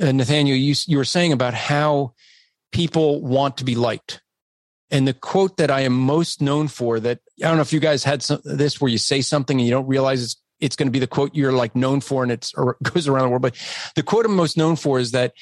uh, 0.00 0.12
Nathaniel. 0.12 0.56
You 0.56 0.74
you 0.86 0.96
were 0.96 1.04
saying 1.04 1.32
about 1.32 1.54
how 1.54 2.14
people 2.72 3.22
want 3.22 3.58
to 3.58 3.64
be 3.64 3.74
liked. 3.74 4.22
And 4.90 5.06
the 5.06 5.12
quote 5.12 5.58
that 5.58 5.70
I 5.70 5.80
am 5.80 5.92
most 5.92 6.40
known 6.40 6.68
for 6.68 6.98
that 7.00 7.20
I 7.42 7.48
don't 7.48 7.56
know 7.56 7.62
if 7.62 7.74
you 7.74 7.80
guys 7.80 8.04
had 8.04 8.22
some, 8.22 8.40
this 8.44 8.80
where 8.80 8.90
you 8.90 8.96
say 8.96 9.20
something 9.20 9.58
and 9.58 9.66
you 9.66 9.70
don't 9.70 9.86
realize 9.86 10.22
it's 10.22 10.36
it's 10.60 10.76
going 10.76 10.88
to 10.88 10.92
be 10.92 10.98
the 10.98 11.06
quote 11.06 11.34
you're 11.34 11.52
like 11.52 11.76
known 11.76 12.00
for 12.00 12.22
and 12.22 12.32
it's 12.32 12.52
or 12.54 12.76
goes 12.82 13.08
around 13.08 13.24
the 13.24 13.28
world. 13.28 13.42
But 13.42 13.56
the 13.94 14.02
quote 14.02 14.26
I'm 14.26 14.34
most 14.34 14.56
known 14.56 14.76
for 14.76 14.98
is 14.98 15.12
that 15.12 15.34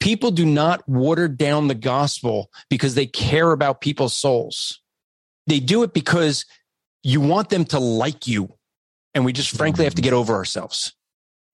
people 0.00 0.30
do 0.30 0.46
not 0.46 0.86
water 0.88 1.28
down 1.28 1.68
the 1.68 1.74
gospel 1.74 2.50
because 2.68 2.94
they 2.94 3.06
care 3.06 3.52
about 3.52 3.80
people's 3.80 4.16
souls. 4.16 4.80
They 5.50 5.58
do 5.58 5.82
it 5.82 5.92
because 5.92 6.46
you 7.02 7.20
want 7.20 7.48
them 7.48 7.64
to 7.66 7.80
like 7.80 8.28
you. 8.28 8.54
And 9.14 9.24
we 9.24 9.32
just 9.32 9.56
frankly 9.56 9.82
have 9.82 9.96
to 9.96 10.00
mm-hmm. 10.00 10.04
get 10.04 10.12
over 10.12 10.34
ourselves. 10.34 10.94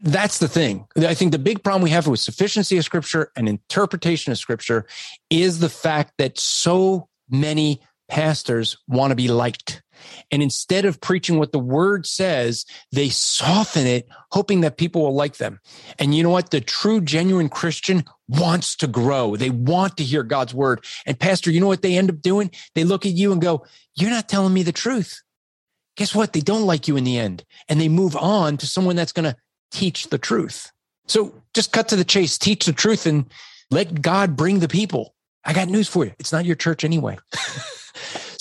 That's 0.00 0.38
the 0.38 0.48
thing. 0.48 0.86
I 0.98 1.14
think 1.14 1.32
the 1.32 1.38
big 1.38 1.64
problem 1.64 1.80
we 1.80 1.88
have 1.88 2.06
with 2.06 2.20
sufficiency 2.20 2.76
of 2.76 2.84
scripture 2.84 3.32
and 3.34 3.48
interpretation 3.48 4.32
of 4.32 4.38
scripture 4.38 4.84
is 5.30 5.60
the 5.60 5.70
fact 5.70 6.12
that 6.18 6.38
so 6.38 7.08
many 7.30 7.80
pastors 8.08 8.76
want 8.88 9.10
to 9.10 9.16
be 9.16 9.28
liked. 9.28 9.82
And 10.30 10.42
instead 10.42 10.84
of 10.84 11.00
preaching 11.00 11.38
what 11.38 11.52
the 11.52 11.58
word 11.58 12.06
says, 12.06 12.64
they 12.92 13.08
soften 13.08 13.86
it, 13.86 14.08
hoping 14.30 14.60
that 14.60 14.76
people 14.76 15.02
will 15.02 15.14
like 15.14 15.36
them. 15.36 15.60
And 15.98 16.14
you 16.14 16.22
know 16.22 16.30
what? 16.30 16.50
The 16.50 16.60
true, 16.60 17.00
genuine 17.00 17.48
Christian 17.48 18.04
wants 18.28 18.76
to 18.76 18.86
grow. 18.86 19.36
They 19.36 19.50
want 19.50 19.96
to 19.96 20.04
hear 20.04 20.22
God's 20.22 20.54
word. 20.54 20.84
And 21.06 21.18
pastor, 21.18 21.50
you 21.50 21.60
know 21.60 21.66
what 21.66 21.82
they 21.82 21.96
end 21.96 22.10
up 22.10 22.20
doing? 22.20 22.50
They 22.74 22.84
look 22.84 23.06
at 23.06 23.12
you 23.12 23.32
and 23.32 23.40
go, 23.40 23.66
you're 23.94 24.10
not 24.10 24.28
telling 24.28 24.52
me 24.52 24.62
the 24.62 24.72
truth. 24.72 25.22
Guess 25.96 26.14
what? 26.14 26.32
They 26.32 26.40
don't 26.40 26.66
like 26.66 26.88
you 26.88 26.96
in 26.96 27.04
the 27.04 27.18
end 27.18 27.44
and 27.68 27.80
they 27.80 27.88
move 27.88 28.16
on 28.16 28.58
to 28.58 28.66
someone 28.66 28.96
that's 28.96 29.12
going 29.12 29.24
to 29.24 29.36
teach 29.70 30.08
the 30.08 30.18
truth. 30.18 30.70
So 31.06 31.42
just 31.54 31.72
cut 31.72 31.88
to 31.88 31.96
the 31.96 32.04
chase, 32.04 32.36
teach 32.36 32.66
the 32.66 32.72
truth 32.72 33.06
and 33.06 33.30
let 33.70 34.02
God 34.02 34.36
bring 34.36 34.58
the 34.58 34.68
people. 34.68 35.14
I 35.44 35.52
got 35.52 35.68
news 35.68 35.88
for 35.88 36.04
you. 36.04 36.12
It's 36.18 36.32
not 36.32 36.44
your 36.44 36.56
church 36.56 36.84
anyway. 36.84 37.16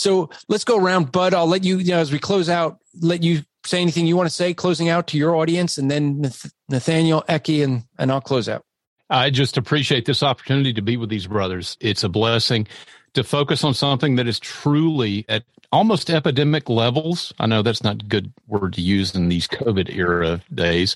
so 0.06 0.30
let's 0.48 0.64
go 0.64 0.78
around, 0.78 1.12
Bud. 1.12 1.34
I'll 1.34 1.48
let 1.48 1.64
you, 1.64 1.80
you 1.80 1.90
know, 1.90 1.98
as 1.98 2.12
we 2.12 2.20
close 2.20 2.48
out, 2.48 2.78
let 3.02 3.24
you 3.24 3.42
say 3.66 3.82
anything 3.82 4.06
you 4.06 4.16
want 4.16 4.30
to 4.30 4.36
say 4.36 4.54
closing 4.54 4.88
out 4.88 5.08
to 5.08 5.18
your 5.18 5.36
audience 5.36 5.80
and 5.80 5.90
then 5.90 6.22
Nathaniel, 6.70 7.24
Ekkie, 7.28 7.64
and, 7.64 7.86
and 7.98 8.12
I'll 8.12 8.22
close 8.22 8.48
out. 8.48 8.64
I 9.10 9.32
just 9.32 9.58
appreciate 9.58 10.06
this 10.06 10.22
opportunity 10.22 10.74
to 10.74 10.82
be 10.84 10.96
with 10.96 11.10
these 11.10 11.26
brothers. 11.26 11.76
It's 11.80 12.04
a 12.04 12.10
blessing 12.10 12.68
to 13.16 13.24
focus 13.24 13.64
on 13.64 13.74
something 13.74 14.18
that 14.18 14.28
is 14.28 14.40
truly 14.40 15.26
at 15.28 15.44
almost 15.72 16.12
epidemic 16.12 16.70
levels. 16.70 17.34
I 17.40 17.48
know 17.48 17.64
that's 17.64 17.84
not 17.84 18.04
a 18.04 18.06
good 18.06 18.32
word 18.46 18.74
to 18.74 18.82
use 18.82 19.16
in 19.16 19.30
these 19.30 19.48
COVID 19.48 19.90
era 19.92 20.40
days, 20.54 20.96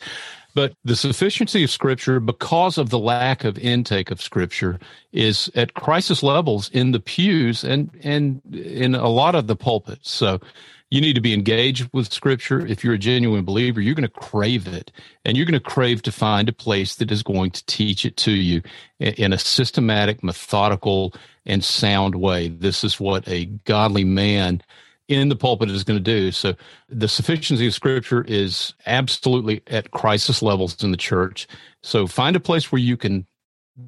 but 0.55 0.73
the 0.83 0.95
sufficiency 0.95 1.63
of 1.63 1.69
Scripture, 1.69 2.19
because 2.19 2.77
of 2.77 2.89
the 2.89 2.99
lack 2.99 3.43
of 3.43 3.57
intake 3.57 4.11
of 4.11 4.21
Scripture, 4.21 4.79
is 5.11 5.49
at 5.55 5.73
crisis 5.73 6.23
levels 6.23 6.69
in 6.69 6.91
the 6.91 6.99
pews 6.99 7.63
and 7.63 7.89
and 8.03 8.41
in 8.53 8.95
a 8.95 9.09
lot 9.09 9.35
of 9.35 9.47
the 9.47 9.55
pulpits. 9.55 10.11
So 10.11 10.39
you 10.91 11.01
need 11.01 11.13
to 11.13 11.21
be 11.21 11.33
engaged 11.33 11.87
with 11.93 12.11
Scripture. 12.11 12.65
If 12.65 12.83
you're 12.83 12.95
a 12.95 12.99
genuine 12.99 13.45
believer, 13.45 13.79
you're 13.79 13.93
going 13.93 14.09
to 14.09 14.19
crave 14.19 14.67
it, 14.67 14.91
and 15.23 15.37
you're 15.37 15.45
going 15.45 15.53
to 15.53 15.59
crave 15.59 16.01
to 16.03 16.11
find 16.11 16.49
a 16.49 16.53
place 16.53 16.95
that 16.95 17.11
is 17.11 17.21
going 17.21 17.51
to 17.51 17.65
teach 17.67 18.05
it 18.05 18.17
to 18.17 18.31
you 18.31 18.63
in 18.99 19.31
a 19.31 19.37
systematic, 19.37 20.23
methodical, 20.23 21.13
and 21.45 21.63
sound 21.63 22.15
way. 22.15 22.47
This 22.47 22.83
is 22.83 22.99
what 22.99 23.27
a 23.27 23.45
godly 23.45 24.03
man 24.03 24.61
in 25.09 25.27
the 25.27 25.35
pulpit 25.35 25.69
is 25.69 25.83
going 25.83 25.97
to 25.97 26.03
do. 26.03 26.31
So 26.31 26.55
the 26.87 27.07
sufficiency 27.07 27.67
of 27.67 27.73
scripture 27.73 28.23
is 28.27 28.73
absolutely 28.85 29.61
at 29.67 29.91
crisis 29.91 30.41
levels 30.41 30.81
in 30.83 30.91
the 30.91 30.97
church. 30.97 31.47
So 31.83 32.07
find 32.07 32.35
a 32.35 32.39
place 32.39 32.71
where 32.71 32.79
you 32.79 32.95
can 32.95 33.25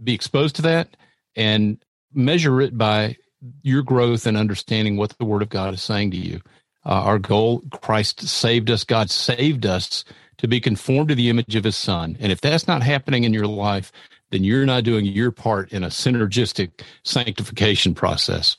be 0.04 0.14
exposed 0.14 0.56
to 0.58 0.62
that 0.64 0.98
and 1.36 1.78
measure 2.14 2.60
it 2.60 2.78
by 2.78 3.18
your 3.62 3.84
growth 3.84 4.26
and 4.26 4.36
understanding 4.36 4.98
what 4.98 5.16
the 5.18 5.26
word 5.26 5.44
of 5.44 5.50
God 5.50 5.74
is 5.74 5.82
saying 5.82 6.12
to 6.12 6.18
you. 6.18 6.42
Uh, 6.86 7.04
our 7.04 7.20
goal, 7.20 7.62
Christ 7.72 8.28
saved 8.28 8.72
us, 8.72 8.84
God 8.84 9.12
saved 9.12 9.66
us 9.66 10.04
to 10.38 10.48
be 10.48 10.60
conformed 10.60 11.10
to 11.10 11.16
the 11.16 11.30
image 11.30 11.56
of 11.56 11.64
his 11.64 11.76
son. 11.76 12.18
And 12.20 12.32
if 12.32 12.42
that's 12.42 12.68
not 12.68 12.82
happening 12.82 13.24
in 13.24 13.34
your 13.34 13.46
life, 13.46 13.92
then 14.32 14.44
you're 14.44 14.66
not 14.66 14.84
doing 14.84 15.06
your 15.06 15.30
part 15.30 15.72
in 15.72 15.84
a 15.84 15.88
synergistic 15.88 16.82
sanctification 17.04 17.94
process. 17.94 18.58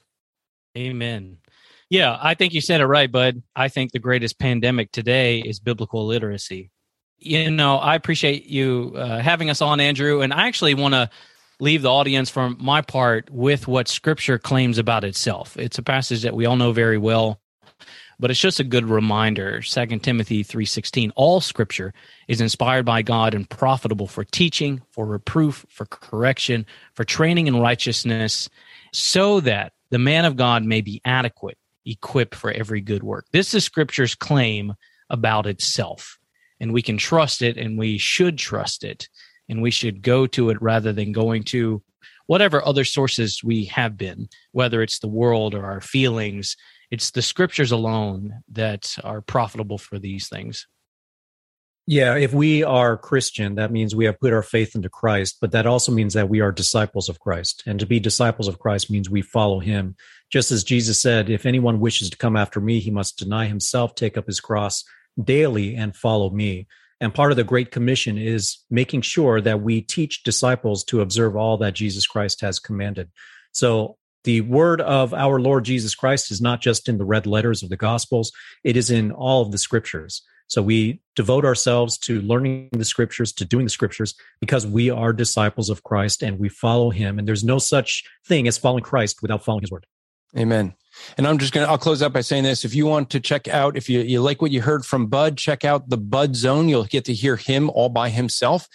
Amen. 0.78 1.38
Yeah, 1.92 2.16
I 2.22 2.32
think 2.32 2.54
you 2.54 2.62
said 2.62 2.80
it 2.80 2.86
right, 2.86 3.12
bud. 3.12 3.42
I 3.54 3.68
think 3.68 3.92
the 3.92 3.98
greatest 3.98 4.38
pandemic 4.38 4.92
today 4.92 5.40
is 5.40 5.60
biblical 5.60 6.06
literacy. 6.06 6.70
You 7.18 7.50
know, 7.50 7.76
I 7.76 7.96
appreciate 7.96 8.46
you 8.46 8.94
uh, 8.96 9.18
having 9.18 9.50
us 9.50 9.60
on, 9.60 9.78
Andrew. 9.78 10.22
And 10.22 10.32
I 10.32 10.46
actually 10.46 10.72
want 10.72 10.94
to 10.94 11.10
leave 11.60 11.82
the 11.82 11.90
audience, 11.92 12.30
from 12.30 12.56
my 12.58 12.80
part, 12.80 13.28
with 13.28 13.68
what 13.68 13.88
Scripture 13.88 14.38
claims 14.38 14.78
about 14.78 15.04
itself. 15.04 15.54
It's 15.58 15.76
a 15.76 15.82
passage 15.82 16.22
that 16.22 16.34
we 16.34 16.46
all 16.46 16.56
know 16.56 16.72
very 16.72 16.96
well 16.96 17.42
but 18.18 18.30
it's 18.30 18.38
just 18.38 18.60
a 18.60 18.64
good 18.64 18.84
reminder 18.84 19.60
2 19.60 19.98
timothy 19.98 20.44
3.16 20.44 21.10
all 21.16 21.40
scripture 21.40 21.92
is 22.28 22.40
inspired 22.40 22.84
by 22.84 23.02
god 23.02 23.34
and 23.34 23.50
profitable 23.50 24.06
for 24.06 24.22
teaching 24.22 24.80
for 24.90 25.06
reproof 25.06 25.66
for 25.68 25.86
correction 25.86 26.64
for 26.94 27.02
training 27.02 27.48
in 27.48 27.56
righteousness 27.58 28.48
so 28.92 29.40
that 29.40 29.72
the 29.90 29.98
man 29.98 30.24
of 30.24 30.36
god 30.36 30.62
may 30.62 30.82
be 30.82 31.00
adequate 31.04 31.56
equipped 31.84 32.34
for 32.34 32.50
every 32.50 32.80
good 32.80 33.02
work 33.02 33.26
this 33.32 33.54
is 33.54 33.64
scripture's 33.64 34.14
claim 34.14 34.72
about 35.10 35.46
itself 35.46 36.18
and 36.60 36.72
we 36.72 36.82
can 36.82 36.96
trust 36.96 37.42
it 37.42 37.56
and 37.56 37.78
we 37.78 37.98
should 37.98 38.38
trust 38.38 38.84
it 38.84 39.08
and 39.48 39.60
we 39.60 39.70
should 39.70 40.02
go 40.02 40.26
to 40.26 40.50
it 40.50 40.60
rather 40.62 40.92
than 40.92 41.12
going 41.12 41.42
to 41.42 41.82
whatever 42.26 42.64
other 42.64 42.84
sources 42.84 43.42
we 43.42 43.64
have 43.64 43.96
been 43.96 44.28
whether 44.52 44.82
it's 44.82 45.00
the 45.00 45.08
world 45.08 45.54
or 45.54 45.64
our 45.64 45.80
feelings 45.80 46.56
it's 46.92 47.10
the 47.10 47.22
scriptures 47.22 47.72
alone 47.72 48.42
that 48.52 48.94
are 49.02 49.22
profitable 49.22 49.78
for 49.78 49.98
these 49.98 50.28
things. 50.28 50.68
Yeah, 51.86 52.16
if 52.16 52.32
we 52.32 52.62
are 52.62 52.96
Christian, 52.96 53.56
that 53.56 53.72
means 53.72 53.94
we 53.94 54.04
have 54.04 54.20
put 54.20 54.32
our 54.32 54.42
faith 54.42 54.76
into 54.76 54.88
Christ, 54.88 55.38
but 55.40 55.50
that 55.50 55.66
also 55.66 55.90
means 55.90 56.14
that 56.14 56.28
we 56.28 56.40
are 56.40 56.52
disciples 56.52 57.08
of 57.08 57.18
Christ. 57.18 57.64
And 57.66 57.80
to 57.80 57.86
be 57.86 57.98
disciples 57.98 58.46
of 58.46 58.60
Christ 58.60 58.88
means 58.88 59.10
we 59.10 59.20
follow 59.20 59.58
him. 59.58 59.96
Just 60.30 60.52
as 60.52 60.62
Jesus 60.62 61.00
said, 61.00 61.28
if 61.28 61.44
anyone 61.44 61.80
wishes 61.80 62.08
to 62.10 62.16
come 62.16 62.36
after 62.36 62.60
me, 62.60 62.78
he 62.78 62.92
must 62.92 63.18
deny 63.18 63.46
himself, 63.46 63.96
take 63.96 64.16
up 64.16 64.26
his 64.28 64.38
cross 64.40 64.84
daily, 65.22 65.74
and 65.74 65.96
follow 65.96 66.30
me. 66.30 66.68
And 67.00 67.12
part 67.12 67.32
of 67.32 67.36
the 67.36 67.42
Great 67.42 67.72
Commission 67.72 68.16
is 68.16 68.58
making 68.70 69.02
sure 69.02 69.40
that 69.40 69.60
we 69.60 69.80
teach 69.80 70.22
disciples 70.22 70.84
to 70.84 71.00
observe 71.00 71.34
all 71.34 71.56
that 71.58 71.74
Jesus 71.74 72.06
Christ 72.06 72.42
has 72.42 72.60
commanded. 72.60 73.10
So 73.50 73.96
the 74.22 74.42
word 74.42 74.80
of 74.80 75.12
our 75.12 75.40
Lord 75.40 75.64
Jesus 75.64 75.96
Christ 75.96 76.30
is 76.30 76.40
not 76.40 76.60
just 76.60 76.88
in 76.88 76.98
the 76.98 77.04
red 77.04 77.26
letters 77.26 77.64
of 77.64 77.70
the 77.70 77.76
Gospels, 77.76 78.30
it 78.62 78.76
is 78.76 78.88
in 78.88 79.10
all 79.10 79.42
of 79.42 79.50
the 79.50 79.58
scriptures. 79.58 80.22
So 80.48 80.62
we 80.62 81.00
devote 81.16 81.44
ourselves 81.44 81.96
to 81.98 82.20
learning 82.20 82.70
the 82.72 82.84
scriptures, 82.84 83.32
to 83.32 83.44
doing 83.44 83.64
the 83.64 83.70
scriptures, 83.70 84.14
because 84.40 84.66
we 84.66 84.90
are 84.90 85.12
disciples 85.12 85.70
of 85.70 85.82
Christ 85.82 86.22
and 86.22 86.38
we 86.38 86.48
follow 86.48 86.90
him. 86.90 87.18
And 87.18 87.26
there's 87.26 87.44
no 87.44 87.58
such 87.58 88.04
thing 88.26 88.48
as 88.48 88.58
following 88.58 88.84
Christ 88.84 89.22
without 89.22 89.44
following 89.44 89.62
his 89.62 89.70
word. 89.70 89.86
Amen. 90.36 90.74
And 91.16 91.26
I'm 91.26 91.38
just 91.38 91.52
going 91.52 91.66
to, 91.66 91.70
I'll 91.70 91.78
close 91.78 92.02
out 92.02 92.12
by 92.12 92.20
saying 92.20 92.44
this. 92.44 92.64
If 92.64 92.74
you 92.74 92.86
want 92.86 93.10
to 93.10 93.20
check 93.20 93.48
out, 93.48 93.76
if 93.76 93.88
you, 93.88 94.00
you 94.00 94.20
like 94.20 94.42
what 94.42 94.50
you 94.50 94.62
heard 94.62 94.84
from 94.84 95.06
Bud, 95.06 95.36
check 95.36 95.64
out 95.64 95.88
the 95.88 95.98
Bud 95.98 96.36
Zone. 96.36 96.68
You'll 96.68 96.84
get 96.84 97.04
to 97.06 97.14
hear 97.14 97.36
him 97.36 97.70
all 97.70 97.88
by 97.88 98.10
himself. 98.10 98.68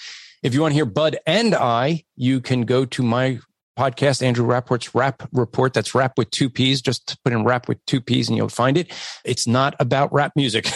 If 0.43 0.53
you 0.53 0.61
want 0.61 0.71
to 0.71 0.75
hear 0.75 0.85
Bud 0.85 1.17
and 1.25 1.55
I, 1.55 2.03
you 2.15 2.41
can 2.41 2.61
go 2.61 2.85
to 2.85 3.03
my 3.03 3.39
podcast, 3.77 4.21
Andrew 4.21 4.45
Rappaport's 4.45 4.93
Rapp 4.95 5.27
Report. 5.31 5.73
That's 5.73 5.93
rap 5.93 6.13
with 6.17 6.31
two 6.31 6.49
P's. 6.49 6.81
Just 6.81 7.17
put 7.23 7.33
in 7.33 7.43
rap 7.43 7.67
with 7.67 7.77
two 7.85 8.01
P's 8.01 8.27
and 8.27 8.35
you'll 8.37 8.49
find 8.49 8.77
it. 8.77 8.91
It's 9.23 9.47
not 9.47 9.75
about 9.79 10.11
rap 10.11 10.31
music. 10.35 10.67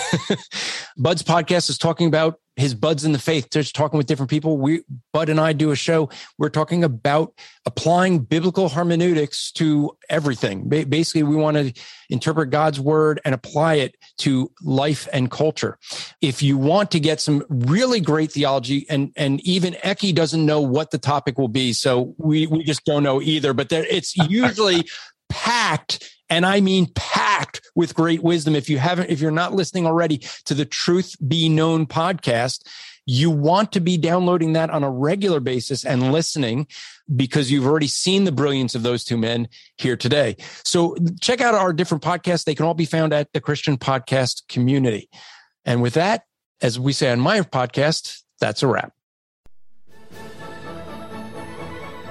Bud's 0.97 1.23
podcast 1.23 1.69
is 1.69 1.77
talking 1.77 2.07
about 2.07 2.39
his 2.55 2.75
buds 2.75 3.05
in 3.05 3.11
the 3.11 3.19
faith, 3.19 3.49
just 3.49 3.75
talking 3.75 3.97
with 3.97 4.07
different 4.07 4.29
people. 4.29 4.57
We, 4.57 4.83
Bud 5.13 5.29
and 5.29 5.39
I 5.39 5.53
do 5.53 5.71
a 5.71 5.75
show. 5.75 6.09
We're 6.37 6.49
talking 6.49 6.83
about 6.83 7.33
applying 7.65 8.19
biblical 8.19 8.69
hermeneutics 8.69 9.51
to 9.53 9.91
everything. 10.09 10.67
basically, 10.67 11.23
we 11.23 11.35
want 11.35 11.57
to 11.57 11.73
interpret 12.09 12.49
God's 12.49 12.79
word 12.79 13.21
and 13.23 13.33
apply 13.33 13.75
it 13.75 13.95
to 14.19 14.51
life 14.61 15.07
and 15.13 15.31
culture. 15.31 15.77
If 16.21 16.43
you 16.43 16.57
want 16.57 16.91
to 16.91 16.99
get 16.99 17.21
some 17.21 17.43
really 17.49 18.01
great 18.01 18.31
theology, 18.31 18.85
and 18.89 19.11
and 19.15 19.39
even 19.41 19.73
Ekkie 19.75 20.13
doesn't 20.13 20.45
know 20.45 20.61
what 20.61 20.91
the 20.91 20.97
topic 20.97 21.37
will 21.37 21.47
be, 21.47 21.73
so 21.73 22.13
we 22.17 22.47
we 22.47 22.63
just 22.63 22.83
don't 22.85 23.03
know 23.03 23.21
either. 23.21 23.53
But 23.53 23.69
there, 23.69 23.85
it's 23.85 24.15
usually 24.17 24.87
packed 25.29 26.11
and 26.31 26.45
I 26.45 26.61
mean 26.61 26.87
packed 26.95 27.61
with 27.75 27.93
great 27.93 28.23
wisdom. 28.23 28.55
If 28.55 28.69
you 28.69 28.79
haven't, 28.79 29.09
if 29.09 29.19
you're 29.19 29.31
not 29.31 29.53
listening 29.53 29.85
already 29.85 30.19
to 30.45 30.53
the 30.53 30.65
Truth 30.65 31.17
Be 31.27 31.49
Known 31.49 31.85
podcast, 31.85 32.65
you 33.05 33.29
want 33.29 33.73
to 33.73 33.81
be 33.81 33.97
downloading 33.97 34.53
that 34.53 34.69
on 34.69 34.83
a 34.83 34.89
regular 34.89 35.41
basis 35.41 35.83
and 35.83 36.13
listening 36.13 36.67
because 37.13 37.51
you've 37.51 37.65
already 37.65 37.87
seen 37.87 38.23
the 38.23 38.31
brilliance 38.31 38.75
of 38.75 38.83
those 38.83 39.03
two 39.03 39.17
men 39.17 39.49
here 39.77 39.97
today. 39.97 40.37
So 40.63 40.95
check 41.19 41.41
out 41.41 41.53
our 41.53 41.73
different 41.73 42.01
podcasts. 42.01 42.45
They 42.45 42.55
can 42.55 42.65
all 42.65 42.75
be 42.75 42.85
found 42.85 43.11
at 43.11 43.33
the 43.33 43.41
Christian 43.41 43.77
Podcast 43.77 44.47
Community. 44.47 45.09
And 45.65 45.81
with 45.81 45.95
that, 45.95 46.23
as 46.61 46.79
we 46.79 46.93
say 46.93 47.11
on 47.11 47.19
my 47.19 47.41
podcast, 47.41 48.21
that's 48.39 48.63
a 48.63 48.67
wrap. 48.67 48.93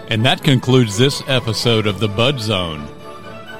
And 0.08 0.26
that 0.26 0.42
concludes 0.42 0.98
this 0.98 1.22
episode 1.26 1.86
of 1.86 2.00
the 2.00 2.08
Bud 2.08 2.40
Zone. 2.40 2.99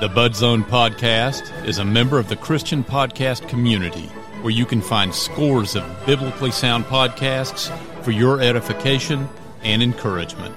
The 0.01 0.09
Bud 0.09 0.35
Zone 0.35 0.65
podcast 0.65 1.67
is 1.67 1.77
a 1.77 1.85
member 1.85 2.19
of 2.19 2.31
the 2.31 2.37
Christian 2.37 2.83
podcast 2.83 3.47
community 3.51 4.07
where 4.41 4.51
you 4.51 4.65
can 4.65 4.81
find 4.81 5.15
scores 5.15 5.77
of 5.77 5.85
biblically 6.07 6.53
sound 6.53 6.87
podcasts 6.87 7.69
for 8.03 8.11
your 8.11 8.41
edification 8.41 9.29
and 9.63 9.83
encouragement. 9.83 10.55